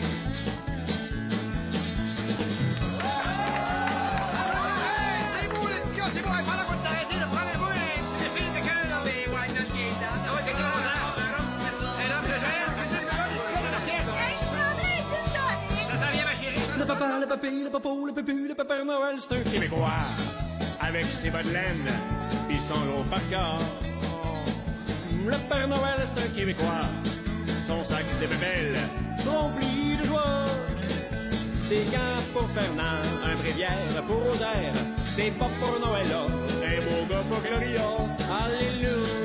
Le 16.77 16.85
papa, 16.85 17.19
le 17.19 17.26
papy, 17.26 17.64
le 17.64 17.69
papo, 17.72 18.06
le 18.06 18.14
pépu, 18.14 18.47
le 18.47 18.53
Père 18.53 18.85
Noël, 18.85 19.15
c'est 19.18 19.35
un 19.35 19.41
Québécois. 19.41 20.39
Avec 20.90 21.06
ses 21.06 21.30
bas 21.30 21.44
de 21.44 21.52
laine, 21.52 21.86
pis 22.48 22.60
son 22.60 22.74
gros. 22.74 23.06
Le 25.28 25.38
Père 25.48 25.68
Noël, 25.68 25.99
c'est 26.03 26.20
un 26.20 26.28
Québécois. 26.36 26.88
Son 27.68 27.84
sac 27.84 28.06
de 28.20 28.26
bébelles, 28.26 28.80
rempli 29.24 29.98
de 29.98 30.03
joie. 30.06 30.45
Des 31.70 31.86
gants 31.91 32.24
pour 32.34 32.49
Fernand, 32.49 33.03
un 33.24 33.36
bréviaire 33.36 34.03
pour 34.07 34.18
Rosaire, 34.18 34.74
des 35.16 35.30
pop 35.30 35.52
pour 35.60 35.80
Noëlla, 35.80 36.24
un 36.66 36.82
beau 36.86 37.06
gars 37.07 37.24
pour 37.30 37.41
Gloria. 37.44 37.82
Alléluia. 38.28 39.19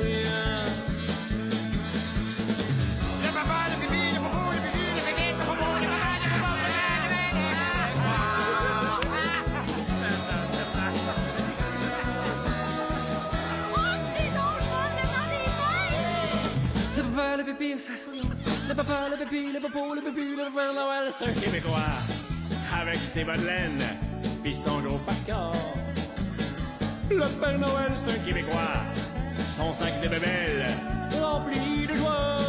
Le 17.45 17.53
papa, 17.53 17.63
le 17.63 17.79
ça 17.79 17.93
Le 18.69 18.73
papa, 18.73 19.09
le 19.11 19.17
pipi, 19.17 19.51
le 19.53 19.59
popo, 19.59 19.93
le 19.93 20.01
pipi, 20.01 20.35
le 20.35 20.51
Père 20.51 20.73
Noël, 20.73 21.11
c'est 21.11 21.25
un 21.29 21.33
Québécois. 21.33 21.93
Avec 22.81 22.99
ses 23.03 23.23
bas 23.23 23.37
de 23.37 23.45
laine, 23.45 23.83
pis 24.43 24.55
son 24.55 24.79
gros. 24.79 24.99
Le 27.11 27.27
Père 27.39 27.59
Noël, 27.59 27.91
c'est 27.97 28.11
un 28.13 28.25
Québécois. 28.25 28.81
Son 29.55 29.71
sac 29.73 30.01
de 30.01 30.07
bébelles, 30.07 30.65
rempli 31.21 31.85
de 31.85 31.93
joie. 31.93 32.39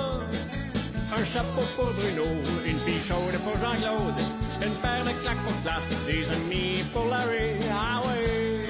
Un 1.14 1.24
chapeau 1.24 1.62
pour 1.76 1.92
Bruno, 1.92 2.24
une 2.64 2.78
fille 2.80 3.02
chaude 3.06 3.38
pour 3.44 3.56
Jean-Claude. 3.60 4.20
Une 4.64 4.74
paire 4.76 5.04
de 5.04 5.10
claques 5.20 5.44
pour 5.44 5.62
Clark, 5.62 5.84
des 6.06 6.30
amis 6.30 6.84
pour 6.94 7.06
Larry. 7.08 7.60
Ah 7.70 8.00
ouais! 8.06 8.66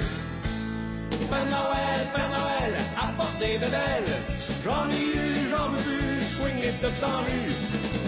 Père 1.29 1.45
Noël, 1.45 2.07
Père 2.13 2.29
Noël, 2.29 2.73
apporte 2.99 3.39
des 3.39 3.57
bébelles. 3.57 4.46
J'en 4.67 4.89
ai 4.91 4.99
eu, 4.99 5.49
j'en 5.49 5.69
veux 5.69 5.81
plus, 5.81 6.25
swing 6.35 6.61
les 6.61 6.71
toutes 6.71 6.99
dans 6.99 7.07
la 7.07 7.17
rue. 7.19 7.55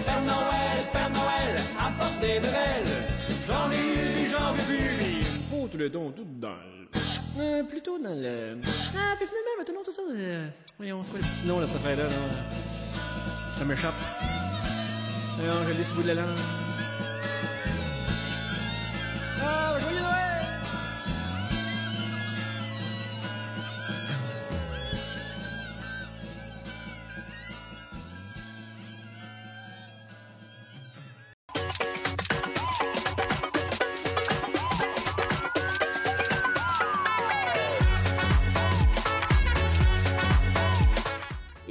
Père 0.04 0.20
Noël, 0.22 0.78
Père 0.92 1.10
Noël, 1.10 1.62
apporte 1.78 2.20
des 2.20 2.38
bébelles. 2.38 2.92
J'en 3.48 3.70
ai 3.72 3.76
eu, 3.76 4.28
j'en 4.30 4.52
veux 4.52 4.62
plus. 4.64 5.24
Oh, 5.54 5.66
tout 5.72 5.78
le 5.78 5.88
don, 5.88 6.10
tout 6.10 6.26
dans 6.38 6.48
le... 6.50 6.88
Euh, 7.40 7.62
plutôt 7.64 7.98
dans 7.98 8.12
le... 8.12 8.58
Ah, 8.62 9.14
puis 9.16 9.26
finalement, 9.26 9.56
maintenant, 9.58 9.80
tout 9.82 9.92
ça... 9.92 10.02
euh, 10.14 10.48
Voyons, 10.76 11.02
c'est 11.02 11.10
quoi 11.12 11.20
le 11.20 11.26
petit 11.26 11.46
nom, 11.46 11.60
là, 11.60 11.66
cette 11.66 11.76
affaire-là, 11.76 12.02
là? 12.04 12.10
Ça 13.54 13.64
m'échappe. 13.64 13.94
Voyons, 15.38 15.54
je 15.66 15.72
l'ai 15.72 15.84
sur 15.84 15.94
le 15.94 16.02
bout 16.02 16.08
de 16.08 16.08
la 16.08 16.20
langue. 16.20 16.28
Ah, 19.42 19.76
joyeux 19.80 20.00
Noël! 20.00 20.49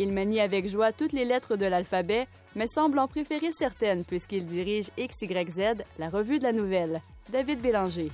Il 0.02 0.14
manie 0.14 0.40
avec 0.40 0.66
joie 0.70 0.94
toutes 0.94 1.12
les 1.12 1.26
lettres 1.26 1.58
de 1.58 1.66
l'alphabet, 1.66 2.26
mais 2.56 2.68
semble 2.68 3.00
en 3.00 3.10
préférer 3.10 3.52
certaines 3.52 4.06
puisqu'il 4.06 4.46
dirige 4.46 4.90
XYZ, 4.98 5.84
la 6.00 6.10
revue 6.10 6.40
de 6.40 6.46
la 6.46 6.54
nouvelle. 6.54 7.02
David 7.30 7.60
Bélanger. 7.60 8.10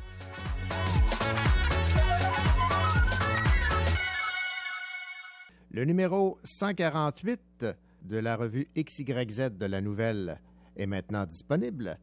Le 5.69 5.85
numéro 5.85 6.39
148 6.43 7.65
de 8.01 8.17
la 8.17 8.35
revue 8.35 8.67
XYZ 8.75 9.51
de 9.51 9.65
la 9.67 9.79
Nouvelle 9.79 10.39
est 10.75 10.87
maintenant 10.87 11.25
disponible. 11.25 11.99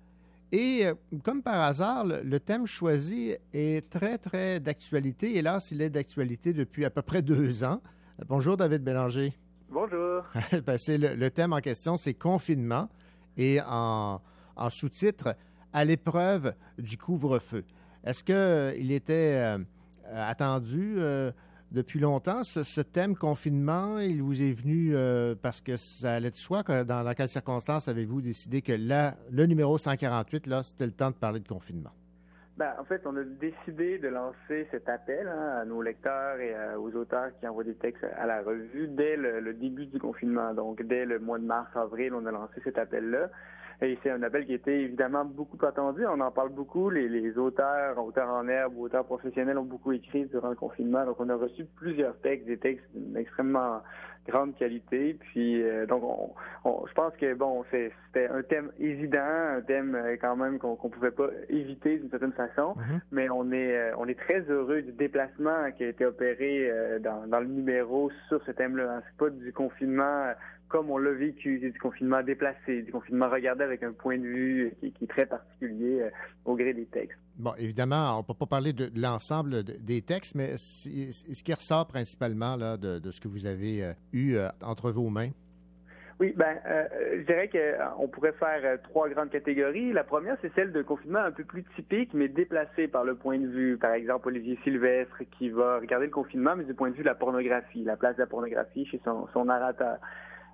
Et 0.53 0.87
euh, 0.87 0.95
comme 1.25 1.43
par 1.43 1.61
hasard, 1.61 2.05
le, 2.05 2.39
thème 2.39 2.67
choisi 2.67 3.35
est 3.53 3.91
très, 3.91 4.19
très 4.19 4.61
d'actualité. 4.61 5.39
Hélas, 5.39 5.73
il 5.73 5.83
est 5.83 5.91
d'actualité 5.91 6.53
depuis 6.53 6.85
à 6.85 6.91
peu 6.91 7.03
près 7.03 7.21
deux 7.23 7.65
ans. 7.65 7.81
Bonjour, 8.29 8.57
David 8.57 8.85
Bélanger. 8.85 9.33
Bonjour. 9.73 10.24
Ben, 10.66 10.77
c'est 10.77 10.99
le, 10.99 11.31
thème 11.31 11.55
en 11.55 11.61
question, 11.61 11.97
c'est 11.97 12.12
confinement 12.12 12.90
et 13.39 13.59
en, 13.66 14.20
sous-titre 14.69 15.35
à 15.73 15.85
l'épreuve 15.86 16.55
du 16.78 16.99
couvre-feu. 16.99 17.65
Est-ce 18.05 18.23
qu'il 18.23 18.93
était 18.93 19.57
euh, 19.57 19.59
attendu 20.15 20.97
euh, 20.99 21.32
depuis 21.70 22.01
longtemps, 22.01 22.44
ce, 22.44 22.81
thème 22.82 23.16
confinement? 23.16 23.99
Il 23.99 24.23
vous 24.23 24.43
est 24.43 24.53
venu 24.53 24.94
euh, 24.94 25.35
parce 25.40 25.62
que 25.62 25.77
ça 25.77 26.15
allait 26.15 26.31
de 26.31 26.36
soi? 26.36 26.62
que 26.65 26.82
dans, 26.82 27.03
dans 27.03 27.15
quelles 27.15 27.31
circonstances 27.31 27.89
avez-vous 27.89 28.20
décidé 28.20 28.61
que 28.61 28.73
là, 28.73 29.16
le 29.31 29.47
numéro 29.47 29.78
148, 29.78 30.49
là, 30.49 30.62
c'était 30.62 30.86
le 30.86 30.93
temps 30.93 31.11
de 31.11 31.16
parler 31.16 31.40
de 31.40 31.49
confinement? 31.49 31.93
Ben, 32.59 32.74
en 32.79 32.85
fait, 32.85 33.01
on 33.07 33.16
a 33.16 33.24
décidé 33.24 33.99
de 33.99 34.09
lancer 34.09 34.69
cet 34.70 34.87
appel 34.87 35.27
hein, 35.27 35.61
à 35.62 35.65
nos 35.65 35.81
lecteurs 35.81 36.39
et 36.39 36.55
euh, 36.55 36.77
aux 36.77 36.95
auteurs 36.95 37.31
qui 37.41 37.49
envoient 37.49 37.65
des 37.65 37.77
textes 37.77 38.05
à 38.05 38.27
la 38.27 38.43
revue 38.43 38.89
dès 38.89 39.16
le, 39.16 39.55
début 39.55 39.87
du 39.87 39.99
confinement. 39.99 40.53
Donc, 40.53 40.83
dès 40.83 41.07
le 41.07 41.19
mois 41.19 41.39
de 41.39 41.47
mars-avril, 41.47 42.12
on 42.15 42.27
a 42.27 42.31
lancé 42.31 42.61
cet 42.62 42.77
appel-là. 42.77 43.31
Et 43.81 43.99
c'est 44.03 44.11
un 44.11 44.23
appel 44.23 44.45
qui 44.45 44.53
était 44.53 44.81
évidemment 44.83 45.24
beaucoup 45.24 45.65
attendu. 45.65 46.05
On 46.07 46.20
en 46.20 46.31
parle 46.31 46.51
beaucoup. 46.51 46.91
Les, 46.91 47.09
les 47.09 47.39
auteurs, 47.39 47.99
auteurs 47.99 48.29
en 48.29 48.47
herbe, 48.47 48.79
auteurs 48.79 49.07
professionnels 49.07 49.57
ont 49.57 49.65
beaucoup 49.65 49.93
écrit 49.93 50.27
durant 50.27 50.51
le 50.51 50.55
confinement. 50.55 51.07
Donc, 51.07 51.16
on 51.20 51.31
a 51.31 51.35
reçu 51.35 51.65
plusieurs 51.77 52.20
textes, 52.20 52.47
des 52.47 52.59
textes 52.59 52.87
extrêmement 53.16 53.81
grande 54.27 54.55
qualité. 54.57 55.15
Puis 55.20 55.62
euh, 55.62 55.86
donc, 55.86 56.03
on, 56.05 56.31
on- 56.65 56.86
je 56.86 56.93
pense 56.94 57.15
que 57.16 57.35
bon, 57.35 57.65
c'est- 57.70 57.90
c'était 58.07 58.28
un 58.28 58.43
thème 58.43 58.70
évident, 58.78 59.19
un 59.57 59.61
thème 59.62 59.94
euh, 59.94 60.16
quand 60.20 60.36
même 60.36 60.59
qu'on 60.59 60.77
pouvait 60.77 61.11
pas 61.11 61.28
éviter 61.49 61.99
d'une 61.99 62.11
certaine 62.11 62.32
façon. 62.32 62.74
Mais 63.11 63.28
on 63.31 63.51
est 63.53 63.77
euh, 63.77 63.94
on 63.99 64.07
est 64.09 64.19
très 64.19 64.40
heureux 64.49 64.82
du 64.82 64.93
déplacement 64.93 65.70
qui 65.77 65.85
a 65.85 65.89
été 65.89 66.05
opéré 66.07 66.70
euh, 66.70 66.99
dans, 66.99 67.27
dans 67.27 67.40
le 67.40 67.47
numéro 67.47 68.11
sur 68.28 68.43
ce 68.44 68.51
thème-là. 68.53 68.97
hein. 68.99 69.03
C'est 69.09 69.16
pas 69.19 69.31
du 69.31 69.53
confinement 69.53 70.24
euh, 70.27 70.32
comme 70.69 70.90
on 70.90 70.97
l'a 70.97 71.11
vécu, 71.12 71.59
c'est 71.62 71.69
du 71.70 71.78
confinement 71.78 72.23
déplacé, 72.23 72.81
du 72.82 72.93
confinement 72.93 73.28
regardé 73.28 73.62
avec 73.62 73.82
un 73.82 73.93
point 73.93 74.16
de 74.16 74.24
vue 74.27 74.73
qui, 74.81 74.90
qui 74.93 75.05
est 75.05 75.09
très 75.09 75.27
particulier 75.27 76.01
euh, 76.01 76.11
au 76.47 76.57
gré 76.57 76.73
des 76.73 76.86
textes. 76.86 77.19
Bon, 77.39 77.55
évidemment, 77.57 78.17
on 78.17 78.19
ne 78.19 78.23
peut 78.23 78.35
pas 78.35 78.47
parler 78.47 78.73
de, 78.73 78.91
l'ensemble 78.95 79.65
de- 79.65 79.77
des 79.79 80.03
textes, 80.03 80.35
mais 80.35 80.57
ce 80.59 81.43
qui 81.43 81.55
ressort 81.55 81.87
principalement 81.87 82.57
là, 82.57 82.77
de, 82.77 83.11
ce 83.11 83.21
que 83.21 83.29
vous 83.29 83.47
avez 83.47 83.85
euh, 83.85 83.93
eu 84.13 84.35
euh, 84.35 84.49
entre 84.63 84.91
vos 84.91 85.09
mains? 85.09 85.31
Oui, 86.21 86.35
ben, 86.37 86.57
euh, 86.67 86.85
je 87.19 87.23
dirais 87.23 87.49
qu'on 87.49 88.07
pourrait 88.07 88.35
faire 88.35 88.81
trois 88.83 89.09
grandes 89.09 89.31
catégories. 89.31 89.93
La 89.93 90.05
première, 90.05 90.37
c'est 90.41 90.55
celle 90.55 90.71
de 90.71 90.83
confinement 90.83 91.19
un 91.21 91.33
peu 91.33 91.43
plus 91.43 91.65
typique, 91.75 92.15
mais 92.15 92.29
déplacé 92.29 92.87
par 92.87 93.03
le 93.03 93.17
point 93.17 93.39
de 93.39 93.49
vue, 93.49 93.77
par 93.77 93.93
exemple, 93.93 94.29
Olivier 94.29 94.57
Sylvestre, 94.63 95.17
qui 95.37 95.49
va 95.49 95.79
regarder 95.79 96.07
le 96.07 96.13
confinement, 96.13 96.55
mais 96.55 96.65
du 96.65 96.75
point 96.75 96.91
de 96.91 96.95
vue 96.95 97.03
de 97.03 97.09
la 97.09 97.17
pornographie, 97.17 97.83
la 97.83 97.97
place 97.97 98.15
de 98.17 98.21
la 98.21 98.27
pornographie 98.27 98.87
chez 98.87 99.01
son 99.05 99.45
narrateur. 99.45 99.97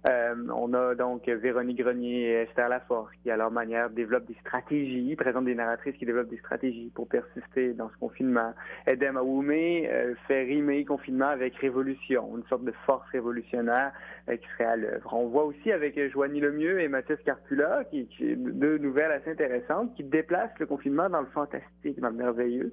Euh, 0.08 0.34
on 0.54 0.72
a 0.74 0.94
donc 0.94 1.28
Véronique 1.28 1.78
Grenier 1.78 2.22
et 2.22 2.32
Esther 2.42 2.68
Laforce 2.68 3.10
qui, 3.22 3.30
à 3.30 3.36
leur 3.36 3.50
manière, 3.50 3.90
développent 3.90 4.26
des 4.26 4.36
stratégies, 4.40 5.16
présentent 5.16 5.46
des 5.46 5.54
narratrices 5.54 5.96
qui 5.96 6.06
développent 6.06 6.28
des 6.28 6.38
stratégies 6.38 6.92
pour 6.94 7.08
persister 7.08 7.72
dans 7.72 7.90
ce 7.90 7.96
confinement. 7.96 8.54
Edem 8.86 9.16
Aoumé 9.16 9.88
euh, 9.90 10.14
fait 10.28 10.44
rimer 10.44 10.84
confinement 10.84 11.28
avec 11.28 11.56
révolution, 11.56 12.36
une 12.36 12.44
sorte 12.44 12.64
de 12.64 12.72
force 12.86 13.08
révolutionnaire 13.10 13.92
euh, 14.28 14.36
qui 14.36 14.46
serait 14.52 14.70
à 14.70 14.76
l'œuvre. 14.76 15.12
On 15.12 15.26
voit 15.26 15.44
aussi 15.44 15.72
avec 15.72 15.98
Joanie 16.12 16.40
Lemieux 16.40 16.80
et 16.80 16.88
Mathias 16.88 17.18
Carpula, 17.24 17.84
qui, 17.90 18.06
qui 18.06 18.36
deux 18.36 18.78
nouvelles 18.78 19.12
assez 19.12 19.32
intéressantes, 19.32 19.94
qui 19.96 20.04
déplacent 20.04 20.58
le 20.60 20.66
confinement 20.66 21.10
dans 21.10 21.20
le 21.20 21.26
fantastique, 21.26 21.98
dans 22.00 22.10
le 22.10 22.16
merveilleux. 22.16 22.72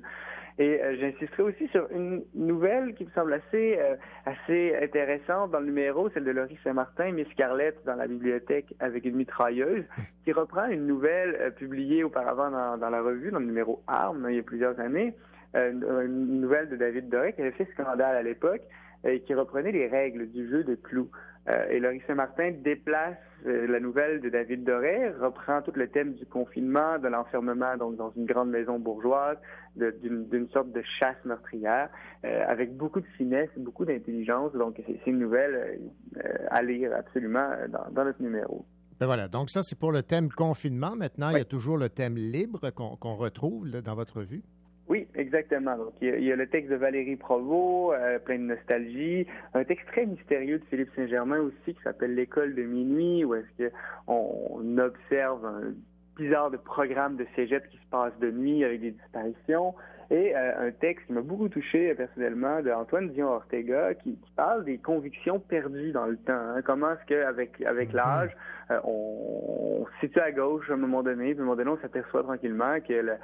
Et 0.58 0.82
euh, 0.82 0.96
j'insisterai 1.00 1.44
aussi 1.44 1.68
sur 1.68 1.86
une 1.92 2.24
nouvelle 2.34 2.94
qui 2.94 3.04
me 3.04 3.10
semble 3.12 3.34
assez 3.34 3.78
euh, 3.78 3.96
assez 4.26 4.74
intéressante 4.82 5.52
dans 5.52 5.60
le 5.60 5.66
numéro, 5.66 6.10
celle 6.12 6.24
de 6.24 6.32
Laurie 6.32 6.58
Saint-Martin, 6.64 7.12
Miss 7.12 7.28
Scarlett 7.32 7.76
dans 7.86 7.96
la 7.96 8.08
bibliothèque 8.08 8.74
avec 8.80 9.04
une 9.04 9.16
mitrailleuse, 9.16 9.84
qui 10.24 10.32
reprend 10.32 10.68
une 10.68 10.88
nouvelle 10.88 11.36
euh, 11.42 11.52
publiée 11.52 12.06
auparavant 12.06 12.50
dans, 12.78 12.90
la 12.90 13.02
revue, 13.02 13.32
dans 13.32 13.40
le 13.40 13.46
numéro 13.46 13.84
Armes, 13.88 14.28
il 14.30 14.38
y 14.38 14.40
a 14.40 14.44
plusieurs 14.44 14.80
années, 14.80 15.14
une, 15.54 15.84
une 15.84 16.42
nouvelle 16.42 16.70
de 16.70 16.76
David 16.76 17.10
Doré 17.10 17.34
qui 17.34 17.42
avait 17.42 17.52
fait 17.52 17.68
scandale 17.74 18.16
à 18.16 18.24
l'époque 18.24 18.62
et 19.06 19.22
qui 19.22 19.34
reprenait 19.34 19.72
les 19.72 19.88
règles 19.88 20.30
du 20.32 20.50
jeu 20.50 20.64
de 20.64 20.76
clous. 20.76 21.10
Euh, 21.48 21.70
et 21.70 21.80
Laurie 21.80 22.02
Saint-Martin 22.08 22.52
déplace 22.64 23.18
euh, 23.46 23.68
la 23.68 23.80
nouvelle 23.80 24.20
de 24.22 24.30
David 24.30 24.64
Doré, 24.64 25.12
reprend 25.22 25.62
tout 25.62 25.72
le 25.76 25.88
thème 25.88 26.14
du 26.14 26.26
confinement, 26.26 26.98
de 26.98 27.08
l'enfermement 27.08 27.78
donc 27.78 27.98
dans 27.98 28.12
une 28.16 28.26
grande 28.26 28.50
maison 28.50 28.80
bourgeoise, 28.80 29.38
d'une 29.76 30.50
sorte 30.52 30.72
de 30.72 30.82
chasse 31.00 31.18
meurtrière, 31.26 31.90
euh, 32.24 32.44
avec 32.48 32.76
beaucoup 32.76 33.00
de 33.00 33.08
finesse, 33.18 33.50
beaucoup 33.58 33.86
d'intelligence. 33.86 34.54
Donc 34.54 34.82
c'est 34.88 35.12
une 35.12 35.20
nouvelle 35.20 35.80
à 36.50 36.64
lire 36.64 36.94
absolument 36.96 37.50
dans, 37.70 37.92
dans 37.92 38.06
notre 38.06 38.22
numéro. 38.22 38.66
Ben 39.00 39.08
voilà, 39.08 39.28
donc 39.28 39.50
ça, 39.50 39.62
c'est 39.62 39.78
pour 39.78 39.92
le 39.92 40.04
thème 40.04 40.30
confinement. 40.30 40.96
Maintenant, 40.96 41.30
il 41.30 41.38
y 41.38 41.42
a 41.42 41.46
toujours 41.46 41.78
le 41.78 41.90
thème 41.90 42.16
libre 42.16 42.70
qu'on 42.72 43.16
retrouve 43.16 43.68
là, 43.68 43.82
dans 43.82 43.94
votre 43.94 44.20
revue. 44.20 44.42
Exactement. 45.26 45.76
Donc, 45.76 45.94
il 46.02 46.08
y 46.08 46.12
a, 46.12 46.18
il 46.18 46.24
y 46.24 46.32
a 46.32 46.36
le 46.36 46.48
texte 46.48 46.70
de 46.70 46.76
Valérie 46.76 47.16
Provost, 47.16 47.98
euh, 48.00 48.20
plein 48.20 48.38
de 48.38 48.44
nostalgie. 48.44 49.26
Un 49.56 49.64
texte 49.64 49.88
très 49.88 50.06
mystérieux 50.06 50.60
de 50.60 50.66
Philippe 50.66 50.90
Saint-Germain 50.96 51.40
aussi, 51.40 51.74
qui 51.74 51.82
s'appelle 51.84 52.14
L'école 52.14 52.54
de 52.54 52.62
minuit, 52.62 53.26
où 53.26 53.34
est-ce 53.34 53.70
qu'on 54.06 54.78
observe 54.78 55.44
un 55.46 55.74
bizarre 56.16 56.52
de 56.52 56.58
programme 56.58 57.18
de 57.18 57.26
cégep 57.36 57.68
qui 57.70 57.78
se 57.78 57.90
passe 57.90 58.14
de 58.20 58.30
nuit 58.30 58.64
avec 58.64 58.82
des 58.82 58.92
disparitions. 58.92 59.74
Et 60.12 60.36
euh, 60.36 60.68
un 60.68 60.72
texte 60.72 61.08
qui 61.08 61.14
m'a 61.14 61.22
beaucoup 61.22 61.50
touché 61.50 61.94
personnellement 61.96 62.62
de 62.62 62.70
Antoine 62.72 63.10
Dion 63.10 63.28
Ortega 63.28 63.94
qui, 63.96 64.12
qui 64.16 64.32
parle 64.36 64.64
des 64.64 64.78
convictions 64.78 65.40
perdues 65.40 65.92
dans 65.92 66.06
le 66.06 66.18
temps. 66.18 66.34
hein. 66.34 66.62
Comment 66.64 66.92
est-ce 66.92 67.06
qu'avec 67.08 67.60
avec 67.64 67.92
l'âge, 67.92 68.32
euh, 68.70 68.80
on, 68.84 69.82
on 69.82 69.86
se 69.86 70.00
situe 70.08 70.20
à 70.20 70.32
gauche 70.32 70.70
à 70.70 70.74
un 70.74 70.78
moment 70.78 71.02
donné, 71.04 71.32
puis 71.34 71.40
à 71.40 71.42
un 71.42 71.46
moment 71.46 71.56
donné, 71.56 71.70
on 71.72 71.80
s'aperçoit 71.82 72.24
tranquillement 72.24 72.80
que 72.88 73.18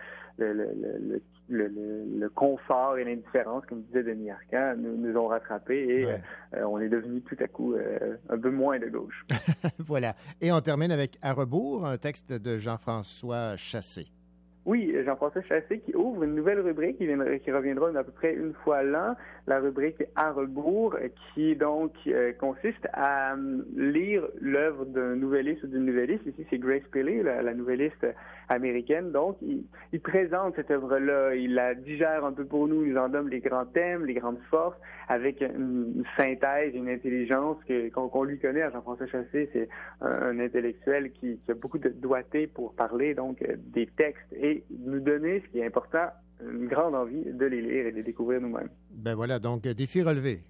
le, 1.49 2.29
confort 2.29 2.97
et 2.97 3.03
l'indifférence, 3.03 3.65
comme 3.67 3.81
disait 3.83 4.03
Denis 4.03 4.31
Arcand, 4.31 4.75
nous, 4.77 4.95
nous 4.97 5.17
ont 5.17 5.27
rattrapés 5.27 5.85
et 5.87 6.05
Ouais. 6.05 6.21
euh, 6.55 6.63
on 6.63 6.79
est 6.79 6.89
devenu 6.89 7.21
tout 7.21 7.37
à 7.39 7.47
coup 7.47 7.75
un 8.29 8.37
peu 8.39 8.49
moins 8.49 8.79
de 8.79 8.87
gauche. 8.87 9.25
voilà. 9.79 10.15
Et 10.41 10.51
on 10.51 10.61
termine 10.61 10.91
avec 10.91 11.17
À 11.21 11.33
rebours, 11.33 11.85
un 11.85 11.97
texte 11.97 12.31
de 12.33 12.57
Jean-François 12.57 13.55
Chassé. 13.57 14.07
Oui, 14.65 14.93
Jean-François 15.05 15.41
Chassé 15.41 15.79
qui 15.79 15.95
ouvre 15.95 16.23
une 16.23 16.35
nouvelle 16.35 16.59
rubrique 16.59 16.97
qui, 16.97 17.07
viendra- 17.07 17.39
qui 17.39 17.51
reviendra 17.51 17.89
à 17.97 18.03
peu 18.03 18.11
près 18.11 18.33
une 18.33 18.53
fois 18.53 18.83
l'an, 18.83 19.15
la 19.47 19.59
rubrique 19.59 20.03
À 20.15 20.31
rebours, 20.31 20.95
qui 21.33 21.55
donc 21.55 21.93
euh, 22.07 22.31
consiste 22.33 22.87
à 22.93 23.33
euh, 23.33 23.63
lire 23.75 24.23
l'œuvre 24.39 24.85
d'un 24.85 25.15
nouvelliste 25.15 25.63
ou 25.63 25.67
d'une 25.67 25.85
nouvelliste. 25.85 26.25
Ici, 26.25 26.45
c'est 26.49 26.57
Grace 26.57 26.83
Pillay, 26.91 27.23
la, 27.23 27.41
la 27.41 27.53
nouvelliste 27.53 28.05
américaine. 28.49 29.11
Donc, 29.11 29.37
il, 29.41 29.99
présente 30.01 30.55
cette 30.55 30.71
œuvre-là, 30.71 31.35
il 31.35 31.53
la 31.53 31.73
digère 31.73 32.25
un 32.25 32.33
peu 32.33 32.45
pour 32.45 32.67
nous, 32.67 32.85
il 32.85 32.97
en 32.97 33.09
donne 33.09 33.29
les 33.29 33.39
grands 33.39 33.65
thèmes, 33.65 34.05
les 34.05 34.13
grandes 34.13 34.41
forces, 34.49 34.77
avec 35.07 35.41
une, 35.41 36.03
synthèse, 36.17 36.73
une 36.73 36.89
intelligence 36.89 37.57
qu'on 37.93 38.23
lui 38.23 38.39
connaît 38.39 38.69
Jean-François 38.71 39.07
Chassé. 39.07 39.49
C'est 39.53 39.69
un, 40.01 40.09
un 40.09 40.39
intellectuel 40.39 41.11
qui, 41.11 41.39
qui 41.45 41.51
a 41.51 41.55
beaucoup 41.55 41.77
de 41.77 41.89
doigté 41.89 42.47
pour 42.47 42.73
parler 42.73 43.13
donc 43.13 43.41
euh, 43.41 43.55
des 43.57 43.87
textes 43.87 44.33
et 44.33 44.63
nous 44.79 44.99
donner, 44.99 45.41
ce 45.41 45.51
qui 45.51 45.59
est 45.59 45.65
important, 45.65 46.07
une 46.41 46.67
grande 46.67 46.95
envie 46.95 47.23
de 47.23 47.45
les 47.45 47.61
lire 47.61 47.87
et 47.87 47.91
de 47.91 47.97
les 47.97 48.03
découvrir 48.03 48.41
nous-mêmes. 48.41 48.69
Ben 48.91 49.15
voilà, 49.15 49.39
donc 49.39 49.65
euh, 49.65 49.73
défi 49.73 50.01
relevé. 50.01 50.43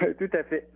Tout 0.18 0.30
à 0.32 0.42
fait. 0.44 0.68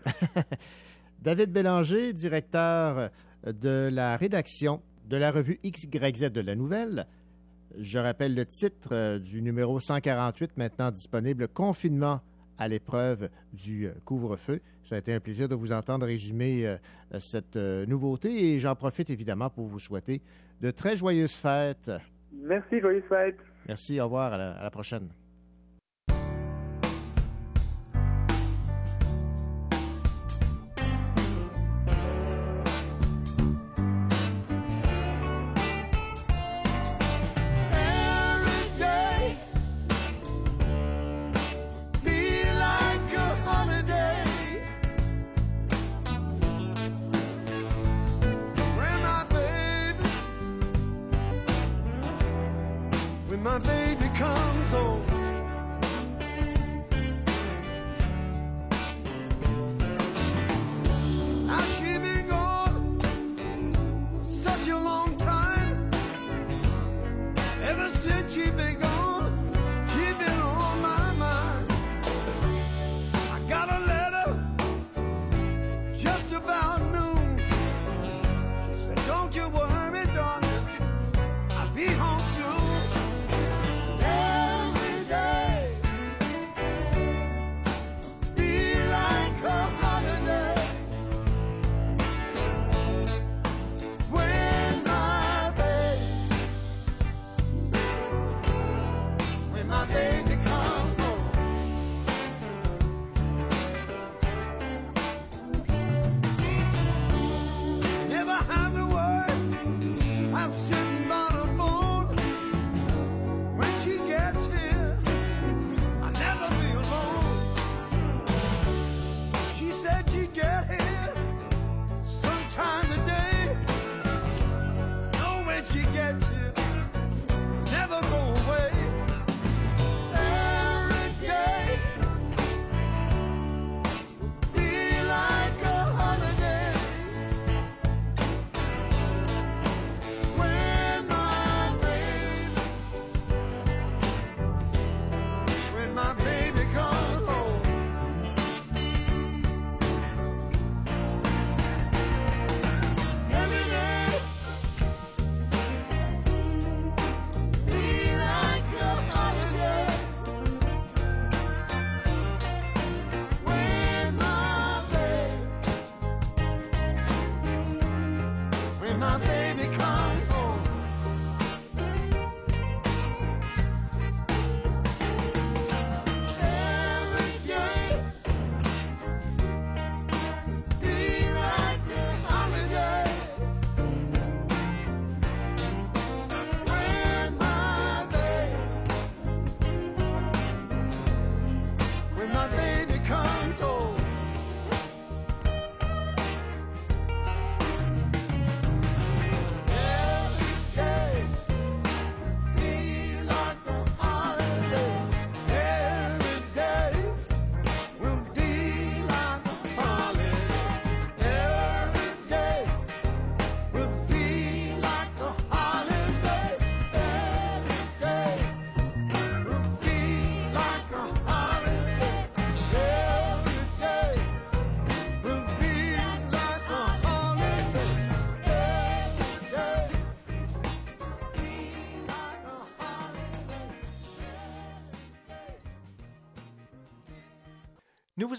David 1.23 1.53
Bélanger, 1.53 2.13
directeur 2.13 3.11
de 3.45 3.91
la 3.93 4.17
rédaction 4.17 4.83
de 5.09 5.17
la 5.17 5.31
revue 5.31 5.59
XYZ 5.65 6.31
de 6.31 6.41
la 6.41 6.55
Nouvelle. 6.55 7.07
Je 7.79 7.99
rappelle 7.99 8.35
le 8.35 8.47
titre 8.47 8.89
euh, 8.93 9.19
du 9.19 9.43
numéro 9.43 9.79
148, 9.79 10.57
maintenant 10.57 10.91
disponible, 10.91 11.49
Confinement 11.49 12.21
à 12.61 12.69
l'épreuve 12.69 13.31
du 13.53 13.87
euh, 13.87 13.93
couvre-feu. 14.05 14.61
Ça 14.85 14.97
a 14.97 14.99
été 14.99 15.15
un 15.15 15.19
plaisir 15.19 15.49
de 15.49 15.55
vous 15.55 15.73
entendre 15.73 16.07
résumer 16.07 16.67
euh, 16.67 16.77
cette 17.19 17.57
euh, 17.57 17.87
nouveauté 17.87 18.53
et 18.53 18.59
j'en 18.59 18.77
profite 18.77 19.09
évidemment 19.09 19.49
pour 19.49 19.65
vous 19.65 19.81
souhaiter 19.81 20.21
de 20.61 20.71
très 20.71 20.95
joyeuses 20.95 21.37
fêtes. 21.37 21.91
Merci, 22.33 22.79
joyeuses 22.81 23.09
fêtes. 23.09 23.39
Merci, 23.71 24.01
au 24.01 24.05
revoir, 24.07 24.33
à 24.33 24.37
la- 24.37 24.51
à 24.59 24.65
la 24.65 24.71
prochaine. 24.73 25.09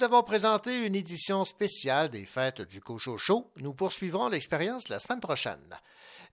Vous 0.01 0.05
avons 0.05 0.23
présenté 0.23 0.87
une 0.87 0.95
édition 0.95 1.45
spéciale 1.45 2.09
des 2.09 2.25
fêtes 2.25 2.61
du 2.61 2.81
Cochocho. 2.81 3.51
Nous 3.57 3.75
poursuivrons 3.75 4.29
l'expérience 4.29 4.89
la 4.89 4.97
semaine 4.97 5.19
prochaine. 5.19 5.79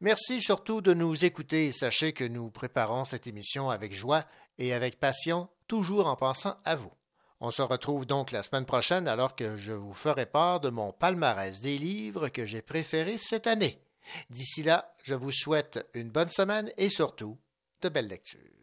Merci 0.01 0.41
surtout 0.41 0.81
de 0.81 0.95
nous 0.95 1.23
écouter. 1.27 1.71
Sachez 1.73 2.15
que 2.15 2.25
nous 2.25 2.49
préparons 2.51 3.05
cette 3.05 3.27
émission 3.27 3.69
avec 3.69 3.93
joie 3.93 4.25
et 4.57 4.73
avec 4.73 4.99
passion, 4.99 5.51
toujours 5.67 6.07
en 6.07 6.17
pensant 6.17 6.57
à 6.65 6.77
vous. 6.77 6.91
On 7.41 7.51
se 7.51 7.61
retrouve 7.61 8.07
donc 8.07 8.31
la 8.31 8.43
semaine 8.43 8.65
prochaine 8.65 9.07
alors 9.07 9.37
que 9.37 9.59
je 9.59 9.73
vous 9.73 9.93
ferai 9.93 10.25
part 10.25 10.61
de 10.61 10.71
mon 10.71 10.93
palmarès 10.93 11.61
des 11.61 11.77
livres 11.77 12.31
que 12.31 12.47
j'ai 12.47 12.63
préférés 12.63 13.19
cette 13.19 13.47
année. 13.47 13.83
D'ici 14.31 14.63
là, 14.63 14.95
je 15.03 15.15
vous 15.15 15.33
souhaite 15.33 15.87
une 15.93 16.09
bonne 16.09 16.31
semaine 16.31 16.73
et 16.79 16.89
surtout 16.89 17.37
de 17.83 17.91
belles 17.91 18.09
lectures. 18.09 18.58